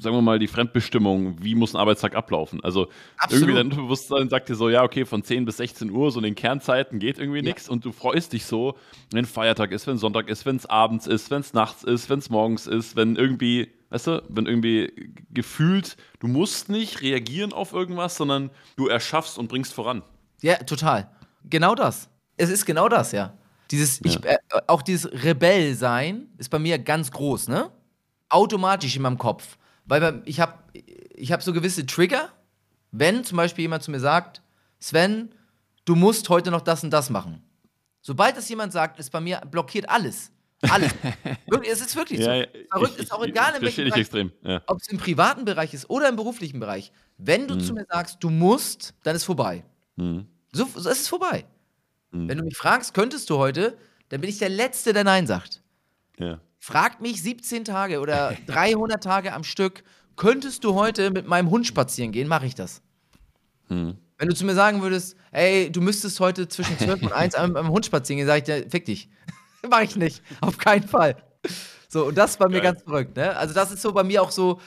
sagen 0.02 0.16
wir 0.16 0.22
mal, 0.22 0.38
die 0.38 0.48
Fremdbestimmung, 0.48 1.42
wie 1.42 1.54
muss 1.54 1.74
ein 1.74 1.80
Arbeitstag 1.80 2.14
ablaufen. 2.14 2.62
Also 2.62 2.88
Absolut. 3.16 3.48
irgendwie 3.48 3.70
dein 3.70 3.84
Bewusstsein 3.84 4.28
sagt 4.28 4.48
dir 4.48 4.54
so, 4.54 4.68
ja, 4.68 4.82
okay, 4.82 5.04
von 5.04 5.22
10 5.22 5.44
bis 5.44 5.56
16 5.58 5.90
Uhr, 5.90 6.10
so 6.10 6.18
in 6.18 6.24
den 6.24 6.34
Kernzeiten 6.34 6.98
geht 6.98 7.18
irgendwie 7.18 7.38
ja. 7.38 7.44
nichts 7.44 7.68
und 7.68 7.84
du 7.84 7.92
freust 7.92 8.32
dich 8.32 8.44
so, 8.44 8.76
wenn 9.12 9.24
Feiertag 9.24 9.70
ist, 9.70 9.86
wenn 9.86 9.98
Sonntag 9.98 10.28
ist, 10.28 10.44
wenn 10.44 10.56
es 10.56 10.66
abends 10.66 11.06
ist, 11.06 11.30
wenn 11.30 11.40
es 11.40 11.54
nachts 11.54 11.84
ist, 11.84 12.10
wenn 12.10 12.18
es 12.18 12.28
morgens 12.28 12.66
ist, 12.66 12.96
wenn 12.96 13.16
irgendwie, 13.16 13.68
weißt 13.90 14.08
du, 14.08 14.22
wenn 14.28 14.46
irgendwie 14.46 14.92
gefühlt, 15.30 15.96
du 16.18 16.26
musst 16.26 16.68
nicht 16.68 17.00
reagieren 17.00 17.52
auf 17.52 17.72
irgendwas, 17.72 18.16
sondern 18.16 18.50
du 18.76 18.88
erschaffst 18.88 19.38
und 19.38 19.48
bringst 19.48 19.72
voran. 19.72 20.02
Ja, 20.42 20.56
total. 20.56 21.10
Genau 21.48 21.74
das. 21.74 22.08
Es 22.36 22.50
ist 22.50 22.66
genau 22.66 22.88
das, 22.88 23.12
ja. 23.12 23.36
Dieses, 23.70 24.00
ja. 24.00 24.04
Ich, 24.04 24.24
äh, 24.24 24.38
auch 24.66 24.82
dieses 24.82 25.10
Rebell-Sein 25.10 26.28
ist 26.36 26.50
bei 26.50 26.58
mir 26.58 26.78
ganz 26.78 27.10
groß, 27.10 27.48
ne? 27.48 27.70
Automatisch 28.28 28.96
in 28.96 29.02
meinem 29.02 29.18
Kopf. 29.18 29.56
Weil 29.86 30.22
ich 30.26 30.40
habe 30.40 30.54
ich 31.14 31.32
hab 31.32 31.42
so 31.42 31.52
gewisse 31.52 31.86
Trigger, 31.86 32.28
wenn 32.90 33.24
zum 33.24 33.36
Beispiel 33.36 33.62
jemand 33.62 33.82
zu 33.82 33.90
mir 33.90 34.00
sagt, 34.00 34.42
Sven, 34.78 35.34
du 35.84 35.94
musst 35.94 36.28
heute 36.28 36.50
noch 36.50 36.60
das 36.60 36.84
und 36.84 36.90
das 36.90 37.10
machen. 37.10 37.42
Sobald 38.00 38.36
das 38.36 38.48
jemand 38.48 38.72
sagt, 38.72 38.98
ist 38.98 39.10
bei 39.10 39.20
mir 39.20 39.40
blockiert 39.50 39.88
alles. 39.88 40.32
Alles. 40.62 40.92
es 41.70 41.80
ist 41.80 41.96
wirklich 41.96 42.20
ja, 42.20 42.42
so. 42.42 42.48
Verrückt 42.70 42.98
ist 42.98 43.12
auch 43.12 43.24
egal, 43.24 43.54
in 43.56 43.62
welchem 43.62 43.84
Bereich, 43.84 44.00
extrem. 44.00 44.32
Ja. 44.42 44.62
ob 44.66 44.80
es 44.80 44.88
im 44.88 44.98
privaten 44.98 45.44
Bereich 45.44 45.74
ist 45.74 45.88
oder 45.88 46.08
im 46.08 46.16
beruflichen 46.16 46.60
Bereich. 46.60 46.92
Wenn 47.18 47.48
du 47.48 47.54
mhm. 47.54 47.60
zu 47.60 47.74
mir 47.74 47.86
sagst, 47.88 48.18
du 48.20 48.30
musst, 48.30 48.94
dann 49.02 49.16
ist 49.16 49.24
vorbei. 49.24 49.64
Mhm. 49.96 50.26
So, 50.52 50.66
so 50.74 50.90
ist 50.90 51.00
es 51.00 51.08
vorbei. 51.08 51.44
Mhm. 52.10 52.28
Wenn 52.28 52.38
du 52.38 52.44
mich 52.44 52.56
fragst, 52.56 52.94
könntest 52.94 53.30
du 53.30 53.38
heute, 53.38 53.76
dann 54.10 54.20
bin 54.20 54.30
ich 54.30 54.38
der 54.38 54.50
Letzte, 54.50 54.92
der 54.92 55.04
Nein 55.04 55.26
sagt. 55.26 55.62
Ja. 56.18 56.40
Fragt 56.58 57.00
mich 57.00 57.22
17 57.22 57.64
Tage 57.64 58.00
oder 58.00 58.36
300 58.46 59.02
Tage 59.02 59.32
am 59.32 59.44
Stück, 59.44 59.82
könntest 60.16 60.64
du 60.64 60.74
heute 60.74 61.10
mit 61.10 61.26
meinem 61.26 61.50
Hund 61.50 61.66
spazieren 61.66 62.12
gehen, 62.12 62.28
mache 62.28 62.46
ich 62.46 62.54
das. 62.54 62.82
Hm. 63.68 63.96
Wenn 64.18 64.28
du 64.28 64.34
zu 64.34 64.44
mir 64.44 64.54
sagen 64.54 64.82
würdest, 64.82 65.16
ey, 65.32 65.72
du 65.72 65.80
müsstest 65.80 66.20
heute 66.20 66.46
zwischen 66.46 66.78
12 66.78 67.02
und 67.02 67.12
1 67.12 67.34
am, 67.34 67.56
am 67.56 67.68
Hund 67.70 67.86
spazieren 67.86 68.18
gehen, 68.18 68.26
sage 68.26 68.38
ich 68.38 68.44
dir, 68.44 68.70
fick 68.70 68.84
dich. 68.84 69.08
mache 69.68 69.84
ich 69.84 69.96
nicht. 69.96 70.22
Auf 70.40 70.58
keinen 70.58 70.86
Fall. 70.86 71.16
So, 71.88 72.06
und 72.06 72.16
das 72.16 72.32
ist 72.32 72.38
bei 72.38 72.46
mir 72.46 72.60
Geil. 72.60 72.72
ganz 72.72 72.82
verrückt, 72.82 73.16
ne? 73.16 73.36
Also, 73.36 73.52
das 73.52 73.72
ist 73.72 73.82
so 73.82 73.92
bei 73.92 74.04
mir 74.04 74.22
auch 74.22 74.30
so, 74.30 74.60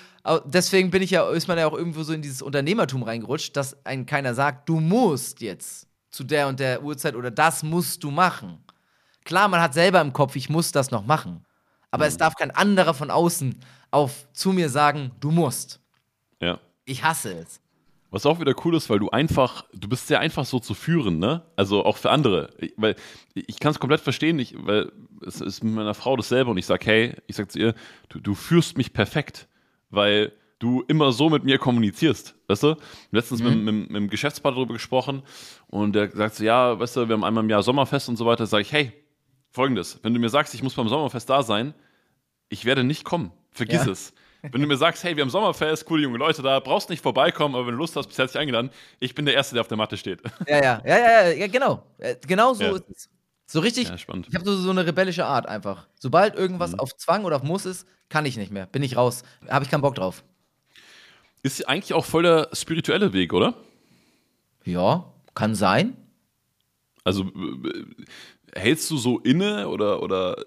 deswegen 0.45 0.91
bin 0.91 1.01
ich 1.01 1.11
ja, 1.11 1.30
ist 1.30 1.47
man 1.47 1.57
ja 1.57 1.67
auch 1.67 1.73
irgendwo 1.73 2.03
so 2.03 2.13
in 2.13 2.21
dieses 2.21 2.41
Unternehmertum 2.41 3.03
reingerutscht, 3.03 3.55
dass 3.55 3.86
ein 3.86 4.05
keiner 4.05 4.34
sagt, 4.34 4.67
du 4.69 4.80
musst 4.80 5.41
jetzt 5.41 5.88
zu 6.09 6.23
der 6.23 6.47
und 6.47 6.59
der 6.59 6.84
Uhrzeit 6.84 7.15
oder 7.15 7.32
das 7.32 7.63
musst 7.63 8.03
du 8.03 8.11
machen. 8.11 8.63
Klar, 9.23 9.47
man 9.47 9.61
hat 9.61 9.73
selber 9.73 10.01
im 10.01 10.13
Kopf, 10.13 10.36
ich 10.36 10.49
muss 10.49 10.71
das 10.71 10.91
noch 10.91 11.05
machen 11.05 11.45
aber 11.95 12.05
mhm. 12.05 12.09
es 12.09 12.17
darf 12.17 12.36
kein 12.36 12.51
anderer 12.51 12.93
von 12.93 13.09
außen 13.09 13.55
auf 13.89 14.28
zu 14.34 14.51
mir 14.51 14.69
sagen, 14.69 15.11
du 15.21 15.32
musst. 15.32 15.80
Ja. 16.41 16.59
Ich 16.84 17.03
hasse 17.03 17.34
es. 17.34 17.61
Was 18.11 18.26
auch 18.26 18.39
wieder 18.41 18.53
cool 18.65 18.76
ist, 18.76 18.89
weil 18.89 18.99
du 18.99 19.09
einfach, 19.09 19.65
du 19.73 19.88
bist 19.88 20.07
sehr 20.07 20.19
einfach 20.19 20.45
so 20.45 20.59
zu 20.59 20.73
führen, 20.73 21.19
ne? 21.19 21.43
Also 21.55 21.86
auch 21.86 21.95
für 21.95 22.11
andere. 22.11 22.49
Weil 22.76 22.95
ich 23.34 23.59
kann 23.59 23.71
es 23.71 23.80
komplett 23.80 24.01
verstehen, 24.01 24.39
ich, 24.39 24.55
weil 24.57 24.91
es 25.26 25.39
ist 25.39 25.63
mit 25.63 25.73
meiner 25.73 25.93
Frau 25.93 26.17
dasselbe 26.17 26.51
und 26.51 26.57
ich 26.57 26.65
sage, 26.65 26.86
hey, 26.86 27.15
ich 27.28 27.38
sag 27.38 27.49
zu 27.49 27.59
ihr, 27.59 27.76
du, 28.09 28.19
du 28.19 28.36
führst 28.36 28.78
mich 28.78 28.91
perfekt, 28.91 29.47
weil 29.89 30.31
du 30.59 30.83
immer 30.88 31.11
so 31.11 31.29
mit 31.29 31.43
mir 31.43 31.57
kommunizierst, 31.57 32.36
weißt 32.47 32.63
du? 32.63 32.75
Letztens 33.11 33.41
mhm. 33.41 33.47
mit, 33.47 33.57
mit, 33.57 33.75
mit, 33.91 33.95
dem 33.95 34.09
Geschäftspartner 34.09 34.59
darüber 34.59 34.73
gesprochen 34.73 35.23
und 35.67 35.93
der 35.93 36.11
sagt 36.11 36.36
so, 36.36 36.43
ja, 36.43 36.79
weißt 36.79 36.95
du, 36.95 37.07
wir 37.07 37.13
haben 37.13 37.23
einmal 37.23 37.43
im 37.43 37.49
Jahr 37.49 37.63
Sommerfest 37.63 38.09
und 38.09 38.17
so 38.17 38.25
weiter, 38.25 38.45
sage 38.45 38.61
ich, 38.61 38.71
hey, 38.71 38.93
folgendes, 39.51 39.99
wenn 40.03 40.13
du 40.13 40.19
mir 40.19 40.29
sagst, 40.29 40.53
ich 40.53 40.63
muss 40.63 40.73
beim 40.75 40.88
Sommerfest 40.89 41.29
da 41.29 41.43
sein, 41.43 41.73
ich 42.49 42.65
werde 42.65 42.83
nicht 42.83 43.03
kommen. 43.03 43.31
Vergiss 43.51 43.86
ja. 43.86 43.91
es. 43.91 44.13
Wenn 44.51 44.61
du 44.61 44.67
mir 44.67 44.77
sagst, 44.77 45.03
hey, 45.03 45.15
wir 45.15 45.23
haben 45.23 45.29
Sommerfest, 45.29 45.86
coole 45.86 46.03
junge 46.03 46.17
Leute 46.19 46.41
da, 46.41 46.59
brauchst 46.59 46.89
nicht 46.89 47.01
vorbeikommen, 47.01 47.55
aber 47.55 47.65
wenn 47.65 47.73
du 47.73 47.79
Lust 47.79 47.95
hast, 47.95 48.07
bist 48.07 48.19
herzlich 48.19 48.39
eingeladen. 48.39 48.69
Ich 48.99 49.15
bin 49.15 49.25
der 49.25 49.33
Erste, 49.33 49.55
der 49.55 49.61
auf 49.61 49.67
der 49.67 49.77
Matte 49.77 49.97
steht. 49.97 50.21
Ja, 50.47 50.61
ja, 50.61 50.81
ja, 50.86 50.97
ja, 50.97 51.29
ja 51.29 51.47
genau. 51.47 51.83
Äh, 51.97 52.15
genau 52.27 52.53
so 52.53 52.63
Ja. 52.63 52.75
ist 52.75 52.89
es. 52.89 53.09
So 53.47 53.59
richtig, 53.59 53.88
Ja, 53.88 53.95
ich 53.95 54.07
habe 54.07 54.45
so, 54.45 54.55
so 54.55 54.69
eine 54.71 54.86
rebellische 54.86 55.25
Art 55.25 55.47
einfach. 55.47 55.88
Sobald 55.99 56.36
irgendwas 56.36 56.73
Mhm. 56.73 56.79
auf 56.79 56.95
Zwang 56.97 57.25
oder 57.25 57.38
auf 57.38 57.43
Muss 57.43 57.65
ist, 57.65 57.88
kann 58.10 58.26
ich 58.26 58.38
nicht 58.38 58.51
mehr. 58.51 58.66
Bin 58.66 58.84
ich 58.84 58.97
raus. 58.97 59.24
Habe 59.47 59.66
ich 59.66 59.72
keinen 59.72 59.82
Bock 59.82 59.95
drauf. 59.95 60.24
Ist 61.43 61.68
eigentlich 61.68 61.93
auch 61.93 62.06
voll 62.06 62.24
der 62.24 62.49
spirituelle 62.53 63.14
Weg, 63.14 63.34
oder? 63.34 63.53
Ja, 64.64 65.06
kann 65.36 65.53
sein. 65.53 65.95
Also 67.03 67.24
äh, 67.24 67.86
hältst 68.60 68.89
du 68.89 68.97
so 68.97 69.20
inne 69.20 69.68
oder, 69.70 70.01
oder 70.01 70.38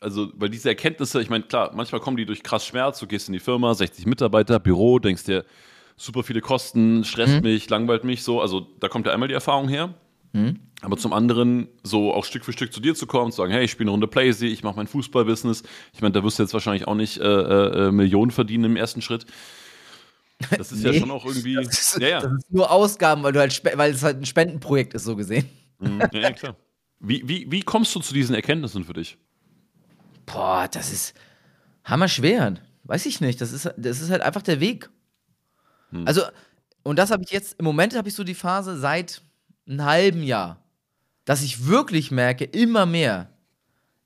also, 0.00 0.32
weil 0.34 0.48
diese 0.48 0.68
Erkenntnisse, 0.68 1.20
ich 1.20 1.28
meine, 1.28 1.44
klar, 1.44 1.72
manchmal 1.74 2.00
kommen 2.00 2.16
die 2.16 2.24
durch 2.24 2.42
krass 2.42 2.66
Schmerz, 2.66 2.98
du 3.00 3.06
gehst 3.06 3.28
in 3.28 3.34
die 3.34 3.38
Firma, 3.38 3.74
60 3.74 4.06
Mitarbeiter, 4.06 4.58
Büro, 4.58 4.98
denkst 4.98 5.24
dir, 5.24 5.44
super 5.96 6.22
viele 6.22 6.40
Kosten, 6.40 7.04
stresst 7.04 7.42
mich, 7.42 7.68
langweilt 7.68 8.04
mich 8.04 8.22
so, 8.22 8.40
also 8.40 8.66
da 8.80 8.88
kommt 8.88 9.06
ja 9.06 9.12
einmal 9.12 9.28
die 9.28 9.34
Erfahrung 9.34 9.68
her. 9.68 9.94
Aber 10.82 10.96
zum 10.96 11.12
anderen, 11.12 11.68
so 11.82 12.14
auch 12.14 12.24
Stück 12.24 12.44
für 12.44 12.52
Stück 12.52 12.72
zu 12.72 12.80
dir 12.80 12.94
zu 12.94 13.06
kommen, 13.06 13.32
zu 13.32 13.38
sagen, 13.38 13.52
hey, 13.52 13.64
ich 13.64 13.70
spiele 13.70 13.88
eine 13.88 13.92
Runde 13.92 14.06
Playsee, 14.06 14.48
ich 14.48 14.62
mache 14.62 14.76
mein 14.76 14.86
Fußballbusiness. 14.86 15.62
Ich 15.92 16.00
meine, 16.00 16.12
da 16.12 16.24
wirst 16.24 16.38
du 16.38 16.42
jetzt 16.42 16.54
wahrscheinlich 16.54 16.86
auch 16.88 16.94
nicht 16.94 17.18
äh, 17.18 17.24
äh, 17.24 17.88
äh, 17.88 17.92
Millionen 17.92 18.30
verdienen 18.30 18.64
im 18.64 18.76
ersten 18.76 19.02
Schritt. 19.02 19.26
Das 20.56 20.72
ist 20.72 20.82
ja 20.84 20.92
Nee, 20.92 21.00
schon 21.00 21.10
auch 21.10 21.26
irgendwie. 21.26 21.54
Das 21.54 21.66
ist, 21.66 21.98
ja, 22.00 22.08
ja. 22.08 22.20
das 22.20 22.32
ist 22.32 22.52
nur 22.52 22.70
Ausgaben, 22.70 23.22
weil, 23.22 23.32
du 23.32 23.40
halt, 23.40 23.60
weil 23.76 23.92
es 23.92 24.02
halt 24.02 24.18
ein 24.18 24.24
Spendenprojekt 24.24 24.94
ist, 24.94 25.04
so 25.04 25.16
gesehen. 25.16 25.48
Mhm, 25.80 26.00
ja, 26.12 26.20
ja, 26.20 26.30
klar. 26.32 26.56
Wie, 26.98 27.26
wie, 27.26 27.50
wie 27.50 27.60
kommst 27.60 27.94
du 27.94 28.00
zu 28.00 28.14
diesen 28.14 28.34
Erkenntnissen 28.34 28.84
für 28.84 28.92
dich? 28.92 29.18
Boah, 30.26 30.68
das 30.70 30.92
ist 30.92 31.14
hammerschwer. 31.84 32.54
Weiß 32.84 33.04
ich 33.06 33.20
nicht. 33.20 33.40
Das 33.40 33.52
ist, 33.52 33.70
das 33.76 34.00
ist 34.00 34.10
halt 34.10 34.22
einfach 34.22 34.42
der 34.42 34.60
Weg. 34.60 34.90
Also, 36.04 36.22
und 36.82 36.98
das 36.98 37.10
habe 37.10 37.22
ich 37.24 37.30
jetzt, 37.30 37.58
im 37.58 37.64
Moment 37.64 37.96
habe 37.96 38.08
ich 38.08 38.14
so 38.14 38.22
die 38.22 38.34
Phase 38.34 38.78
seit 38.78 39.22
einem 39.70 39.84
halben 39.84 40.22
Jahr, 40.22 40.62
dass 41.24 41.42
ich 41.42 41.66
wirklich 41.66 42.10
merke, 42.10 42.44
immer 42.44 42.86
mehr, 42.86 43.30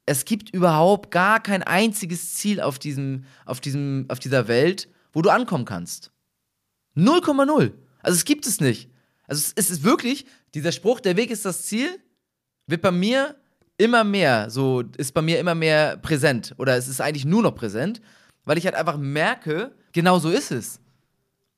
es 0.06 0.24
gibt 0.24 0.50
überhaupt 0.50 1.10
gar 1.10 1.42
kein 1.42 1.62
einziges 1.62 2.34
Ziel 2.34 2.60
auf, 2.60 2.78
diesem, 2.78 3.24
auf, 3.46 3.60
diesem, 3.60 4.04
auf 4.08 4.18
dieser 4.18 4.48
Welt, 4.48 4.88
wo 5.12 5.22
du 5.22 5.30
ankommen 5.30 5.64
kannst. 5.64 6.12
0,0. 6.96 7.72
Also 8.00 8.16
es 8.16 8.24
gibt 8.24 8.46
es 8.46 8.60
nicht. 8.60 8.90
Also 9.26 9.52
es, 9.56 9.70
ist 9.70 9.82
wirklich, 9.82 10.26
dieser 10.52 10.72
Spruch, 10.72 11.00
der 11.00 11.16
Weg 11.16 11.30
ist 11.30 11.44
das 11.44 11.62
Ziel, 11.62 11.88
wird 12.66 12.82
bei 12.82 12.90
mir 12.90 13.36
immer 13.78 14.04
mehr, 14.04 14.50
so 14.50 14.82
ist 14.96 15.14
bei 15.14 15.22
mir 15.22 15.38
immer 15.38 15.54
mehr 15.54 15.96
präsent. 15.96 16.54
Oder 16.58 16.76
es 16.76 16.88
ist 16.88 17.00
eigentlich 17.00 17.24
nur 17.24 17.42
noch 17.42 17.54
präsent, 17.54 18.02
weil 18.44 18.58
ich 18.58 18.66
halt 18.66 18.74
einfach 18.74 18.98
merke, 18.98 19.74
genau 19.92 20.18
so 20.18 20.28
ist 20.28 20.50
es. 20.50 20.80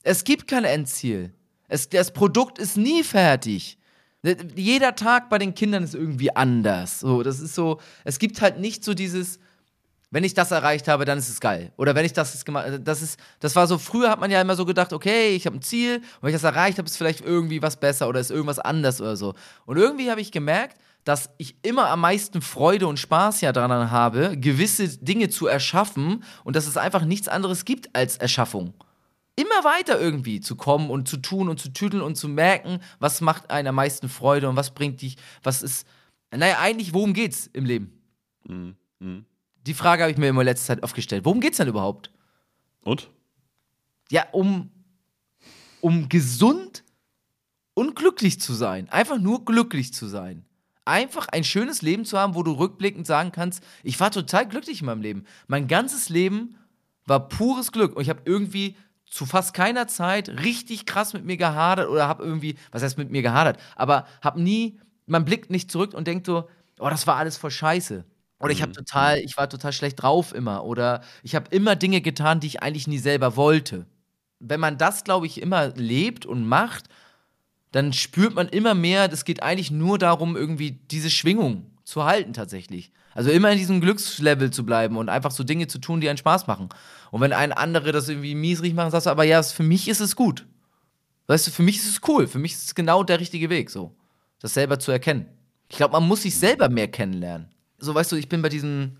Es 0.03 0.23
gibt 0.23 0.47
kein 0.47 0.65
Endziel. 0.65 1.35
Es, 1.69 1.89
das 1.89 2.13
Produkt 2.13 2.59
ist 2.59 2.77
nie 2.77 3.03
fertig. 3.03 3.79
Jeder 4.55 4.95
Tag 4.95 5.29
bei 5.29 5.39
den 5.39 5.55
Kindern 5.55 5.83
ist 5.83 5.95
irgendwie 5.95 6.35
anders. 6.35 7.01
So, 7.01 7.23
das 7.23 7.41
ist 7.41 7.55
so, 7.55 7.81
es 8.05 8.19
gibt 8.19 8.41
halt 8.41 8.59
nicht 8.59 8.85
so 8.85 8.95
dieses, 8.95 9.39
wenn 10.11 10.25
ich 10.25 10.35
das 10.35 10.51
erreicht 10.51 10.89
habe, 10.89 11.05
dann 11.05 11.19
ist 11.19 11.29
es 11.29 11.41
geil. 11.41 11.73
Oder 11.77 11.95
wenn 11.95 12.05
ich 12.05 12.13
das 12.13 12.45
gemacht 12.45 12.81
das 12.85 13.03
ist, 13.03 13.21
das 13.41 13.57
war 13.57 13.67
so, 13.67 13.79
früher 13.79 14.11
hat 14.11 14.21
man 14.21 14.31
ja 14.31 14.41
immer 14.41 14.57
so 14.57 14.65
gedacht, 14.65 14.93
okay, 14.93 15.31
ich 15.31 15.47
habe 15.47 15.57
ein 15.57 15.63
Ziel 15.63 15.97
und 15.97 16.23
wenn 16.23 16.31
ich 16.31 16.41
das 16.41 16.45
erreicht 16.45 16.79
habe, 16.79 16.89
ist 16.89 16.97
vielleicht 16.97 17.25
irgendwie 17.25 17.63
was 17.63 17.79
besser 17.79 18.09
oder 18.09 18.21
ist 18.21 18.31
irgendwas 18.31 18.59
anders 18.59 19.01
oder 19.01 19.17
so. 19.17 19.35
Und 19.67 19.77
irgendwie 19.77 20.11
habe 20.11 20.21
ich 20.21 20.33
gemerkt, 20.33 20.79
dass 21.05 21.31
ich 21.39 21.57
immer 21.63 21.89
am 21.91 22.01
meisten 22.01 22.43
Freude 22.43 22.89
und 22.89 22.99
Spaß 22.99 23.41
ja 23.41 23.53
daran 23.53 23.91
habe, 23.91 24.37
gewisse 24.37 24.89
Dinge 24.89 25.29
zu 25.29 25.47
erschaffen 25.47 26.25
und 26.43 26.57
dass 26.57 26.67
es 26.67 26.77
einfach 26.77 27.05
nichts 27.05 27.29
anderes 27.29 27.65
gibt 27.65 27.95
als 27.95 28.17
Erschaffung 28.17 28.75
immer 29.37 29.65
weiter 29.65 30.01
irgendwie 30.01 30.41
zu 30.41 30.57
kommen 30.57 30.91
und 30.91 31.09
zu 31.09 31.19
tun 31.19 31.49
und 31.49 31.61
zu 31.61 31.73
tüdeln 31.73 32.03
und 32.03 32.17
zu 32.17 32.29
merken, 32.29 32.81
was 32.99 33.21
macht 33.21 33.51
einen 33.51 33.69
am 33.69 33.75
meisten 33.75 34.09
Freude 34.09 34.49
und 34.49 34.57
was 34.57 34.75
bringt 34.75 35.03
dich, 35.03 35.17
was 35.43 35.63
ist, 35.63 35.87
naja, 36.31 36.59
eigentlich, 36.59 36.95
worum 36.95 37.13
geht's 37.13 37.49
im 37.53 37.67
Leben? 37.67 37.93
Mhm. 38.49 38.77
Mhm. 38.99 39.27
Die 39.67 39.75
Frage 39.75 40.03
habe 40.03 40.13
ich 40.13 40.19
mir 40.19 40.29
immer 40.29 40.41
in 40.41 40.47
letzter 40.47 40.75
Zeit 40.75 40.83
oft 40.83 40.95
gestellt. 40.95 41.25
Worum 41.25 41.41
geht's 41.41 41.59
denn 41.59 41.69
überhaupt? 41.69 42.11
Und? 42.83 43.11
Ja, 44.11 44.27
um, 44.33 44.71
um 45.81 46.09
gesund 46.09 46.85
und 47.75 47.95
glücklich 47.97 48.41
zu 48.41 48.55
sein. 48.55 48.89
Einfach 48.89 49.19
nur 49.19 49.45
glücklich 49.45 49.93
zu 49.93 50.07
sein. 50.07 50.45
Einfach 50.85 51.27
ein 51.29 51.43
schönes 51.43 51.83
Leben 51.83 52.05
zu 52.05 52.17
haben, 52.17 52.37
wo 52.37 52.45
du 52.45 52.53
rückblickend 52.53 53.07
sagen 53.07 53.33
kannst, 53.33 53.63
ich 53.83 53.99
war 53.99 54.13
total 54.13 54.49
glücklich 54.49 54.81
in 54.81 54.87
meinem 54.87 55.03
Leben. 55.03 55.25
Mein 55.49 55.67
ganzes 55.67 56.09
Leben 56.09 56.57
war 57.07 57.29
pures 57.29 57.73
Glück 57.73 57.97
und 57.97 58.03
ich 58.03 58.09
habe 58.09 58.23
irgendwie 58.25 58.77
zu 59.07 59.27
fast 59.27 59.55
keiner 59.55 59.89
Zeit 59.89 60.29
richtig 60.29 60.87
krass 60.87 61.13
mit 61.13 61.25
mir 61.25 61.37
gehadert 61.37 61.89
oder 61.89 62.09
habe 62.09 62.25
irgendwie, 62.25 62.57
was 62.73 62.83
heißt 62.83 62.99
mit 62.99 63.11
mir 63.11 63.23
gehadert, 63.23 63.59
aber 63.77 64.07
habe 64.23 64.41
nie, 64.43 64.79
man 65.07 65.25
blickt 65.25 65.51
nicht 65.51 65.71
zurück 65.71 65.95
und 65.95 66.07
denkt 66.07 66.27
so, 66.27 66.49
oh, 66.79 66.89
das 66.91 67.07
war 67.07 67.17
alles 67.17 67.37
voll 67.37 67.51
scheiße. 67.51 68.05
Oder 68.39 68.53
ich 68.53 68.63
habe 68.63 68.73
total, 68.73 69.19
ich 69.21 69.37
war 69.37 69.49
total 69.49 69.73
schlecht 69.73 70.03
drauf 70.03 70.35
immer. 70.35 70.65
Oder 70.65 71.01
ich 71.23 71.35
habe 71.35 71.47
immer 71.51 71.75
Dinge 71.77 72.01
getan, 72.03 72.41
die 72.41 72.49
ich 72.49 72.63
eigentlich 72.63 72.87
nie 72.87 72.99
selber 72.99 73.37
wollte. 73.37 73.87
Wenn 74.41 74.61
man 74.61 74.77
das, 74.77 75.05
glaube 75.05 75.27
ich, 75.27 75.41
immer 75.41 75.69
lebt 75.69 76.27
und 76.27 76.47
macht, 76.47 76.85
dann 77.73 77.93
spürt 77.93 78.35
man 78.35 78.49
immer 78.49 78.75
mehr, 78.75 79.09
das 79.09 79.25
geht 79.25 79.43
eigentlich 79.43 79.71
nur 79.71 79.99
darum, 79.99 80.37
irgendwie 80.37 80.73
diese 80.73 81.11
Schwingung 81.11 81.71
zu 81.85 82.05
halten 82.05 82.33
tatsächlich. 82.33 82.93
Also 83.17 83.31
immer 83.31 83.51
in 83.51 83.57
diesem 83.57 83.81
Glückslevel 83.81 84.51
zu 84.51 84.67
bleiben 84.67 84.99
und 84.99 85.09
einfach 85.09 85.31
so 85.31 85.43
Dinge 85.43 85.69
zu 85.69 85.79
tun, 85.79 86.03
die 86.03 86.09
einen 86.11 86.19
Spaß 86.19 86.47
machen. 86.47 86.69
Und 87.11 87.23
wenn 87.23 87.33
ein 87.33 87.51
andere 87.51 87.91
das 87.91 88.11
irgendwie 88.11 88.35
miesrig 88.35 88.75
machen, 88.75 88.91
sagst 88.91 89.07
du, 89.07 89.11
aber 89.11 89.25
ja, 89.25 89.43
für 89.43 89.63
mich 89.63 89.89
ist 89.89 90.01
es 90.01 90.17
gut. 90.17 90.45
Weißt 91.27 91.47
du, 91.47 91.51
für 91.51 91.63
mich 91.63 91.79
ist 91.79 91.89
es 91.89 92.01
cool. 92.09 92.27
Für 92.27 92.39
mich 92.39 92.53
ist 92.53 92.65
es 92.67 92.75
genau 92.75 93.03
der 93.05 93.19
richtige 93.19 93.49
Weg, 93.49 93.71
so. 93.71 93.97
Das 94.39 94.53
selber 94.53 94.79
zu 94.79 94.93
erkennen. 94.93 95.25
Ich 95.71 95.79
glaube, 95.79 95.93
man 95.93 96.07
muss 96.07 96.23
sich 96.23 96.37
selber 96.37 96.69
mehr 96.69 96.89
kennenlernen. 96.89 97.49
So, 97.79 97.95
weißt 97.95 98.13
du, 98.13 98.17
ich 98.17 98.29
bin 98.29 98.43
bei 98.43 98.51
diesen 98.51 98.99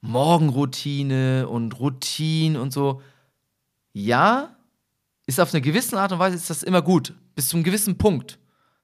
Morgenroutine 0.00 1.46
und 1.46 1.78
Routine 1.78 2.58
und 2.58 2.72
so. 2.72 3.02
Ja, 3.92 4.56
ist 5.26 5.38
auf 5.38 5.52
eine 5.52 5.60
gewisse 5.60 6.00
Art 6.00 6.12
und 6.12 6.18
Weise 6.18 6.36
ist 6.36 6.48
das 6.48 6.62
immer 6.62 6.80
gut. 6.80 7.12
Bis 7.34 7.48
zu 7.48 7.58
einem 7.58 7.64
gewissen 7.64 7.98
Punkt. 7.98 8.38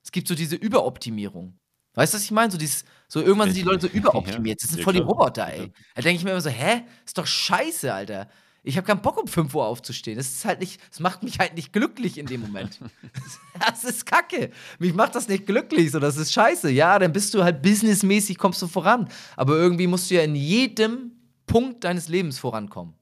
Es 0.05 0.13
gibt 0.13 0.29
so 0.29 0.35
diese 0.35 0.57
Überoptimierung. 0.57 1.55
Weißt 1.97 2.13
du, 2.13 2.19
was 2.19 2.25
ich 2.25 2.31
meine? 2.31 2.53
So, 2.53 2.59
dieses, 2.59 2.85
so 3.09 3.21
irgendwann 3.21 3.49
sind 3.49 3.57
die 3.57 3.63
Leute 3.63 3.89
so 3.89 3.89
überoptimiert. 3.93 4.63
Das 4.63 4.71
sind 4.71 4.83
voll 4.83 4.93
die. 4.93 5.01
Roboter, 5.01 5.49
ey. 5.53 5.73
Da 5.95 6.03
denke 6.03 6.19
ich 6.19 6.25
mir 6.25 6.31
immer 6.31 6.41
so, 6.41 6.51
hä? 6.51 6.83
Ist 7.05 7.19
doch 7.19 7.27
scheiße, 7.27 7.93
Alter. 7.93 8.29
Ich 8.63 8.77
habe 8.77 8.87
keinen 8.87 9.01
Bock, 9.01 9.17
um 9.17 9.29
5 9.29 9.55
Uhr 9.55 9.65
aufzustehen. 9.65 10.19
Das 10.19 10.27
ist 10.27 10.45
halt 10.45 10.61
nicht, 10.61 10.81
das 10.91 11.01
macht 11.01 11.23
mich 11.23 11.39
halt 11.39 11.55
nicht 11.55 11.73
glücklich 11.73 12.19
in 12.19 12.27
dem 12.27 12.43
Moment. 12.43 12.81
das 13.67 13.85
ist 13.85 14.05
Kacke. 14.05 14.51
Mich 14.79 14.93
macht 14.93 15.15
das 15.15 15.29
nicht 15.29 15.47
glücklich, 15.47 15.91
so 15.91 16.01
das 16.01 16.17
ist 16.17 16.33
scheiße. 16.33 16.71
Ja, 16.71 16.99
dann 16.99 17.13
bist 17.13 17.33
du 17.33 17.43
halt 17.43 17.63
businessmäßig, 17.63 18.37
kommst 18.37 18.61
du 18.61 18.67
voran. 18.67 19.09
Aber 19.37 19.57
irgendwie 19.57 19.87
musst 19.87 20.11
du 20.11 20.17
ja 20.17 20.23
in 20.23 20.35
jedem 20.35 21.13
Punkt 21.47 21.85
deines 21.85 22.09
Lebens 22.09 22.39
vorankommen. 22.39 22.95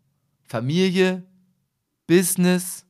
Familie, 0.44 1.24
Business, 2.06 2.83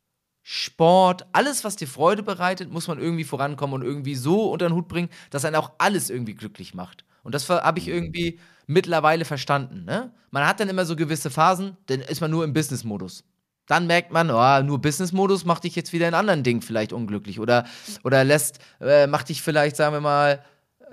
Sport, 0.46 1.26
alles, 1.32 1.64
was 1.64 1.74
dir 1.76 1.88
Freude 1.88 2.22
bereitet, 2.22 2.70
muss 2.70 2.86
man 2.86 2.98
irgendwie 2.98 3.24
vorankommen 3.24 3.80
und 3.80 3.82
irgendwie 3.82 4.14
so 4.14 4.50
unter 4.50 4.68
den 4.68 4.74
Hut 4.74 4.88
bringen, 4.88 5.08
dass 5.30 5.46
einen 5.46 5.56
auch 5.56 5.72
alles 5.78 6.10
irgendwie 6.10 6.34
glücklich 6.34 6.74
macht. 6.74 7.06
Und 7.22 7.34
das 7.34 7.48
habe 7.48 7.78
ich 7.78 7.88
irgendwie 7.88 8.38
mittlerweile 8.66 9.24
verstanden. 9.24 9.86
Ne? 9.86 10.12
Man 10.30 10.46
hat 10.46 10.60
dann 10.60 10.68
immer 10.68 10.84
so 10.84 10.96
gewisse 10.96 11.30
Phasen, 11.30 11.78
dann 11.86 12.00
ist 12.00 12.20
man 12.20 12.30
nur 12.30 12.44
im 12.44 12.52
Business-Modus. 12.52 13.24
Dann 13.66 13.86
merkt 13.86 14.12
man, 14.12 14.30
oh, 14.30 14.62
nur 14.62 14.82
Business-Modus 14.82 15.46
macht 15.46 15.64
dich 15.64 15.74
jetzt 15.76 15.94
wieder 15.94 16.06
in 16.06 16.12
anderen 16.12 16.42
Dingen 16.42 16.60
vielleicht 16.60 16.92
unglücklich. 16.92 17.40
Oder, 17.40 17.64
oder 18.02 18.22
lässt, 18.22 18.58
äh, 18.82 19.06
macht 19.06 19.30
dich 19.30 19.40
vielleicht, 19.40 19.76
sagen 19.76 19.94
wir 19.94 20.02
mal, 20.02 20.44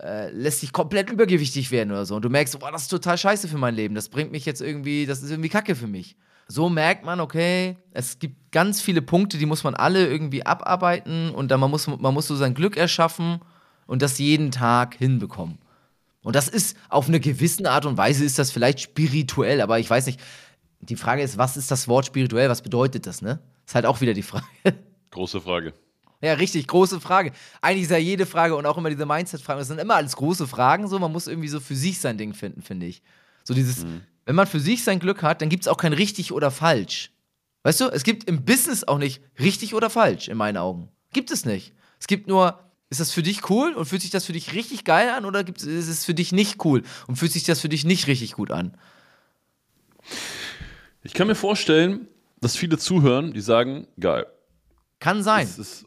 äh, 0.01 0.29
lässt 0.31 0.61
dich 0.61 0.71
komplett 0.71 1.09
übergewichtig 1.09 1.71
werden 1.71 1.91
oder 1.91 2.05
so. 2.05 2.15
Und 2.15 2.21
du 2.23 2.29
merkst, 2.29 2.57
boah, 2.57 2.71
das 2.71 2.83
ist 2.83 2.87
total 2.87 3.17
scheiße 3.17 3.49
für 3.49 3.57
mein 3.57 3.75
Leben. 3.75 3.95
Das 3.95 4.07
bringt 4.07 4.31
mich 4.31 4.45
jetzt 4.45 4.61
irgendwie, 4.61 5.05
das 5.05 5.21
ist 5.21 5.29
irgendwie 5.29 5.49
Kacke 5.49 5.75
für 5.75 5.87
mich. 5.87 6.15
So 6.51 6.67
merkt 6.67 7.05
man, 7.05 7.21
okay, 7.21 7.77
es 7.91 8.19
gibt 8.19 8.51
ganz 8.51 8.81
viele 8.81 9.01
Punkte, 9.01 9.37
die 9.37 9.45
muss 9.45 9.63
man 9.63 9.73
alle 9.73 10.05
irgendwie 10.05 10.45
abarbeiten 10.45 11.29
und 11.29 11.49
dann 11.49 11.61
man 11.61 11.71
muss 11.71 11.87
man 11.87 12.13
muss 12.13 12.27
so 12.27 12.35
sein 12.35 12.53
Glück 12.53 12.75
erschaffen 12.75 13.39
und 13.87 14.01
das 14.01 14.17
jeden 14.17 14.51
Tag 14.51 14.95
hinbekommen. 14.95 15.59
Und 16.23 16.35
das 16.35 16.49
ist 16.49 16.75
auf 16.89 17.07
eine 17.07 17.21
gewisse 17.21 17.71
Art 17.71 17.85
und 17.85 17.95
Weise 17.95 18.25
ist 18.25 18.37
das 18.37 18.51
vielleicht 18.51 18.81
spirituell, 18.81 19.61
aber 19.61 19.79
ich 19.79 19.89
weiß 19.89 20.05
nicht. 20.07 20.19
Die 20.81 20.97
Frage 20.97 21.21
ist, 21.21 21.37
was 21.37 21.55
ist 21.55 21.71
das 21.71 21.87
Wort 21.87 22.07
spirituell? 22.07 22.49
Was 22.49 22.61
bedeutet 22.61 23.05
das, 23.05 23.21
ne? 23.21 23.39
Ist 23.65 23.75
halt 23.75 23.85
auch 23.85 24.01
wieder 24.01 24.13
die 24.13 24.23
Frage. 24.23 24.45
Große 25.11 25.39
Frage. 25.39 25.73
Ja, 26.21 26.33
richtig, 26.33 26.67
große 26.67 26.99
Frage. 26.99 27.31
Eigentlich 27.61 27.83
ist 27.83 27.91
ja 27.91 27.97
jede 27.97 28.25
Frage 28.25 28.57
und 28.57 28.65
auch 28.65 28.77
immer 28.77 28.89
diese 28.89 29.05
Mindset-Fragen, 29.05 29.59
das 29.59 29.69
sind 29.69 29.79
immer 29.79 29.95
alles 29.95 30.17
große 30.17 30.47
Fragen, 30.47 30.87
so, 30.87 30.99
man 30.99 31.13
muss 31.13 31.27
irgendwie 31.27 31.47
so 31.47 31.61
für 31.61 31.75
sich 31.75 31.99
sein 31.99 32.17
Ding 32.17 32.33
finden, 32.33 32.61
finde 32.61 32.87
ich. 32.87 33.01
So 33.43 33.53
dieses, 33.53 33.85
wenn 34.25 34.35
man 34.35 34.47
für 34.47 34.59
sich 34.59 34.83
sein 34.83 34.99
Glück 34.99 35.23
hat, 35.23 35.41
dann 35.41 35.49
gibt 35.49 35.63
es 35.63 35.67
auch 35.67 35.77
kein 35.77 35.93
richtig 35.93 36.31
oder 36.31 36.51
falsch. 36.51 37.11
Weißt 37.63 37.81
du, 37.81 37.85
es 37.89 38.03
gibt 38.03 38.23
im 38.25 38.43
Business 38.43 38.83
auch 38.83 38.97
nicht 38.97 39.21
richtig 39.39 39.73
oder 39.73 39.89
falsch, 39.89 40.27
in 40.27 40.37
meinen 40.37 40.57
Augen. 40.57 40.89
Gibt 41.13 41.31
es 41.31 41.45
nicht. 41.45 41.73
Es 41.99 42.07
gibt 42.07 42.27
nur, 42.27 42.59
ist 42.89 42.99
das 42.99 43.11
für 43.11 43.21
dich 43.23 43.49
cool 43.49 43.73
und 43.73 43.85
fühlt 43.85 44.01
sich 44.01 44.11
das 44.11 44.25
für 44.25 44.33
dich 44.33 44.53
richtig 44.53 44.83
geil 44.83 45.09
an 45.09 45.25
oder 45.25 45.47
ist 45.47 45.63
es 45.65 46.05
für 46.05 46.13
dich 46.13 46.31
nicht 46.31 46.63
cool 46.65 46.81
und 47.07 47.17
fühlt 47.17 47.31
sich 47.31 47.43
das 47.43 47.59
für 47.59 47.69
dich 47.69 47.85
nicht 47.85 48.07
richtig 48.07 48.33
gut 48.33 48.51
an? 48.51 48.75
Ich 51.03 51.13
kann 51.13 51.27
mir 51.27 51.35
vorstellen, 51.35 52.07
dass 52.39 52.55
viele 52.55 52.77
zuhören, 52.77 53.33
die 53.33 53.41
sagen, 53.41 53.87
geil. 53.99 54.25
Kann 54.99 55.23
sein. 55.23 55.47
Das 55.47 55.59
ist, 55.59 55.85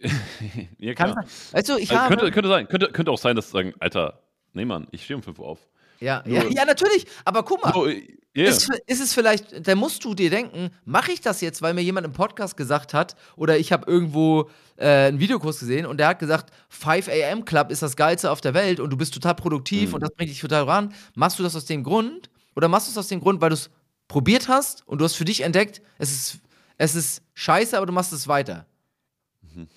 ja, 0.78 0.94
Kann 0.94 1.14
sein. 1.52 1.64
Du, 1.64 1.76
ich 1.76 1.90
Also 1.90 2.02
habe. 2.02 2.16
könnte, 2.16 2.30
könnte 2.32 2.48
sein. 2.48 2.68
Könnte, 2.68 2.92
könnte 2.92 3.10
auch 3.10 3.18
sein, 3.18 3.34
dass 3.34 3.46
sie 3.46 3.52
sagen, 3.52 3.74
Alter, 3.80 4.22
nee, 4.52 4.64
Mann, 4.64 4.86
ich 4.92 5.04
stehe 5.04 5.16
um 5.16 5.22
5 5.22 5.38
Uhr 5.40 5.46
auf. 5.46 5.68
Ja, 6.00 6.22
ja, 6.26 6.44
ja, 6.44 6.64
natürlich. 6.64 7.06
Aber 7.24 7.42
guck 7.42 7.62
mal. 7.64 7.72
So, 7.72 7.86
yeah. 7.86 8.04
Ist, 8.34 8.70
ist 8.86 9.00
es 9.00 9.14
vielleicht, 9.14 9.66
da 9.66 9.74
musst 9.74 10.04
du 10.04 10.14
dir 10.14 10.30
denken, 10.30 10.70
mache 10.84 11.12
ich 11.12 11.20
das 11.20 11.40
jetzt, 11.40 11.60
weil 11.62 11.74
mir 11.74 11.82
jemand 11.82 12.06
im 12.06 12.12
Podcast 12.12 12.56
gesagt 12.56 12.94
hat, 12.94 13.16
oder 13.36 13.58
ich 13.58 13.72
habe 13.72 13.90
irgendwo 13.90 14.48
äh, 14.76 15.08
einen 15.08 15.18
Videokurs 15.18 15.58
gesehen 15.58 15.86
und 15.86 15.98
der 15.98 16.08
hat 16.08 16.18
gesagt, 16.18 16.52
5 16.68 17.08
AM 17.08 17.44
Club 17.44 17.70
ist 17.70 17.82
das 17.82 17.96
Geilste 17.96 18.30
auf 18.30 18.40
der 18.40 18.54
Welt 18.54 18.80
und 18.80 18.90
du 18.90 18.96
bist 18.96 19.12
total 19.14 19.34
produktiv 19.34 19.92
und 19.94 20.00
das 20.00 20.10
bringt 20.10 20.30
dich 20.30 20.40
total 20.40 20.64
ran. 20.64 20.94
Machst 21.14 21.38
du 21.38 21.42
das 21.42 21.56
aus 21.56 21.64
dem 21.64 21.82
Grund? 21.82 22.30
Oder 22.54 22.68
machst 22.68 22.86
du 22.88 22.92
es 22.92 22.98
aus 22.98 23.08
dem 23.08 23.20
Grund, 23.20 23.40
weil 23.40 23.50
du 23.50 23.54
es 23.54 23.70
probiert 24.08 24.48
hast 24.48 24.86
und 24.86 24.98
du 24.98 25.04
hast 25.04 25.14
für 25.14 25.24
dich 25.24 25.42
entdeckt, 25.42 25.82
es 25.98 26.10
ist, 26.10 26.38
es 26.76 26.94
ist 26.94 27.22
scheiße, 27.34 27.76
aber 27.76 27.86
du 27.86 27.92
machst 27.92 28.12
es 28.12 28.26
weiter? 28.28 28.66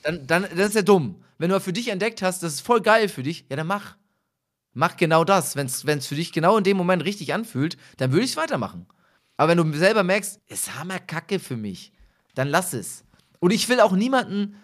Dann, 0.03 0.28
dann, 0.28 0.43
das 0.55 0.69
ist 0.69 0.76
ja 0.76 0.82
dumm. 0.82 1.24
Wenn 1.38 1.49
du 1.49 1.59
für 1.59 1.74
dich 1.74 1.88
entdeckt 1.88 2.22
hast, 2.22 2.43
das 2.43 2.53
ist 2.53 2.61
voll 2.61 2.82
geil 2.82 3.09
für 3.09 3.24
dich, 3.24 3.45
ja, 3.49 3.55
dann 3.55 3.67
mach. 3.67 3.95
Mach 4.74 4.97
genau 4.97 5.24
das. 5.24 5.55
Wenn 5.55 5.67
es 5.67 6.07
für 6.07 6.15
dich 6.15 6.32
genau 6.32 6.57
in 6.57 6.63
dem 6.63 6.78
Moment 6.78 7.03
richtig 7.03 7.34
anfühlt, 7.34 7.78
dann 7.97 8.11
würde 8.11 8.26
ich 8.26 8.32
es 8.32 8.38
weitermachen. 8.38 8.88
Aber 9.38 9.49
wenn 9.49 9.57
du 9.57 9.78
selber 9.78 10.03
merkst, 10.03 10.39
ist 10.47 10.78
Hammerkacke 10.78 11.39
für 11.39 11.57
mich, 11.57 11.91
dann 12.36 12.47
lass 12.47 12.74
es. 12.74 13.03
Und 13.39 13.51
ich 13.51 13.67
will 13.69 13.80
auch 13.80 13.91
niemanden 13.91 14.55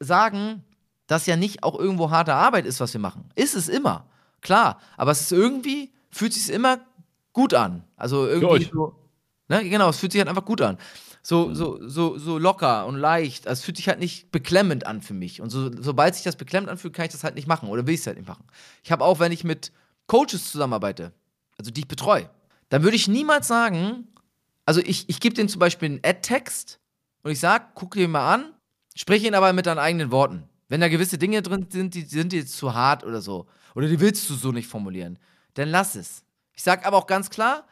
sagen, 0.00 0.64
dass 1.06 1.26
ja 1.26 1.36
nicht 1.36 1.62
auch 1.62 1.78
irgendwo 1.78 2.10
harte 2.10 2.34
Arbeit 2.34 2.66
ist, 2.66 2.80
was 2.80 2.92
wir 2.92 3.00
machen. 3.00 3.28
Ist 3.34 3.54
es 3.54 3.68
immer. 3.68 4.08
Klar. 4.40 4.80
Aber 4.96 5.12
es 5.12 5.20
ist 5.20 5.32
irgendwie, 5.32 5.92
fühlt 6.10 6.32
sich 6.32 6.50
immer 6.50 6.80
gut 7.32 7.54
an. 7.54 7.84
Also 7.96 8.26
irgendwie 8.26 8.70
so. 8.72 8.94
Ne? 9.48 9.68
Genau, 9.68 9.90
es 9.90 9.98
fühlt 9.98 10.12
sich 10.12 10.20
halt 10.20 10.28
einfach 10.28 10.44
gut 10.44 10.62
an. 10.62 10.78
So, 11.26 11.54
so, 11.54 11.78
so, 11.88 12.18
so 12.18 12.36
locker 12.36 12.84
und 12.84 12.96
leicht. 12.96 13.48
Also 13.48 13.60
es 13.60 13.64
fühlt 13.64 13.78
sich 13.78 13.88
halt 13.88 13.98
nicht 13.98 14.30
beklemmend 14.30 14.86
an 14.86 15.00
für 15.00 15.14
mich. 15.14 15.40
Und 15.40 15.48
so, 15.48 15.70
sobald 15.80 16.14
sich 16.14 16.22
das 16.22 16.36
beklemmend 16.36 16.70
anfühlt, 16.70 16.92
kann 16.92 17.06
ich 17.06 17.12
das 17.12 17.24
halt 17.24 17.34
nicht 17.34 17.48
machen 17.48 17.70
oder 17.70 17.86
will 17.86 17.94
ich 17.94 18.00
es 18.00 18.06
halt 18.06 18.18
nicht 18.18 18.28
machen. 18.28 18.44
Ich 18.82 18.92
habe 18.92 19.02
auch, 19.02 19.20
wenn 19.20 19.32
ich 19.32 19.42
mit 19.42 19.72
Coaches 20.06 20.52
zusammenarbeite, 20.52 21.12
also 21.56 21.70
die 21.70 21.80
ich 21.80 21.88
betreue, 21.88 22.28
dann 22.68 22.82
würde 22.82 22.96
ich 22.96 23.08
niemals 23.08 23.48
sagen, 23.48 24.06
also 24.66 24.82
ich, 24.82 25.08
ich 25.08 25.18
gebe 25.18 25.34
denen 25.34 25.48
zum 25.48 25.60
Beispiel 25.60 25.86
einen 25.86 26.00
Ad-Text 26.04 26.78
und 27.22 27.30
ich 27.30 27.40
sage, 27.40 27.64
guck 27.74 27.94
dir 27.94 28.06
mal 28.06 28.34
an, 28.34 28.52
sprich 28.94 29.24
ihn 29.24 29.34
aber 29.34 29.54
mit 29.54 29.64
deinen 29.64 29.78
eigenen 29.78 30.10
Worten. 30.10 30.44
Wenn 30.68 30.82
da 30.82 30.88
gewisse 30.88 31.16
Dinge 31.16 31.40
drin 31.40 31.68
sind, 31.70 31.94
die 31.94 32.02
sind 32.02 32.32
dir 32.32 32.46
zu 32.46 32.74
hart 32.74 33.02
oder 33.02 33.22
so, 33.22 33.46
oder 33.74 33.88
die 33.88 33.98
willst 33.98 34.28
du 34.28 34.34
so 34.34 34.52
nicht 34.52 34.68
formulieren, 34.68 35.18
dann 35.54 35.70
lass 35.70 35.94
es. 35.94 36.22
Ich 36.52 36.62
sage 36.62 36.84
aber 36.84 36.98
auch 36.98 37.06
ganz 37.06 37.30
klar 37.30 37.66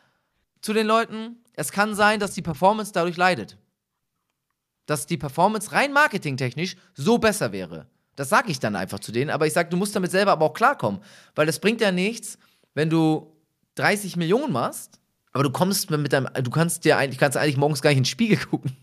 zu 0.63 0.73
den 0.73 0.87
Leuten, 0.87 1.37
es 1.55 1.73
kann 1.73 1.95
sein, 1.95 2.21
dass 2.21 2.33
die 2.33 2.43
Performance 2.43 2.93
dadurch 2.93 3.17
leidet. 3.17 3.59
Dass 4.87 5.07
die 5.07 5.19
Performance 5.19 5.73
rein 5.73 5.93
marketingtechnisch 5.93 6.77
so 6.95 7.19
besser 7.19 7.53
wäre. 7.53 7.87
Das 8.17 8.29
sage 8.29 8.51
ich 8.51 8.61
dann 8.61 8.77
einfach 8.77 9.01
zu 9.01 9.13
denen, 9.13 9.31
aber 9.31 9.47
ich 9.47 9.53
sage, 9.53 9.69
du 9.69 9.77
musst 9.77 9.95
damit 9.95 10.11
selber 10.11 10.33
aber 10.33 10.47
auch 10.47 10.55
klarkommen. 10.55 11.03
Weil 11.35 11.47
das 11.47 11.61
bringt 11.61 11.81
ja 11.81 11.93
nichts, 11.93 12.39
wenn 12.75 12.91
du 12.91 13.37
30 13.75 14.17
Millionen 14.17 14.53
machst, 14.53 15.01
aber 15.33 15.45
du 15.45 15.51
kommst 15.51 15.91
mit 15.91 16.13
deinem, 16.13 16.29
du 16.43 16.51
kannst 16.51 16.85
dir 16.85 16.99
eigentlich, 16.99 17.19
kannst 17.19 17.37
eigentlich 17.37 17.57
morgens 17.57 17.83
gar 17.83 17.91
nicht 17.91 17.99
in 17.99 18.03
den 18.05 18.09
Spiegel 18.09 18.39
gucken. 18.39 18.77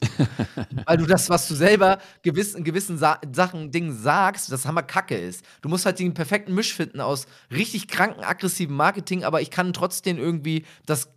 Weil 0.86 0.96
du 0.96 1.06
das, 1.06 1.28
was 1.28 1.46
du 1.48 1.54
selber 1.54 1.98
gewiss, 2.22 2.54
in 2.54 2.64
gewissen 2.64 2.98
Sa 2.98 3.20
Sachen, 3.32 3.70
Dingen 3.70 3.94
sagst, 3.94 4.50
das 4.50 4.64
hammer 4.64 4.82
Kacke 4.82 5.16
ist. 5.16 5.44
Du 5.60 5.68
musst 5.68 5.86
halt 5.86 5.98
den 5.98 6.14
perfekten 6.14 6.54
Misch 6.54 6.74
finden 6.74 7.00
aus 7.00 7.26
richtig 7.50 7.88
kranken, 7.88 8.24
aggressiven 8.24 8.74
Marketing, 8.74 9.24
aber 9.24 9.40
ich 9.40 9.50
kann 9.50 9.72
trotzdem 9.72 10.18
irgendwie 10.18 10.64
das, 10.86 11.10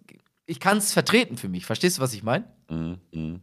ich 0.46 0.60
kann 0.60 0.78
es 0.78 0.94
vertreten 0.94 1.38
für 1.38 1.50
mich. 1.50 1.66
Verstehst 1.66 1.98
du, 1.98 2.02
was 2.02 2.14
ich 2.14 2.24
meine? 2.24 2.46
Mhm, 2.70 2.98
mhm. 3.14 3.42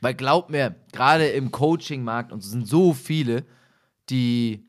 Weil 0.00 0.14
glaub 0.14 0.50
mir, 0.50 0.74
gerade 0.92 1.28
im 1.28 1.50
Coaching-Markt 1.50 2.32
und 2.32 2.42
so 2.42 2.50
sind 2.50 2.68
so 2.68 2.92
viele, 2.94 3.44
die, 4.10 4.64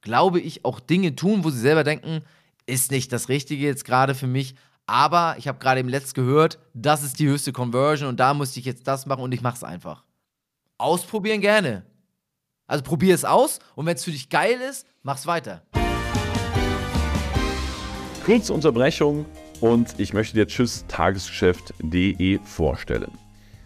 glaube 0.00 0.40
ich, 0.40 0.64
auch 0.64 0.80
Dinge 0.80 1.14
tun, 1.14 1.44
wo 1.44 1.50
sie 1.50 1.60
selber 1.60 1.84
denken, 1.84 2.22
ist 2.66 2.90
nicht 2.90 3.12
das 3.12 3.28
Richtige 3.28 3.66
jetzt 3.66 3.84
gerade 3.84 4.14
für 4.14 4.26
mich. 4.26 4.54
Aber 4.90 5.36
ich 5.38 5.46
habe 5.46 5.60
gerade 5.60 5.78
im 5.78 5.86
Letzt 5.86 6.16
gehört, 6.16 6.58
das 6.74 7.04
ist 7.04 7.20
die 7.20 7.28
höchste 7.28 7.52
Conversion 7.52 8.08
und 8.08 8.18
da 8.18 8.34
musste 8.34 8.58
ich 8.58 8.66
jetzt 8.66 8.88
das 8.88 9.06
machen 9.06 9.22
und 9.22 9.30
ich 9.30 9.40
mache 9.40 9.54
es 9.54 9.62
einfach. 9.62 10.02
Ausprobieren 10.78 11.40
gerne. 11.40 11.86
Also 12.66 12.82
probier 12.82 13.14
es 13.14 13.24
aus 13.24 13.60
und 13.76 13.86
wenn 13.86 13.94
es 13.94 14.02
für 14.02 14.10
dich 14.10 14.30
geil 14.30 14.58
ist, 14.68 14.88
mach's 15.04 15.28
weiter. 15.28 15.62
Kurze 18.26 18.52
Unterbrechung 18.52 19.26
und 19.60 19.94
ich 19.98 20.12
möchte 20.12 20.34
dir 20.34 20.48
Tschüss 20.48 20.84
Tagesgeschäft.de 20.88 22.40
vorstellen. 22.42 23.12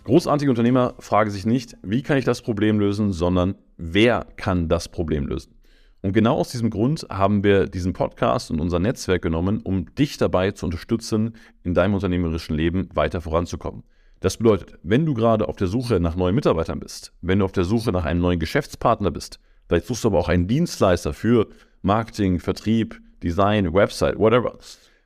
Großartige 0.05 0.51
Unternehmer 0.51 0.93
fragen 0.99 1.31
sich 1.31 1.47
nicht, 1.47 1.75
wie 1.83 2.03
kann 2.03 2.19
ich 2.19 2.27
das 2.27 2.43
Problem 2.43 2.79
lösen, 2.79 3.15
sondern 3.15 3.55
wer 3.79 4.27
kann 4.37 4.69
das 4.69 4.91
Problem 4.91 5.27
lösen. 5.27 5.54
Und 6.05 6.13
genau 6.13 6.37
aus 6.37 6.51
diesem 6.51 6.69
Grund 6.69 7.07
haben 7.09 7.45
wir 7.45 7.65
diesen 7.67 7.95
Podcast 7.95 8.51
und 8.51 8.61
unser 8.61 8.79
Netzwerk 8.79 9.23
genommen, 9.23 9.63
um 9.63 9.95
dich 9.95 10.19
dabei 10.19 10.51
zu 10.51 10.67
unterstützen, 10.67 11.35
in 11.63 11.73
deinem 11.73 11.95
unternehmerischen 11.95 12.55
Leben 12.55 12.91
weiter 12.93 13.23
voranzukommen. 13.23 13.85
Das 14.21 14.37
bedeutet, 14.37 14.79
wenn 14.83 15.07
du 15.07 15.15
gerade 15.15 15.49
auf 15.49 15.57
der 15.57 15.67
Suche 15.67 16.01
nach 16.01 16.15
neuen 16.15 16.35
Mitarbeitern 16.35 16.79
bist, 16.79 17.15
wenn 17.23 17.39
du 17.39 17.47
auf 17.47 17.53
der 17.53 17.65
Suche 17.65 17.91
nach 17.91 18.05
einem 18.05 18.21
neuen 18.21 18.39
Geschäftspartner 18.39 19.11
bist, 19.11 19.41
vielleicht 19.67 19.87
suchst 19.87 20.05
du 20.05 20.09
aber 20.09 20.19
auch 20.19 20.29
einen 20.29 20.47
Dienstleister 20.47 21.15
für 21.15 21.49
Marketing, 21.81 22.39
Vertrieb, 22.39 23.01
Design, 23.23 23.73
Website, 23.73 24.19
whatever. 24.19 24.59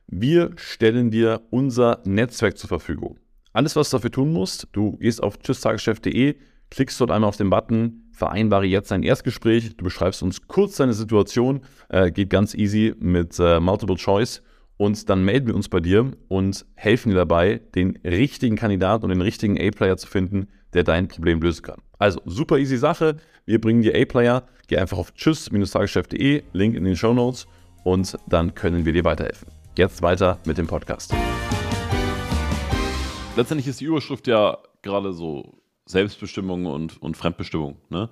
Wir 0.07 0.51
stellen 0.57 1.11
dir 1.11 1.39
unser 1.49 2.01
Netzwerk 2.03 2.57
zur 2.57 2.67
Verfügung. 2.67 3.17
Alles, 3.53 3.77
was 3.77 3.89
du 3.89 3.95
dafür 3.95 4.11
tun 4.11 4.33
musst, 4.33 4.67
du 4.73 4.97
gehst 4.97 5.23
auf 5.23 5.39
tschüsstageschef.de, 5.39 6.35
klickst 6.69 6.99
dort 6.99 7.11
einmal 7.11 7.29
auf 7.29 7.37
den 7.37 7.49
Button, 7.49 8.08
vereinbare 8.19 8.65
jetzt 8.65 8.91
ein 8.91 9.01
Erstgespräch, 9.01 9.77
du 9.77 9.83
beschreibst 9.85 10.21
uns 10.21 10.45
kurz 10.47 10.75
deine 10.75 10.93
Situation, 10.93 11.61
äh, 11.87 12.11
geht 12.11 12.29
ganz 12.29 12.53
easy 12.53 12.93
mit 12.99 13.39
äh, 13.39 13.61
Multiple 13.61 13.95
Choice 13.95 14.43
und 14.75 15.09
dann 15.09 15.23
melden 15.23 15.47
wir 15.47 15.55
uns 15.55 15.69
bei 15.69 15.79
dir 15.79 16.11
und 16.27 16.65
helfen 16.75 17.09
dir 17.09 17.15
dabei, 17.15 17.61
den 17.75 17.97
richtigen 18.03 18.57
Kandidaten 18.57 19.05
und 19.05 19.09
den 19.09 19.21
richtigen 19.21 19.57
A-Player 19.59 19.95
zu 19.95 20.07
finden, 20.07 20.49
der 20.73 20.83
dein 20.83 21.07
Problem 21.07 21.41
lösen 21.41 21.63
kann. 21.63 21.81
Also 21.97 22.21
super 22.25 22.57
easy 22.57 22.77
Sache, 22.77 23.15
wir 23.45 23.61
bringen 23.61 23.81
dir 23.81 23.95
A-Player, 23.95 24.43
geh 24.67 24.77
einfach 24.77 24.97
auf 24.97 25.13
tschüss-tageschef.de, 25.13 26.43
Link 26.51 26.75
in 26.75 26.83
den 26.83 26.97
Show 26.97 27.13
Notes 27.13 27.47
und 27.85 28.17
dann 28.27 28.53
können 28.53 28.85
wir 28.85 28.91
dir 28.91 29.05
weiterhelfen. 29.05 29.47
Jetzt 29.77 30.01
weiter 30.01 30.39
mit 30.45 30.57
dem 30.57 30.67
Podcast. 30.67 31.15
Letztendlich 33.37 33.69
ist 33.69 33.79
die 33.79 33.85
Überschrift 33.85 34.27
ja 34.27 34.57
gerade 34.81 35.13
so 35.13 35.58
Selbstbestimmung 35.89 36.67
und, 36.67 37.01
und 37.01 37.17
Fremdbestimmung. 37.17 37.77
Ne? 37.89 38.09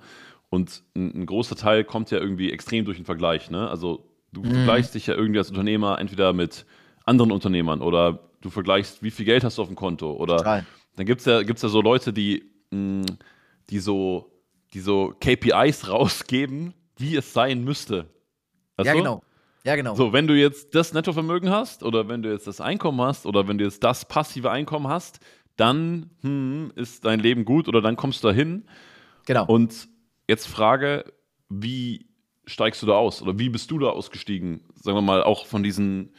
Und 0.50 0.82
ein, 0.96 1.22
ein, 1.22 1.26
großer 1.26 1.54
Teil 1.54 1.84
kommt 1.84 2.10
ja 2.10 2.18
irgendwie 2.18 2.52
extrem 2.52 2.84
durch 2.84 2.96
den 2.96 3.06
Vergleich. 3.06 3.50
Ne? 3.50 3.68
Also 3.70 4.10
du 4.32 4.42
mhm. 4.42 4.50
vergleichst 4.50 4.94
dich 4.94 5.06
ja 5.06 5.14
irgendwie 5.14 5.38
als 5.38 5.50
Unternehmer 5.50 5.98
entweder 6.00 6.32
mit 6.32 6.66
anderen 7.04 7.30
Unternehmern 7.30 7.80
oder 7.80 8.30
du 8.40 8.50
vergleichst, 8.50 9.02
wie 9.02 9.12
viel 9.12 9.24
Geld 9.24 9.44
hast 9.44 9.58
du 9.58 9.62
auf 9.62 9.68
dem 9.68 9.76
Konto. 9.76 10.12
Oder 10.12 10.38
Total. 10.38 10.66
dann 10.96 11.06
gibt 11.06 11.20
es 11.20 11.26
ja, 11.26 11.42
gibt's 11.42 11.62
ja 11.62 11.68
so 11.68 11.80
Leute, 11.80 12.12
die, 12.12 12.50
mh, 12.70 13.06
die, 13.70 13.78
so, 13.78 14.32
die 14.74 14.80
so 14.80 15.14
KPIs 15.20 15.88
rausgeben, 15.88 16.74
wie 16.96 17.14
es 17.14 17.32
sein 17.32 17.62
müsste. 17.62 18.06
Weißt 18.76 18.88
ja, 18.88 18.92
du? 18.94 18.98
genau. 18.98 19.22
Ja, 19.64 19.76
genau. 19.76 19.94
So, 19.94 20.12
wenn 20.12 20.26
du 20.26 20.34
jetzt 20.34 20.74
das 20.74 20.94
Nettovermögen 20.94 21.50
hast 21.50 21.82
oder 21.82 22.08
wenn 22.08 22.22
du 22.22 22.32
jetzt 22.32 22.46
das 22.46 22.60
Einkommen 22.60 23.00
hast 23.02 23.26
oder 23.26 23.46
wenn 23.46 23.58
du 23.58 23.64
jetzt 23.64 23.84
das 23.84 24.04
passive 24.04 24.50
Einkommen 24.50 24.88
hast, 24.88 25.20
dann 25.58 26.10
hm, 26.22 26.72
ist 26.76 27.04
dein 27.04 27.20
Leben 27.20 27.44
gut 27.44 27.68
oder 27.68 27.82
dann 27.82 27.96
kommst 27.96 28.24
du 28.24 28.28
dahin. 28.28 28.64
Genau. 29.26 29.44
Und 29.44 29.88
jetzt 30.26 30.46
Frage, 30.46 31.04
wie 31.48 32.06
steigst 32.46 32.82
du 32.82 32.86
da 32.86 32.94
aus 32.94 33.20
oder 33.20 33.38
wie 33.38 33.50
bist 33.50 33.70
du 33.70 33.78
da 33.78 33.88
ausgestiegen? 33.88 34.62
Sagen 34.74 34.96
wir 34.96 35.02
mal 35.02 35.22
auch 35.22 35.46
von 35.46 35.62
diesen, 35.62 36.14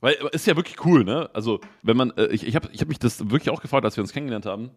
weil 0.00 0.14
ist 0.32 0.46
ja 0.46 0.54
wirklich 0.54 0.84
cool, 0.84 1.04
ne? 1.04 1.30
Also 1.32 1.60
wenn 1.82 1.96
man, 1.96 2.10
äh, 2.16 2.26
ich, 2.26 2.46
ich 2.46 2.54
habe 2.54 2.68
ich 2.72 2.80
hab 2.80 2.88
mich 2.88 2.98
das 2.98 3.30
wirklich 3.30 3.50
auch 3.50 3.60
gefragt, 3.60 3.84
als 3.84 3.96
wir 3.96 4.02
uns 4.02 4.12
kennengelernt 4.12 4.46
haben. 4.46 4.70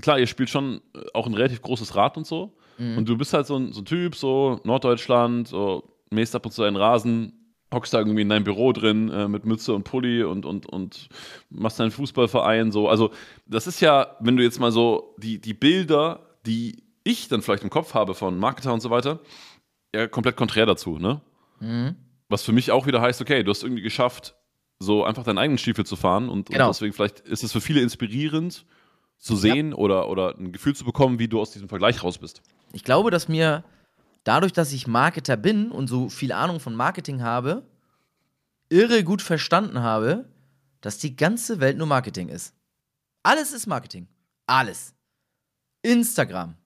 Klar, 0.00 0.18
ihr 0.18 0.26
spielt 0.26 0.48
schon 0.48 0.80
äh, 0.94 1.00
auch 1.12 1.26
ein 1.26 1.34
relativ 1.34 1.60
großes 1.62 1.94
Rad 1.94 2.16
und 2.16 2.26
so. 2.26 2.56
Mhm. 2.78 2.98
Und 2.98 3.08
du 3.08 3.18
bist 3.18 3.34
halt 3.34 3.46
so 3.46 3.56
ein, 3.56 3.72
so 3.72 3.82
ein 3.82 3.84
Typ, 3.84 4.16
so 4.16 4.60
Norddeutschland, 4.64 5.48
so 5.48 5.84
mähst 6.10 6.34
ab 6.34 6.46
und 6.46 6.52
zu 6.52 6.62
einen 6.62 6.76
Rasen, 6.76 7.39
hockst 7.72 7.94
da 7.94 7.98
irgendwie 7.98 8.22
in 8.22 8.28
deinem 8.28 8.44
Büro 8.44 8.72
drin 8.72 9.10
äh, 9.10 9.28
mit 9.28 9.44
Mütze 9.44 9.74
und 9.74 9.84
Pulli 9.84 10.24
und, 10.24 10.44
und, 10.44 10.66
und 10.66 11.08
machst 11.50 11.78
deinen 11.78 11.90
Fußballverein 11.90 12.72
so. 12.72 12.88
Also, 12.88 13.10
das 13.46 13.66
ist 13.66 13.80
ja, 13.80 14.16
wenn 14.20 14.36
du 14.36 14.42
jetzt 14.42 14.58
mal 14.58 14.72
so 14.72 15.14
die, 15.18 15.40
die 15.40 15.54
Bilder, 15.54 16.26
die 16.46 16.82
ich 17.04 17.28
dann 17.28 17.42
vielleicht 17.42 17.62
im 17.62 17.70
Kopf 17.70 17.94
habe 17.94 18.14
von 18.14 18.38
Marketer 18.38 18.72
und 18.72 18.80
so 18.80 18.90
weiter, 18.90 19.20
ja, 19.94 20.06
komplett 20.06 20.36
konträr 20.36 20.66
dazu, 20.66 20.98
ne? 20.98 21.20
Mhm. 21.60 21.96
Was 22.28 22.42
für 22.42 22.52
mich 22.52 22.70
auch 22.70 22.86
wieder 22.86 23.00
heißt, 23.00 23.20
okay, 23.20 23.42
du 23.42 23.50
hast 23.50 23.62
irgendwie 23.62 23.82
geschafft, 23.82 24.34
so 24.78 25.04
einfach 25.04 25.24
deinen 25.24 25.38
eigenen 25.38 25.58
Stiefel 25.58 25.84
zu 25.84 25.96
fahren 25.96 26.28
und, 26.28 26.48
Genau. 26.50 26.66
und 26.66 26.74
deswegen 26.74 26.92
vielleicht 26.92 27.20
ist 27.20 27.42
es 27.44 27.52
für 27.52 27.60
viele 27.60 27.80
inspirierend 27.82 28.64
zu 29.18 29.36
sehen 29.36 29.74
oder, 29.74 30.08
oder 30.08 30.34
ein 30.38 30.52
Gefühl 30.52 30.74
zu 30.74 30.84
bekommen, 30.84 31.18
wie 31.18 31.28
du 31.28 31.40
aus 31.40 31.50
diesem 31.50 31.68
Vergleich 31.68 32.02
raus 32.02 32.18
bist. 32.18 32.40
Ich 32.72 32.84
glaube, 32.84 33.10
dass 33.10 33.28
mir 33.28 33.64
dadurch, 34.24 34.52
dass 34.52 34.72
ich 34.72 34.86
Marketer 34.86 35.36
bin 35.36 35.70
und 35.70 35.88
so 35.88 36.08
viel 36.08 36.32
Ahnung 36.32 36.60
von 36.60 36.74
Marketing 36.74 37.22
habe, 37.22 37.66
irre 38.68 39.04
gut 39.04 39.22
verstanden 39.22 39.80
habe, 39.80 40.28
dass 40.80 40.98
die 40.98 41.16
ganze 41.16 41.60
Welt 41.60 41.76
nur 41.76 41.86
Marketing 41.86 42.28
ist. 42.28 42.54
Alles 43.22 43.52
ist 43.52 43.66
Marketing. 43.66 44.08
Alles. 44.46 44.94
Instagram. 45.82 46.56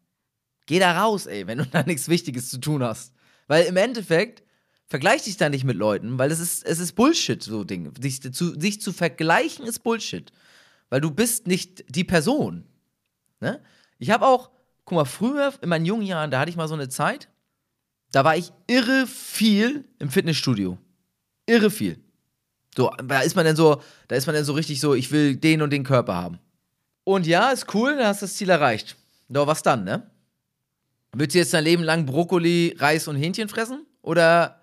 Geh 0.66 0.78
da 0.78 1.02
raus, 1.02 1.26
ey, 1.26 1.46
wenn 1.46 1.58
du 1.58 1.66
da 1.70 1.82
nichts 1.82 2.08
Wichtiges 2.08 2.50
zu 2.50 2.58
tun 2.58 2.82
hast. 2.82 3.12
Weil 3.46 3.66
im 3.66 3.76
Endeffekt 3.76 4.42
vergleich 4.86 5.24
dich 5.24 5.36
da 5.36 5.48
nicht 5.48 5.64
mit 5.64 5.76
Leuten, 5.76 6.18
weil 6.18 6.30
es 6.30 6.40
ist, 6.40 6.64
es 6.64 6.78
ist 6.78 6.92
Bullshit, 6.92 7.42
so 7.42 7.64
Ding. 7.64 7.92
Sich 8.00 8.20
zu, 8.20 8.58
sich 8.58 8.80
zu 8.80 8.92
vergleichen 8.92 9.66
ist 9.66 9.80
Bullshit. 9.80 10.32
Weil 10.90 11.00
du 11.00 11.10
bist 11.10 11.46
nicht 11.46 11.84
die 11.94 12.04
Person. 12.04 12.64
Ne? 13.40 13.62
Ich 13.98 14.10
habe 14.10 14.26
auch, 14.26 14.50
guck 14.84 14.96
mal, 14.96 15.04
früher 15.04 15.52
in 15.60 15.68
meinen 15.68 15.86
jungen 15.86 16.06
Jahren, 16.06 16.30
da 16.30 16.40
hatte 16.40 16.50
ich 16.50 16.56
mal 16.56 16.68
so 16.68 16.74
eine 16.74 16.88
Zeit, 16.88 17.28
da 18.14 18.24
war 18.24 18.36
ich 18.36 18.52
irre 18.68 19.08
viel 19.08 19.84
im 19.98 20.08
Fitnessstudio. 20.08 20.78
Irre 21.46 21.68
viel. 21.68 21.98
So, 22.76 22.90
da 23.04 23.20
ist 23.20 23.34
man 23.34 23.44
dann 23.44 23.56
so, 23.56 23.82
da 24.06 24.14
ist 24.14 24.26
man 24.26 24.36
dann 24.36 24.44
so 24.44 24.52
richtig 24.52 24.78
so, 24.80 24.94
ich 24.94 25.10
will 25.10 25.34
den 25.34 25.62
und 25.62 25.72
den 25.72 25.82
Körper 25.82 26.14
haben. 26.14 26.38
Und 27.02 27.26
ja, 27.26 27.50
ist 27.50 27.74
cool, 27.74 27.96
dann 27.96 28.06
hast 28.06 28.22
du 28.22 28.26
das 28.26 28.36
Ziel 28.36 28.50
erreicht. 28.50 28.94
Doch, 29.28 29.48
was 29.48 29.64
dann, 29.64 29.82
ne? 29.82 30.08
Willst 31.12 31.34
du 31.34 31.40
jetzt 31.40 31.54
dein 31.54 31.64
Leben 31.64 31.82
lang 31.82 32.06
Brokkoli, 32.06 32.76
Reis 32.78 33.08
und 33.08 33.16
Hähnchen 33.16 33.48
fressen? 33.48 33.84
Oder 34.00 34.60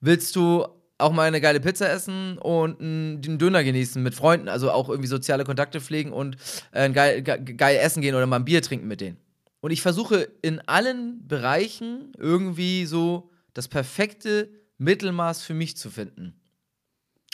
willst 0.00 0.34
du 0.34 0.66
auch 0.98 1.12
mal 1.12 1.28
eine 1.28 1.40
geile 1.40 1.60
Pizza 1.60 1.88
essen 1.88 2.36
und 2.38 2.80
einen 2.80 3.38
Döner 3.38 3.62
genießen 3.62 4.02
mit 4.02 4.16
Freunden, 4.16 4.48
also 4.48 4.72
auch 4.72 4.88
irgendwie 4.88 5.08
soziale 5.08 5.44
Kontakte 5.44 5.80
pflegen 5.80 6.12
und 6.12 6.36
äh, 6.72 6.90
geil, 6.90 7.22
geil 7.22 7.76
essen 7.80 8.02
gehen 8.02 8.16
oder 8.16 8.26
mal 8.26 8.36
ein 8.36 8.44
Bier 8.44 8.60
trinken 8.60 8.88
mit 8.88 9.00
denen? 9.00 9.18
Und 9.62 9.70
ich 9.70 9.80
versuche 9.80 10.28
in 10.42 10.60
allen 10.68 11.26
Bereichen 11.28 12.12
irgendwie 12.18 12.84
so 12.84 13.30
das 13.54 13.68
perfekte 13.68 14.50
Mittelmaß 14.78 15.42
für 15.42 15.54
mich 15.54 15.76
zu 15.76 15.88
finden. 15.88 16.34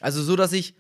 Also 0.02 0.22
so, 0.22 0.36
dass 0.36 0.52
ich, 0.52 0.76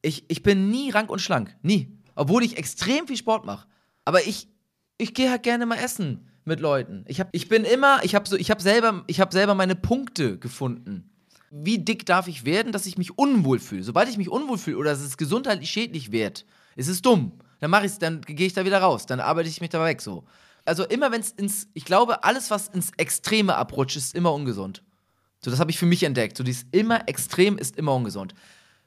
ich, 0.00 0.24
ich 0.28 0.42
bin 0.42 0.70
nie 0.70 0.90
rank 0.90 1.10
und 1.10 1.20
schlank. 1.20 1.54
Nie. 1.60 1.98
Obwohl 2.14 2.42
ich 2.42 2.56
extrem 2.56 3.06
viel 3.06 3.18
Sport 3.18 3.44
mache. 3.44 3.68
Aber 4.06 4.26
ich, 4.26 4.48
ich 4.96 5.12
gehe 5.12 5.30
halt 5.30 5.42
gerne 5.42 5.66
mal 5.66 5.76
essen 5.76 6.30
mit 6.46 6.60
Leuten. 6.60 7.04
Ich, 7.08 7.20
hab, 7.20 7.28
ich 7.32 7.48
bin 7.48 7.64
immer, 7.64 8.02
ich 8.02 8.14
habe 8.14 8.26
so, 8.26 8.38
hab 8.38 8.62
selber, 8.62 9.04
hab 9.06 9.32
selber 9.34 9.54
meine 9.54 9.76
Punkte 9.76 10.38
gefunden. 10.38 11.10
Wie 11.50 11.78
dick 11.78 12.06
darf 12.06 12.26
ich 12.26 12.46
werden, 12.46 12.72
dass 12.72 12.86
ich 12.86 12.96
mich 12.96 13.18
unwohl 13.18 13.58
fühle? 13.58 13.82
Sobald 13.82 14.08
ich 14.08 14.16
mich 14.16 14.30
unwohl 14.30 14.56
fühle 14.56 14.78
oder 14.78 14.90
dass 14.90 15.00
es 15.00 15.18
gesundheitlich 15.18 15.68
schädlich 15.68 16.10
wird, 16.10 16.46
ist 16.74 16.88
es 16.88 17.02
dumm. 17.02 17.32
Dann 17.60 17.70
mache 17.70 17.84
ich 17.84 17.98
dann 17.98 18.22
gehe 18.22 18.46
ich 18.46 18.54
da 18.54 18.64
wieder 18.64 18.78
raus, 18.78 19.04
dann 19.06 19.20
arbeite 19.20 19.48
ich 19.48 19.60
mich 19.60 19.70
da 19.70 19.84
weg 19.84 20.00
so. 20.00 20.24
Also 20.66 20.84
immer 20.84 21.12
wenn 21.12 21.20
es 21.20 21.30
ins, 21.30 21.68
ich 21.74 21.84
glaube, 21.84 22.24
alles, 22.24 22.50
was 22.50 22.68
ins 22.68 22.90
Extreme 22.96 23.56
abrutscht, 23.56 23.96
ist 23.96 24.14
immer 24.14 24.32
ungesund. 24.32 24.82
So, 25.40 25.50
das 25.50 25.60
habe 25.60 25.70
ich 25.70 25.78
für 25.78 25.86
mich 25.86 26.02
entdeckt. 26.02 26.36
So, 26.36 26.44
dieses 26.44 26.66
immer 26.72 27.08
extrem 27.08 27.56
ist 27.56 27.76
immer 27.76 27.94
ungesund. 27.94 28.34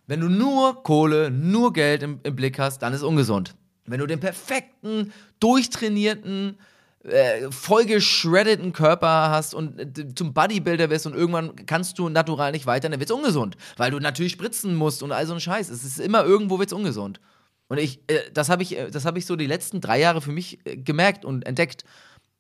Wenn 0.08 0.20
du 0.20 0.28
nur 0.28 0.84
Kohle, 0.84 1.32
nur 1.32 1.72
Geld 1.72 2.04
im, 2.04 2.20
im 2.24 2.36
Blick 2.36 2.60
hast, 2.60 2.80
dann 2.80 2.94
ist 2.94 3.04
ungesund. 3.04 3.56
Wenn 3.86 4.00
du 4.00 4.08
den 4.08 4.20
perfekten, 4.20 5.14
durchtrainierten, 5.40 6.58
äh, 7.04 7.50
vollgeschreddeten 7.50 8.74
Körper 8.74 9.30
hast 9.30 9.54
und 9.54 9.80
äh, 9.80 10.14
zum 10.16 10.34
Bodybuilder 10.34 10.90
wirst 10.90 11.08
und 11.08 11.16
irgendwann 11.16 11.56
kannst 11.66 11.98
du 11.98 12.10
natural 12.10 12.52
nicht 12.52 12.66
weiter, 12.66 12.90
dann 12.90 13.00
wird 13.00 13.10
es 13.10 13.16
ungesund. 13.16 13.56
Weil 13.78 13.92
du 13.92 14.00
natürlich 14.00 14.34
spritzen 14.34 14.76
musst 14.76 15.02
und 15.02 15.12
all 15.12 15.26
so 15.26 15.34
ein 15.34 15.40
Scheiß. 15.40 15.70
Es 15.70 15.86
ist 15.86 16.00
immer 16.00 16.26
irgendwo 16.26 16.60
wird's 16.60 16.74
ungesund. 16.74 17.22
Und 17.70 17.78
ich, 17.78 18.02
äh, 18.08 18.32
das 18.34 18.50
habe 18.50 18.64
ich, 18.64 18.78
äh, 18.78 18.90
das 18.92 19.06
ich 19.06 19.26
so 19.26 19.36
die 19.36 19.48
letzten 19.48 19.80
drei 19.80 20.00
Jahre 20.00 20.22
für 20.22 20.32
mich 20.32 20.60
äh, 20.66 20.76
gemerkt 20.76 21.24
und 21.24 21.46
entdeckt, 21.46 21.86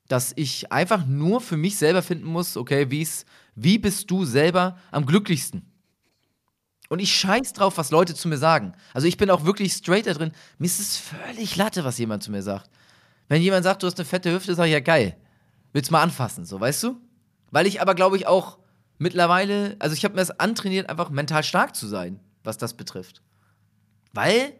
dass 0.07 0.33
ich 0.35 0.71
einfach 0.71 1.05
nur 1.05 1.39
für 1.39 1.55
mich 1.55 1.77
selber 1.77 2.01
finden 2.01 2.25
muss, 2.25 2.57
okay, 2.57 2.89
wie's, 2.89 3.25
wie 3.55 3.77
bist 3.77 4.09
du 4.11 4.25
selber 4.25 4.77
am 4.91 5.05
glücklichsten? 5.05 5.71
Und 6.89 6.97
ich 6.99 7.15
scheiß 7.15 7.53
drauf, 7.53 7.77
was 7.77 7.91
Leute 7.91 8.15
zu 8.15 8.27
mir 8.27 8.39
sagen. 8.39 8.73
Also 8.93 9.07
ich 9.07 9.17
bin 9.17 9.29
auch 9.29 9.45
wirklich 9.45 9.73
straight 9.73 10.07
da 10.07 10.13
drin. 10.13 10.31
Mir 10.57 10.65
ist 10.65 10.79
es 10.79 10.97
völlig 10.97 11.55
Latte, 11.55 11.83
was 11.83 11.99
jemand 11.99 12.23
zu 12.23 12.31
mir 12.31 12.41
sagt. 12.41 12.71
Wenn 13.27 13.43
jemand 13.43 13.63
sagt, 13.63 13.83
du 13.83 13.87
hast 13.87 13.99
eine 13.99 14.05
fette 14.05 14.33
Hüfte, 14.33 14.55
sag 14.55 14.65
ich 14.65 14.71
ja 14.71 14.79
geil. 14.79 15.15
Willst 15.71 15.91
du 15.91 15.93
mal 15.93 16.01
anfassen, 16.01 16.45
so, 16.45 16.59
weißt 16.59 16.81
du? 16.81 16.99
Weil 17.51 17.67
ich 17.67 17.79
aber, 17.79 17.93
glaube 17.93 18.17
ich, 18.17 18.25
auch 18.25 18.57
mittlerweile, 18.97 19.75
also 19.77 19.93
ich 19.93 20.03
habe 20.03 20.15
mir 20.15 20.21
das 20.21 20.39
antrainiert, 20.39 20.89
einfach 20.89 21.11
mental 21.11 21.43
stark 21.43 21.75
zu 21.75 21.87
sein, 21.87 22.19
was 22.43 22.57
das 22.57 22.73
betrifft. 22.73 23.21
Weil 24.11 24.53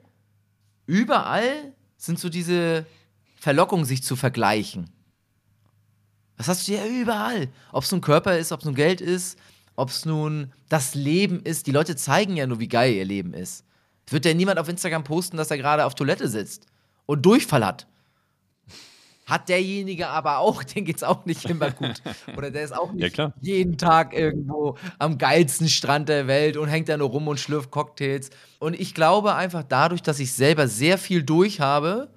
überall 0.90 1.74
sind 1.98 2.20
so 2.20 2.30
diese 2.30 2.86
Verlockungen, 3.36 3.86
sich 3.86 4.04
zu 4.04 4.16
vergleichen. 4.16 4.90
Das 6.36 6.48
hast 6.48 6.68
du 6.68 6.74
ja 6.74 6.86
überall. 6.86 7.50
Ob 7.72 7.84
es 7.84 7.92
nun 7.92 8.02
Körper 8.02 8.38
ist, 8.38 8.52
ob 8.52 8.62
es 8.62 8.66
nun 8.66 8.76
Geld 8.76 9.00
ist, 9.00 9.38
ob 9.76 9.90
es 9.90 10.06
nun 10.06 10.52
das 10.68 10.96
Leben 10.96 11.42
ist. 11.44 11.68
Die 11.68 11.72
Leute 11.72 11.96
zeigen 11.96 12.36
ja 12.36 12.48
nur, 12.48 12.60
wie 12.60 12.68
geil 12.68 12.94
ihr 12.94 13.06
Leben 13.06 13.34
ist. 13.34 13.66
Wird 14.08 14.26
ja 14.26 14.34
niemand 14.34 14.58
auf 14.58 14.68
Instagram 14.68 15.04
posten, 15.04 15.38
dass 15.38 15.52
er 15.52 15.58
gerade 15.58 15.86
auf 15.86 15.94
Toilette 15.94 16.28
sitzt 16.28 16.66
und 17.06 17.24
Durchfall 17.24 17.64
hat. 17.64 17.86
Hat 19.30 19.48
derjenige 19.48 20.08
aber 20.08 20.40
auch, 20.40 20.64
den 20.76 20.86
geht's 20.86 21.04
auch 21.04 21.26
nicht 21.26 21.46
immer 21.46 21.72
gut. 21.72 22.02
Oder 22.36 22.52
der 22.52 22.64
ist 22.64 22.76
auch 22.76 22.92
nicht 22.92 23.18
ja, 23.18 23.34
jeden 23.40 23.78
Tag 23.78 24.14
irgendwo 24.14 24.78
am 24.98 25.18
geilsten 25.18 25.70
Strand 25.70 26.10
der 26.10 26.28
Welt 26.28 26.58
und 26.58 26.68
hängt 26.68 26.90
da 26.90 26.98
nur 26.98 27.10
rum 27.10 27.28
und 27.28 27.40
schlürft 27.40 27.72
Cocktails. 27.72 28.32
Und 28.60 28.80
ich 28.80 28.94
glaube 28.94 29.36
einfach 29.36 29.64
dadurch, 29.64 30.02
dass 30.02 30.20
ich 30.20 30.34
selber 30.34 30.68
sehr 30.68 30.98
viel 30.98 31.24
durch 31.24 31.60
habe, 31.60 32.10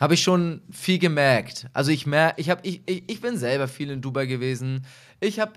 habe 0.00 0.14
ich 0.14 0.22
schon 0.22 0.62
viel 0.70 0.98
gemerkt. 0.98 1.68
Also 1.72 1.92
ich 1.92 2.06
merke, 2.06 2.40
ich, 2.40 2.52
ich, 2.62 2.82
ich, 2.86 3.04
ich 3.06 3.20
bin 3.20 3.36
selber 3.38 3.68
viel 3.68 3.90
in 3.90 4.00
Dubai 4.00 4.26
gewesen. 4.26 4.84
Ich 5.20 5.38
habe 5.38 5.52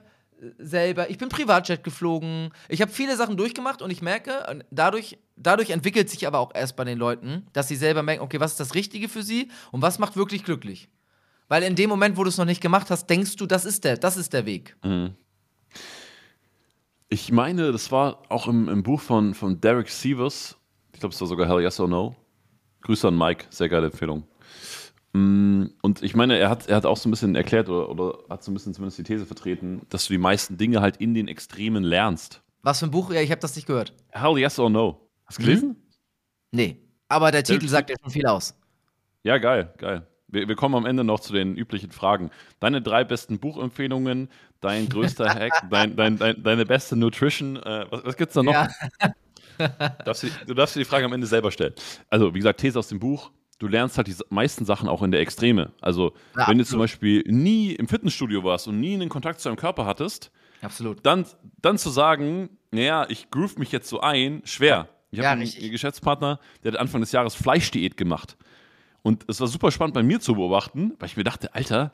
selber, 0.59 1.09
ich 1.09 1.17
bin 1.17 1.29
Privatjet 1.29 1.83
geflogen, 1.83 2.51
ich 2.69 2.81
habe 2.81 2.91
viele 2.91 3.17
Sachen 3.17 3.37
durchgemacht 3.37 3.81
und 3.81 3.89
ich 3.89 4.01
merke, 4.01 4.63
dadurch, 4.69 5.17
dadurch 5.37 5.69
entwickelt 5.69 6.09
sich 6.09 6.27
aber 6.27 6.39
auch 6.39 6.51
erst 6.53 6.75
bei 6.75 6.83
den 6.83 6.97
Leuten, 6.97 7.47
dass 7.53 7.67
sie 7.67 7.75
selber 7.75 8.03
merken, 8.03 8.23
okay, 8.23 8.39
was 8.39 8.51
ist 8.51 8.59
das 8.59 8.75
Richtige 8.75 9.09
für 9.09 9.23
sie 9.23 9.49
und 9.71 9.81
was 9.81 9.99
macht 9.99 10.15
wirklich 10.15 10.43
glücklich. 10.43 10.89
Weil 11.47 11.63
in 11.63 11.75
dem 11.75 11.89
Moment, 11.89 12.17
wo 12.17 12.23
du 12.23 12.29
es 12.29 12.37
noch 12.37 12.45
nicht 12.45 12.61
gemacht 12.61 12.89
hast, 12.89 13.07
denkst 13.07 13.37
du, 13.37 13.45
das 13.45 13.63
ist 13.63 13.83
der, 13.83 13.97
das 13.97 14.17
ist 14.17 14.33
der 14.33 14.45
Weg. 14.45 14.75
Mhm. 14.83 15.11
Ich 17.09 17.31
meine, 17.31 17.71
das 17.71 17.91
war 17.91 18.23
auch 18.29 18.47
im, 18.47 18.67
im 18.67 18.83
Buch 18.83 18.99
von, 18.99 19.33
von 19.33 19.61
Derek 19.61 19.89
Sievers, 19.89 20.57
ich 20.97 20.99
glaube, 20.99 21.13
es 21.13 21.21
war 21.21 21.27
sogar 21.27 21.47
Hell 21.47 21.61
Yes 21.61 21.79
or 21.79 21.87
No. 21.87 22.15
Grüße 22.81 23.07
an 23.07 23.17
Mike, 23.17 23.45
sehr 23.51 23.69
geile 23.69 23.85
Empfehlung. 23.85 24.23
Mm, 25.13 25.65
und 25.83 26.01
ich 26.01 26.15
meine, 26.15 26.37
er 26.37 26.49
hat, 26.49 26.67
er 26.67 26.75
hat 26.75 26.85
auch 26.85 26.97
so 26.97 27.07
ein 27.07 27.11
bisschen 27.11 27.35
erklärt 27.35 27.69
oder, 27.69 27.89
oder 27.89 28.17
hat 28.29 28.43
so 28.43 28.49
ein 28.51 28.55
bisschen 28.55 28.73
zumindest 28.73 28.97
die 28.97 29.03
These 29.03 29.27
vertreten, 29.27 29.81
dass 29.89 30.07
du 30.07 30.13
die 30.13 30.17
meisten 30.17 30.57
Dinge 30.57 30.81
halt 30.81 30.97
in 30.97 31.13
den 31.13 31.27
Extremen 31.27 31.83
lernst. 31.83 32.41
Was 32.63 32.79
für 32.79 32.85
ein 32.85 32.91
Buch? 32.91 33.11
Ja, 33.11 33.21
ich 33.21 33.29
habe 33.29 33.41
das 33.41 33.55
nicht 33.55 33.67
gehört. 33.67 33.93
Hell 34.09 34.37
yes 34.39 34.57
or 34.57 34.69
no. 34.69 35.06
Hast 35.27 35.39
du 35.39 35.43
gelesen? 35.43 35.69
Mhm. 35.69 35.75
Nee. 36.51 36.81
Aber 37.09 37.31
der 37.31 37.43
Titel 37.43 37.67
sagt 37.67 37.89
ja 37.89 37.95
schon 38.01 38.11
viel 38.11 38.25
aus. 38.25 38.55
Ja, 39.23 39.37
geil, 39.37 39.73
geil. 39.77 40.07
Wir, 40.27 40.47
wir, 40.47 40.55
kommen 40.55 40.75
am 40.75 40.85
Ende 40.85 41.05
noch 41.05 41.21
zu 41.21 41.31
den 41.31 41.55
üblichen 41.55 41.91
Fragen. 41.91 42.31
Deine 42.59 42.81
drei 42.81 43.05
besten 43.05 43.39
Buchempfehlungen, 43.39 44.29
dein 44.59 44.89
größter 44.89 45.29
Hack, 45.29 45.69
dein, 45.69 45.95
dein, 45.95 46.17
dein, 46.17 46.43
deine 46.43 46.65
beste 46.65 46.97
Nutrition. 46.97 47.55
Äh, 47.57 47.85
was, 47.89 48.05
was 48.05 48.17
gibt's 48.17 48.33
da 48.33 48.43
noch? 48.43 48.53
Ja. 48.53 48.69
darfst 50.03 50.23
du, 50.23 50.27
du 50.45 50.53
darfst 50.53 50.75
dir 50.75 50.79
die 50.79 50.85
Frage 50.85 51.05
am 51.05 51.13
Ende 51.13 51.27
selber 51.27 51.51
stellen. 51.51 51.73
Also, 52.09 52.33
wie 52.33 52.39
gesagt, 52.39 52.59
These 52.59 52.77
aus 52.77 52.89
dem 52.89 52.99
Buch 52.99 53.31
du 53.59 53.67
lernst 53.67 53.97
halt 53.97 54.07
die 54.07 54.15
meisten 54.29 54.65
Sachen 54.65 54.87
auch 54.87 55.01
in 55.01 55.11
der 55.11 55.21
Extreme. 55.21 55.71
Also, 55.81 56.13
ja, 56.35 56.47
wenn 56.47 56.57
du 56.57 56.65
zum 56.65 56.79
Beispiel 56.79 57.23
nie 57.27 57.73
im 57.73 57.87
Fitnessstudio 57.87 58.43
warst 58.43 58.67
und 58.67 58.79
nie 58.79 58.93
einen 58.93 59.09
Kontakt 59.09 59.39
zu 59.39 59.49
deinem 59.49 59.57
Körper 59.57 59.85
hattest, 59.85 60.31
absolut. 60.61 61.05
Dann, 61.05 61.25
dann 61.61 61.77
zu 61.77 61.89
sagen, 61.89 62.49
naja, 62.71 63.05
ich 63.09 63.29
groove 63.31 63.57
mich 63.57 63.71
jetzt 63.71 63.89
so 63.89 63.99
ein, 63.99 64.41
schwer. 64.45 64.89
Ich 65.11 65.19
habe 65.19 65.25
ja, 65.25 65.31
einen 65.31 65.41
richtig. 65.41 65.71
Geschäftspartner, 65.71 66.39
der 66.63 66.73
hat 66.73 66.79
Anfang 66.79 67.01
des 67.01 67.11
Jahres 67.11 67.35
Fleischdiät 67.35 67.97
gemacht. 67.97 68.37
Und 69.01 69.23
es 69.29 69.39
war 69.39 69.47
super 69.47 69.71
spannend 69.71 69.93
bei 69.93 70.03
mir 70.03 70.19
zu 70.19 70.35
beobachten, 70.35 70.93
weil 70.99 71.07
ich 71.07 71.17
mir 71.17 71.23
dachte, 71.23 71.53
Alter, 71.55 71.91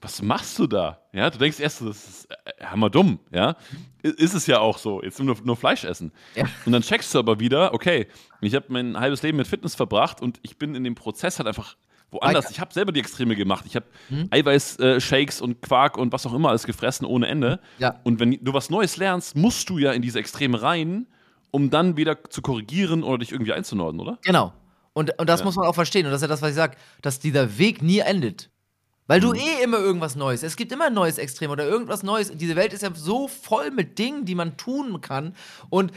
was 0.00 0.20
machst 0.22 0.58
du 0.58 0.66
da? 0.66 1.00
Ja, 1.12 1.30
du 1.30 1.38
denkst 1.38 1.58
erst, 1.58 1.80
das 1.80 2.08
ist 2.08 2.30
äh, 2.30 2.64
hammerdumm, 2.64 3.18
ja. 3.32 3.56
Ist 4.02 4.34
es 4.34 4.46
ja 4.46 4.60
auch 4.60 4.76
so, 4.76 5.02
jetzt 5.02 5.18
nur, 5.18 5.36
nur 5.42 5.56
Fleisch 5.56 5.84
essen. 5.84 6.12
Ja. 6.34 6.44
Und 6.66 6.72
dann 6.72 6.82
checkst 6.82 7.14
du 7.14 7.18
aber 7.18 7.40
wieder, 7.40 7.72
okay, 7.72 8.06
ich 8.42 8.54
habe 8.54 8.66
mein 8.68 9.00
halbes 9.00 9.22
Leben 9.22 9.38
mit 9.38 9.46
Fitness 9.46 9.74
verbracht 9.74 10.20
und 10.20 10.38
ich 10.42 10.58
bin 10.58 10.74
in 10.74 10.84
dem 10.84 10.94
Prozess 10.94 11.38
halt 11.38 11.48
einfach 11.48 11.76
woanders. 12.10 12.50
Ich 12.50 12.60
habe 12.60 12.72
selber 12.72 12.92
die 12.92 13.00
Extreme 13.00 13.34
gemacht. 13.34 13.64
Ich 13.66 13.76
habe 13.76 13.86
hm. 14.08 14.28
Eiweiß-Shakes 14.30 15.40
und 15.40 15.62
Quark 15.62 15.96
und 15.96 16.12
was 16.12 16.26
auch 16.26 16.34
immer 16.34 16.50
alles 16.50 16.64
gefressen 16.64 17.06
ohne 17.06 17.26
Ende. 17.26 17.60
Ja. 17.78 17.98
Und 18.04 18.20
wenn 18.20 18.38
du 18.42 18.52
was 18.52 18.70
Neues 18.70 18.96
lernst, 18.96 19.36
musst 19.36 19.68
du 19.70 19.78
ja 19.78 19.92
in 19.92 20.02
diese 20.02 20.18
Extreme 20.18 20.60
rein, 20.60 21.06
um 21.54 21.70
dann 21.70 21.96
wieder 21.96 22.18
zu 22.30 22.42
korrigieren 22.42 23.04
oder 23.04 23.18
dich 23.18 23.30
irgendwie 23.30 23.52
einzunorden, 23.52 24.00
oder? 24.00 24.18
Genau. 24.24 24.52
Und, 24.92 25.16
und 25.20 25.28
das 25.28 25.38
ja. 25.38 25.46
muss 25.46 25.54
man 25.54 25.68
auch 25.68 25.74
verstehen. 25.74 26.04
Und 26.04 26.10
das 26.10 26.18
ist 26.18 26.22
ja 26.22 26.28
das, 26.28 26.42
was 26.42 26.50
ich 26.50 26.56
sage, 26.56 26.76
dass 27.00 27.20
dieser 27.20 27.58
Weg 27.58 27.80
nie 27.80 28.00
endet. 28.00 28.50
Weil 29.06 29.20
du 29.20 29.28
mhm. 29.28 29.38
eh 29.38 29.62
immer 29.62 29.78
irgendwas 29.78 30.16
Neues. 30.16 30.42
Es 30.42 30.56
gibt 30.56 30.72
immer 30.72 30.86
ein 30.86 30.94
neues 30.94 31.16
Extrem 31.16 31.52
oder 31.52 31.64
irgendwas 31.64 32.02
Neues. 32.02 32.32
Diese 32.34 32.56
Welt 32.56 32.72
ist 32.72 32.82
ja 32.82 32.90
so 32.92 33.28
voll 33.28 33.70
mit 33.70 34.00
Dingen, 34.00 34.24
die 34.24 34.34
man 34.34 34.56
tun 34.56 35.00
kann. 35.00 35.36
Und 35.70 35.92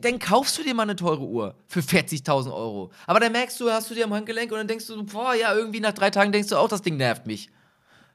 dann 0.00 0.18
kaufst 0.18 0.58
du 0.58 0.64
dir 0.64 0.74
mal 0.74 0.82
eine 0.82 0.96
teure 0.96 1.22
Uhr 1.22 1.54
für 1.68 1.80
40.000 1.80 2.52
Euro. 2.52 2.90
Aber 3.06 3.20
dann 3.20 3.30
merkst 3.30 3.60
du, 3.60 3.70
hast 3.70 3.88
du 3.90 3.94
dir 3.94 4.06
am 4.06 4.12
Handgelenk 4.12 4.50
und 4.50 4.58
dann 4.58 4.66
denkst 4.66 4.88
du, 4.88 5.04
boah, 5.04 5.34
ja, 5.34 5.54
irgendwie 5.54 5.78
nach 5.78 5.92
drei 5.92 6.10
Tagen 6.10 6.32
denkst 6.32 6.48
du 6.48 6.56
auch, 6.56 6.68
das 6.68 6.82
Ding 6.82 6.96
nervt 6.96 7.28
mich. 7.28 7.48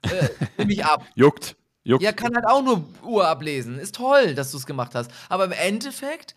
Äh, 0.01 0.27
nimm 0.57 0.67
mich 0.67 0.83
ab. 0.83 1.05
Juckt. 1.15 1.55
Juckt. 1.85 2.03
Ja, 2.03 2.11
kann 2.11 2.35
halt 2.35 2.47
auch 2.47 2.61
nur 2.61 2.83
Uhr 3.01 3.25
ablesen. 3.25 3.79
Ist 3.79 3.95
toll, 3.95 4.35
dass 4.35 4.51
du 4.51 4.57
es 4.57 4.65
gemacht 4.65 4.93
hast. 4.93 5.09
Aber 5.29 5.45
im 5.45 5.53
Endeffekt 5.53 6.35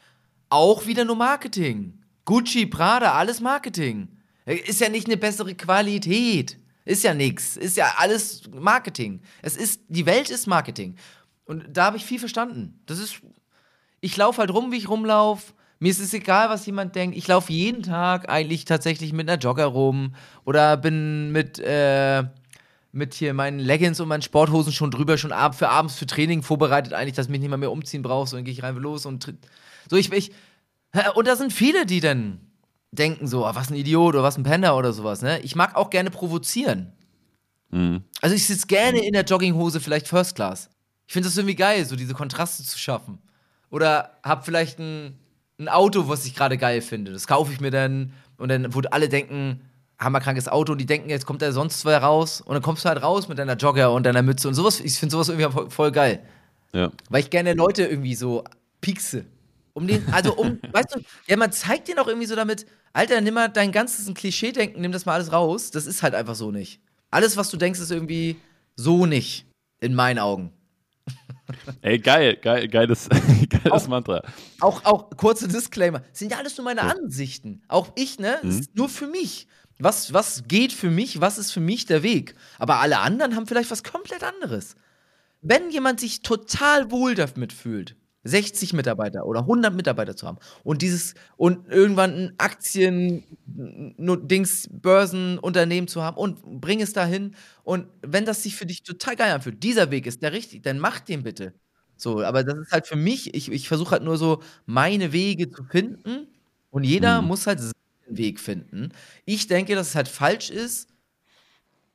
auch 0.51 0.87
wieder 0.87 1.05
nur 1.05 1.17
Marketing. 1.17 2.01
Gucci, 2.25 2.67
Prada, 2.67 3.13
alles 3.15 3.41
Marketing. 3.41 4.09
Ist 4.45 4.81
ja 4.81 4.89
nicht 4.89 5.07
eine 5.07 5.17
bessere 5.17 5.55
Qualität. 5.55 6.59
Ist 6.85 7.05
ja 7.05 7.15
nichts. 7.15 7.57
Ist 7.57 7.77
ja 7.77 7.95
alles 7.99 8.43
Marketing. 8.51 9.21
Es 9.43 9.57
ist, 9.57 9.83
die 9.89 10.07
Welt 10.07 10.31
ist 10.31 10.47
Marketing. 10.47 10.97
Und 11.45 11.65
da 11.71 11.87
habe 11.87 11.97
ich 11.97 12.05
viel 12.05 12.19
verstanden. 12.19 12.81
Das 12.87 12.99
ist, 12.99 13.21
ich 14.01 14.17
laufe 14.17 14.39
halt 14.39 14.53
rum, 14.53 14.73
wie 14.73 14.77
ich 14.77 14.89
rumlaufe. 14.89 15.53
Mir 15.81 15.91
ist 15.91 16.01
es 16.01 16.13
egal, 16.13 16.49
was 16.51 16.67
jemand 16.67 16.97
denkt. 16.97 17.17
Ich 17.17 17.29
laufe 17.29 17.53
jeden 17.53 17.83
Tag 17.83 18.29
eigentlich 18.29 18.65
tatsächlich 18.65 19.13
mit 19.13 19.29
einer 19.29 19.39
Jogger 19.39 19.67
rum 19.67 20.15
oder 20.45 20.77
bin 20.77 21.31
mit, 21.31 21.59
äh, 21.61 22.25
mit 22.91 23.15
hier 23.15 23.33
meinen 23.33 23.61
Leggings 23.61 24.01
und 24.01 24.09
meinen 24.09 24.23
Sporthosen 24.23 24.73
schon 24.73 24.91
drüber, 24.91 25.19
schon 25.19 25.33
ab 25.33 25.55
für 25.55 25.69
abends 25.69 25.95
für 25.95 26.07
Training 26.07 26.43
vorbereitet, 26.43 26.95
eigentlich, 26.95 27.15
dass 27.15 27.27
ich 27.27 27.31
mich 27.31 27.41
nicht 27.41 27.57
mehr 27.57 27.71
umziehen 27.71 28.03
brauche. 28.03 28.29
So, 28.29 28.37
dann 28.37 28.45
gehe 28.45 28.53
ich 28.53 28.63
rein 28.63 28.77
los 28.77 29.07
und 29.07 29.35
so. 29.89 29.97
Ich, 29.97 30.13
ich, 30.13 30.33
und 31.15 31.27
da 31.27 31.37
sind 31.37 31.53
viele, 31.53 31.87
die 31.87 32.01
dann 32.01 32.41
denken 32.91 33.27
so, 33.27 33.47
oh, 33.47 33.55
was 33.55 33.71
ein 33.71 33.77
Idiot 33.77 34.15
oder 34.15 34.23
was 34.23 34.39
ein 34.39 34.43
Penner 34.43 34.77
oder 34.77 34.93
sowas. 34.93 35.23
Ne? 35.23 35.41
Ich 35.41 35.55
mag 35.55 35.77
auch 35.77 35.91
gerne 35.91 36.11
provozieren. 36.11 36.93
Mhm. 37.71 38.03
Also 38.21 38.35
ich 38.35 38.47
sitze 38.47 38.67
gerne 38.67 39.05
in 39.05 39.13
der 39.13 39.25
Jogginghose, 39.25 39.81
vielleicht 39.81 40.09
First 40.09 40.35
Class. 40.35 40.71
Ich 41.07 41.13
finde 41.13 41.29
das 41.29 41.37
irgendwie 41.37 41.55
geil, 41.55 41.85
so 41.85 41.97
diese 41.97 42.15
Kontraste 42.15 42.63
zu 42.65 42.79
schaffen. 42.79 43.19
Oder 43.71 44.19
hab 44.23 44.45
vielleicht 44.45 44.79
ein, 44.79 45.19
ein 45.59 45.69
Auto, 45.69 46.09
was 46.09 46.25
ich 46.25 46.35
gerade 46.35 46.57
geil 46.57 46.81
finde. 46.81 47.13
Das 47.13 47.27
kaufe 47.27 47.53
ich 47.53 47.61
mir 47.61 47.71
dann 47.71 48.13
und 48.39 48.49
dann, 48.49 48.75
wo 48.75 48.81
alle 48.91 49.09
denken, 49.09 49.61
hammerkrankes 49.99 50.49
Auto 50.49 50.73
und 50.73 50.79
die 50.79 50.87
denken, 50.87 51.11
jetzt 51.11 51.27
kommt 51.27 51.43
er 51.43 51.53
sonst 51.53 51.81
zwei 51.81 51.97
raus 51.97 52.41
und 52.41 52.55
dann 52.55 52.63
kommst 52.63 52.85
du 52.85 52.89
halt 52.89 53.03
raus 53.03 53.29
mit 53.29 53.39
deiner 53.39 53.57
Jogger 53.57 53.93
und 53.93 54.05
deiner 54.05 54.23
Mütze 54.23 54.49
und 54.49 54.55
sowas. 54.55 54.81
Ich 54.81 54.99
finde 54.99 55.13
sowas 55.13 55.29
irgendwie 55.29 55.51
voll, 55.51 55.71
voll 55.71 55.93
geil. 55.93 56.23
Ja. 56.73 56.91
Weil 57.11 57.21
ich 57.21 57.31
gerne 57.31 57.55
Leute 57.55 57.85
irgendwie 57.85 58.15
so 58.15 58.45
piekse. 58.81 59.25
Um 59.73 59.87
den, 59.87 60.07
also 60.13 60.35
um, 60.35 60.59
weißt 60.73 60.95
du, 60.95 61.01
ja, 61.27 61.37
man 61.37 61.53
zeigt 61.53 61.89
dir 61.89 62.01
auch 62.01 62.09
irgendwie 62.09 62.27
so 62.27 62.37
damit, 62.37 62.67
Alter, 62.93 63.21
nimm 63.21 63.35
mal 63.35 63.49
dein 63.49 63.73
ganzes 63.73 64.13
Klischee-Denken, 64.13 64.81
nimm 64.81 64.93
das 64.93 65.07
mal 65.07 65.15
alles 65.15 65.33
raus. 65.33 65.71
Das 65.71 65.87
ist 65.87 66.03
halt 66.03 66.15
einfach 66.15 66.35
so 66.35 66.51
nicht. 66.51 66.81
Alles, 67.11 67.37
was 67.37 67.51
du 67.51 67.57
denkst, 67.57 67.81
ist 67.81 67.91
irgendwie 67.91 68.37
so 68.77 69.07
nicht. 69.07 69.47
In 69.81 69.95
meinen 69.95 70.19
Augen. 70.19 70.53
Ey, 71.83 71.99
geil, 71.99 72.37
geil, 72.37 72.69
geiles, 72.69 73.09
geiles 73.49 73.85
auch, 73.85 73.89
Mantra. 73.89 74.23
Auch, 74.61 74.85
auch 74.85 75.11
kurze 75.17 75.47
Disclaimer. 75.47 76.03
sind 76.13 76.33
ja 76.33 76.39
alles 76.39 76.57
nur 76.57 76.65
meine. 76.65 76.83
Ansichten. 76.83 77.63
Auch 77.69 77.93
ich, 77.95 78.19
ne? 78.19 78.39
Mhm. 78.43 78.51
Ist 78.51 78.75
nur 78.75 78.89
für 78.89 79.07
mich. 79.07 79.47
Was, 79.79 80.13
was 80.13 80.45
geht 80.49 80.73
für 80.73 80.91
mich? 80.91 81.21
Was 81.21 81.39
ist 81.39 81.53
für 81.53 81.61
mich 81.61 81.87
der 81.87 82.03
Weg? 82.03 82.35
Aber 82.59 82.81
alle 82.81 82.99
anderen 82.99 83.37
haben 83.37 83.47
vielleicht 83.47 83.71
was 83.71 83.85
komplett 83.85 84.25
anderes. 84.25 84.75
Wenn 85.41 85.71
jemand 85.71 86.01
sich 86.01 86.23
total 86.23 86.91
wohl 86.91 87.15
damit 87.15 87.53
fühlt, 87.53 87.95
60 88.29 88.73
Mitarbeiter 88.73 89.27
oder 89.27 89.41
100 89.41 89.75
Mitarbeiter 89.75 90.17
zu 90.17 90.27
haben 90.27 90.39
und 90.65 90.83
dieses 90.83 91.15
und 91.37 91.69
irgendwann 91.69 92.15
ein 92.15 92.33
Aktien 92.39 93.25
Dings 93.47 94.69
Börsenunternehmen 94.71 95.89
zu 95.89 96.03
haben 96.03 96.17
und 96.17 96.61
bring 96.61 96.81
es 96.81 96.93
dahin 96.93 97.35
und 97.65 97.87
wenn 98.03 98.25
das 98.25 98.43
sich 98.43 98.57
für 98.57 98.67
dich 98.67 98.83
total 98.83 99.17
geil 99.17 99.33
anfühlt, 99.33 99.63
dieser 99.63 99.91
Weg 99.91 100.07
ist 100.07 100.23
der 100.23 100.33
richtig, 100.33 100.63
dann 100.63 100.79
mach 100.79 101.01
den 101.01 101.23
bitte. 101.23 101.55
So, 101.97 102.23
aber 102.23 102.45
das 102.45 102.57
ist 102.59 102.73
halt 102.73 102.87
für 102.87 102.97
mich, 102.97 103.35
ich, 103.35 103.51
ich 103.51 103.67
versuche 103.67 103.91
halt 103.93 104.05
nur 104.05 104.19
so 104.19 104.41
meine 104.67 105.13
Wege 105.13 105.51
zu 105.51 105.65
finden 105.65 106.29
und 106.71 106.85
jeder 106.85 107.21
mhm. 107.21 107.29
muss 107.29 107.47
halt 107.47 107.59
seinen 107.59 107.73
Weg 108.07 108.39
finden. 108.39 108.91
Ich 109.25 109.49
denke, 109.49 109.75
dass 109.75 109.89
es 109.89 109.95
halt 109.97 110.09
falsch 110.09 110.51
ist. 110.51 110.89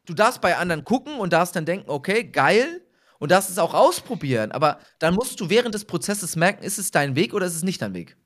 Du 0.05 0.14
darfst 0.14 0.41
bei 0.41 0.57
anderen 0.57 0.84
gucken 0.84 1.18
und 1.19 1.31
darfst 1.31 1.55
dann 1.55 1.65
denken, 1.65 1.89
okay, 1.89 2.26
geil, 2.26 2.81
und 3.24 3.32
darfst 3.32 3.50
es 3.50 3.58
auch 3.58 3.74
ausprobieren. 3.74 4.52
Aber 4.52 4.80
dann 5.00 5.16
musst 5.16 5.40
du 5.40 5.50
während 5.50 5.74
des 5.74 5.86
Prozesses 5.86 6.36
merken, 6.36 6.62
ist 6.62 6.78
es 6.78 6.91
dein 6.91 7.16
Weg 7.16 7.34
oder 7.34 7.45
ist 7.45 7.56
es 7.56 7.64
nicht 7.64 7.82
dein 7.82 7.94
Weg? 7.94 8.18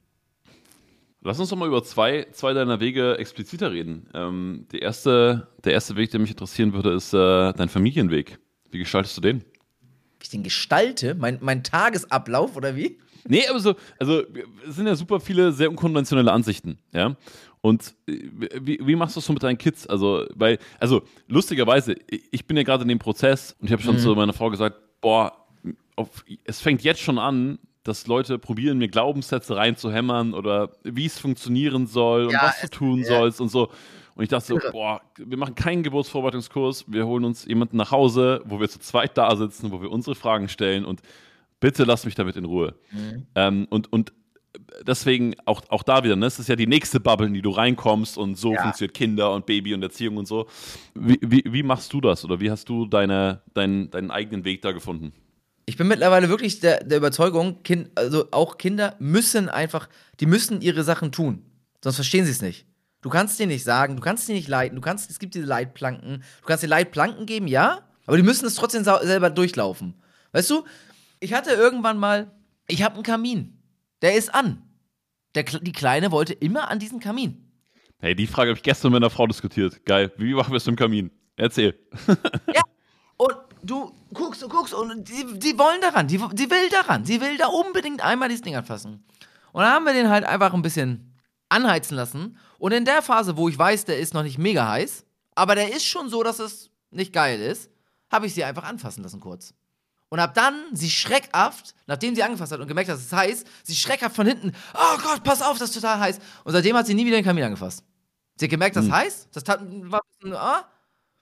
Lass 1.21 1.39
uns 1.39 1.49
doch 1.49 1.55
mal 1.55 1.67
über 1.67 1.83
zwei, 1.83 2.25
zwei 2.31 2.53
deiner 2.53 2.79
Wege 2.79 3.15
expliziter 3.19 3.71
reden. 3.71 4.09
Ähm, 4.15 4.65
der, 4.71 4.81
erste, 4.81 5.49
der 5.63 5.73
erste 5.73 5.97
Weg, 5.97 6.09
der 6.09 6.19
mich 6.19 6.31
interessieren 6.31 6.73
würde, 6.73 6.93
ist 6.93 7.13
äh, 7.13 7.53
dein 7.53 7.69
Familienweg. 7.69 8.39
Wie 8.71 8.79
gestaltest 8.79 9.15
du 9.17 9.21
den? 9.21 9.41
Wie 9.41 10.23
ich 10.23 10.29
den 10.29 10.41
gestalte? 10.41 11.13
Mein, 11.13 11.37
mein 11.41 11.63
Tagesablauf 11.63 12.55
oder 12.55 12.75
wie? 12.75 12.97
Nee, 13.27 13.45
aber 13.47 13.59
so, 13.59 13.75
also 13.99 14.23
es 14.67 14.77
sind 14.77 14.87
ja 14.87 14.95
super 14.95 15.19
viele 15.19 15.51
sehr 15.51 15.69
unkonventionelle 15.69 16.31
Ansichten, 16.31 16.79
ja. 16.91 17.15
Und 17.61 17.95
äh, 18.07 18.29
wie, 18.61 18.79
wie 18.81 18.95
machst 18.95 19.15
du 19.15 19.19
das 19.19 19.25
so 19.25 19.33
mit 19.33 19.43
deinen 19.43 19.57
Kids? 19.57 19.87
Also, 19.87 20.25
weil, 20.33 20.59
also 20.79 21.03
lustigerweise, 21.27 21.95
ich 22.31 22.45
bin 22.45 22.55
ja 22.57 22.63
gerade 22.63 22.83
in 22.83 22.87
dem 22.87 22.99
Prozess 22.99 23.55
und 23.59 23.67
ich 23.67 23.73
habe 23.73 23.81
schon 23.81 23.95
mhm. 23.95 23.99
zu 23.99 24.15
meiner 24.15 24.33
Frau 24.33 24.49
gesagt, 24.49 24.79
boah, 25.07 25.31
auf, 25.95 26.25
es 26.43 26.59
fängt 26.59 26.83
jetzt 26.83 26.99
schon 26.99 27.17
an, 27.17 27.59
dass 27.83 28.07
Leute 28.07 28.37
probieren, 28.37 28.77
mir 28.77 28.89
Glaubenssätze 28.89 29.55
reinzuhämmern 29.55 30.33
oder 30.33 30.71
wie 30.83 31.05
es 31.05 31.17
funktionieren 31.17 31.87
soll 31.87 32.25
und 32.25 32.33
ja, 32.33 32.43
was 32.43 32.59
du 32.59 32.67
tun 32.67 32.99
ja. 32.99 33.05
sollst 33.05 33.39
und 33.39 33.47
so. 33.47 33.71
Und 34.15 34.23
ich 34.23 34.29
dachte 34.29 34.47
so, 34.47 34.59
boah, 34.73 35.01
wir 35.15 35.37
machen 35.37 35.55
keinen 35.55 35.83
Geburtsvorbereitungskurs, 35.83 36.91
wir 36.91 37.07
holen 37.07 37.23
uns 37.23 37.45
jemanden 37.45 37.77
nach 37.77 37.91
Hause, 37.91 38.41
wo 38.43 38.59
wir 38.59 38.67
zu 38.67 38.79
zweit 38.79 39.17
da 39.17 39.33
sitzen, 39.37 39.71
wo 39.71 39.81
wir 39.81 39.91
unsere 39.93 40.13
Fragen 40.13 40.49
stellen 40.49 40.83
und 40.83 40.99
bitte 41.61 41.85
lass 41.85 42.03
mich 42.03 42.15
damit 42.15 42.35
in 42.35 42.43
Ruhe. 42.43 42.75
Mhm. 42.91 43.27
Ähm, 43.35 43.67
und, 43.69 43.93
und 43.93 44.11
deswegen 44.85 45.35
auch, 45.45 45.61
auch 45.69 45.83
da 45.83 46.03
wieder, 46.03 46.15
ne? 46.15 46.25
es 46.25 46.39
ist 46.39 46.49
ja 46.49 46.55
die 46.55 46.67
nächste 46.67 46.99
Bubble, 46.99 47.27
in 47.27 47.33
die 47.33 47.41
du 47.41 47.51
reinkommst 47.51 48.17
und 48.17 48.37
so 48.37 48.53
ja. 48.53 48.61
funktioniert 48.61 48.93
Kinder 48.93 49.33
und 49.33 49.45
Baby 49.45 49.73
und 49.73 49.83
Erziehung 49.83 50.17
und 50.17 50.27
so. 50.27 50.47
Wie, 50.93 51.19
wie, 51.21 51.43
wie 51.45 51.63
machst 51.63 51.93
du 51.93 52.01
das 52.01 52.23
oder 52.23 52.39
wie 52.39 52.51
hast 52.51 52.67
du 52.69 52.85
deine, 52.85 53.41
dein, 53.53 53.89
deinen 53.89 54.11
eigenen 54.11 54.45
Weg 54.45 54.61
da 54.61 54.71
gefunden? 54.71 55.13
Ich 55.65 55.75
bin 55.75 55.87
mittlerweile 55.87 56.29
wirklich 56.29 56.59
der, 56.59 56.83
der 56.83 56.97
Überzeugung, 56.97 57.61
kind, 57.63 57.89
also 57.95 58.27
auch 58.31 58.57
Kinder 58.57 58.95
müssen 58.99 59.49
einfach, 59.49 59.89
die 60.19 60.25
müssen 60.25 60.61
ihre 60.61 60.83
Sachen 60.83 61.11
tun. 61.11 61.43
Sonst 61.83 61.95
verstehen 61.95 62.25
sie 62.25 62.31
es 62.31 62.41
nicht. 62.41 62.65
Du 63.01 63.09
kannst 63.09 63.39
dir 63.39 63.47
nicht 63.47 63.63
sagen, 63.63 63.95
du 63.95 64.01
kannst 64.01 64.25
sie 64.25 64.33
nicht 64.33 64.47
leiten, 64.47 64.75
du 64.75 64.81
kannst, 64.81 65.09
es 65.09 65.19
gibt 65.19 65.35
diese 65.35 65.45
Leitplanken, 65.45 66.23
du 66.41 66.47
kannst 66.47 66.63
dir 66.63 66.67
Leitplanken 66.67 67.25
geben, 67.25 67.47
ja, 67.47 67.81
aber 68.05 68.17
die 68.17 68.23
müssen 68.23 68.45
es 68.45 68.55
trotzdem 68.55 68.83
selber 68.83 69.29
durchlaufen. 69.29 69.95
Weißt 70.31 70.49
du, 70.49 70.63
ich 71.19 71.33
hatte 71.33 71.51
irgendwann 71.51 71.97
mal, 71.97 72.31
ich 72.67 72.83
habe 72.83 72.95
einen 72.95 73.03
Kamin. 73.03 73.56
Der 74.01 74.15
ist 74.15 74.33
an. 74.33 74.63
Der, 75.35 75.43
die 75.43 75.71
Kleine 75.71 76.11
wollte 76.11 76.33
immer 76.33 76.69
an 76.69 76.79
diesen 76.79 76.99
Kamin. 76.99 77.51
Hey, 77.99 78.15
die 78.15 78.27
Frage 78.27 78.49
habe 78.49 78.57
ich 78.57 78.63
gestern 78.63 78.91
mit 78.91 79.01
einer 79.01 79.09
Frau 79.09 79.25
diskutiert. 79.27 79.83
Geil. 79.85 80.11
Wie 80.17 80.33
machen 80.33 80.51
wir 80.51 80.57
es 80.57 80.67
im 80.67 80.75
Kamin? 80.75 81.11
Erzähl. 81.35 81.79
ja. 82.53 82.61
Und 83.17 83.35
du 83.63 83.91
guckst 84.13 84.43
und 84.43 84.51
guckst 84.51 84.73
und 84.73 85.09
die, 85.09 85.39
die 85.39 85.57
wollen 85.57 85.81
daran. 85.81 86.07
Die, 86.07 86.17
die 86.17 86.49
will 86.49 86.69
daran. 86.69 87.05
Sie 87.05 87.19
will 87.19 87.37
da 87.37 87.47
unbedingt 87.47 88.01
einmal 88.01 88.29
dieses 88.29 88.43
Ding 88.43 88.55
anfassen. 88.55 89.03
Und 89.51 89.61
dann 89.63 89.71
haben 89.71 89.85
wir 89.85 89.93
den 89.93 90.09
halt 90.09 90.25
einfach 90.25 90.53
ein 90.53 90.61
bisschen 90.61 91.15
anheizen 91.49 91.95
lassen. 91.95 92.37
Und 92.59 92.71
in 92.71 92.85
der 92.85 93.01
Phase, 93.01 93.35
wo 93.37 93.49
ich 93.49 93.57
weiß, 93.57 93.85
der 93.85 93.99
ist 93.99 94.13
noch 94.13 94.23
nicht 94.23 94.37
mega 94.37 94.67
heiß, 94.67 95.05
aber 95.33 95.55
der 95.55 95.73
ist 95.73 95.85
schon 95.85 96.09
so, 96.09 96.21
dass 96.21 96.39
es 96.39 96.69
nicht 96.91 97.13
geil 97.13 97.39
ist, 97.39 97.71
habe 98.11 98.27
ich 98.27 98.33
sie 98.33 98.43
einfach 98.43 98.63
anfassen 98.63 99.03
lassen 99.03 99.19
kurz 99.19 99.53
und 100.09 100.21
hab 100.21 100.33
dann 100.33 100.63
sie 100.73 100.89
schreckhaft, 100.89 101.75
nachdem 101.85 102.15
sie 102.15 102.23
angefasst 102.23 102.51
hat 102.51 102.59
und 102.59 102.67
gemerkt 102.67 102.89
hat, 102.89 102.97
dass 102.97 103.05
es 103.05 103.13
heiß, 103.13 103.43
sie 103.63 103.75
schreckhaft 103.75 104.15
von 104.15 104.27
hinten, 104.27 104.53
oh 104.73 104.97
Gott, 105.03 105.23
pass 105.23 105.41
auf, 105.41 105.57
das 105.57 105.69
ist 105.69 105.75
total 105.75 105.99
heiß. 105.99 106.19
Und 106.43 106.53
seitdem 106.53 106.75
hat 106.77 106.87
sie 106.87 106.93
nie 106.93 107.05
wieder 107.05 107.17
den 107.17 107.25
Kamin 107.25 107.43
angefasst. 107.43 107.83
Sie 108.37 108.45
hat 108.45 108.49
gemerkt, 108.49 108.75
das 108.75 108.85
ist 108.85 108.91
hm. 108.91 108.97
heiß, 108.97 109.27
das 109.33 109.43
tat, 109.43 109.59
war 109.61 109.99
ein 109.99 110.19
bisschen, 110.19 110.37
ah. 110.37 110.67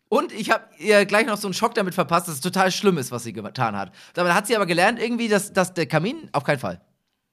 Und 0.07 0.31
ich 0.31 0.51
habe 0.51 0.63
ihr 0.77 1.05
gleich 1.05 1.25
noch 1.25 1.37
so 1.37 1.47
einen 1.47 1.55
Schock 1.55 1.73
damit 1.73 1.95
verpasst, 1.95 2.27
dass 2.27 2.35
es 2.35 2.41
total 2.41 2.71
schlimm 2.71 2.97
ist, 2.97 3.11
was 3.11 3.23
sie 3.23 3.33
getan 3.33 3.75
hat. 3.75 3.91
Dabei 4.13 4.33
hat 4.33 4.45
sie 4.45 4.55
aber 4.55 4.67
gelernt, 4.67 4.99
irgendwie, 4.99 5.27
dass, 5.27 5.51
dass 5.51 5.73
der 5.73 5.87
Kamin 5.87 6.29
auf 6.31 6.43
keinen 6.43 6.59
Fall. 6.59 6.79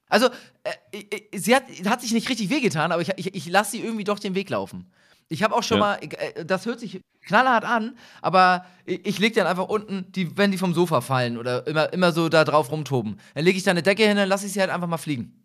Also, 0.08 0.28
äh, 0.64 1.38
sie 1.38 1.54
hat, 1.54 1.64
hat 1.86 2.00
sich 2.00 2.12
nicht 2.12 2.28
richtig 2.28 2.50
wehgetan, 2.50 2.92
aber 2.92 3.02
ich, 3.02 3.10
ich, 3.16 3.34
ich 3.34 3.46
lasse 3.48 3.72
sie 3.72 3.80
irgendwie 3.80 4.04
doch 4.04 4.18
den 4.18 4.34
Weg 4.34 4.50
laufen. 4.50 4.90
Ich 5.32 5.42
habe 5.42 5.54
auch 5.54 5.62
schon 5.62 5.78
ja. 5.78 5.84
mal, 5.84 5.98
äh, 6.02 6.44
das 6.44 6.66
hört 6.66 6.78
sich 6.78 7.00
knallhart 7.26 7.64
an, 7.64 7.96
aber 8.20 8.66
ich, 8.84 9.06
ich 9.06 9.18
lege 9.18 9.36
dann 9.36 9.46
einfach 9.46 9.68
unten, 9.68 10.10
die, 10.12 10.36
wenn 10.36 10.50
die 10.50 10.58
vom 10.58 10.74
Sofa 10.74 11.00
fallen 11.00 11.38
oder 11.38 11.66
immer, 11.66 11.92
immer 11.92 12.12
so 12.12 12.28
da 12.28 12.44
drauf 12.44 12.70
rumtoben, 12.70 13.18
dann 13.34 13.44
lege 13.44 13.56
ich 13.56 13.64
da 13.64 13.70
eine 13.70 13.82
Decke 13.82 14.06
hin, 14.06 14.16
dann 14.16 14.28
lasse 14.28 14.46
ich 14.46 14.52
sie 14.52 14.60
halt 14.60 14.70
einfach 14.70 14.88
mal 14.88 14.98
fliegen. 14.98 15.42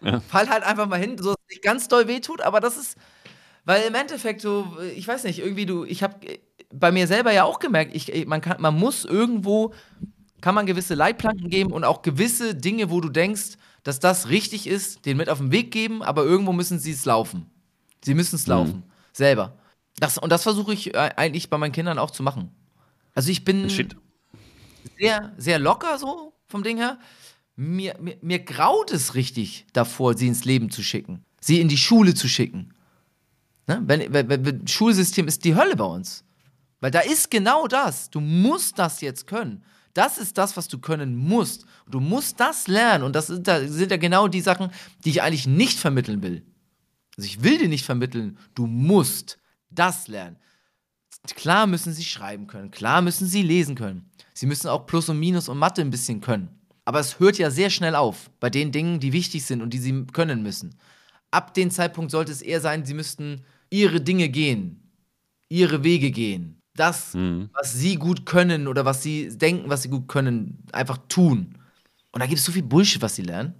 Ja. 0.00 0.20
Fall 0.28 0.48
halt 0.48 0.62
einfach 0.62 0.86
mal 0.86 1.00
hin, 1.00 1.18
so 1.18 1.30
dass 1.30 1.36
es 1.42 1.56
nicht 1.56 1.62
ganz 1.62 1.88
doll 1.88 2.06
wehtut, 2.06 2.40
aber 2.40 2.60
das 2.60 2.76
ist, 2.76 2.96
weil 3.64 3.82
im 3.82 3.94
Endeffekt 3.94 4.40
so, 4.40 4.76
ich 4.94 5.06
weiß 5.08 5.24
nicht, 5.24 5.40
irgendwie 5.40 5.66
du, 5.66 5.84
ich 5.84 6.02
habe 6.02 6.14
bei 6.72 6.92
mir 6.92 7.08
selber 7.08 7.32
ja 7.32 7.44
auch 7.44 7.58
gemerkt, 7.58 7.94
ich, 7.94 8.26
man, 8.26 8.40
kann, 8.40 8.60
man 8.60 8.78
muss 8.78 9.04
irgendwo, 9.04 9.74
kann 10.40 10.54
man 10.54 10.66
gewisse 10.66 10.94
Leitplanken 10.94 11.50
geben 11.50 11.72
und 11.72 11.82
auch 11.82 12.02
gewisse 12.02 12.54
Dinge, 12.54 12.90
wo 12.90 13.00
du 13.00 13.08
denkst, 13.08 13.56
dass 13.82 13.98
das 13.98 14.28
richtig 14.28 14.68
ist, 14.68 15.04
den 15.04 15.16
mit 15.16 15.28
auf 15.28 15.38
den 15.38 15.50
Weg 15.50 15.72
geben, 15.72 16.02
aber 16.02 16.22
irgendwo 16.22 16.52
müssen 16.52 16.78
sie 16.78 16.92
es 16.92 17.04
laufen. 17.04 17.50
Sie 18.04 18.14
müssen 18.14 18.36
es 18.36 18.46
mhm. 18.46 18.52
laufen. 18.52 18.82
Selber. 19.20 19.58
Das, 19.98 20.16
und 20.16 20.30
das 20.32 20.42
versuche 20.42 20.72
ich 20.72 20.94
äh, 20.94 21.10
eigentlich 21.16 21.50
bei 21.50 21.58
meinen 21.58 21.72
Kindern 21.72 21.98
auch 21.98 22.10
zu 22.10 22.22
machen. 22.22 22.50
Also 23.14 23.30
ich 23.30 23.44
bin 23.44 23.68
Shit. 23.68 23.94
sehr, 24.98 25.34
sehr 25.36 25.58
locker 25.58 25.98
so 25.98 26.32
vom 26.46 26.62
Ding 26.62 26.78
her. 26.78 26.98
Mir, 27.54 27.96
mir, 28.00 28.16
mir 28.22 28.38
graut 28.38 28.90
es 28.90 29.14
richtig 29.14 29.66
davor, 29.74 30.16
sie 30.16 30.26
ins 30.26 30.46
Leben 30.46 30.70
zu 30.70 30.82
schicken. 30.82 31.22
Sie 31.38 31.60
in 31.60 31.68
die 31.68 31.76
Schule 31.76 32.14
zu 32.14 32.28
schicken. 32.28 32.72
Ne? 33.66 33.82
Wenn, 33.84 34.10
wenn, 34.12 34.44
wenn, 34.46 34.66
Schulsystem 34.66 35.28
ist 35.28 35.44
die 35.44 35.54
Hölle 35.54 35.76
bei 35.76 35.84
uns. 35.84 36.24
Weil 36.80 36.90
da 36.90 37.00
ist 37.00 37.30
genau 37.30 37.66
das. 37.66 38.08
Du 38.08 38.20
musst 38.20 38.78
das 38.78 39.02
jetzt 39.02 39.26
können. 39.26 39.62
Das 39.92 40.16
ist 40.16 40.38
das, 40.38 40.56
was 40.56 40.68
du 40.68 40.78
können 40.78 41.14
musst. 41.14 41.66
Du 41.86 42.00
musst 42.00 42.40
das 42.40 42.68
lernen. 42.68 43.04
Und 43.04 43.14
das 43.14 43.26
sind, 43.26 43.46
da 43.46 43.66
sind 43.68 43.90
ja 43.90 43.98
genau 43.98 44.28
die 44.28 44.40
Sachen, 44.40 44.70
die 45.04 45.10
ich 45.10 45.20
eigentlich 45.20 45.46
nicht 45.46 45.78
vermitteln 45.78 46.22
will. 46.22 46.42
Also 47.20 47.28
ich 47.28 47.42
will 47.42 47.58
dir 47.58 47.68
nicht 47.68 47.84
vermitteln, 47.84 48.38
du 48.54 48.66
musst 48.66 49.36
das 49.68 50.08
lernen. 50.08 50.38
Klar 51.34 51.66
müssen 51.66 51.92
sie 51.92 52.02
schreiben 52.02 52.46
können, 52.46 52.70
klar 52.70 53.02
müssen 53.02 53.26
sie 53.26 53.42
lesen 53.42 53.74
können. 53.74 54.10
Sie 54.32 54.46
müssen 54.46 54.68
auch 54.68 54.86
Plus 54.86 55.10
und 55.10 55.20
Minus 55.20 55.50
und 55.50 55.58
Mathe 55.58 55.82
ein 55.82 55.90
bisschen 55.90 56.22
können. 56.22 56.48
Aber 56.86 56.98
es 56.98 57.20
hört 57.20 57.36
ja 57.36 57.50
sehr 57.50 57.68
schnell 57.68 57.94
auf 57.94 58.30
bei 58.40 58.48
den 58.48 58.72
Dingen, 58.72 59.00
die 59.00 59.12
wichtig 59.12 59.44
sind 59.44 59.60
und 59.60 59.74
die 59.74 59.78
sie 59.78 60.06
können 60.14 60.42
müssen. 60.42 60.74
Ab 61.30 61.52
dem 61.52 61.70
Zeitpunkt 61.70 62.10
sollte 62.10 62.32
es 62.32 62.40
eher 62.40 62.62
sein, 62.62 62.86
sie 62.86 62.94
müssten 62.94 63.44
ihre 63.68 64.00
Dinge 64.00 64.30
gehen, 64.30 64.90
ihre 65.50 65.84
Wege 65.84 66.12
gehen. 66.12 66.62
Das, 66.74 67.12
mhm. 67.12 67.50
was 67.52 67.74
sie 67.74 67.96
gut 67.96 68.24
können 68.24 68.66
oder 68.66 68.86
was 68.86 69.02
sie 69.02 69.28
denken, 69.36 69.68
was 69.68 69.82
sie 69.82 69.90
gut 69.90 70.08
können, 70.08 70.64
einfach 70.72 70.96
tun. 71.06 71.58
Und 72.12 72.20
da 72.20 72.26
gibt 72.26 72.38
es 72.38 72.46
so 72.46 72.52
viel 72.52 72.62
Bullshit, 72.62 73.02
was 73.02 73.16
sie 73.16 73.24
lernen. 73.24 73.52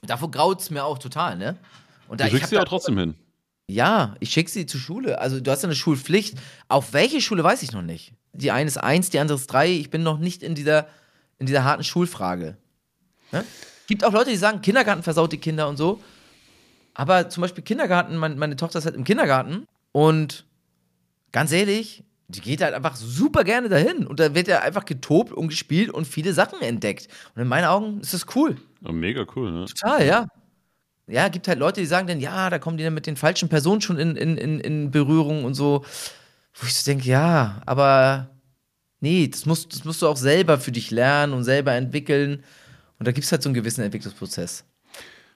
Davor 0.00 0.30
graut 0.30 0.62
es 0.62 0.70
mir 0.70 0.82
auch 0.82 0.98
total, 0.98 1.36
ne? 1.36 1.58
Und 2.08 2.20
da, 2.20 2.24
du 2.24 2.30
schickst 2.30 2.50
sie 2.50 2.56
ja 2.56 2.64
trotzdem 2.64 2.98
hin. 2.98 3.14
Ja, 3.70 4.16
ich 4.20 4.30
schicke 4.30 4.50
sie 4.50 4.66
zur 4.66 4.80
Schule. 4.80 5.20
Also 5.20 5.40
du 5.40 5.50
hast 5.50 5.62
ja 5.62 5.68
eine 5.68 5.76
Schulpflicht. 5.76 6.38
Auf 6.68 6.94
welche 6.94 7.20
Schule 7.20 7.44
weiß 7.44 7.62
ich 7.62 7.72
noch 7.72 7.82
nicht. 7.82 8.14
Die 8.32 8.50
eine 8.50 8.66
ist 8.66 8.78
eins, 8.78 9.10
die 9.10 9.18
andere 9.18 9.36
ist 9.36 9.46
drei. 9.48 9.70
Ich 9.70 9.90
bin 9.90 10.02
noch 10.02 10.18
nicht 10.18 10.42
in 10.42 10.54
dieser, 10.54 10.86
in 11.38 11.46
dieser 11.46 11.64
harten 11.64 11.84
Schulfrage. 11.84 12.56
Ne? 13.30 13.44
Gibt 13.86 14.04
auch 14.04 14.12
Leute, 14.12 14.30
die 14.30 14.36
sagen, 14.36 14.62
Kindergarten 14.62 15.02
versaut 15.02 15.32
die 15.32 15.38
Kinder 15.38 15.68
und 15.68 15.76
so. 15.76 16.00
Aber 16.94 17.28
zum 17.28 17.42
Beispiel 17.42 17.62
Kindergarten, 17.62 18.16
mein, 18.16 18.38
meine 18.38 18.56
Tochter 18.56 18.78
ist 18.78 18.86
halt 18.86 18.96
im 18.96 19.04
Kindergarten 19.04 19.66
und 19.92 20.44
ganz 21.30 21.52
ehrlich, 21.52 22.02
die 22.28 22.40
geht 22.40 22.60
halt 22.60 22.74
einfach 22.74 22.96
super 22.96 23.44
gerne 23.44 23.68
dahin. 23.68 24.06
Und 24.06 24.20
da 24.20 24.34
wird 24.34 24.48
ja 24.48 24.60
einfach 24.60 24.84
getobt 24.84 25.32
und 25.32 25.48
gespielt 25.48 25.90
und 25.90 26.06
viele 26.06 26.34
Sachen 26.34 26.60
entdeckt. 26.60 27.08
Und 27.34 27.42
in 27.42 27.48
meinen 27.48 27.64
Augen 27.64 28.00
ist 28.00 28.14
das 28.14 28.26
cool. 28.34 28.56
Ja, 28.80 28.92
mega 28.92 29.24
cool, 29.34 29.50
ne? 29.52 29.64
Total, 29.66 30.06
ja. 30.06 30.26
Ja, 31.08 31.28
gibt 31.28 31.48
halt 31.48 31.58
Leute, 31.58 31.80
die 31.80 31.86
sagen 31.86 32.06
dann, 32.06 32.20
ja, 32.20 32.50
da 32.50 32.58
kommen 32.58 32.76
die 32.76 32.84
dann 32.84 32.94
mit 32.94 33.06
den 33.06 33.16
falschen 33.16 33.48
Personen 33.48 33.80
schon 33.80 33.98
in, 33.98 34.16
in, 34.16 34.36
in, 34.36 34.60
in 34.60 34.90
Berührung 34.90 35.44
und 35.44 35.54
so. 35.54 35.84
Wo 36.54 36.66
ich 36.66 36.74
so 36.74 36.90
denke, 36.90 37.08
ja, 37.08 37.62
aber 37.66 38.28
nee, 39.00 39.28
das 39.28 39.46
musst, 39.46 39.72
das 39.72 39.84
musst 39.84 40.02
du 40.02 40.08
auch 40.08 40.16
selber 40.16 40.58
für 40.58 40.72
dich 40.72 40.90
lernen 40.90 41.32
und 41.32 41.44
selber 41.44 41.72
entwickeln. 41.72 42.44
Und 42.98 43.06
da 43.06 43.12
gibt 43.12 43.24
es 43.24 43.32
halt 43.32 43.42
so 43.42 43.48
einen 43.48 43.54
gewissen 43.54 43.82
Entwicklungsprozess. 43.82 44.64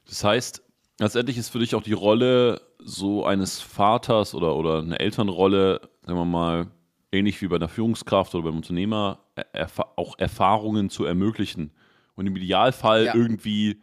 Das 0.07 0.25
heißt, 0.25 0.63
letztendlich 0.99 1.39
ist 1.39 1.51
für 1.51 1.59
dich 1.59 1.75
auch 1.75 1.83
die 1.83 1.93
Rolle 1.93 2.61
so 2.79 3.25
eines 3.25 3.61
Vaters 3.61 4.35
oder, 4.35 4.57
oder 4.57 4.81
eine 4.81 4.99
Elternrolle, 4.99 5.81
sagen 6.05 6.19
wir 6.19 6.25
mal, 6.25 6.67
ähnlich 7.13 7.41
wie 7.41 7.49
bei 7.49 7.57
einer 7.57 7.69
Führungskraft 7.69 8.35
oder 8.35 8.45
beim 8.45 8.57
Unternehmer, 8.57 9.21
erf 9.53 9.79
auch 9.97 10.19
Erfahrungen 10.19 10.91
zu 10.91 11.05
ermöglichen. 11.05 11.71
Und 12.15 12.27
im 12.27 12.37
Idealfall 12.37 13.07
ja. 13.07 13.15
irgendwie, 13.15 13.81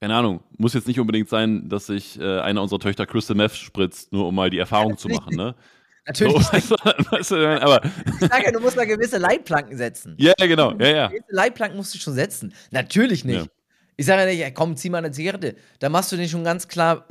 keine 0.00 0.14
Ahnung, 0.14 0.40
muss 0.56 0.72
jetzt 0.72 0.88
nicht 0.88 0.98
unbedingt 0.98 1.28
sein, 1.28 1.68
dass 1.68 1.86
sich 1.86 2.18
äh, 2.18 2.40
einer 2.40 2.62
unserer 2.62 2.78
Töchter 2.78 3.06
Crystal 3.06 3.36
Meth 3.36 3.54
spritzt, 3.54 4.12
nur 4.12 4.28
um 4.28 4.34
mal 4.34 4.48
die 4.48 4.58
Erfahrung 4.58 4.96
zu 4.96 5.08
machen, 5.08 5.36
ne? 5.36 5.54
Natürlich. 6.06 6.42
So, 6.42 6.52
weißt 6.52 6.70
du, 6.70 6.74
weißt 7.12 7.30
du, 7.32 7.62
aber 7.62 7.84
ich 7.84 8.28
sage 8.28 8.44
ja, 8.46 8.50
du 8.50 8.60
musst 8.60 8.78
da 8.78 8.84
gewisse 8.86 9.18
Leitplanken 9.18 9.76
setzen. 9.76 10.14
Ja, 10.18 10.32
genau. 10.38 10.72
Ja, 10.78 10.88
ja. 10.88 11.06
Gewisse 11.08 11.26
Leitplanken 11.28 11.76
musst 11.76 11.94
du 11.94 11.98
schon 11.98 12.14
setzen. 12.14 12.54
Natürlich 12.70 13.24
nicht. 13.26 13.44
Ja. 13.44 13.46
Ich 13.96 14.06
sage 14.06 14.22
ja 14.22 14.26
nicht, 14.26 14.54
komm, 14.54 14.76
zieh 14.76 14.88
mal 14.88 14.98
eine 14.98 15.10
Zigarette. 15.10 15.56
Da 15.78 15.90
machst 15.90 16.10
du 16.10 16.16
dir 16.16 16.26
schon 16.26 16.42
ganz 16.42 16.66
klar, 16.66 17.06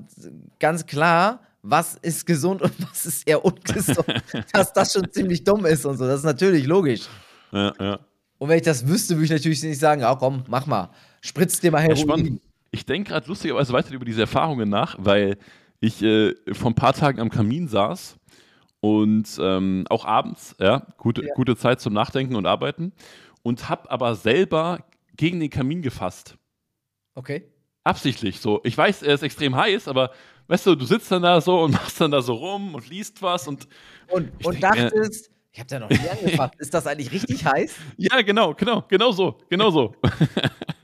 ganz 0.60 0.88
klar, 0.88 1.42
was 1.62 1.96
ist 2.02 2.26
gesund 2.26 2.64
und 2.64 2.74
was 2.92 3.06
ist 3.06 3.28
eher 3.28 3.46
ungesund, 3.46 4.06
dass 4.52 4.74
das 4.74 4.94
schon 4.94 5.10
ziemlich 5.12 5.44
dumm 5.44 5.68
ist 5.68 5.86
und 5.86 5.98
so. 5.98 6.08
Das 6.08 6.22
ist 6.22 6.26
natürlich 6.26 6.66
logisch. 6.66 7.02
Ja, 7.52 7.74
ja. 7.80 8.00
Und 8.40 8.50
wenn 8.50 8.58
ich 8.58 8.64
das 8.64 8.88
wüsste, 8.88 9.16
würde 9.16 9.26
ich 9.26 9.32
natürlich 9.32 9.62
nicht 9.62 9.80
sagen, 9.80 10.02
ja 10.02 10.16
komm, 10.16 10.44
mach 10.48 10.66
mal, 10.66 10.90
spritz 11.22 11.60
dir 11.60 11.72
mal 11.72 11.82
Heroin. 11.84 12.26
Ja, 12.26 12.49
ich 12.72 12.86
denke 12.86 13.12
gerade 13.12 13.28
lustigerweise 13.28 13.74
weiter 13.74 13.94
über 13.94 14.06
diese 14.06 14.22
Erfahrungen 14.22 14.70
nach, 14.70 14.96
weil 15.00 15.38
ich 15.80 16.02
äh, 16.02 16.36
vor 16.52 16.72
ein 16.72 16.76
paar 16.76 16.94
Tagen 16.94 17.20
am 17.20 17.30
Kamin 17.30 17.68
saß 17.68 18.18
und 18.82 19.40
ähm, 19.42 19.86
auch 19.90 20.06
abends, 20.06 20.56
ja, 20.60 20.86
gute, 20.98 21.26
ja. 21.26 21.34
gute 21.34 21.56
Zeit 21.56 21.82
zum 21.82 21.94
Nachdenken 21.94 22.36
und 22.36 22.46
Arbeiten 22.46 22.94
und 23.44 23.70
habe 23.70 23.90
aber 23.90 24.16
selber 24.16 24.86
gegen 25.16 25.40
den 25.40 25.50
Kamin 25.50 25.82
gefasst. 25.82 26.38
Okay. 27.16 27.44
Absichtlich 27.84 28.40
so. 28.40 28.62
Ich 28.64 28.78
weiß, 28.78 29.04
er 29.04 29.16
ist 29.16 29.24
extrem 29.24 29.56
heiß, 29.56 29.88
aber 29.88 30.12
weißt 30.48 30.68
du, 30.68 30.76
du 30.76 30.86
sitzt 30.86 31.12
dann 31.12 31.24
da 31.24 31.42
so 31.42 31.62
und 31.62 31.72
machst 31.74 32.00
dann 32.00 32.12
da 32.12 32.22
so 32.22 32.34
rum 32.34 32.76
und 32.76 32.90
liest 32.90 33.22
was 33.22 33.48
und. 33.48 33.68
Und, 34.10 34.46
und 34.46 34.62
dachtest, 34.62 35.32
ich 35.52 35.60
habe 35.60 35.70
da 35.70 35.80
noch 35.80 35.90
nie 35.90 36.10
angefasst. 36.10 36.56
Ist 36.58 36.74
das 36.74 36.88
eigentlich 36.88 37.12
richtig 37.12 37.46
heiß? 37.46 37.76
Ja, 37.98 38.22
genau, 38.22 38.54
genau, 38.54 38.84
genau 38.88 39.12
so, 39.12 39.38
genau 39.50 39.72
so. 39.72 39.96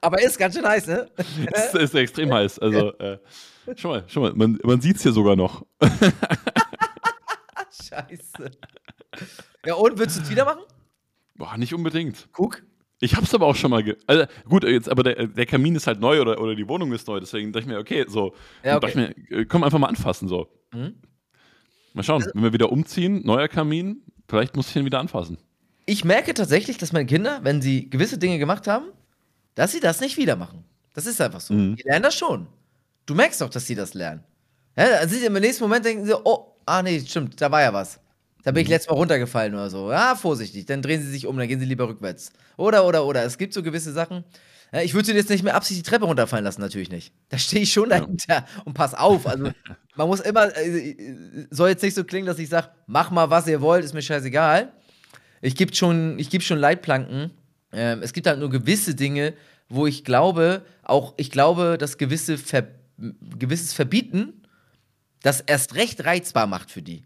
Aber 0.00 0.22
ist 0.22 0.38
ganz 0.38 0.54
schön 0.54 0.66
heiß, 0.66 0.86
ne? 0.86 1.08
ist, 1.54 1.74
ist 1.74 1.94
extrem 1.94 2.32
heiß. 2.32 2.58
Also, 2.58 2.92
äh, 2.98 3.18
schau 3.76 3.90
mal, 3.90 4.04
schau 4.06 4.20
mal, 4.20 4.32
man, 4.34 4.58
man 4.62 4.80
sieht 4.80 4.96
es 4.96 5.02
hier 5.02 5.12
sogar 5.12 5.36
noch. 5.36 5.64
Scheiße. 7.70 8.50
Ja, 9.64 9.74
und 9.74 9.98
würdest 9.98 10.18
du 10.18 10.22
es 10.22 10.30
wieder 10.30 10.44
machen? 10.44 10.62
Boah, 11.34 11.56
nicht 11.56 11.74
unbedingt. 11.74 12.28
Guck. 12.32 12.62
Ich 13.00 13.14
hab's 13.14 13.34
aber 13.34 13.46
auch 13.46 13.56
schon 13.56 13.70
mal. 13.70 13.84
also, 14.06 14.24
gut, 14.48 14.64
jetzt, 14.64 14.88
aber 14.88 15.02
der, 15.02 15.26
der, 15.26 15.44
Kamin 15.44 15.76
ist 15.76 15.86
halt 15.86 16.00
neu 16.00 16.20
oder, 16.20 16.40
oder 16.40 16.54
die 16.54 16.66
Wohnung 16.66 16.92
ist 16.92 17.06
neu, 17.06 17.20
deswegen 17.20 17.52
dachte 17.52 17.64
ich 17.64 17.66
mir, 17.66 17.78
okay, 17.78 18.06
so. 18.08 18.34
Ja, 18.64 18.76
okay. 18.76 18.86
dachte 18.86 19.14
ich 19.14 19.30
mir, 19.30 19.38
äh, 19.40 19.44
komm 19.44 19.64
einfach 19.64 19.78
mal 19.78 19.88
anfassen, 19.88 20.28
so. 20.28 20.48
Mhm. 20.72 20.94
Mal 21.92 22.02
schauen, 22.02 22.22
also, 22.22 22.30
wenn 22.34 22.42
wir 22.42 22.52
wieder 22.54 22.72
umziehen, 22.72 23.20
neuer 23.24 23.48
Kamin, 23.48 24.02
vielleicht 24.28 24.56
muss 24.56 24.70
ich 24.70 24.76
ihn 24.76 24.86
wieder 24.86 25.00
anfassen. 25.00 25.36
Ich 25.84 26.04
merke 26.04 26.32
tatsächlich, 26.32 26.78
dass 26.78 26.92
meine 26.92 27.06
Kinder, 27.06 27.40
wenn 27.42 27.60
sie 27.60 27.90
gewisse 27.90 28.18
Dinge 28.18 28.38
gemacht 28.38 28.66
haben, 28.66 28.86
dass 29.56 29.72
sie 29.72 29.80
das 29.80 30.00
nicht 30.00 30.16
wieder 30.16 30.36
machen. 30.36 30.62
Das 30.94 31.06
ist 31.06 31.20
einfach 31.20 31.40
so. 31.40 31.52
Mhm. 31.52 31.74
Die 31.74 31.82
lernen 31.82 32.04
das 32.04 32.14
schon. 32.14 32.46
Du 33.04 33.14
merkst 33.14 33.40
doch, 33.40 33.50
dass 33.50 33.66
sie 33.66 33.74
das 33.74 33.94
lernen. 33.94 34.22
Ja, 34.76 34.84
also 35.00 35.16
im 35.16 35.32
nächsten 35.32 35.64
Moment 35.64 35.84
denken 35.84 36.04
sie, 36.04 36.14
oh, 36.14 36.54
ah 36.64 36.82
nee, 36.82 37.00
stimmt, 37.00 37.40
da 37.40 37.50
war 37.50 37.62
ja 37.62 37.72
was. 37.72 37.98
Da 38.44 38.52
bin 38.52 38.62
ich 38.62 38.68
mhm. 38.68 38.74
letztes 38.74 38.90
Mal 38.90 38.96
runtergefallen 38.96 39.54
oder 39.54 39.70
so. 39.70 39.90
Ja, 39.90 40.14
vorsichtig. 40.14 40.66
Dann 40.66 40.82
drehen 40.82 41.02
sie 41.02 41.10
sich 41.10 41.26
um, 41.26 41.36
dann 41.36 41.48
gehen 41.48 41.58
sie 41.58 41.66
lieber 41.66 41.88
rückwärts. 41.88 42.32
Oder, 42.56 42.86
oder, 42.86 43.04
oder. 43.04 43.24
Es 43.24 43.38
gibt 43.38 43.52
so 43.52 43.62
gewisse 43.62 43.92
Sachen. 43.92 44.24
Ich 44.82 44.94
würde 44.94 45.06
sie 45.06 45.12
jetzt 45.14 45.30
nicht 45.30 45.42
mehr 45.42 45.54
absichtlich 45.54 45.84
die 45.84 45.90
Treppe 45.90 46.04
runterfallen 46.04 46.44
lassen, 46.44 46.60
natürlich 46.60 46.90
nicht. 46.90 47.12
Da 47.28 47.38
stehe 47.38 47.62
ich 47.62 47.72
schon 47.72 47.88
dahinter 47.88 48.44
und 48.64 48.74
pass 48.74 48.94
auf. 48.94 49.26
Also, 49.26 49.50
man 49.96 50.08
muss 50.08 50.20
immer, 50.20 50.56
äh, 50.56 51.46
soll 51.50 51.70
jetzt 51.70 51.82
nicht 51.82 51.94
so 51.94 52.04
klingen, 52.04 52.26
dass 52.26 52.38
ich 52.38 52.48
sage, 52.48 52.68
mach 52.86 53.10
mal, 53.10 53.30
was 53.30 53.46
ihr 53.46 53.60
wollt, 53.60 53.84
ist 53.84 53.94
mir 53.94 54.02
scheißegal. 54.02 54.72
Ich 55.40 55.54
gebe 55.54 55.74
schon, 55.74 56.16
geb 56.18 56.42
schon 56.42 56.58
Leitplanken. 56.58 57.30
Ähm, 57.76 58.02
es 58.02 58.12
gibt 58.12 58.26
halt 58.26 58.40
nur 58.40 58.50
gewisse 58.50 58.94
Dinge, 58.94 59.34
wo 59.68 59.86
ich 59.86 60.04
glaube, 60.04 60.64
auch 60.82 61.14
ich 61.18 61.30
glaube, 61.30 61.76
dass 61.78 61.98
gewisse 61.98 62.38
Ver 62.38 62.68
gewisses 63.38 63.74
Verbieten 63.74 64.42
das 65.20 65.42
erst 65.42 65.74
recht 65.74 66.02
reizbar 66.06 66.46
macht 66.46 66.70
für 66.70 66.80
die. 66.80 67.04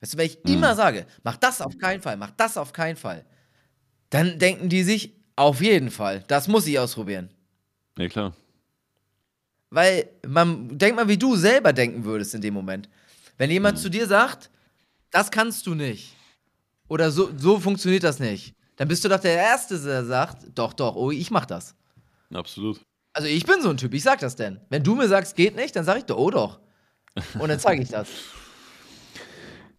Weißt 0.00 0.14
du, 0.14 0.18
wenn 0.18 0.26
ich 0.26 0.38
mhm. 0.44 0.54
immer 0.54 0.74
sage, 0.74 1.06
mach 1.22 1.36
das 1.36 1.60
auf 1.60 1.78
keinen 1.78 2.02
Fall, 2.02 2.16
mach 2.16 2.32
das 2.32 2.56
auf 2.56 2.72
keinen 2.72 2.96
Fall, 2.96 3.24
dann 4.10 4.40
denken 4.40 4.68
die 4.68 4.82
sich, 4.82 5.12
auf 5.36 5.60
jeden 5.60 5.90
Fall, 5.90 6.24
das 6.26 6.48
muss 6.48 6.66
ich 6.66 6.78
ausprobieren. 6.78 7.30
Ja, 7.96 8.08
klar. 8.08 8.34
Weil 9.70 10.08
man, 10.26 10.76
denk 10.76 10.96
mal, 10.96 11.08
wie 11.08 11.16
du 11.16 11.36
selber 11.36 11.72
denken 11.72 12.04
würdest 12.04 12.34
in 12.34 12.40
dem 12.40 12.54
Moment. 12.54 12.88
Wenn 13.38 13.50
jemand 13.50 13.78
mhm. 13.78 13.82
zu 13.82 13.88
dir 13.88 14.06
sagt, 14.06 14.50
das 15.10 15.30
kannst 15.30 15.66
du 15.66 15.74
nicht, 15.74 16.14
oder 16.88 17.10
so, 17.10 17.30
so 17.36 17.60
funktioniert 17.60 18.02
das 18.02 18.18
nicht, 18.18 18.54
dann 18.76 18.88
bist 18.88 19.04
du 19.04 19.08
doch 19.08 19.20
der 19.20 19.36
Erste, 19.36 19.78
der 19.78 20.04
sagt, 20.04 20.46
doch, 20.54 20.72
doch, 20.72 20.96
oh, 20.96 21.10
ich 21.10 21.30
mach 21.30 21.46
das. 21.46 21.74
Absolut. 22.32 22.80
Also 23.12 23.28
ich 23.28 23.46
bin 23.46 23.62
so 23.62 23.70
ein 23.70 23.76
Typ, 23.76 23.94
ich 23.94 24.02
sag 24.02 24.18
das 24.20 24.34
denn. 24.34 24.60
Wenn 24.70 24.82
du 24.82 24.94
mir 24.94 25.08
sagst, 25.08 25.36
geht 25.36 25.54
nicht, 25.54 25.74
dann 25.76 25.84
sag 25.84 25.98
ich 25.98 26.04
doch, 26.04 26.18
oh 26.18 26.30
doch. 26.30 26.58
Und 27.38 27.48
dann 27.48 27.60
zeige 27.60 27.82
ich 27.82 27.88
das. 27.88 28.08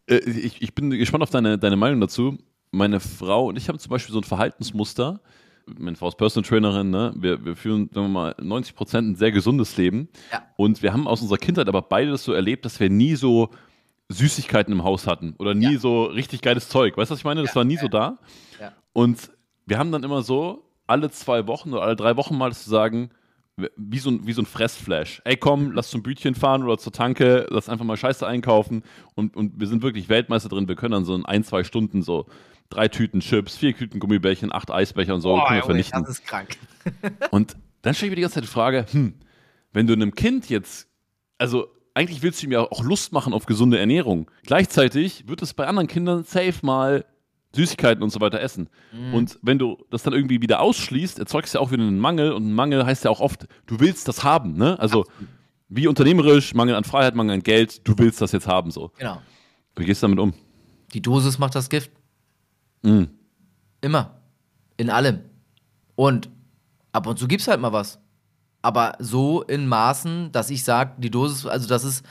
Äh, 0.07 0.17
ich, 0.17 0.61
ich 0.61 0.75
bin 0.75 0.91
gespannt 0.91 1.23
auf 1.23 1.31
deine, 1.31 1.57
deine 1.57 1.75
Meinung 1.75 1.99
dazu. 1.99 2.37
Meine 2.69 2.99
Frau 2.99 3.47
und 3.47 3.57
ich 3.57 3.67
haben 3.69 3.79
zum 3.79 3.89
Beispiel 3.89 4.13
so 4.13 4.19
ein 4.19 4.23
Verhaltensmuster. 4.23 5.19
Meine 5.65 5.95
Frau 5.95 6.09
ist 6.09 6.17
Personal 6.17 6.47
Trainerin, 6.47 6.91
ne? 6.91 7.11
wir, 7.17 7.43
wir 7.43 7.55
führen, 7.55 7.89
sagen 7.91 8.05
wir 8.05 8.09
mal, 8.09 8.35
90 8.39 8.75
Prozent 8.75 9.07
ein 9.07 9.15
sehr 9.15 9.31
gesundes 9.31 9.75
Leben. 9.77 10.09
Ja. 10.31 10.43
Und 10.57 10.83
wir 10.83 10.93
haben 10.93 11.07
aus 11.07 11.21
unserer 11.23 11.39
Kindheit 11.39 11.67
aber 11.67 11.81
beide 11.81 12.11
das 12.11 12.23
so 12.23 12.33
erlebt, 12.33 12.65
dass 12.65 12.79
wir 12.79 12.91
nie 12.91 13.15
so 13.15 13.49
Süßigkeiten 14.09 14.71
im 14.71 14.83
Haus 14.83 15.07
hatten 15.07 15.35
oder 15.39 15.53
nie 15.53 15.73
ja. 15.73 15.79
so 15.79 16.05
richtig 16.05 16.41
geiles 16.41 16.69
Zeug. 16.69 16.97
Weißt 16.97 17.09
du, 17.09 17.13
was 17.13 17.19
ich 17.19 17.25
meine? 17.25 17.41
Das 17.41 17.51
ja. 17.51 17.55
war 17.55 17.63
nie 17.63 17.77
so 17.77 17.87
da. 17.87 18.17
Und 18.93 19.31
wir 19.65 19.77
haben 19.77 19.91
dann 19.91 20.03
immer 20.03 20.21
so 20.21 20.63
alle 20.87 21.11
zwei 21.11 21.47
Wochen 21.47 21.73
oder 21.73 21.81
alle 21.81 21.95
drei 21.95 22.15
Wochen 22.15 22.37
mal 22.37 22.53
zu 22.53 22.69
sagen, 22.69 23.09
wie 23.77 23.99
so, 23.99 24.09
ein, 24.09 24.27
wie 24.27 24.33
so 24.33 24.41
ein 24.41 24.45
Fressflash. 24.45 25.21
Ey, 25.23 25.37
komm, 25.37 25.71
lass 25.71 25.89
zum 25.89 26.03
Bütchen 26.03 26.35
fahren 26.35 26.63
oder 26.63 26.77
zur 26.77 26.91
Tanke, 26.91 27.47
lass 27.49 27.69
einfach 27.69 27.85
mal 27.85 27.97
Scheiße 27.97 28.25
einkaufen. 28.25 28.83
Und, 29.15 29.35
und 29.35 29.59
wir 29.59 29.67
sind 29.67 29.81
wirklich 29.81 30.09
Weltmeister 30.09 30.49
drin. 30.49 30.67
Wir 30.67 30.75
können 30.75 30.91
dann 30.91 31.05
so 31.05 31.15
in 31.15 31.25
ein, 31.25 31.43
zwei 31.43 31.63
Stunden 31.63 32.01
so 32.01 32.25
drei 32.69 32.87
Tüten 32.87 33.21
Chips, 33.21 33.55
vier 33.57 33.75
Tüten 33.75 33.99
Gummibärchen, 33.99 34.51
acht 34.51 34.71
Eisbecher 34.71 35.15
und 35.15 35.21
so 35.21 35.33
oh, 35.33 35.43
können 35.45 35.59
wir 35.59 35.63
vernichten. 35.63 36.01
Das 36.01 36.19
ist 36.19 36.25
krank. 36.25 36.57
und 37.31 37.55
dann 37.81 37.93
stelle 37.93 38.07
ich 38.07 38.11
mir 38.11 38.15
die 38.17 38.21
ganze 38.23 38.35
Zeit 38.35 38.43
die 38.43 38.49
Frage, 38.49 38.85
hm, 38.91 39.13
wenn 39.71 39.87
du 39.87 39.93
einem 39.93 40.15
Kind 40.15 40.49
jetzt, 40.49 40.89
also 41.37 41.67
eigentlich 41.95 42.21
willst 42.21 42.41
du 42.41 42.45
ihm 42.45 42.51
ja 42.51 42.61
auch 42.61 42.83
Lust 42.83 43.11
machen 43.11 43.33
auf 43.33 43.47
gesunde 43.47 43.79
Ernährung. 43.79 44.29
Gleichzeitig 44.43 45.27
wird 45.27 45.41
es 45.41 45.53
bei 45.53 45.65
anderen 45.65 45.87
Kindern 45.87 46.23
safe 46.23 46.59
mal 46.61 47.05
Süßigkeiten 47.55 48.03
und 48.03 48.09
so 48.09 48.19
weiter 48.19 48.41
essen. 48.41 48.69
Mhm. 48.91 49.13
Und 49.13 49.39
wenn 49.41 49.57
du 49.57 49.77
das 49.89 50.03
dann 50.03 50.13
irgendwie 50.13 50.41
wieder 50.41 50.59
ausschließt, 50.59 51.17
erzeugst 51.19 51.53
du 51.53 51.57
ja 51.57 51.63
auch 51.63 51.71
wieder 51.71 51.83
einen 51.83 51.99
Mangel 51.99 52.33
und 52.33 52.47
ein 52.47 52.53
Mangel 52.53 52.85
heißt 52.85 53.05
ja 53.05 53.11
auch 53.11 53.21
oft, 53.21 53.47
du 53.65 53.79
willst 53.79 54.07
das 54.07 54.23
haben, 54.23 54.53
ne? 54.57 54.77
Also 54.77 55.05
Wie 55.67 55.87
unternehmerisch, 55.87 56.53
Mangel 56.53 56.75
an 56.75 56.83
Freiheit, 56.83 57.15
Mangel 57.15 57.35
an 57.35 57.43
Geld, 57.43 57.87
du 57.87 57.97
willst 57.97 58.21
das 58.21 58.31
jetzt 58.33 58.47
haben, 58.47 58.71
so. 58.71 58.91
Genau. 58.97 59.21
Wie 59.75 59.85
gehst 59.85 60.03
du 60.03 60.07
damit 60.07 60.19
um? 60.19 60.33
Die 60.93 61.01
Dosis 61.01 61.39
macht 61.39 61.55
das 61.55 61.69
Gift. 61.69 61.91
Mhm. 62.83 63.09
Immer. 63.81 64.21
In 64.77 64.89
allem. 64.89 65.21
Und 65.95 66.29
ab 66.91 67.07
und 67.07 67.17
zu 67.17 67.27
gibt's 67.27 67.47
halt 67.47 67.59
mal 67.59 67.73
was. 67.73 67.99
Aber 68.65 68.93
so 68.97 69.43
in 69.43 69.67
Maßen, 69.67 70.31
dass 70.31 70.49
ich 70.49 70.63
sage, 70.63 70.93
die 70.97 71.11
Dosis, 71.11 71.45
also 71.45 71.67
dass 71.67 71.83
es, 71.83 72.01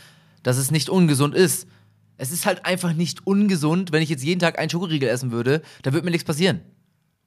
dass 0.44 0.56
es 0.56 0.70
nicht 0.70 0.89
ungesund 0.89 1.35
ist. 1.35 1.66
Es 2.16 2.31
ist 2.31 2.47
halt 2.47 2.64
einfach 2.64 2.93
nicht 2.93 3.26
ungesund, 3.26 3.90
wenn 3.90 4.02
ich 4.02 4.09
jetzt 4.09 4.22
jeden 4.22 4.39
Tag 4.39 4.56
einen 4.56 4.70
Schokoriegel 4.70 5.09
essen 5.09 5.32
würde, 5.32 5.62
da 5.82 5.93
würde 5.93 6.05
mir 6.05 6.12
nichts 6.12 6.24
passieren. 6.24 6.60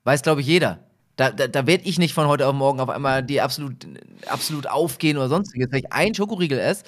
Weiß, 0.06 0.22
glaube 0.22 0.40
ich, 0.40 0.48
jeder. 0.48 0.80
Da, 1.18 1.32
da, 1.32 1.50
da 1.50 1.68
werde 1.68 1.84
ich 1.84 2.00
nicht 2.00 2.14
von 2.14 2.28
heute 2.28 2.48
auf 2.48 2.54
morgen 2.54 2.80
auf 2.80 2.88
einmal 2.88 3.22
die 3.22 3.42
absolut, 3.42 3.86
absolut 4.28 4.66
aufgehen 4.66 5.18
oder 5.18 5.28
sonstiges. 5.28 5.68
Wenn 5.72 5.80
ich 5.80 5.92
einen 5.92 6.16
Schokoriegel 6.16 6.58
esse 6.58 6.84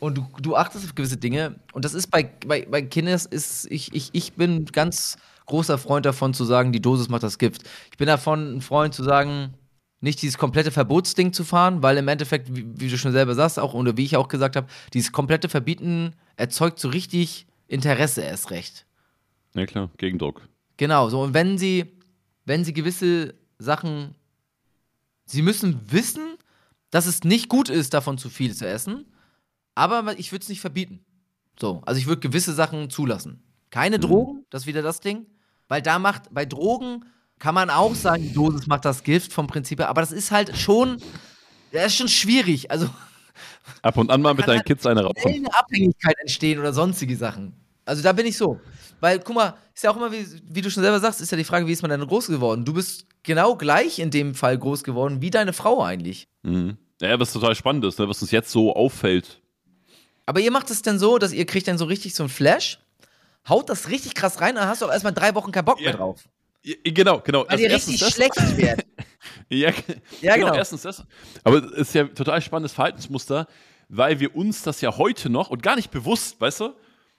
und 0.00 0.18
du, 0.18 0.26
du 0.42 0.56
achtest 0.56 0.84
auf 0.84 0.96
gewisse 0.96 1.18
Dinge, 1.18 1.60
und 1.74 1.84
das 1.84 1.94
ist 1.94 2.08
bei, 2.08 2.28
bei, 2.44 2.66
bei 2.68 2.82
Kindern, 2.82 3.20
ist, 3.30 3.70
ich, 3.70 3.94
ich, 3.94 4.10
ich 4.12 4.32
bin 4.32 4.64
ganz 4.64 5.16
großer 5.46 5.78
Freund 5.78 6.06
davon 6.06 6.34
zu 6.34 6.44
sagen, 6.44 6.72
die 6.72 6.82
Dosis 6.82 7.08
macht 7.08 7.22
das 7.22 7.38
Gift. 7.38 7.62
Ich 7.92 7.98
bin 7.98 8.08
davon 8.08 8.56
ein 8.56 8.60
Freund 8.62 8.94
zu 8.94 9.04
sagen, 9.04 9.54
nicht 10.04 10.20
dieses 10.22 10.38
komplette 10.38 10.70
Verbotsding 10.70 11.32
zu 11.32 11.44
fahren, 11.44 11.82
weil 11.82 11.96
im 11.96 12.06
Endeffekt, 12.06 12.54
wie, 12.54 12.66
wie 12.78 12.88
du 12.88 12.98
schon 12.98 13.12
selber 13.12 13.34
sagst, 13.34 13.58
auch 13.58 13.74
oder 13.74 13.96
wie 13.96 14.04
ich 14.04 14.16
auch 14.16 14.28
gesagt 14.28 14.54
habe, 14.54 14.68
dieses 14.92 15.10
komplette 15.12 15.48
Verbieten 15.48 16.14
erzeugt 16.36 16.78
so 16.78 16.88
richtig 16.88 17.46
Interesse 17.66 18.20
erst 18.20 18.50
recht. 18.50 18.86
Ja 19.54 19.64
klar, 19.66 19.90
Gegendruck. 19.96 20.46
Genau, 20.76 21.08
so 21.08 21.22
und 21.22 21.34
wenn 21.34 21.58
sie, 21.58 21.86
wenn 22.44 22.64
sie 22.64 22.74
gewisse 22.74 23.34
Sachen, 23.58 24.14
sie 25.24 25.42
müssen 25.42 25.80
wissen, 25.90 26.36
dass 26.90 27.06
es 27.06 27.24
nicht 27.24 27.48
gut 27.48 27.70
ist, 27.70 27.94
davon 27.94 28.18
zu 28.18 28.28
viel 28.28 28.54
zu 28.54 28.68
essen, 28.68 29.06
aber 29.74 30.18
ich 30.18 30.32
würde 30.32 30.42
es 30.42 30.48
nicht 30.48 30.60
verbieten. 30.60 31.00
So, 31.58 31.82
also 31.86 31.98
ich 31.98 32.06
würde 32.06 32.20
gewisse 32.20 32.52
Sachen 32.52 32.90
zulassen. 32.90 33.42
Keine 33.70 33.98
Drogen, 33.98 34.44
das 34.50 34.62
ist 34.62 34.66
wieder 34.66 34.82
das 34.82 35.00
Ding, 35.00 35.26
weil 35.66 35.80
da 35.80 35.98
macht, 35.98 36.32
bei 36.32 36.44
Drogen 36.44 37.04
kann 37.44 37.54
man 37.54 37.68
auch 37.68 37.94
sagen, 37.94 38.22
die 38.22 38.32
Dosis 38.32 38.66
macht 38.66 38.86
das 38.86 39.02
Gift 39.04 39.30
vom 39.30 39.46
Prinzip 39.46 39.78
her, 39.78 39.90
aber 39.90 40.00
das 40.00 40.12
ist 40.12 40.30
halt 40.30 40.56
schon, 40.56 40.96
das 41.72 41.88
ist 41.88 41.96
schon 41.96 42.08
schwierig. 42.08 42.70
Also 42.70 42.88
Ab 43.82 43.98
und 43.98 44.10
an 44.10 44.22
mal 44.22 44.32
mit 44.32 44.48
deinen 44.48 44.56
halt 44.58 44.66
Kids 44.66 44.86
eine 44.86 45.02
rauchen. 45.04 45.14
eine 45.26 45.54
Abhängigkeit 45.54 46.16
entstehen 46.20 46.58
oder 46.58 46.72
sonstige 46.72 47.14
Sachen. 47.18 47.52
Also 47.84 48.02
da 48.02 48.12
bin 48.12 48.24
ich 48.24 48.38
so. 48.38 48.58
Weil, 49.00 49.18
guck 49.18 49.34
mal, 49.36 49.58
ist 49.74 49.84
ja 49.84 49.90
auch 49.90 49.96
immer, 49.98 50.10
wie, 50.10 50.26
wie 50.48 50.62
du 50.62 50.70
schon 50.70 50.82
selber 50.82 51.00
sagst, 51.00 51.20
ist 51.20 51.32
ja 51.32 51.36
die 51.36 51.44
Frage, 51.44 51.66
wie 51.66 51.72
ist 51.72 51.82
man 51.82 51.90
denn 51.90 52.00
groß 52.06 52.28
geworden? 52.28 52.64
Du 52.64 52.72
bist 52.72 53.04
genau 53.22 53.56
gleich 53.56 53.98
in 53.98 54.10
dem 54.10 54.34
Fall 54.34 54.56
groß 54.56 54.82
geworden 54.82 55.20
wie 55.20 55.28
deine 55.30 55.52
Frau 55.52 55.82
eigentlich. 55.84 56.28
Mhm. 56.44 56.78
Ja, 57.02 57.20
was 57.20 57.30
total 57.34 57.54
spannend 57.54 57.84
ist, 57.84 57.98
ne, 57.98 58.08
was 58.08 58.22
uns 58.22 58.30
jetzt 58.30 58.50
so 58.52 58.74
auffällt. 58.74 59.42
Aber 60.24 60.40
ihr 60.40 60.50
macht 60.50 60.70
es 60.70 60.80
denn 60.80 60.98
so, 60.98 61.18
dass 61.18 61.34
ihr 61.34 61.44
kriegt 61.44 61.68
dann 61.68 61.76
so 61.76 61.84
richtig 61.84 62.14
so 62.14 62.22
einen 62.22 62.30
Flash, 62.30 62.78
haut 63.46 63.68
das 63.68 63.90
richtig 63.90 64.14
krass 64.14 64.40
rein, 64.40 64.54
dann 64.54 64.66
hast 64.66 64.80
du 64.80 64.86
auch 64.86 64.92
erstmal 64.92 65.12
drei 65.12 65.34
Wochen 65.34 65.52
keinen 65.52 65.66
Bock 65.66 65.78
Ja. 65.80 65.90
mehr 65.90 65.98
drauf. 65.98 66.24
Genau, 66.84 67.20
genau. 67.20 67.40
Weil 67.42 67.48
Also 67.50 67.64
ihr 67.64 67.70
erstens 67.70 68.02
richtig 68.02 68.06
das- 68.06 68.14
schlecht 68.44 68.58
werdet. 68.58 68.86
Ja, 69.50 69.70
Ja, 70.22 70.34
genau, 70.34 70.46
genau. 70.46 70.54
Erstens 70.58 70.82
das. 70.82 71.04
Aber 71.44 71.58
es 71.58 71.72
ist 71.88 71.94
ja 71.94 72.02
ein 72.04 72.14
total 72.14 72.40
spannendes 72.40 72.72
Verhaltensmuster, 72.72 73.46
weil 73.88 74.18
wir 74.18 74.34
uns 74.34 74.62
das 74.62 74.80
ja 74.80 74.96
heute 74.96 75.28
noch 75.28 75.50
und 75.50 75.62
gar 75.62 75.76
nicht 75.76 75.90
bewusst, 75.90 76.40
weißt 76.40 76.60
du? 76.60 76.70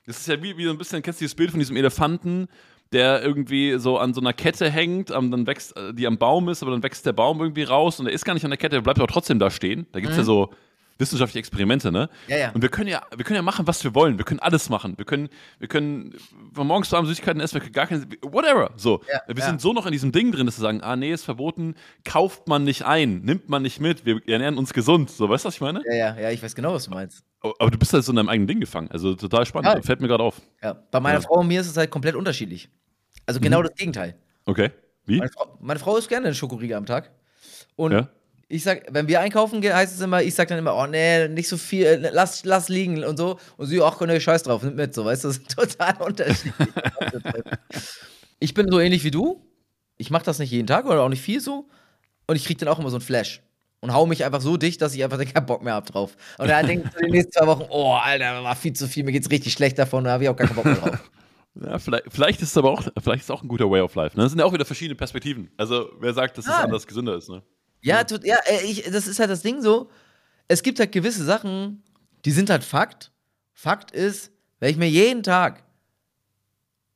Das 0.06 0.18
ist 0.18 0.28
ja 0.28 0.42
wie, 0.42 0.58
wie 0.58 0.66
so 0.66 0.72
ein 0.72 0.78
bisschen, 0.78 1.02
kennst 1.02 1.20
du 1.20 1.24
dieses 1.24 1.36
Bild 1.36 1.52
von 1.52 1.60
diesem 1.60 1.76
Elefanten, 1.78 2.48
der 2.92 3.24
irgendwie 3.24 3.78
so 3.80 3.98
an 3.98 4.14
so 4.14 4.22
einer 4.22 4.34
Kette 4.34 4.70
hängt, 4.70 5.10
dann 5.12 5.46
wächst, 5.48 5.76
äh, 5.78 5.94
die 5.94 6.06
am 6.08 6.18
Baum 6.18 6.50
ist, 6.50 6.62
aber 6.64 6.72
dann 6.72 6.84
wächst 6.84 7.06
der 7.06 7.14
Baum 7.14 7.40
irgendwie 7.42 7.64
raus 7.64 8.00
und 8.00 8.08
er 8.08 8.14
ist 8.14 8.26
gar 8.26 8.34
nicht 8.34 8.44
an 8.44 8.52
der 8.52 8.58
Kette, 8.58 8.76
der 8.76 8.82
bleibt 8.82 9.00
aber 9.00 9.08
trotzdem 9.08 9.40
da 9.40 9.50
stehen. 9.52 9.86
Da 9.92 10.00
gibt 10.00 10.12
es 10.12 10.18
ja 10.18 10.24
so 10.24 10.52
wissenschaftliche 10.98 11.40
Experimente, 11.40 11.92
ne? 11.92 12.10
Mhm. 12.28 12.32
Ja, 12.32 12.38
ja. 12.38 12.52
Und 12.52 12.62
wir 12.62 12.70
können 12.70 12.90
ja, 12.90 13.02
wir 13.16 13.26
können 13.26 13.36
ja 13.36 13.42
machen, 13.42 13.68
was 13.68 13.84
wir 13.84 13.94
wollen. 13.96 14.18
Wir 14.18 14.26
können 14.26 14.40
alles 14.40 14.70
machen. 14.70 14.98
Wir 14.98 15.06
können, 15.06 15.30
wir 15.60 15.68
können 15.68 16.16
von 16.54 16.68
morgens 16.68 16.90
zu 16.90 16.96
abends 16.96 17.10
Süßigkeiten 17.10 17.42
essen, 17.42 17.56
wir 17.56 17.62
können 17.62 17.74
gar 17.74 17.88
keine, 17.88 18.06
whatever. 18.22 18.72
So. 18.78 19.02
Ja, 19.12 19.22
wir 19.28 19.36
ja. 19.36 19.46
sind 19.46 19.62
so 19.62 19.74
noch 19.74 19.86
in 19.86 19.92
diesem 19.92 20.12
Ding 20.12 20.32
drin, 20.32 20.46
dass 20.46 20.58
wir 20.58 20.62
sagen, 20.62 20.82
ah, 20.82 20.96
nee, 20.96 21.12
ist 21.12 21.26
verboten, 21.26 21.76
kauft 22.04 22.48
man 22.48 22.64
nicht 22.64 22.86
ein, 22.86 23.22
nimmt 23.22 23.50
man 23.50 23.62
nicht 23.62 23.80
mit, 23.80 24.06
wir 24.06 24.22
ernähren 24.28 24.58
uns 24.58 24.74
gesund. 24.74 25.10
So, 25.10 25.30
weißt 25.30 25.46
du, 25.46 25.48
was 25.48 25.56
ich 25.56 25.62
meine? 25.62 25.82
Ja, 25.86 25.96
ja, 25.96 26.20
ja, 26.20 26.32
ich 26.32 26.42
weiß 26.42 26.56
genau, 26.56 26.74
was 26.74 26.86
du 26.86 26.92
meinst. 26.92 27.24
Aber 27.42 27.54
aber 27.60 27.72
du 27.72 27.78
bist 27.78 27.94
halt 27.94 28.04
so 28.04 28.12
in 28.12 28.16
deinem 28.16 28.30
eigenen 28.30 28.48
Ding 28.48 28.60
gefangen. 28.60 28.90
Also 28.92 29.16
total 29.16 29.46
spannend. 29.46 29.76
Ja. 29.76 29.82
Fällt 29.82 30.02
mir 30.02 30.08
gerade 30.08 30.24
auf. 30.24 30.42
Ja. 30.64 30.74
Bei 30.92 31.00
meiner. 31.00 31.22
Frau 31.22 31.40
und 31.40 31.48
mir 31.48 31.62
ist 31.62 31.68
es 31.68 31.78
halt 31.78 31.92
komplett 31.92 32.16
unterschiedlich. 32.16 32.70
Also 33.26 33.40
genau 33.40 33.62
das 33.62 33.74
Gegenteil. 33.76 34.16
Okay. 34.46 34.72
Wie? 35.06 35.18
Meine 35.18 35.32
Frau, 35.32 35.58
meine 35.60 35.80
Frau 35.80 35.98
isst 35.98 36.10
gerne 36.10 36.28
einen 36.28 36.36
Schokoriegel 36.36 36.78
am 36.78 36.86
Tag. 36.86 37.12
Und 37.76 37.92
Ja. 37.92 38.10
Ich 38.48 38.64
sag, 38.64 38.84
wenn 38.92 39.08
wir 39.08 39.20
einkaufen 39.22 39.62
gehen, 39.62 39.74
heißt 39.74 39.96
es 39.96 40.02
immer, 40.02 40.22
ich 40.22 40.36
sag 40.36 40.48
dann 40.48 40.60
immer, 40.60 40.76
oh 40.76 40.86
nee, 40.86 41.28
nicht 41.28 41.48
so 41.48 41.58
viel, 41.58 41.86
äh, 41.86 42.10
lass, 42.12 42.46
lass 42.46 42.70
liegen 42.70 43.04
und 43.04 43.18
so. 43.18 43.40
Und 43.58 43.68
sie, 43.68 43.82
ach, 43.82 44.00
nee, 44.02 44.20
scheiß 44.20 44.44
drauf, 44.44 44.62
nimm 44.64 44.76
mit, 44.76 44.94
so, 44.94 45.06
weißt 45.06 45.24
du, 45.24 45.28
das 45.30 45.38
ist 45.38 45.56
total 45.56 45.96
unterschiedlich. 46.02 46.54
ich 48.40 48.54
bin 48.54 48.70
so 48.72 48.80
ähnlich 48.80 49.04
wie 49.04 49.12
du. 49.12 49.42
Ich 49.98 50.12
mache 50.12 50.26
das 50.26 50.40
nicht 50.40 50.52
jeden 50.52 50.68
Tag 50.68 50.86
oder 50.86 51.02
auch 51.02 51.10
nicht 51.10 51.22
viel 51.22 51.40
so. 51.40 51.68
Und 52.28 52.36
ich 52.36 52.46
krieg 52.46 52.58
dann 52.58 52.70
auch 52.70 52.80
immer 52.80 52.90
so 52.90 52.98
einen 52.98 53.06
Flash. 53.06 53.42
Und 53.82 53.94
hau 53.94 54.06
mich 54.08 54.26
einfach 54.26 54.42
so 54.42 54.58
dicht, 54.58 54.82
dass 54.82 54.96
ich 54.96 55.04
einfach 55.04 55.24
keinen 55.24 55.46
Bock 55.46 55.64
mehr 55.64 55.76
hab 55.76 55.86
drauf. 55.86 56.16
Und 56.38 56.50
dann 56.50 56.66
denke 56.66 56.88
ich 56.88 56.94
so 56.94 57.00
die 57.06 57.12
nächsten 57.12 57.32
zwei 57.32 57.46
Wochen, 57.48 57.66
oh, 57.70 57.94
Alter, 57.94 58.44
war 58.44 58.56
viel 58.56 58.74
zu 58.74 58.88
viel, 58.88 59.04
mir 59.04 59.12
geht's 59.12 59.30
richtig 59.30 59.54
schlecht 59.54 59.78
davon, 59.78 60.04
da 60.04 60.12
habe 60.12 60.24
ich 60.24 60.30
auch 60.30 60.36
gar 60.36 60.48
keinen 60.48 60.56
Bock 60.56 60.66
mehr 60.66 60.76
drauf. 60.76 61.12
Ja, 61.58 61.80
vielleicht, 61.80 62.04
vielleicht 62.12 62.42
ist 62.42 62.50
es 62.50 62.58
aber 62.58 62.70
auch, 62.70 62.84
vielleicht 63.02 63.24
ist 63.24 63.32
auch 63.32 63.42
ein 63.42 63.48
guter 63.48 63.72
Way 63.72 63.80
of 63.80 63.96
Life. 63.96 64.18
Ne? 64.18 64.24
Das 64.24 64.34
sind 64.34 64.40
ja 64.40 64.46
auch 64.46 64.52
wieder 64.52 64.66
verschiedene 64.66 64.96
Perspektiven. 64.96 65.50
Also, 65.56 65.90
wer 66.02 66.14
sagt, 66.14 66.38
dass 66.38 66.46
es 66.48 66.52
Ah. 66.52 66.64
anders 66.64 66.86
gesünder 66.86 67.16
ist, 67.16 67.30
ne? 67.30 67.44
Ja, 67.86 68.04
tut, 68.04 68.26
ja 68.26 68.38
äh, 68.46 68.66
ich, 68.66 68.84
das 68.84 69.08
ist 69.08 69.20
halt 69.20 69.30
das 69.30 69.42
Ding 69.42 69.62
so. 69.62 69.90
Es 70.48 70.64
gibt 70.64 70.80
halt 70.80 70.92
gewisse 70.92 71.24
Sachen, 71.24 71.84
die 72.26 72.32
sind 72.32 72.50
halt 72.50 72.64
Fakt. 72.64 73.12
Fakt 73.54 73.92
ist, 73.92 74.32
wenn 74.60 74.72
ich 74.72 74.78
mir 74.78 74.90
jeden 74.90 75.24
Tag 75.24 75.64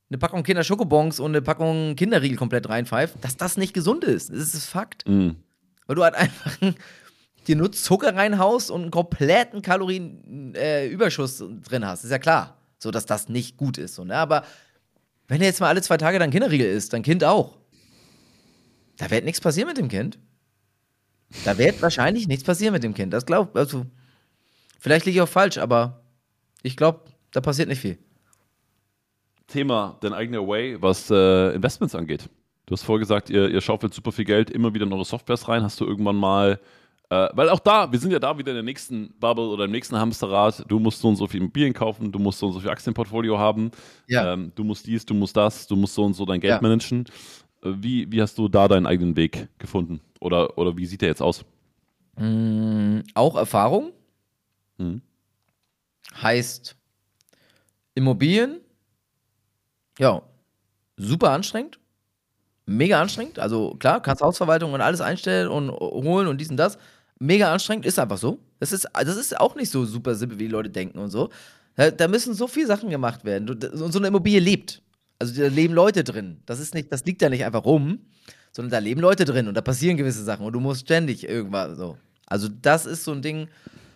eine 0.09 0.17
Packung 0.17 0.43
Kinder 0.43 0.63
Schokobons 0.63 1.19
und 1.19 1.31
eine 1.31 1.41
Packung 1.41 1.95
Kinderriegel 1.95 2.37
komplett 2.37 2.67
reinpfeife, 2.67 3.17
dass 3.21 3.37
das 3.37 3.57
nicht 3.57 3.73
gesund 3.73 4.03
ist. 4.03 4.31
Das 4.31 4.53
ist 4.53 4.65
Fakt. 4.65 5.07
Mhm. 5.07 5.35
Weil 5.85 5.95
du 5.95 6.03
halt 6.03 6.15
einfach 6.15 6.57
dir 7.47 7.55
nur 7.55 7.71
Zucker 7.71 8.15
reinhaust 8.15 8.71
und 8.71 8.81
einen 8.81 8.91
kompletten 8.91 9.61
Kalorienüberschuss 9.61 11.41
äh, 11.41 11.47
drin 11.63 11.85
hast. 11.85 12.03
Ist 12.03 12.11
ja 12.11 12.19
klar, 12.19 12.57
so 12.79 12.89
dass 12.89 13.05
das 13.05 13.29
nicht 13.29 13.57
gut 13.57 13.77
ist. 13.77 13.95
So, 13.95 14.03
ne? 14.03 14.15
Aber 14.15 14.43
wenn 15.27 15.41
er 15.41 15.47
jetzt 15.47 15.59
mal 15.59 15.67
alle 15.67 15.81
zwei 15.81 15.97
Tage 15.97 16.17
dein 16.17 16.31
Kinderriegel 16.31 16.67
isst, 16.67 16.93
dein 16.93 17.03
Kind 17.03 17.23
auch, 17.23 17.57
da 18.97 19.11
wird 19.11 19.25
nichts 19.25 19.41
passieren 19.41 19.67
mit 19.67 19.77
dem 19.77 19.87
Kind. 19.87 20.17
Da 21.45 21.57
wird 21.57 21.81
wahrscheinlich 21.81 22.27
nichts 22.27 22.43
passieren 22.43 22.73
mit 22.73 22.83
dem 22.83 22.93
Kind. 22.93 23.13
Das 23.13 23.25
glaubt, 23.25 23.55
also, 23.55 23.85
vielleicht 24.79 25.05
liege 25.05 25.17
ich 25.17 25.21
auch 25.21 25.27
falsch, 25.29 25.57
aber 25.57 26.01
ich 26.63 26.75
glaube, 26.75 27.01
da 27.31 27.41
passiert 27.41 27.69
nicht 27.69 27.81
viel. 27.81 27.97
Thema 29.47 29.97
dein 30.01 30.13
eigener 30.13 30.47
Way, 30.47 30.81
was 30.81 31.09
äh, 31.09 31.53
Investments 31.55 31.95
angeht. 31.95 32.29
Du 32.65 32.73
hast 32.73 32.83
vorher 32.83 32.99
gesagt, 32.99 33.29
ihr, 33.31 33.49
ihr 33.49 33.61
schaufelt 33.61 33.93
super 33.93 34.11
viel 34.11 34.25
Geld 34.25 34.51
immer 34.51 34.73
wieder 34.73 34.85
in 34.85 34.93
eure 34.93 35.05
Softwares 35.05 35.47
rein. 35.47 35.63
Hast 35.63 35.79
du 35.79 35.85
irgendwann 35.85 36.15
mal, 36.15 36.59
äh, 37.09 37.27
weil 37.33 37.49
auch 37.49 37.59
da, 37.59 37.91
wir 37.91 37.97
sind 37.97 38.11
ja 38.11 38.19
da 38.19 38.37
wieder 38.37 38.51
in 38.51 38.55
der 38.57 38.63
nächsten 38.63 39.11
Bubble 39.19 39.45
oder 39.47 39.65
im 39.65 39.71
nächsten 39.71 39.97
Hamsterrad. 39.97 40.65
Du 40.67 40.77
musst 40.77 40.99
so 41.01 41.07
und 41.09 41.15
so 41.15 41.25
viel 41.25 41.39
Immobilien 41.41 41.73
kaufen, 41.73 42.11
du 42.11 42.19
musst 42.19 42.37
so 42.37 42.45
und 42.47 42.53
so 42.53 42.59
viel 42.59 42.69
Aktienportfolio 42.69 43.39
haben, 43.39 43.71
Ja. 44.07 44.33
ähm, 44.33 44.51
du 44.53 44.63
musst 44.63 44.85
dies, 44.85 45.03
du 45.03 45.15
musst 45.15 45.35
das, 45.35 45.65
du 45.65 45.75
musst 45.75 45.95
so 45.95 46.03
und 46.03 46.13
so 46.13 46.25
dein 46.25 46.39
Geld 46.39 46.53
Ja. 46.53 46.61
managen. 46.61 47.05
Wie, 47.63 48.11
wie 48.11 48.21
hast 48.21 48.37
du 48.37 48.47
da 48.47 48.67
deinen 48.67 48.85
eigenen 48.87 49.15
Weg 49.15 49.49
gefunden? 49.57 50.01
Oder, 50.19 50.57
oder 50.57 50.77
wie 50.77 50.85
sieht 50.85 51.01
der 51.01 51.09
jetzt 51.09 51.21
aus? 51.21 51.45
Mm, 52.17 52.99
auch 53.13 53.35
Erfahrung 53.35 53.91
Mhm. 54.77 55.01
heißt 56.21 56.75
Immobilien, 57.95 58.61
ja, 59.99 60.21
super 60.97 61.31
anstrengend, 61.31 61.79
mega 62.65 63.01
anstrengend. 63.01 63.39
Also 63.39 63.75
klar, 63.75 64.01
kannst 64.01 64.21
Hausverwaltung 64.23 64.73
und 64.73 64.81
alles 64.81 65.01
einstellen 65.01 65.49
und 65.49 65.71
holen 65.71 66.27
und 66.27 66.39
dies 66.39 66.49
und 66.49 66.57
das. 66.57 66.77
Mega 67.19 67.51
anstrengend, 67.51 67.85
ist 67.85 67.99
einfach 67.99 68.17
so. 68.17 68.39
Das 68.59 68.71
ist, 68.71 68.87
das 68.93 69.17
ist 69.17 69.39
auch 69.39 69.55
nicht 69.55 69.69
so 69.71 69.85
super 69.85 70.15
simpel, 70.15 70.39
wie 70.39 70.45
die 70.45 70.49
Leute 70.51 70.69
denken 70.69 70.99
und 70.99 71.09
so. 71.09 71.29
Da, 71.75 72.07
müssen 72.09 72.33
so 72.33 72.47
viele 72.47 72.67
Sachen 72.67 72.89
gemacht 72.89 73.23
werden. 73.25 73.49
Und 73.49 73.93
so 73.93 73.99
eine 73.99 74.07
Immobilie 74.07 74.39
lebt. 74.39 74.81
Also 75.19 75.41
da 75.41 75.47
leben 75.47 75.73
Leute 75.73 76.03
drin. 76.03 76.41
Das 76.45 76.59
ist 76.59 76.73
nicht, 76.73 76.91
das 76.91 77.05
liegt 77.05 77.21
da 77.21 77.29
nicht 77.29 77.45
einfach 77.45 77.65
rum, 77.65 77.99
sondern 78.51 78.71
da 78.71 78.79
leben 78.79 79.01
Leute 79.01 79.25
drin 79.25 79.47
und 79.47 79.53
da 79.53 79.61
passieren 79.61 79.97
gewisse 79.97 80.23
Sachen 80.23 80.45
und 80.45 80.53
du 80.53 80.59
musst 80.59 80.81
ständig 80.81 81.27
irgendwas 81.27 81.77
so. 81.77 81.97
Also 82.25 82.47
das 82.47 82.85
ist 82.85 83.03
so 83.03 83.11
ein 83.11 83.21
Ding, 83.21 83.49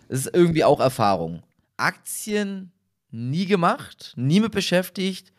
das 0.10 0.26
ist 0.26 0.36
irgendwie 0.36 0.64
auch 0.64 0.80
Erfahrung. 0.80 1.44
Aktien 1.78 2.72
nie 3.12 3.46
gemacht, 3.46 4.14
nie 4.16 4.40
mit 4.40 4.52
beschäftigt, 4.52 5.32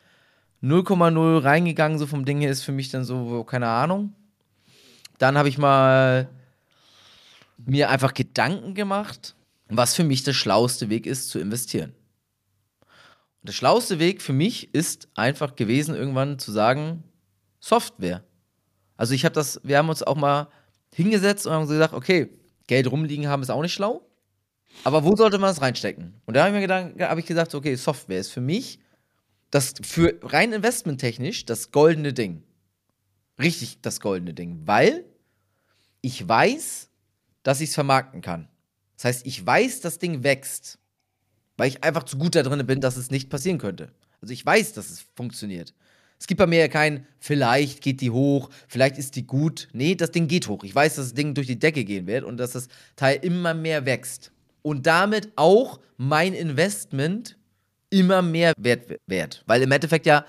0,0 0.63 1.43
reingegangen, 1.43 1.99
so 1.99 2.07
vom 2.07 2.25
Ding 2.25 2.39
her 2.41 2.49
ist 2.49 2.63
für 2.63 2.71
mich 2.71 2.89
dann 2.89 3.03
so, 3.03 3.43
keine 3.43 3.67
Ahnung. 3.67 4.13
Dann 5.19 5.37
habe 5.37 5.49
ich 5.49 5.57
mal 5.57 6.27
mir 7.57 7.89
einfach 7.89 8.13
Gedanken 8.13 8.73
gemacht, 8.73 9.35
was 9.69 9.93
für 9.93 10.03
mich 10.03 10.23
der 10.23 10.33
schlauste 10.33 10.89
Weg 10.89 11.05
ist, 11.05 11.29
zu 11.29 11.39
investieren. 11.39 11.93
Der 13.45 13.53
schlauste 13.53 13.99
Weg 13.99 14.21
für 14.21 14.33
mich 14.33 14.73
ist 14.73 15.07
einfach 15.13 15.55
gewesen, 15.55 15.93
irgendwann 15.93 16.39
zu 16.39 16.51
sagen, 16.51 17.03
Software. 17.59 18.23
Also 18.97 19.13
ich 19.13 19.23
habe 19.23 19.35
das, 19.35 19.59
wir 19.63 19.77
haben 19.77 19.89
uns 19.89 20.01
auch 20.01 20.15
mal 20.15 20.49
hingesetzt 20.93 21.45
und 21.45 21.53
haben 21.53 21.67
gesagt, 21.67 21.93
okay, 21.93 22.29
Geld 22.67 22.89
rumliegen 22.89 23.27
haben 23.27 23.43
ist 23.43 23.51
auch 23.51 23.61
nicht 23.61 23.73
schlau. 23.73 24.01
Aber 24.83 25.03
wo 25.03 25.15
sollte 25.15 25.37
man 25.37 25.49
das 25.49 25.61
reinstecken? 25.61 26.19
Und 26.25 26.35
da 26.35 26.41
habe 26.41 26.49
ich 26.49 26.55
mir 26.55 26.61
gedacht, 26.61 27.09
habe 27.09 27.19
ich 27.19 27.25
gesagt, 27.25 27.53
okay, 27.53 27.75
Software 27.75 28.19
ist 28.19 28.31
für 28.31 28.41
mich 28.41 28.79
das 29.51 29.73
für 29.81 30.19
rein 30.23 30.51
investmenttechnisch 30.51 31.45
das 31.45 31.71
goldene 31.71 32.13
Ding. 32.13 32.43
Richtig 33.39 33.81
das 33.81 33.99
goldene 33.99 34.33
Ding, 34.33 34.61
weil 34.65 35.05
ich 36.01 36.27
weiß, 36.27 36.89
dass 37.43 37.61
ich 37.61 37.69
es 37.69 37.75
vermarkten 37.75 38.21
kann. 38.21 38.49
Das 38.95 39.05
heißt, 39.05 39.25
ich 39.25 39.45
weiß, 39.45 39.81
das 39.81 39.99
Ding 39.99 40.23
wächst, 40.23 40.79
weil 41.57 41.69
ich 41.69 41.83
einfach 41.83 42.03
zu 42.03 42.17
gut 42.17 42.35
da 42.35 42.43
drin 42.43 42.65
bin, 42.65 42.81
dass 42.81 42.97
es 42.97 43.11
nicht 43.11 43.29
passieren 43.29 43.57
könnte. 43.57 43.91
Also 44.21 44.33
ich 44.33 44.45
weiß, 44.45 44.73
dass 44.73 44.89
es 44.89 45.05
funktioniert. 45.15 45.73
Es 46.19 46.27
gibt 46.27 46.39
bei 46.39 46.47
mir 46.47 46.59
ja 46.59 46.67
kein, 46.67 47.05
vielleicht 47.19 47.81
geht 47.81 48.01
die 48.01 48.09
hoch, 48.09 48.49
vielleicht 48.67 48.97
ist 48.97 49.15
die 49.15 49.27
gut. 49.27 49.67
Nee, 49.73 49.95
das 49.95 50.11
Ding 50.11 50.27
geht 50.27 50.47
hoch. 50.47 50.63
Ich 50.63 50.73
weiß, 50.73 50.95
dass 50.95 51.07
das 51.07 51.13
Ding 51.13 51.33
durch 51.33 51.47
die 51.47 51.59
Decke 51.59 51.83
gehen 51.83 52.07
wird 52.07 52.23
und 52.23 52.37
dass 52.37 52.51
das 52.51 52.67
Teil 52.95 53.19
immer 53.21 53.53
mehr 53.53 53.85
wächst. 53.85 54.31
Und 54.61 54.87
damit 54.87 55.31
auch 55.35 55.79
mein 55.97 56.33
Investment 56.33 57.37
immer 57.89 58.21
mehr 58.21 58.53
wert 58.57 58.99
wird. 59.05 59.43
Weil 59.45 59.61
im 59.61 59.71
Endeffekt 59.71 60.05
ja, 60.05 60.25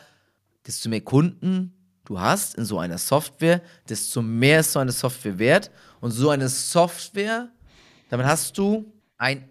desto 0.67 0.89
mehr 0.89 1.01
Kunden 1.01 1.73
du 2.05 2.21
hast 2.21 2.57
in 2.57 2.65
so 2.65 2.79
einer 2.79 2.99
Software, 2.99 3.63
desto 3.89 4.23
mehr 4.23 4.61
ist 4.61 4.73
so 4.73 4.79
eine 4.79 4.93
Software 4.93 5.39
wert. 5.39 5.71
Und 6.01 6.11
so 6.11 6.31
eine 6.31 6.49
Software, 6.49 7.49
damit 8.11 8.27
hast 8.27 8.57
du 8.59 8.93
einen 9.19 9.49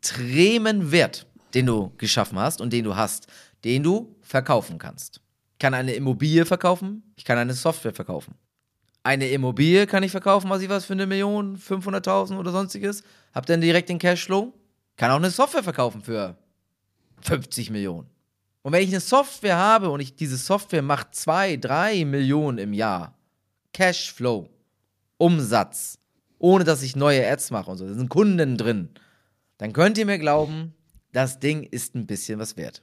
extremen 0.00 0.92
Wert, 0.92 1.26
den 1.54 1.66
du 1.66 1.92
geschaffen 1.98 2.38
hast 2.38 2.60
und 2.60 2.72
den 2.72 2.84
du 2.84 2.96
hast, 2.96 3.26
den 3.64 3.82
du 3.82 4.16
verkaufen 4.22 4.78
kannst. 4.78 5.20
Ich 5.52 5.58
kann 5.58 5.74
eine 5.74 5.92
Immobilie 5.92 6.46
verkaufen, 6.46 7.02
ich 7.16 7.24
kann 7.24 7.36
eine 7.36 7.52
Software 7.52 7.92
verkaufen. 7.92 8.34
Eine 9.02 9.28
Immobilie 9.28 9.86
kann 9.86 10.02
ich 10.02 10.10
verkaufen, 10.10 10.48
was 10.50 10.62
ich 10.62 10.68
was 10.68 10.84
für 10.86 10.94
eine 10.94 11.06
Million, 11.06 11.58
500.000 11.58 12.38
oder 12.38 12.50
sonstiges. 12.50 13.02
Hab 13.34 13.46
dann 13.46 13.60
direkt 13.60 13.88
den 13.88 13.98
Cashflow. 13.98 14.52
Kann 14.96 15.10
auch 15.10 15.16
eine 15.16 15.30
Software 15.30 15.62
verkaufen 15.62 16.02
für 16.02 16.36
50 17.22 17.70
Millionen. 17.70 18.08
Und 18.62 18.72
wenn 18.72 18.82
ich 18.82 18.90
eine 18.90 19.00
Software 19.00 19.56
habe 19.56 19.88
und 19.88 20.00
ich 20.00 20.14
diese 20.14 20.36
Software 20.36 20.82
macht 20.82 21.14
2, 21.14 21.56
3 21.56 22.04
Millionen 22.04 22.58
im 22.58 22.74
Jahr, 22.74 23.14
Cashflow, 23.72 24.50
Umsatz, 25.16 25.98
ohne 26.38 26.64
dass 26.64 26.82
ich 26.82 26.94
neue 26.94 27.26
Ads 27.26 27.50
mache 27.50 27.70
und 27.70 27.78
so, 27.78 27.86
da 27.86 27.94
sind 27.94 28.10
Kunden 28.10 28.58
drin, 28.58 28.90
dann 29.60 29.74
könnt 29.74 29.98
ihr 29.98 30.06
mir 30.06 30.18
glauben, 30.18 30.72
das 31.12 31.38
Ding 31.38 31.64
ist 31.64 31.94
ein 31.94 32.06
bisschen 32.06 32.38
was 32.38 32.56
wert. 32.56 32.82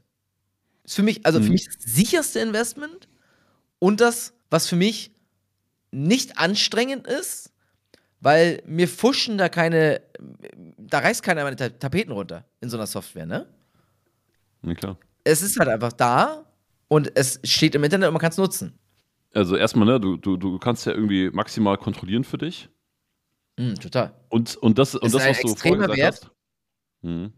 Ist 0.84 0.94
für 0.94 1.02
mich, 1.02 1.26
also 1.26 1.40
für 1.40 1.46
mhm. 1.46 1.54
mich 1.54 1.66
das 1.66 1.78
sicherste 1.80 2.40
Investment 2.40 3.08
und 3.80 4.00
das, 4.00 4.36
was 4.52 4.68
für 4.68 4.76
mich 4.76 5.12
nicht 5.90 6.38
anstrengend 6.38 7.08
ist, 7.08 7.52
weil 8.20 8.62
mir 8.68 8.88
fuschen 8.88 9.40
da 9.40 9.50
keine, 9.50 10.02
da 10.78 11.00
reißt 11.00 11.24
keiner 11.24 11.44
meine 11.46 11.56
Tapeten 11.56 12.12
runter 12.12 12.46
in 12.62 12.70
so 12.70 12.78
einer 12.78 12.86
Software, 12.86 13.26
ne? 13.26 13.48
Ja, 14.62 14.76
klar. 14.76 14.98
Es 15.24 15.42
ist 15.42 15.58
halt 15.58 15.70
einfach 15.70 15.94
da 15.94 16.46
und 16.90 17.12
es 17.16 17.40
steht 17.44 17.74
im 17.74 17.84
Internet 17.84 18.10
und 18.10 18.14
man 18.14 18.22
kann 18.22 18.32
es 18.32 18.38
nutzen. 18.38 18.78
Also 19.34 19.56
erstmal, 19.56 19.88
ne, 19.88 20.00
du, 20.00 20.16
du, 20.16 20.38
du 20.38 20.60
kannst 20.60 20.86
ja 20.86 20.92
irgendwie 20.92 21.32
maximal 21.32 21.76
kontrollieren 21.80 22.24
für 22.24 22.38
dich. 22.38 22.70
Mm, 23.58 23.74
total. 23.74 24.14
Und, 24.30 24.56
und 24.58 24.78
das, 24.78 24.94
und 24.94 25.12
das 25.12 25.28
was 25.28 25.42
du 25.42 25.56
vorher 25.56 25.78
gesagt 25.78 25.98
Wert. 25.98 26.22
hast. 26.22 26.37
Hm. 27.04 27.32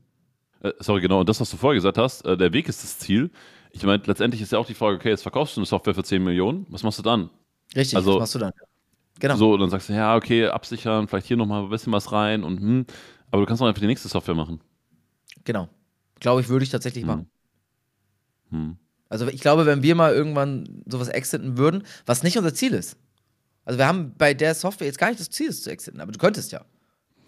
Äh, 0.61 0.73
sorry, 0.79 1.01
genau, 1.01 1.21
und 1.21 1.29
das, 1.29 1.39
was 1.39 1.49
du 1.49 1.57
vorher 1.57 1.75
gesagt 1.75 1.97
hast, 1.97 2.25
äh, 2.25 2.37
der 2.37 2.53
Weg 2.53 2.67
ist 2.67 2.83
das 2.83 2.99
Ziel. 2.99 3.31
Ich 3.71 3.83
meine, 3.83 4.01
letztendlich 4.05 4.41
ist 4.41 4.51
ja 4.51 4.59
auch 4.59 4.65
die 4.65 4.73
Frage, 4.73 4.97
okay, 4.97 5.09
jetzt 5.09 5.21
verkaufst 5.21 5.55
du 5.55 5.61
eine 5.61 5.65
Software 5.65 5.93
für 5.93 6.03
10 6.03 6.23
Millionen, 6.23 6.65
was 6.69 6.83
machst 6.83 6.99
du 6.99 7.03
dann? 7.03 7.29
Richtig, 7.75 7.95
also, 7.95 8.15
was 8.15 8.19
machst 8.19 8.35
du 8.35 8.39
dann? 8.39 8.53
Genau. 9.19 9.35
So, 9.35 9.53
und 9.53 9.59
dann 9.59 9.69
sagst 9.69 9.89
du, 9.89 9.93
ja, 9.93 10.15
okay, 10.15 10.47
absichern, 10.47 11.07
vielleicht 11.07 11.27
hier 11.27 11.37
nochmal 11.37 11.63
ein 11.63 11.69
bisschen 11.69 11.93
was 11.93 12.11
rein 12.11 12.43
und 12.43 12.59
hm, 12.59 12.85
aber 13.31 13.41
du 13.41 13.45
kannst 13.45 13.61
auch 13.61 13.67
einfach 13.67 13.81
die 13.81 13.87
nächste 13.87 14.07
Software 14.07 14.35
machen. 14.35 14.61
Genau. 15.43 15.69
Glaube 16.19 16.41
ich, 16.41 16.49
würde 16.49 16.63
ich 16.63 16.69
tatsächlich 16.69 17.03
hm. 17.03 17.07
machen. 17.07 17.31
Hm. 18.49 18.77
Also 19.09 19.27
ich 19.27 19.41
glaube, 19.41 19.65
wenn 19.65 19.83
wir 19.83 19.95
mal 19.95 20.13
irgendwann 20.13 20.83
sowas 20.85 21.09
exiten 21.09 21.57
würden, 21.57 21.83
was 22.05 22.23
nicht 22.23 22.37
unser 22.37 22.53
Ziel 22.53 22.73
ist. 22.73 22.97
Also 23.65 23.77
wir 23.77 23.87
haben 23.87 24.13
bei 24.17 24.33
der 24.33 24.55
Software 24.55 24.87
jetzt 24.87 24.99
gar 24.99 25.09
nicht 25.09 25.19
das 25.19 25.29
Ziel, 25.29 25.49
es 25.49 25.63
zu 25.63 25.71
exiten, 25.71 25.99
aber 25.99 26.11
du 26.11 26.19
könntest 26.19 26.51
ja. 26.51 26.65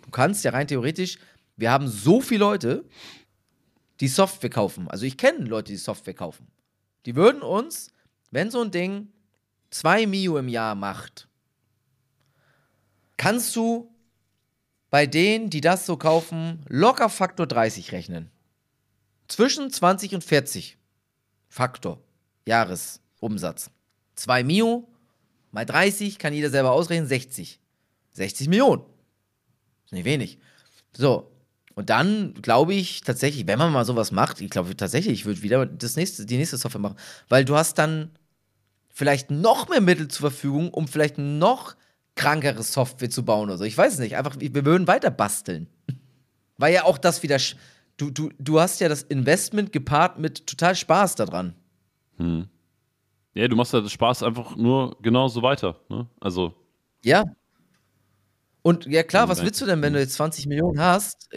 Du 0.04 0.10
kannst 0.12 0.44
ja 0.44 0.52
rein 0.52 0.68
theoretisch, 0.68 1.18
wir 1.62 1.72
haben 1.72 1.88
so 1.88 2.22
viele 2.22 2.40
Leute, 2.40 2.84
die 4.00 4.08
Software 4.08 4.50
kaufen. 4.50 4.90
Also 4.90 5.06
ich 5.06 5.16
kenne 5.16 5.46
Leute, 5.46 5.72
die 5.72 5.78
Software 5.78 6.16
kaufen. 6.16 6.48
Die 7.06 7.16
würden 7.16 7.44
uns, 7.44 7.92
wenn 8.32 8.50
so 8.50 8.62
ein 8.62 8.72
Ding 8.72 9.10
2 9.70 10.08
Mio 10.08 10.38
im 10.38 10.50
Jahr 10.50 10.74
macht, 10.74 11.28
kannst 13.16 13.56
du 13.56 13.94
bei 14.90 15.06
denen, 15.06 15.52
die 15.52 15.62
das 15.62 15.86
so 15.86 15.98
kaufen, 15.98 16.66
locker 16.68 17.10
Faktor 17.10 17.46
30 17.46 17.92
rechnen. 17.92 18.32
Zwischen 19.28 19.70
20 19.70 20.16
und 20.16 20.24
40 20.24 20.78
Faktor 21.48 22.02
Jahresumsatz. 22.48 23.70
2 24.16 24.44
Mio 24.44 24.90
mal 25.52 25.66
30 25.66 26.18
kann 26.18 26.34
jeder 26.34 26.50
selber 26.50 26.72
ausrechnen, 26.72 27.08
60. 27.08 27.60
60 28.14 28.48
Millionen. 28.50 28.84
Ist 29.86 29.94
nicht 29.94 30.06
wenig. 30.06 30.40
So. 30.94 31.31
Und 31.76 31.90
dann 31.90 32.34
glaube 32.42 32.74
ich 32.74 33.02
tatsächlich, 33.02 33.48
wenn 33.48 33.60
man 33.60 33.72
mal 33.72 33.86
sowas 33.86 34.12
macht, 34.12 34.42
ich 34.42 34.50
glaube 34.50 34.76
tatsächlich, 34.76 35.14
ich 35.14 35.26
würde 35.26 35.42
wieder 35.42 35.66
das 35.66 35.96
nächste, 35.96 36.26
die 36.26 36.38
nächste 36.38 36.58
Software 36.58 36.82
machen. 36.82 36.98
Weil 37.30 37.46
du 37.46 37.56
hast 37.56 37.78
dann 37.78 38.12
vielleicht 38.90 39.32
noch 39.32 39.70
mehr 39.70 39.82
Mittel 39.82 40.08
zur 40.08 40.30
Verfügung, 40.32 40.70
um 40.74 40.88
vielleicht 40.88 41.18
noch 41.18 41.76
krankere 42.16 42.62
Software 42.64 43.10
zu 43.10 43.24
bauen 43.24 43.50
oder 43.50 43.58
so. 43.58 43.64
Ich 43.64 43.78
weiß 43.78 43.94
es 43.94 44.00
nicht. 44.00 44.16
Einfach, 44.16 44.36
wir 44.40 44.66
würden 44.66 44.88
weiter 44.88 45.12
basteln. 45.12 45.68
Weil 46.58 46.74
ja 46.74 46.84
auch 46.84 46.98
das 46.98 47.24
wieder. 47.24 47.38
Du, 47.98 48.10
du, 48.10 48.30
du 48.38 48.60
hast 48.60 48.80
ja 48.82 48.90
das 48.90 49.04
Investment 49.04 49.72
gepaart 49.72 50.20
mit 50.20 50.48
total 50.48 50.76
Spaß 50.76 51.16
daran. 51.16 51.56
Hm. 52.18 52.48
Ja, 53.34 53.48
du 53.48 53.56
machst 53.56 53.74
ja 53.74 53.82
das 53.82 53.92
Spaß 53.92 54.24
einfach 54.24 54.56
nur 54.56 54.98
genauso 55.02 55.42
weiter. 55.42 55.80
Ne? 55.90 56.08
Also. 56.20 56.54
Ja. 57.04 57.24
Und 58.64 58.86
ja, 58.86 59.04
klar, 59.04 59.28
was 59.28 59.44
willst 59.44 59.60
du 59.62 59.66
denn, 59.66 59.82
wenn 59.82 59.94
du 59.94 60.00
jetzt 60.00 60.14
20 60.14 60.48
Millionen 60.48 60.80
hast? 60.80 61.30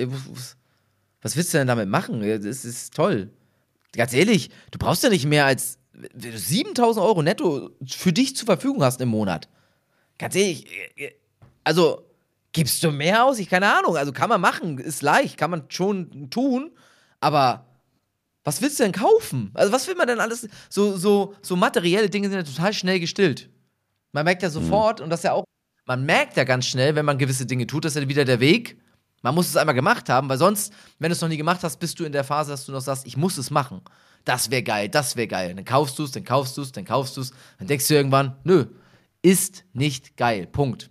Was 1.22 1.36
willst 1.36 1.54
du 1.54 1.58
denn 1.58 1.66
damit 1.66 1.88
machen? 1.88 2.20
Das 2.20 2.64
ist 2.64 2.94
toll. 2.94 3.30
Ganz 3.96 4.12
ehrlich, 4.12 4.50
du 4.70 4.78
brauchst 4.78 5.02
ja 5.02 5.08
nicht 5.08 5.24
mehr 5.24 5.46
als 5.46 5.78
7000 6.14 7.04
Euro 7.04 7.22
netto 7.22 7.70
für 7.86 8.12
dich 8.12 8.36
zur 8.36 8.46
Verfügung 8.46 8.82
hast 8.82 9.00
im 9.00 9.08
Monat. 9.08 9.48
Ganz 10.18 10.34
ehrlich, 10.34 10.66
also 11.62 12.04
gibst 12.52 12.82
du 12.82 12.90
mehr 12.90 13.24
aus? 13.24 13.38
Ich 13.38 13.48
keine 13.48 13.72
Ahnung. 13.74 13.96
Also 13.96 14.12
kann 14.12 14.28
man 14.28 14.40
machen, 14.40 14.78
ist 14.78 15.02
leicht, 15.02 15.36
kann 15.36 15.50
man 15.50 15.64
schon 15.68 16.30
tun, 16.30 16.72
aber 17.20 17.66
was 18.44 18.60
willst 18.60 18.78
du 18.78 18.82
denn 18.82 18.92
kaufen? 18.92 19.50
Also 19.54 19.72
was 19.72 19.86
will 19.88 19.94
man 19.94 20.06
denn 20.06 20.20
alles? 20.20 20.48
So, 20.68 20.96
so, 20.96 21.34
so 21.40 21.56
materielle 21.56 22.10
Dinge 22.10 22.28
sind 22.28 22.38
ja 22.38 22.42
total 22.44 22.72
schnell 22.72 23.00
gestillt. 23.00 23.48
Man 24.12 24.24
merkt 24.24 24.42
ja 24.42 24.50
sofort, 24.50 25.00
mhm. 25.00 25.04
und 25.04 25.10
das 25.10 25.20
ist 25.20 25.24
ja 25.24 25.32
auch, 25.32 25.44
man 25.86 26.04
merkt 26.04 26.36
ja 26.36 26.44
ganz 26.44 26.66
schnell, 26.66 26.94
wenn 26.94 27.04
man 27.04 27.18
gewisse 27.18 27.46
Dinge 27.46 27.66
tut, 27.66 27.84
das 27.84 27.96
ist 27.96 28.02
ja 28.02 28.08
wieder 28.08 28.24
der 28.24 28.40
Weg. 28.40 28.80
Man 29.22 29.34
muss 29.34 29.48
es 29.48 29.56
einmal 29.56 29.74
gemacht 29.74 30.08
haben, 30.08 30.28
weil 30.28 30.38
sonst, 30.38 30.72
wenn 30.98 31.08
du 31.08 31.14
es 31.14 31.20
noch 31.20 31.28
nie 31.28 31.36
gemacht 31.36 31.62
hast, 31.62 31.78
bist 31.78 31.98
du 31.98 32.04
in 32.04 32.12
der 32.12 32.24
Phase, 32.24 32.50
dass 32.50 32.66
du 32.66 32.72
noch 32.72 32.80
sagst, 32.80 33.06
ich 33.06 33.16
muss 33.16 33.38
es 33.38 33.50
machen. 33.50 33.80
Das 34.24 34.50
wäre 34.50 34.62
geil, 34.62 34.88
das 34.88 35.16
wäre 35.16 35.28
geil. 35.28 35.54
Dann 35.54 35.64
kaufst 35.64 35.98
du 35.98 36.04
es, 36.04 36.10
dann 36.10 36.24
kaufst 36.24 36.56
du 36.56 36.62
es, 36.62 36.72
dann 36.72 36.84
kaufst 36.84 37.16
du 37.16 37.22
es. 37.22 37.32
Dann 37.58 37.66
denkst 37.66 37.88
du 37.88 37.94
irgendwann, 37.94 38.36
nö, 38.44 38.66
ist 39.22 39.64
nicht 39.72 40.16
geil. 40.16 40.46
Punkt. 40.46 40.90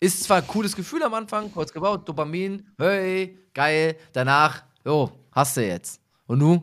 Ist 0.00 0.24
zwar 0.24 0.38
ein 0.38 0.46
cooles 0.46 0.76
Gefühl 0.76 1.02
am 1.02 1.14
Anfang, 1.14 1.52
kurz 1.52 1.72
gebaut, 1.72 2.08
Dopamin, 2.08 2.66
hey, 2.78 3.38
geil. 3.54 3.96
Danach, 4.12 4.62
jo, 4.84 5.10
hast 5.32 5.56
du 5.56 5.66
jetzt. 5.66 6.00
Und 6.26 6.38
nu 6.38 6.62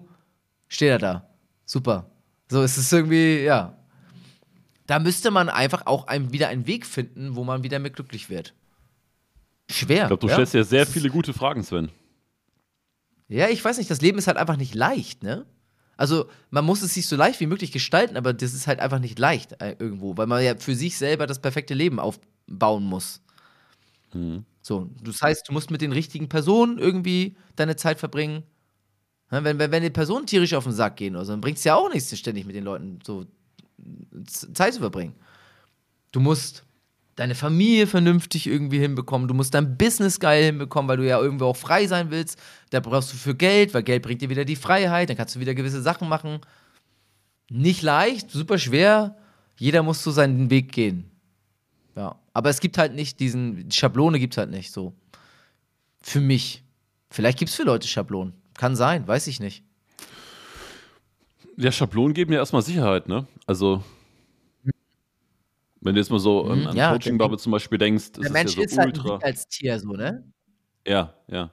steht 0.67 0.89
er 0.89 0.99
da. 0.99 1.29
Super. 1.65 2.09
So 2.49 2.61
ist 2.61 2.77
es 2.77 2.91
irgendwie, 2.91 3.43
ja. 3.43 3.75
Da 4.87 4.99
müsste 4.99 5.31
man 5.31 5.49
einfach 5.49 5.85
auch 5.85 6.07
ein, 6.07 6.31
wieder 6.31 6.47
einen 6.49 6.67
Weg 6.67 6.85
finden, 6.85 7.35
wo 7.35 7.43
man 7.43 7.63
wieder 7.63 7.79
mehr 7.79 7.91
glücklich 7.91 8.29
wird. 8.29 8.53
Schwer. 9.69 10.03
Ich 10.03 10.07
glaube, 10.07 10.21
du 10.21 10.27
ja? 10.27 10.33
stellst 10.33 10.53
ja 10.53 10.63
sehr 10.63 10.85
viele 10.85 11.09
gute 11.09 11.33
Fragen, 11.33 11.63
Sven. 11.63 11.89
Ja, 13.27 13.49
ich 13.49 13.63
weiß 13.63 13.77
nicht, 13.79 13.89
das 13.89 14.01
Leben 14.01 14.19
ist 14.19 14.27
halt 14.27 14.37
einfach 14.37 14.57
nicht 14.57 14.75
leicht, 14.75 15.23
ne? 15.23 15.45
Also 15.97 16.27
man 16.49 16.65
muss 16.65 16.81
es 16.81 16.93
sich 16.93 17.07
so 17.07 17.15
leicht 17.15 17.39
wie 17.39 17.47
möglich 17.47 17.71
gestalten, 17.71 18.17
aber 18.17 18.33
das 18.33 18.53
ist 18.53 18.67
halt 18.67 18.79
einfach 18.79 18.99
nicht 18.99 19.17
leicht 19.17 19.61
äh, 19.61 19.75
irgendwo, 19.79 20.17
weil 20.17 20.27
man 20.27 20.43
ja 20.43 20.55
für 20.57 20.75
sich 20.75 20.97
selber 20.97 21.25
das 21.25 21.39
perfekte 21.39 21.73
Leben 21.73 21.99
aufbauen 21.99 22.83
muss. 22.83 23.21
Mhm. 24.13 24.45
So, 24.61 24.89
das 25.01 25.21
heißt, 25.21 25.47
du 25.47 25.53
musst 25.53 25.71
mit 25.71 25.81
den 25.81 25.93
richtigen 25.93 26.27
Personen 26.27 26.79
irgendwie 26.79 27.37
deine 27.55 27.75
Zeit 27.75 27.99
verbringen. 27.99 28.43
Wenn, 29.29 29.43
wenn, 29.57 29.71
wenn 29.71 29.83
die 29.83 29.89
Personen 29.89 30.27
tierisch 30.27 30.53
auf 30.53 30.65
den 30.65 30.73
Sack 30.73 30.97
gehen, 30.97 31.15
also, 31.15 31.31
dann 31.31 31.41
bringt 31.41 31.57
es 31.57 31.63
ja 31.63 31.75
auch 31.75 31.91
nichts, 31.91 32.15
ständig 32.17 32.45
mit 32.45 32.55
den 32.55 32.63
Leuten 32.63 32.99
so 33.03 33.25
Zeit 34.25 34.73
zu 34.73 34.79
verbringen. 34.79 35.15
Du 36.11 36.19
musst 36.19 36.63
deine 37.15 37.35
Familie 37.35 37.87
vernünftig 37.87 38.47
irgendwie 38.47 38.79
hinbekommen. 38.79 39.27
Du 39.27 39.33
musst 39.33 39.53
dein 39.53 39.77
Business 39.77 40.19
geil 40.19 40.45
hinbekommen, 40.45 40.89
weil 40.89 40.97
du 40.97 41.07
ja 41.07 41.19
irgendwie 41.19 41.45
auch 41.45 41.55
frei 41.55 41.87
sein 41.87 42.11
willst. 42.11 42.39
Da 42.71 42.79
brauchst 42.79 43.13
du 43.13 43.17
für 43.17 43.35
Geld, 43.35 43.73
weil 43.73 43.83
Geld 43.83 44.03
bringt 44.03 44.21
dir 44.21 44.29
wieder 44.29 44.45
die 44.45 44.55
Freiheit. 44.55 45.09
Dann 45.09 45.17
kannst 45.17 45.35
du 45.35 45.39
wieder 45.39 45.55
gewisse 45.55 45.81
Sachen 45.81 46.09
machen. 46.09 46.39
Nicht 47.49 47.81
leicht, 47.81 48.31
super 48.31 48.57
schwer. 48.57 49.17
Jeder 49.57 49.83
muss 49.83 50.03
so 50.03 50.11
seinen 50.11 50.49
Weg 50.49 50.71
gehen. 50.71 51.09
Ja, 51.95 52.19
aber 52.33 52.49
es 52.49 52.59
gibt 52.59 52.77
halt 52.77 52.93
nicht 52.93 53.19
diesen, 53.19 53.69
die 53.69 53.75
Schablone 53.75 54.19
gibt 54.19 54.33
es 54.33 54.37
halt 54.37 54.51
nicht 54.51 54.71
so. 54.71 54.93
Für 56.01 56.19
mich. 56.19 56.63
Vielleicht 57.09 57.39
gibt 57.39 57.49
es 57.49 57.55
für 57.55 57.63
Leute 57.63 57.87
Schablonen. 57.87 58.33
Kann 58.55 58.75
sein, 58.75 59.07
weiß 59.07 59.27
ich 59.27 59.39
nicht. 59.39 59.63
Ja, 61.57 61.71
Schablonen 61.71 62.13
geben 62.13 62.33
ja 62.33 62.39
erstmal 62.39 62.61
Sicherheit, 62.61 63.07
ne? 63.07 63.27
Also, 63.47 63.83
wenn 65.81 65.93
du 65.95 66.01
jetzt 66.01 66.09
mal 66.09 66.19
so 66.19 66.45
an, 66.47 66.61
Mhm, 66.61 66.67
an 66.67 66.75
ja, 66.75 66.91
Coaching-Bubble 66.91 67.37
zum 67.37 67.51
Beispiel 67.51 67.77
denkst, 67.77 68.05
ist 68.05 68.17
Der 68.17 68.23
es 68.25 68.31
Mensch 68.31 68.57
ja 68.57 68.63
ist 68.63 68.73
so 68.73 68.81
halt 68.81 68.97
ultra. 68.97 69.13
nicht 69.15 69.23
als 69.23 69.47
Tier 69.47 69.79
so, 69.79 69.89
ne? 69.93 70.31
Ja, 70.87 71.13
ja. 71.27 71.51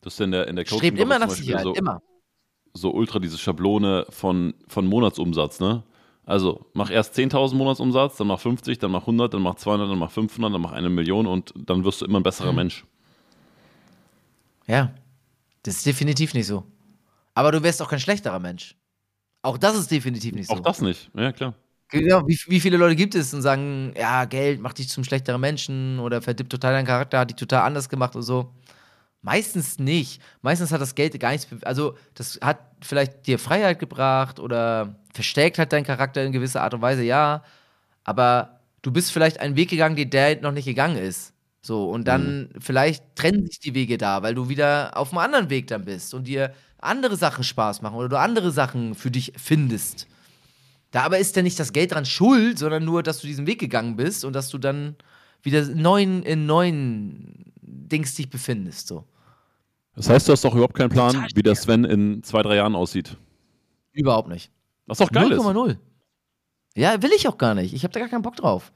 Das 0.00 0.14
ist 0.14 0.20
in 0.20 0.32
der, 0.32 0.48
in 0.48 0.56
der 0.56 0.64
Strebt 0.64 0.98
immer 0.98 1.18
Coaching-Bubble 1.18 1.18
nach 1.20 1.30
Sicherheit, 1.30 1.62
so, 1.64 1.74
immer. 1.74 2.02
so 2.74 2.90
ultra 2.92 3.18
diese 3.20 3.38
Schablone 3.38 4.06
von, 4.10 4.54
von 4.68 4.86
Monatsumsatz, 4.86 5.60
ne? 5.60 5.84
Also, 6.24 6.66
mach 6.72 6.90
erst 6.90 7.14
10.000 7.14 7.54
Monatsumsatz, 7.58 8.16
dann 8.16 8.28
mach 8.28 8.40
50, 8.40 8.78
dann 8.78 8.90
mach 8.92 9.02
100, 9.02 9.34
dann 9.34 9.42
mach 9.42 9.56
200, 9.56 9.90
dann 9.90 9.98
mach 9.98 10.10
500, 10.10 10.52
dann 10.54 10.60
mach 10.60 10.72
eine 10.72 10.88
Million 10.88 11.26
und 11.26 11.52
dann 11.56 11.84
wirst 11.84 12.00
du 12.00 12.06
immer 12.06 12.20
ein 12.20 12.22
besserer 12.22 12.52
Mhm. 12.52 12.56
Mensch. 12.56 12.84
Ja. 14.66 14.94
Das 15.64 15.76
ist 15.76 15.86
definitiv 15.86 16.34
nicht 16.34 16.46
so. 16.46 16.64
Aber 17.34 17.52
du 17.52 17.62
wärst 17.62 17.82
auch 17.82 17.88
kein 17.88 18.00
schlechterer 18.00 18.38
Mensch. 18.40 18.76
Auch 19.42 19.58
das 19.58 19.76
ist 19.76 19.90
definitiv 19.90 20.34
nicht 20.34 20.48
so. 20.48 20.54
Auch 20.54 20.60
das 20.60 20.80
nicht, 20.80 21.10
ja 21.14 21.32
klar. 21.32 21.54
Genau, 21.88 22.26
wie, 22.26 22.38
wie 22.46 22.60
viele 22.60 22.78
Leute 22.78 22.96
gibt 22.96 23.14
es 23.14 23.34
und 23.34 23.42
sagen, 23.42 23.92
ja, 23.98 24.24
Geld 24.24 24.60
macht 24.60 24.78
dich 24.78 24.88
zum 24.88 25.04
schlechteren 25.04 25.40
Menschen 25.40 25.98
oder 25.98 26.22
verdippt 26.22 26.50
total 26.50 26.72
deinen 26.72 26.86
Charakter, 26.86 27.18
hat 27.18 27.30
dich 27.30 27.36
total 27.36 27.62
anders 27.62 27.88
gemacht 27.90 28.16
und 28.16 28.22
so. 28.22 28.54
Meistens 29.20 29.78
nicht. 29.78 30.22
Meistens 30.40 30.72
hat 30.72 30.80
das 30.80 30.94
Geld 30.94 31.18
gar 31.20 31.32
nichts, 31.32 31.46
also 31.62 31.96
das 32.14 32.38
hat 32.42 32.60
vielleicht 32.82 33.26
dir 33.26 33.38
Freiheit 33.38 33.78
gebracht 33.78 34.40
oder 34.40 34.96
verstärkt 35.12 35.58
halt 35.58 35.72
deinen 35.72 35.84
Charakter 35.84 36.24
in 36.24 36.32
gewisser 36.32 36.62
Art 36.62 36.74
und 36.74 36.82
Weise, 36.82 37.02
ja. 37.02 37.42
Aber 38.04 38.60
du 38.80 38.90
bist 38.90 39.12
vielleicht 39.12 39.38
einen 39.40 39.56
Weg 39.56 39.70
gegangen, 39.70 39.96
den 39.96 40.10
der 40.10 40.40
noch 40.40 40.52
nicht 40.52 40.64
gegangen 40.64 40.96
ist. 40.96 41.34
So, 41.64 41.88
und 41.88 42.08
dann 42.08 42.50
vielleicht 42.58 43.14
trennen 43.14 43.46
sich 43.46 43.60
die 43.60 43.74
Wege 43.74 43.96
da, 43.96 44.22
weil 44.24 44.34
du 44.34 44.48
wieder 44.48 44.96
auf 44.96 45.12
einem 45.12 45.18
anderen 45.18 45.48
Weg 45.48 45.68
dann 45.68 45.84
bist 45.84 46.12
und 46.12 46.26
dir 46.26 46.52
andere 46.78 47.16
Sachen 47.16 47.44
Spaß 47.44 47.82
machen 47.82 47.94
oder 47.94 48.08
du 48.08 48.18
andere 48.18 48.50
Sachen 48.50 48.96
für 48.96 49.12
dich 49.12 49.32
findest. 49.36 50.08
Da 50.90 51.04
aber 51.04 51.18
ist 51.18 51.36
ja 51.36 51.42
nicht 51.42 51.58
das 51.60 51.72
Geld 51.72 51.92
dran 51.92 52.04
schuld, 52.04 52.58
sondern 52.58 52.84
nur, 52.84 53.04
dass 53.04 53.20
du 53.20 53.28
diesen 53.28 53.46
Weg 53.46 53.60
gegangen 53.60 53.94
bist 53.94 54.24
und 54.24 54.32
dass 54.34 54.48
du 54.48 54.58
dann 54.58 54.96
wieder 55.42 55.62
in 55.62 55.80
neuen, 55.80 56.22
in 56.24 56.46
neuen 56.46 57.52
Dings 57.62 58.16
dich 58.16 58.28
befindest. 58.28 58.88
So. 58.88 59.04
Das 59.94 60.08
heißt, 60.08 60.26
du 60.26 60.32
hast 60.32 60.44
doch 60.44 60.54
überhaupt 60.54 60.74
keinen 60.74 60.90
Plan, 60.90 61.26
wie 61.34 61.42
der 61.42 61.54
Sven 61.54 61.84
in 61.84 62.24
zwei, 62.24 62.42
drei 62.42 62.56
Jahren 62.56 62.74
aussieht. 62.74 63.16
Überhaupt 63.92 64.28
nicht. 64.28 64.50
Was 64.86 64.98
doch 64.98 65.12
geil 65.12 65.30
ist. 65.30 65.40
0,0. 65.40 65.76
Ja, 66.74 67.00
will 67.02 67.10
ich 67.14 67.28
auch 67.28 67.38
gar 67.38 67.54
nicht. 67.54 67.72
Ich 67.72 67.84
habe 67.84 67.92
da 67.92 68.00
gar 68.00 68.08
keinen 68.08 68.22
Bock 68.22 68.34
drauf. 68.34 68.72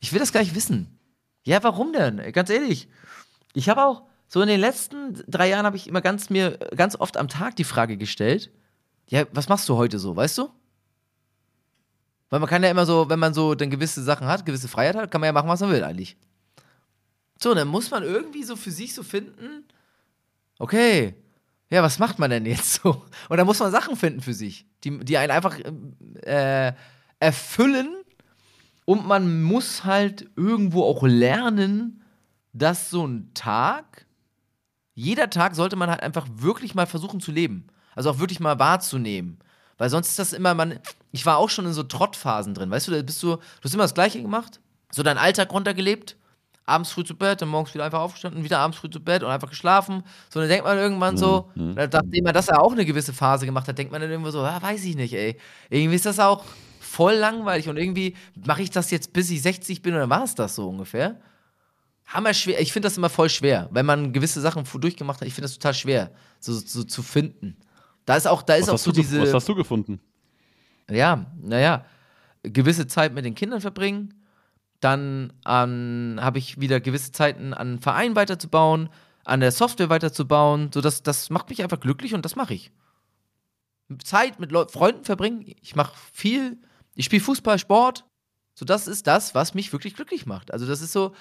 Ich 0.00 0.12
will 0.12 0.20
das 0.20 0.32
gar 0.32 0.40
nicht 0.40 0.54
wissen. 0.54 0.99
Ja, 1.44 1.62
warum 1.62 1.92
denn? 1.92 2.32
Ganz 2.32 2.50
ehrlich. 2.50 2.88
Ich 3.54 3.68
habe 3.68 3.84
auch, 3.84 4.02
so 4.28 4.40
in 4.42 4.48
den 4.48 4.60
letzten 4.60 5.22
drei 5.26 5.48
Jahren 5.48 5.66
habe 5.66 5.76
ich 5.76 5.88
immer 5.88 6.00
ganz 6.00 6.30
mir 6.30 6.58
ganz 6.76 6.94
oft 6.94 7.16
am 7.16 7.28
Tag 7.28 7.56
die 7.56 7.64
Frage 7.64 7.96
gestellt, 7.96 8.50
ja, 9.08 9.24
was 9.32 9.48
machst 9.48 9.68
du 9.68 9.76
heute 9.76 9.98
so, 9.98 10.14
weißt 10.14 10.38
du? 10.38 10.50
Weil 12.28 12.38
man 12.38 12.48
kann 12.48 12.62
ja 12.62 12.70
immer 12.70 12.86
so, 12.86 13.08
wenn 13.10 13.18
man 13.18 13.34
so 13.34 13.56
dann 13.56 13.70
gewisse 13.70 14.04
Sachen 14.04 14.28
hat, 14.28 14.46
gewisse 14.46 14.68
Freiheit 14.68 14.94
hat, 14.94 15.10
kann 15.10 15.20
man 15.20 15.26
ja 15.26 15.32
machen, 15.32 15.48
was 15.48 15.60
man 15.60 15.72
will 15.72 15.82
eigentlich. 15.82 16.16
So, 17.42 17.54
dann 17.54 17.66
muss 17.66 17.90
man 17.90 18.04
irgendwie 18.04 18.44
so 18.44 18.54
für 18.54 18.70
sich 18.70 18.94
so 18.94 19.02
finden, 19.02 19.64
okay, 20.60 21.16
ja, 21.70 21.82
was 21.82 21.98
macht 21.98 22.18
man 22.20 22.30
denn 22.30 22.46
jetzt 22.46 22.74
so? 22.74 23.04
Und 23.28 23.36
dann 23.36 23.46
muss 23.46 23.58
man 23.58 23.72
Sachen 23.72 23.96
finden 23.96 24.20
für 24.20 24.34
sich, 24.34 24.66
die, 24.84 24.98
die 24.98 25.18
einen 25.18 25.32
einfach 25.32 25.58
äh, 26.22 26.72
erfüllen. 27.18 27.96
Und 28.90 29.06
man 29.06 29.44
muss 29.44 29.84
halt 29.84 30.28
irgendwo 30.34 30.82
auch 30.82 31.04
lernen, 31.04 32.02
dass 32.52 32.90
so 32.90 33.06
ein 33.06 33.30
Tag, 33.34 34.04
jeder 34.94 35.30
Tag 35.30 35.54
sollte 35.54 35.76
man 35.76 35.88
halt 35.88 36.02
einfach 36.02 36.26
wirklich 36.28 36.74
mal 36.74 36.86
versuchen 36.86 37.20
zu 37.20 37.30
leben. 37.30 37.68
Also 37.94 38.10
auch 38.10 38.18
wirklich 38.18 38.40
mal 38.40 38.58
wahrzunehmen. 38.58 39.38
Weil 39.78 39.90
sonst 39.90 40.08
ist 40.08 40.18
das 40.18 40.32
immer, 40.32 40.54
man, 40.54 40.80
ich 41.12 41.24
war 41.24 41.36
auch 41.36 41.50
schon 41.50 41.66
in 41.66 41.72
so 41.72 41.84
Trottphasen 41.84 42.52
drin, 42.52 42.68
weißt 42.68 42.88
du, 42.88 42.90
da 42.90 43.00
bist 43.00 43.22
du, 43.22 43.36
du 43.36 43.40
hast 43.62 43.72
immer 43.72 43.84
das 43.84 43.94
Gleiche 43.94 44.20
gemacht, 44.20 44.58
so 44.90 45.04
deinen 45.04 45.18
Alltag 45.18 45.52
runtergelebt, 45.52 46.16
abends 46.66 46.90
früh 46.90 47.04
zu 47.04 47.14
Bett, 47.14 47.42
dann 47.42 47.48
morgens 47.48 47.72
wieder 47.72 47.84
einfach 47.84 48.00
aufgestanden, 48.00 48.42
wieder 48.42 48.58
abends 48.58 48.78
früh 48.78 48.90
zu 48.90 48.98
Bett 48.98 49.22
und 49.22 49.30
einfach 49.30 49.50
geschlafen. 49.50 50.02
So, 50.30 50.40
dann 50.40 50.48
denkt 50.48 50.64
man 50.64 50.76
irgendwann 50.76 51.16
so, 51.16 51.48
nachdem 51.54 52.24
man 52.24 52.34
das 52.34 52.48
ja 52.48 52.58
auch 52.58 52.72
eine 52.72 52.84
gewisse 52.84 53.12
Phase 53.12 53.46
gemacht 53.46 53.68
hat, 53.68 53.78
denkt 53.78 53.92
man 53.92 54.00
dann 54.00 54.10
irgendwo 54.10 54.32
so, 54.32 54.42
ja, 54.42 54.60
weiß 54.60 54.82
ich 54.82 54.96
nicht, 54.96 55.14
ey. 55.14 55.38
Irgendwie 55.68 55.94
ist 55.94 56.06
das 56.06 56.18
auch 56.18 56.44
voll 56.90 57.14
langweilig 57.14 57.68
und 57.68 57.76
irgendwie 57.76 58.16
mache 58.34 58.62
ich 58.62 58.70
das 58.70 58.90
jetzt 58.90 59.12
bis 59.12 59.30
ich 59.30 59.42
60 59.42 59.82
bin 59.82 59.94
oder 59.94 60.10
war 60.10 60.24
es 60.24 60.34
das 60.34 60.56
so 60.56 60.68
ungefähr? 60.68 61.20
Hammer 62.06 62.34
schwer. 62.34 62.60
Ich 62.60 62.72
finde 62.72 62.86
das 62.86 62.96
immer 62.96 63.08
voll 63.08 63.28
schwer, 63.28 63.68
wenn 63.70 63.86
man 63.86 64.12
gewisse 64.12 64.40
Sachen 64.40 64.64
durchgemacht 64.80 65.20
hat. 65.20 65.28
Ich 65.28 65.34
finde 65.34 65.46
das 65.46 65.54
total 65.54 65.74
schwer, 65.74 66.10
so, 66.40 66.52
so 66.52 66.82
zu 66.82 67.02
finden. 67.02 67.56
Da 68.04 68.16
ist 68.16 68.26
auch, 68.26 68.42
da 68.42 68.54
ist 68.54 68.66
Was 68.66 68.70
auch 68.70 68.78
so 68.78 68.92
diese 68.92 69.22
was 69.22 69.32
hast 69.32 69.48
du 69.48 69.54
gefunden? 69.54 70.00
ja, 70.90 71.26
naja, 71.40 71.84
gewisse 72.42 72.88
Zeit 72.88 73.14
mit 73.14 73.24
den 73.24 73.36
Kindern 73.36 73.60
verbringen. 73.60 74.14
Dann 74.80 75.32
ähm, 75.46 76.18
habe 76.20 76.38
ich 76.38 76.60
wieder 76.60 76.80
gewisse 76.80 77.12
Zeiten 77.12 77.54
an 77.54 77.78
Verein 77.78 78.16
weiterzubauen, 78.16 78.88
an 79.24 79.38
der 79.38 79.52
Software 79.52 79.90
weiterzubauen. 79.90 80.70
So 80.74 80.80
das, 80.80 81.04
das 81.04 81.30
macht 81.30 81.50
mich 81.50 81.62
einfach 81.62 81.78
glücklich 81.78 82.14
und 82.14 82.24
das 82.24 82.34
mache 82.34 82.54
ich. 82.54 82.72
Zeit 84.02 84.40
mit 84.40 84.50
Leu 84.50 84.66
Freunden 84.66 85.04
verbringen. 85.04 85.44
Ich 85.60 85.76
mache 85.76 85.94
viel. 86.12 86.58
Ich 87.00 87.06
spiele 87.06 87.22
Fußball, 87.22 87.58
Sport. 87.58 88.04
So, 88.54 88.66
das 88.66 88.86
ist 88.86 89.06
das, 89.06 89.34
was 89.34 89.54
mich 89.54 89.72
wirklich 89.72 89.94
glücklich 89.94 90.26
macht. 90.26 90.52
Also, 90.52 90.66
das 90.66 90.82
ist 90.82 90.92
so. 90.92 91.14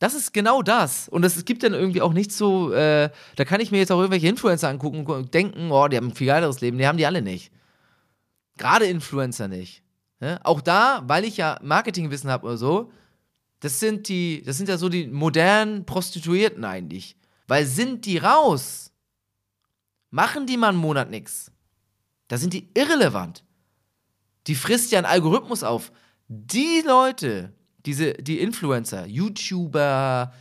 Das 0.00 0.12
ist 0.12 0.32
genau 0.32 0.60
das. 0.60 1.08
Und 1.08 1.24
es 1.24 1.44
gibt 1.44 1.62
dann 1.62 1.72
irgendwie 1.72 2.02
auch 2.02 2.12
nicht 2.12 2.32
so, 2.32 2.72
äh, 2.72 3.08
da 3.36 3.44
kann 3.44 3.60
ich 3.60 3.70
mir 3.70 3.78
jetzt 3.78 3.92
auch 3.92 4.00
irgendwelche 4.00 4.26
Influencer 4.26 4.68
angucken 4.68 5.06
und 5.06 5.32
denken, 5.32 5.70
oh, 5.70 5.86
die 5.86 5.96
haben 5.96 6.08
ein 6.08 6.14
viel 6.16 6.26
geileres 6.26 6.60
Leben. 6.60 6.78
Die 6.78 6.86
haben 6.88 6.98
die 6.98 7.06
alle 7.06 7.22
nicht. 7.22 7.52
Gerade 8.58 8.86
Influencer 8.86 9.46
nicht. 9.46 9.84
Ne? 10.18 10.40
Auch 10.42 10.60
da, 10.60 11.04
weil 11.06 11.24
ich 11.24 11.36
ja 11.36 11.60
Marketingwissen 11.62 12.28
habe 12.28 12.46
oder 12.46 12.56
so, 12.56 12.90
das 13.60 13.78
sind 13.78 14.08
die, 14.08 14.42
das 14.44 14.56
sind 14.56 14.68
ja 14.68 14.78
so 14.78 14.88
die 14.88 15.06
modernen 15.06 15.86
Prostituierten 15.86 16.64
eigentlich. 16.64 17.14
Weil 17.46 17.66
sind 17.66 18.04
die 18.04 18.18
raus, 18.18 18.90
machen 20.10 20.48
die 20.48 20.56
mal 20.56 20.70
einen 20.70 20.78
Monat 20.78 21.08
nix. 21.08 21.52
Da 22.26 22.36
sind 22.36 22.52
die 22.52 22.68
irrelevant. 22.74 23.44
Die 24.46 24.54
frisst 24.54 24.92
ja 24.92 24.98
einen 24.98 25.06
Algorithmus 25.06 25.62
auf. 25.62 25.92
Die 26.28 26.82
Leute, 26.86 27.52
diese, 27.86 28.14
die 28.14 28.40
Influencer, 28.40 29.06
YouTuber, 29.06 30.32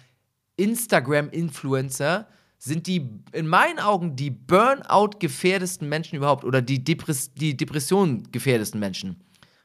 Instagram-Influencer, 0.57 2.27
sind 2.57 2.85
die 2.85 3.09
in 3.31 3.47
meinen 3.47 3.79
Augen 3.79 4.15
die 4.15 4.29
Burnout-gefährdesten 4.29 5.89
Menschen 5.89 6.15
überhaupt 6.15 6.45
oder 6.45 6.61
die, 6.61 6.83
Depress 6.83 7.33
die 7.33 7.57
Depression-gefährdesten 7.57 8.79
Menschen. 8.79 9.23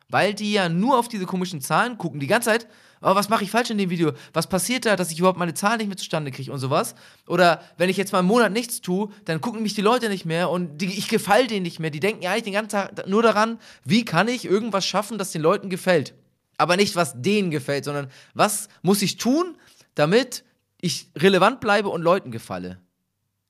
Weil 0.09 0.33
die 0.33 0.53
ja 0.53 0.69
nur 0.69 0.99
auf 0.99 1.09
diese 1.09 1.27
komischen 1.27 1.61
Zahlen 1.61 1.99
gucken, 1.99 2.21
die 2.21 2.27
ganze 2.27 2.51
Zeit, 2.51 2.69
oh, 3.07 3.15
was 3.15 3.29
mache 3.29 3.45
ich 3.45 3.51
falsch 3.51 3.71
in 3.71 3.79
dem 3.79 3.89
Video? 3.89 4.13
Was 4.33 4.49
passiert 4.49 4.85
da, 4.85 4.97
dass 4.97 5.13
ich 5.13 5.19
überhaupt 5.19 5.39
meine 5.39 5.55
Zahlen 5.55 5.79
nicht 5.79 5.87
mehr 5.87 5.97
zustande 5.97 6.33
kriege 6.33 6.51
und 6.51 6.59
sowas? 6.59 6.95
Oder 7.29 7.63
wenn 7.79 7.89
ich 7.89 7.97
jetzt 7.97 8.13
mal 8.13 8.19
einen 8.19 8.29
Monat 8.29 8.53
nichts 8.53 8.81
tue, 8.81 9.11
dann 9.25 9.41
gucken 9.41 9.63
mich 9.63 9.75
die 9.75 9.81
Leute 9.81 10.09
nicht 10.09 10.25
mehr 10.25 10.51
und 10.51 10.79
die, 10.79 10.87
ich 10.87 11.09
gefalle 11.09 11.47
denen 11.47 11.63
nicht 11.63 11.79
mehr. 11.79 11.91
Die 11.91 12.01
denken 12.01 12.23
ja 12.23 12.33
eigentlich 12.33 12.45
den 12.45 12.53
ganzen 12.53 12.71
Tag 12.71 13.07
nur 13.07 13.23
daran, 13.23 13.61
wie 13.85 14.05
kann 14.05 14.27
ich 14.27 14.45
irgendwas 14.45 14.85
schaffen, 14.85 15.19
das 15.19 15.31
den 15.31 15.43
Leuten 15.43 15.71
gefällt. 15.71 16.15
Aber 16.59 16.77
nicht, 16.77 16.97
was 16.97 17.21
denen 17.23 17.51
gefällt, 17.51 17.85
sondern 17.85 18.11
was 18.35 18.69
muss 18.83 19.03
ich 19.03 19.19
tun, 19.19 19.57
damit 19.95 20.45
ich 20.81 21.09
relevant 21.17 21.61
bleibe 21.61 21.89
und 21.89 22.03
Leuten 22.03 22.33
gefalle. 22.33 22.81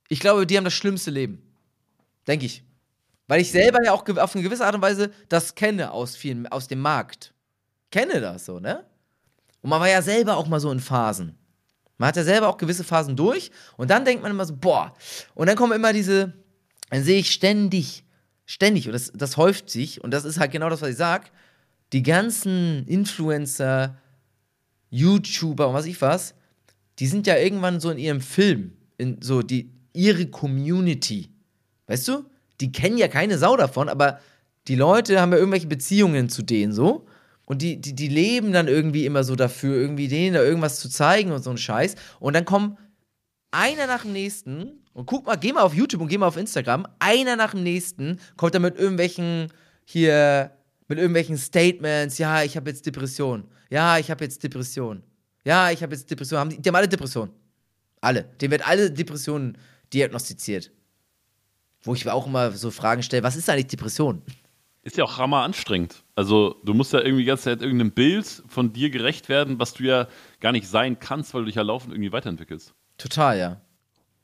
Ich 0.08 0.20
glaube, 0.20 0.46
die 0.46 0.56
haben 0.56 0.64
das 0.64 0.74
schlimmste 0.74 1.10
Leben. 1.10 1.42
Denke 2.26 2.46
ich. 2.46 2.62
Weil 3.26 3.40
ich 3.40 3.50
selber 3.50 3.82
ja 3.84 3.92
auch 3.92 4.06
auf 4.08 4.34
eine 4.34 4.44
gewisse 4.44 4.66
Art 4.66 4.74
und 4.74 4.82
Weise 4.82 5.10
das 5.28 5.54
kenne 5.54 5.92
aus 5.92 6.14
vielen, 6.14 6.46
aus 6.46 6.68
dem 6.68 6.80
Markt. 6.80 7.32
Kenne 7.90 8.20
das 8.20 8.44
so, 8.44 8.60
ne? 8.60 8.84
Und 9.66 9.70
man 9.70 9.80
war 9.80 9.88
ja 9.88 10.00
selber 10.00 10.36
auch 10.36 10.46
mal 10.46 10.60
so 10.60 10.70
in 10.70 10.78
Phasen. 10.78 11.34
Man 11.98 12.06
hat 12.06 12.16
ja 12.16 12.22
selber 12.22 12.46
auch 12.46 12.56
gewisse 12.56 12.84
Phasen 12.84 13.16
durch 13.16 13.50
und 13.76 13.90
dann 13.90 14.04
denkt 14.04 14.22
man 14.22 14.30
immer 14.30 14.44
so, 14.44 14.54
boah. 14.54 14.94
Und 15.34 15.48
dann 15.48 15.56
kommen 15.56 15.72
immer 15.72 15.92
diese, 15.92 16.34
dann 16.88 17.02
sehe 17.02 17.18
ich 17.18 17.32
ständig, 17.32 18.04
ständig, 18.44 18.86
und 18.86 18.92
das, 18.92 19.10
das 19.12 19.36
häuft 19.36 19.68
sich, 19.68 20.04
und 20.04 20.12
das 20.12 20.24
ist 20.24 20.38
halt 20.38 20.52
genau 20.52 20.70
das, 20.70 20.82
was 20.82 20.90
ich 20.90 20.96
sag, 20.96 21.32
die 21.92 22.04
ganzen 22.04 22.86
Influencer, 22.86 23.98
YouTuber 24.90 25.66
und 25.66 25.74
was 25.74 25.86
ich 25.86 26.00
was, 26.00 26.36
die 27.00 27.08
sind 27.08 27.26
ja 27.26 27.36
irgendwann 27.36 27.80
so 27.80 27.90
in 27.90 27.98
ihrem 27.98 28.20
Film, 28.20 28.70
in 28.98 29.20
so 29.20 29.42
die, 29.42 29.72
ihre 29.92 30.26
Community. 30.26 31.32
Weißt 31.88 32.06
du? 32.06 32.24
Die 32.60 32.70
kennen 32.70 32.98
ja 32.98 33.08
keine 33.08 33.36
Sau 33.36 33.56
davon, 33.56 33.88
aber 33.88 34.20
die 34.68 34.76
Leute 34.76 35.20
haben 35.20 35.32
ja 35.32 35.38
irgendwelche 35.38 35.66
Beziehungen 35.66 36.28
zu 36.28 36.42
denen 36.42 36.72
so. 36.72 37.05
Und 37.46 37.62
die, 37.62 37.80
die, 37.80 37.94
die 37.94 38.08
leben 38.08 38.52
dann 38.52 38.68
irgendwie 38.68 39.06
immer 39.06 39.24
so 39.24 39.36
dafür, 39.36 39.76
irgendwie 39.76 40.08
denen 40.08 40.34
da 40.34 40.42
irgendwas 40.42 40.80
zu 40.80 40.90
zeigen 40.90 41.30
und 41.32 41.42
so 41.42 41.50
ein 41.50 41.58
Scheiß. 41.58 41.94
Und 42.18 42.34
dann 42.34 42.44
kommen 42.44 42.76
einer 43.52 43.86
nach 43.86 44.02
dem 44.02 44.12
nächsten, 44.12 44.84
und 44.92 45.06
guck 45.06 45.26
mal, 45.26 45.36
geh 45.36 45.52
mal 45.52 45.62
auf 45.62 45.72
YouTube 45.72 46.02
und 46.02 46.08
geh 46.08 46.18
mal 46.18 46.26
auf 46.26 46.36
Instagram, 46.36 46.86
einer 46.98 47.36
nach 47.36 47.52
dem 47.52 47.62
nächsten 47.62 48.20
kommt 48.36 48.54
dann 48.54 48.62
mit 48.62 48.76
irgendwelchen 48.76 49.52
hier, 49.84 50.50
mit 50.88 50.98
irgendwelchen 50.98 51.38
Statements, 51.38 52.18
ja, 52.18 52.42
ich 52.42 52.56
habe 52.56 52.68
jetzt 52.68 52.84
Depression. 52.84 53.44
Ja, 53.70 53.98
ich 53.98 54.10
habe 54.10 54.24
jetzt 54.24 54.42
Depression. 54.42 55.02
Ja, 55.44 55.70
ich 55.70 55.82
habe 55.82 55.94
jetzt 55.94 56.10
Depression. 56.10 56.40
Haben 56.40 56.50
die, 56.50 56.60
die 56.60 56.68
haben 56.68 56.76
alle 56.76 56.88
Depression. 56.88 57.30
Alle. 58.00 58.24
Dem 58.40 58.50
wird 58.50 58.66
alle 58.66 58.90
Depressionen 58.90 59.56
diagnostiziert. 59.92 60.72
Wo 61.82 61.94
ich 61.94 62.04
mir 62.04 62.12
auch 62.12 62.26
immer 62.26 62.50
so 62.52 62.72
Fragen 62.72 63.02
stelle, 63.04 63.22
was 63.22 63.36
ist 63.36 63.48
eigentlich 63.48 63.68
Depression? 63.68 64.22
Ist 64.86 64.96
ja 64.96 65.02
auch 65.02 65.18
hammer 65.18 65.42
anstrengend. 65.42 66.04
Also 66.14 66.60
du 66.64 66.72
musst 66.72 66.92
ja 66.92 67.00
irgendwie 67.00 67.22
die 67.22 67.26
ganze 67.26 67.42
Zeit 67.42 67.60
irgendeinem 67.60 67.90
Bild 67.90 68.44
von 68.46 68.72
dir 68.72 68.88
gerecht 68.88 69.28
werden, 69.28 69.58
was 69.58 69.74
du 69.74 69.82
ja 69.82 70.06
gar 70.38 70.52
nicht 70.52 70.68
sein 70.68 71.00
kannst, 71.00 71.34
weil 71.34 71.40
du 71.40 71.46
dich 71.46 71.56
ja 71.56 71.62
laufend 71.62 71.92
irgendwie 71.92 72.12
weiterentwickelst. 72.12 72.72
Total, 72.96 73.36
ja. 73.36 73.60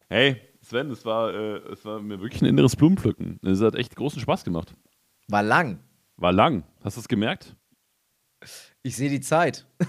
Hey, 0.09 0.41
Sven, 0.61 0.89
es 0.93 1.05
war, 1.05 1.35
äh, 1.35 1.57
es 1.73 1.85
war 1.85 2.01
mir 2.01 2.21
wirklich 2.21 2.43
ein 2.43 2.47
inneres 2.47 2.77
Blumenpflücken. 2.77 3.41
Es 3.43 3.61
hat 3.61 3.75
echt 3.75 3.97
großen 3.97 4.21
Spaß 4.21 4.45
gemacht. 4.45 4.73
War 5.27 5.43
lang. 5.43 5.81
War 6.17 6.33
lang. 6.33 6.63
Hast 6.85 6.97
du 6.97 7.01
es 7.01 7.09
gemerkt? 7.09 7.57
Ich 8.85 8.95
sehe 8.95 9.11
die 9.11 9.21
Zeit. 9.21 9.67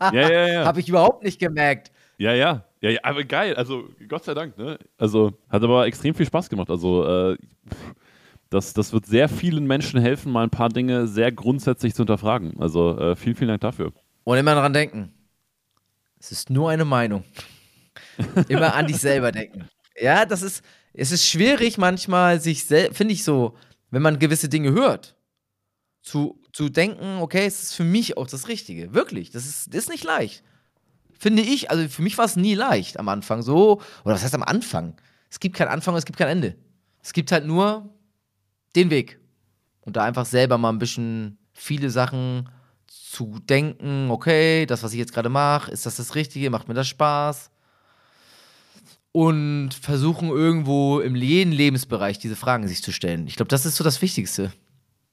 Ja, 0.00 0.28
ja, 0.30 0.48
ja. 0.48 0.64
Habe 0.64 0.80
ich 0.80 0.88
überhaupt 0.88 1.22
nicht 1.22 1.38
gemerkt. 1.38 1.92
Ja, 2.18 2.32
ja. 2.32 2.64
Ja, 2.80 2.90
ja, 2.90 3.00
aber 3.04 3.22
geil. 3.22 3.54
Also, 3.54 3.88
Gott 4.08 4.24
sei 4.24 4.34
Dank, 4.34 4.58
ne? 4.58 4.78
Also, 4.98 5.38
hat 5.48 5.62
aber 5.62 5.86
extrem 5.86 6.14
viel 6.14 6.26
Spaß 6.26 6.48
gemacht. 6.48 6.70
Also, 6.70 7.04
äh, 7.06 7.36
das, 8.50 8.74
das 8.74 8.92
wird 8.92 9.06
sehr 9.06 9.28
vielen 9.28 9.66
Menschen 9.66 10.00
helfen, 10.00 10.32
mal 10.32 10.44
ein 10.44 10.50
paar 10.50 10.68
Dinge 10.68 11.06
sehr 11.08 11.32
grundsätzlich 11.32 11.94
zu 11.94 12.02
hinterfragen. 12.02 12.54
Also, 12.60 12.98
äh, 12.98 13.16
vielen, 13.16 13.36
vielen 13.36 13.48
Dank 13.48 13.60
dafür. 13.60 13.92
Und 14.24 14.38
immer 14.38 14.54
dran 14.54 14.72
denken. 14.72 15.12
Es 16.18 16.32
ist 16.32 16.50
nur 16.50 16.70
eine 16.70 16.84
Meinung. 16.84 17.24
immer 18.48 18.74
an 18.74 18.86
dich 18.86 18.98
selber 18.98 19.32
denken. 19.32 19.68
Ja, 20.00 20.24
das 20.24 20.42
ist, 20.42 20.64
es 20.92 21.12
ist 21.12 21.26
schwierig 21.26 21.78
manchmal, 21.78 22.40
sich 22.40 22.64
selbst, 22.64 22.96
finde 22.96 23.14
ich 23.14 23.24
so, 23.24 23.56
wenn 23.90 24.02
man 24.02 24.18
gewisse 24.18 24.48
Dinge 24.48 24.72
hört, 24.72 25.16
zu, 26.02 26.40
zu 26.52 26.68
denken, 26.68 27.18
okay, 27.20 27.46
es 27.46 27.62
ist 27.62 27.74
für 27.74 27.84
mich 27.84 28.16
auch 28.16 28.26
das 28.26 28.48
Richtige. 28.48 28.94
Wirklich, 28.94 29.30
das 29.30 29.46
ist, 29.46 29.68
das 29.68 29.84
ist 29.84 29.88
nicht 29.88 30.04
leicht. 30.04 30.42
Finde 31.18 31.42
ich, 31.42 31.70
also 31.70 31.88
für 31.88 32.02
mich 32.02 32.16
war 32.18 32.26
es 32.26 32.36
nie 32.36 32.54
leicht 32.54 32.98
am 32.98 33.08
Anfang 33.08 33.42
so, 33.42 33.80
oder 34.04 34.14
was 34.14 34.22
heißt 34.22 34.34
am 34.34 34.42
Anfang? 34.42 34.94
Es 35.30 35.40
gibt 35.40 35.56
keinen 35.56 35.68
Anfang, 35.68 35.96
es 35.96 36.04
gibt 36.04 36.18
kein 36.18 36.28
Ende. 36.28 36.56
Es 37.02 37.12
gibt 37.12 37.32
halt 37.32 37.46
nur 37.46 37.95
den 38.76 38.90
Weg. 38.90 39.18
Und 39.80 39.96
da 39.96 40.04
einfach 40.04 40.26
selber 40.26 40.58
mal 40.58 40.70
ein 40.70 40.78
bisschen 40.78 41.38
viele 41.52 41.90
Sachen 41.90 42.48
zu 42.86 43.38
denken, 43.40 44.10
okay, 44.10 44.66
das, 44.66 44.82
was 44.82 44.92
ich 44.92 44.98
jetzt 44.98 45.14
gerade 45.14 45.28
mache, 45.28 45.70
ist 45.70 45.86
das 45.86 45.96
das 45.96 46.14
Richtige, 46.14 46.50
macht 46.50 46.68
mir 46.68 46.74
das 46.74 46.88
Spaß? 46.88 47.50
Und 49.12 49.70
versuchen 49.72 50.28
irgendwo 50.28 51.00
im 51.00 51.16
jeden 51.16 51.52
Lebensbereich 51.52 52.18
diese 52.18 52.36
Fragen 52.36 52.68
sich 52.68 52.82
zu 52.82 52.92
stellen. 52.92 53.26
Ich 53.26 53.36
glaube, 53.36 53.48
das 53.48 53.64
ist 53.64 53.76
so 53.76 53.84
das 53.84 54.02
Wichtigste. 54.02 54.52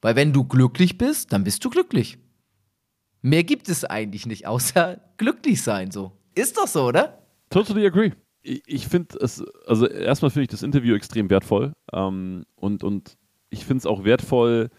Weil 0.02 0.16
wenn 0.16 0.34
du 0.34 0.44
glücklich 0.44 0.98
bist, 0.98 1.32
dann 1.32 1.44
bist 1.44 1.64
du 1.64 1.70
glücklich. 1.70 2.18
Mehr 3.22 3.42
gibt 3.42 3.70
es 3.70 3.86
eigentlich 3.86 4.26
nicht, 4.26 4.46
außer 4.46 5.00
glücklich 5.16 5.62
sein 5.62 5.90
so. 5.90 6.12
Ist 6.34 6.58
doch 6.58 6.66
so, 6.66 6.88
oder? 6.88 7.22
Totally 7.48 7.86
agree. 7.86 8.12
Ich, 8.42 8.86
finde 8.88 9.16
es, 9.20 9.42
also 9.66 9.86
erstmal 9.86 10.30
finde 10.30 10.42
ich 10.42 10.50
das 10.50 10.62
Interview 10.62 10.94
extrem 10.94 11.30
wertvoll 11.30 11.72
ähm, 11.94 12.44
und, 12.56 12.84
und 12.84 13.16
ich 13.54 13.64
finde 13.64 13.78
es 13.78 13.86
auch 13.86 14.04
wertvoll, 14.04 14.70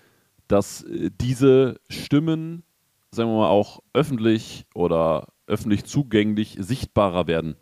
dass 0.47 0.83
äh, 0.83 1.09
diese 1.19 1.79
Stimmen, 1.89 2.63
sagen 3.11 3.29
wir 3.29 3.37
mal, 3.37 3.49
auch 3.49 3.81
öffentlich 3.93 4.65
oder 4.75 5.29
öffentlich 5.47 5.85
zugänglich 5.85 6.57
sichtbarer 6.59 7.27
werden. 7.27 7.55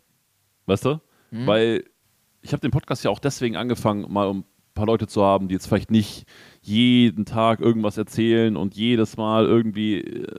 Weißt 0.66 0.84
du? 0.84 1.00
Mhm. 1.30 1.46
Weil 1.46 1.84
ich 2.42 2.52
habe 2.52 2.60
den 2.60 2.70
Podcast 2.70 3.04
ja 3.04 3.10
auch 3.10 3.18
deswegen 3.18 3.56
angefangen, 3.56 4.12
mal 4.12 4.26
um 4.26 4.38
ein 4.38 4.44
paar 4.74 4.86
Leute 4.86 5.06
zu 5.06 5.22
haben, 5.22 5.48
die 5.48 5.54
jetzt 5.54 5.66
vielleicht 5.66 5.90
nicht 5.90 6.26
jeden 6.60 7.24
Tag 7.24 7.60
irgendwas 7.60 7.96
erzählen 7.96 8.56
und 8.56 8.74
jedes 8.74 9.16
Mal 9.16 9.46
irgendwie, 9.46 10.00
äh, 10.00 10.36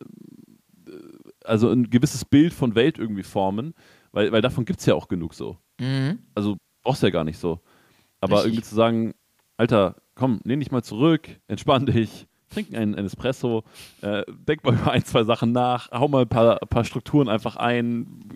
also 1.43 1.69
ein 1.69 1.89
gewisses 1.89 2.26
Bild 2.26 2.53
von 2.53 2.76
Welt 2.76 2.97
irgendwie 2.97 3.23
formen, 3.23 3.73
weil, 4.11 4.31
weil 4.31 4.41
davon 4.41 4.65
gibt 4.65 4.80
es 4.80 4.85
ja 4.85 4.95
auch 4.95 5.07
genug 5.07 5.34
so. 5.34 5.57
Mhm. 5.80 6.19
Also 6.34 6.57
brauchst 6.84 7.02
du 7.02 7.07
ja 7.07 7.11
gar 7.11 7.23
nicht 7.23 7.39
so. 7.39 7.61
Aber 8.19 8.38
Richtig. 8.38 8.53
irgendwie 8.53 8.68
zu 8.68 8.76
sagen, 8.76 9.14
Alter, 9.57 9.95
komm, 10.15 10.39
lehn 10.43 10.59
dich 10.59 10.71
mal 10.71 10.83
zurück, 10.83 11.27
entspann 11.47 11.85
dich, 11.85 12.27
trink 12.49 12.73
einen, 12.73 12.95
einen 12.95 13.07
Espresso, 13.07 13.63
äh, 14.01 14.23
denk 14.47 14.63
mal 14.63 14.73
über 14.73 14.91
ein, 14.91 15.03
zwei 15.05 15.23
Sachen 15.23 15.51
nach, 15.51 15.91
hau 15.91 16.07
mal 16.07 16.21
ein 16.23 16.27
paar, 16.29 16.61
ein 16.61 16.67
paar 16.67 16.83
Strukturen 16.85 17.27
einfach 17.29 17.55
ein, 17.57 18.29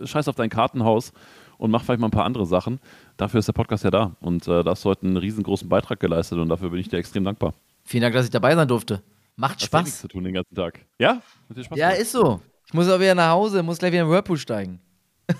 äh, 0.00 0.06
scheiß 0.06 0.28
auf 0.28 0.36
dein 0.36 0.50
Kartenhaus 0.50 1.12
und 1.58 1.70
mach 1.70 1.82
vielleicht 1.84 2.00
mal 2.00 2.08
ein 2.08 2.12
paar 2.12 2.24
andere 2.24 2.46
Sachen. 2.46 2.80
Dafür 3.16 3.40
ist 3.40 3.46
der 3.46 3.54
Podcast 3.54 3.82
ja 3.84 3.90
da. 3.90 4.14
Und 4.20 4.46
äh, 4.46 4.62
da 4.62 4.70
hast 4.72 4.84
du 4.84 4.90
heute 4.90 5.06
einen 5.06 5.16
riesengroßen 5.16 5.68
Beitrag 5.68 5.98
geleistet 6.00 6.38
und 6.38 6.48
dafür 6.48 6.70
bin 6.70 6.78
ich 6.80 6.88
dir 6.88 6.98
extrem 6.98 7.24
dankbar. 7.24 7.54
Vielen 7.84 8.02
Dank, 8.02 8.14
dass 8.14 8.26
ich 8.26 8.30
dabei 8.30 8.54
sein 8.54 8.68
durfte. 8.68 9.02
Macht 9.36 9.62
Hast 9.62 9.72
ja 9.72 9.78
nichts 9.80 9.92
Spaß. 9.98 10.00
zu 10.02 10.08
tun 10.08 10.24
den 10.24 10.34
ganzen 10.34 10.54
Tag. 10.54 10.80
Ja? 10.98 11.22
Hat 11.48 11.56
dir 11.56 11.64
Spaß 11.64 11.78
Ja, 11.78 11.88
gemacht? 11.88 12.02
ist 12.02 12.12
so. 12.12 12.40
Ich 12.66 12.74
muss 12.74 12.88
auch 12.88 13.00
wieder 13.00 13.14
nach 13.14 13.30
Hause, 13.30 13.62
muss 13.62 13.78
gleich 13.78 13.92
wieder 13.92 14.02
in 14.02 14.08
den 14.08 14.12
Whirlpool 14.12 14.38
steigen. 14.38 14.80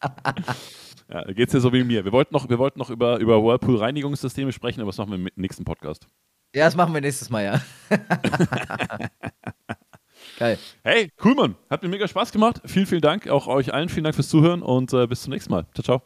Ja, 1.10 1.24
geht's 1.24 1.52
dir 1.52 1.60
so 1.60 1.72
wie 1.72 1.84
mir. 1.84 2.04
Wir 2.04 2.12
wollten 2.12 2.34
noch, 2.34 2.48
wir 2.48 2.58
wollten 2.58 2.78
noch 2.78 2.90
über, 2.90 3.18
über 3.18 3.42
Whirlpool-Reinigungssysteme 3.42 4.52
sprechen, 4.52 4.80
aber 4.80 4.90
das 4.90 4.98
machen 4.98 5.10
wir 5.10 5.18
im 5.18 5.28
nächsten 5.36 5.64
Podcast. 5.64 6.06
Ja, 6.54 6.66
das 6.66 6.76
machen 6.76 6.92
wir 6.92 7.00
nächstes 7.00 7.30
Mal, 7.30 7.44
ja. 7.44 7.60
Geil. 10.38 10.58
Hey, 10.84 11.10
cool, 11.24 11.34
Mann. 11.34 11.56
Hat 11.70 11.82
mir 11.82 11.88
mega 11.88 12.06
Spaß 12.06 12.30
gemacht. 12.30 12.60
Vielen, 12.64 12.86
vielen 12.86 13.00
Dank. 13.00 13.28
Auch 13.28 13.46
euch 13.48 13.72
allen 13.72 13.88
vielen 13.88 14.04
Dank 14.04 14.14
fürs 14.14 14.28
Zuhören 14.28 14.62
und 14.62 14.92
äh, 14.92 15.06
bis 15.06 15.22
zum 15.22 15.32
nächsten 15.32 15.50
Mal. 15.50 15.66
Ciao, 15.74 15.82
ciao. 15.98 16.02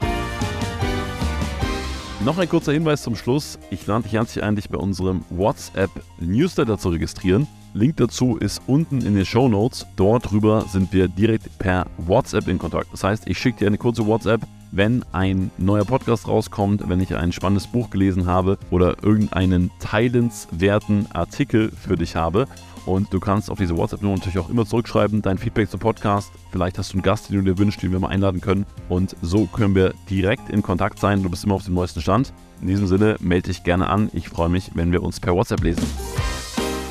Noch 2.24 2.38
ein 2.38 2.48
kurzer 2.48 2.72
Hinweis 2.72 3.02
zum 3.02 3.16
Schluss. 3.16 3.58
Ich 3.70 3.84
lade 3.86 4.04
dich 4.04 4.12
herzlich 4.12 4.44
ein, 4.44 4.54
dich 4.54 4.68
bei 4.68 4.78
unserem 4.78 5.24
WhatsApp-Newsletter 5.30 6.78
zu 6.78 6.90
registrieren. 6.90 7.48
Link 7.74 7.96
dazu 7.96 8.36
ist 8.36 8.62
unten 8.68 9.04
in 9.04 9.16
den 9.16 9.26
Show 9.26 9.48
Notes. 9.48 9.86
Dort 9.96 10.30
drüber 10.30 10.62
sind 10.68 10.92
wir 10.92 11.08
direkt 11.08 11.58
per 11.58 11.86
WhatsApp 11.98 12.46
in 12.46 12.58
Kontakt. 12.58 12.92
Das 12.92 13.02
heißt, 13.02 13.26
ich 13.26 13.38
schicke 13.38 13.58
dir 13.58 13.66
eine 13.66 13.78
kurze 13.78 14.06
WhatsApp, 14.06 14.42
wenn 14.72 15.04
ein 15.12 15.50
neuer 15.58 15.84
Podcast 15.84 16.26
rauskommt, 16.26 16.88
wenn 16.88 17.00
ich 17.00 17.14
ein 17.14 17.30
spannendes 17.30 17.68
Buch 17.68 17.90
gelesen 17.90 18.26
habe 18.26 18.58
oder 18.70 18.96
irgendeinen 19.04 19.70
teilenswerten 19.78 21.06
Artikel 21.12 21.70
für 21.70 21.96
dich 21.96 22.16
habe. 22.16 22.48
Und 22.84 23.12
du 23.12 23.20
kannst 23.20 23.48
auf 23.48 23.58
diese 23.58 23.76
WhatsApp-Nummer 23.76 24.16
natürlich 24.16 24.38
auch 24.38 24.48
immer 24.48 24.66
zurückschreiben, 24.66 25.22
dein 25.22 25.38
Feedback 25.38 25.70
zum 25.70 25.78
Podcast. 25.78 26.32
Vielleicht 26.50 26.78
hast 26.78 26.92
du 26.92 26.96
einen 26.96 27.02
Gast, 27.02 27.28
den 27.28 27.36
du 27.36 27.52
dir 27.52 27.58
wünschst, 27.58 27.80
den 27.80 27.92
wir 27.92 28.00
mal 28.00 28.08
einladen 28.08 28.40
können. 28.40 28.66
Und 28.88 29.14
so 29.22 29.46
können 29.46 29.76
wir 29.76 29.94
direkt 30.10 30.50
in 30.50 30.62
Kontakt 30.62 30.98
sein. 30.98 31.22
Du 31.22 31.30
bist 31.30 31.44
immer 31.44 31.54
auf 31.54 31.64
dem 31.64 31.74
neuesten 31.74 32.00
Stand. 32.00 32.32
In 32.60 32.66
diesem 32.66 32.88
Sinne, 32.88 33.16
melde 33.20 33.50
dich 33.50 33.62
gerne 33.62 33.88
an. 33.88 34.10
Ich 34.14 34.28
freue 34.28 34.48
mich, 34.48 34.72
wenn 34.74 34.90
wir 34.90 35.02
uns 35.02 35.20
per 35.20 35.34
WhatsApp 35.34 35.62
lesen. 35.62 35.84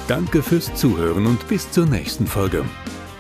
Danke 0.08 0.42
fürs 0.42 0.74
Zuhören 0.76 1.26
und 1.26 1.46
bis 1.50 1.70
zur 1.72 1.86
nächsten 1.86 2.26
Folge. 2.26 2.64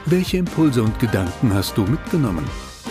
Welche 0.05 0.38
Impulse 0.38 0.81
und 0.81 0.97
Gedanken 0.99 1.53
hast 1.53 1.77
du 1.77 1.83
mitgenommen? 1.83 2.45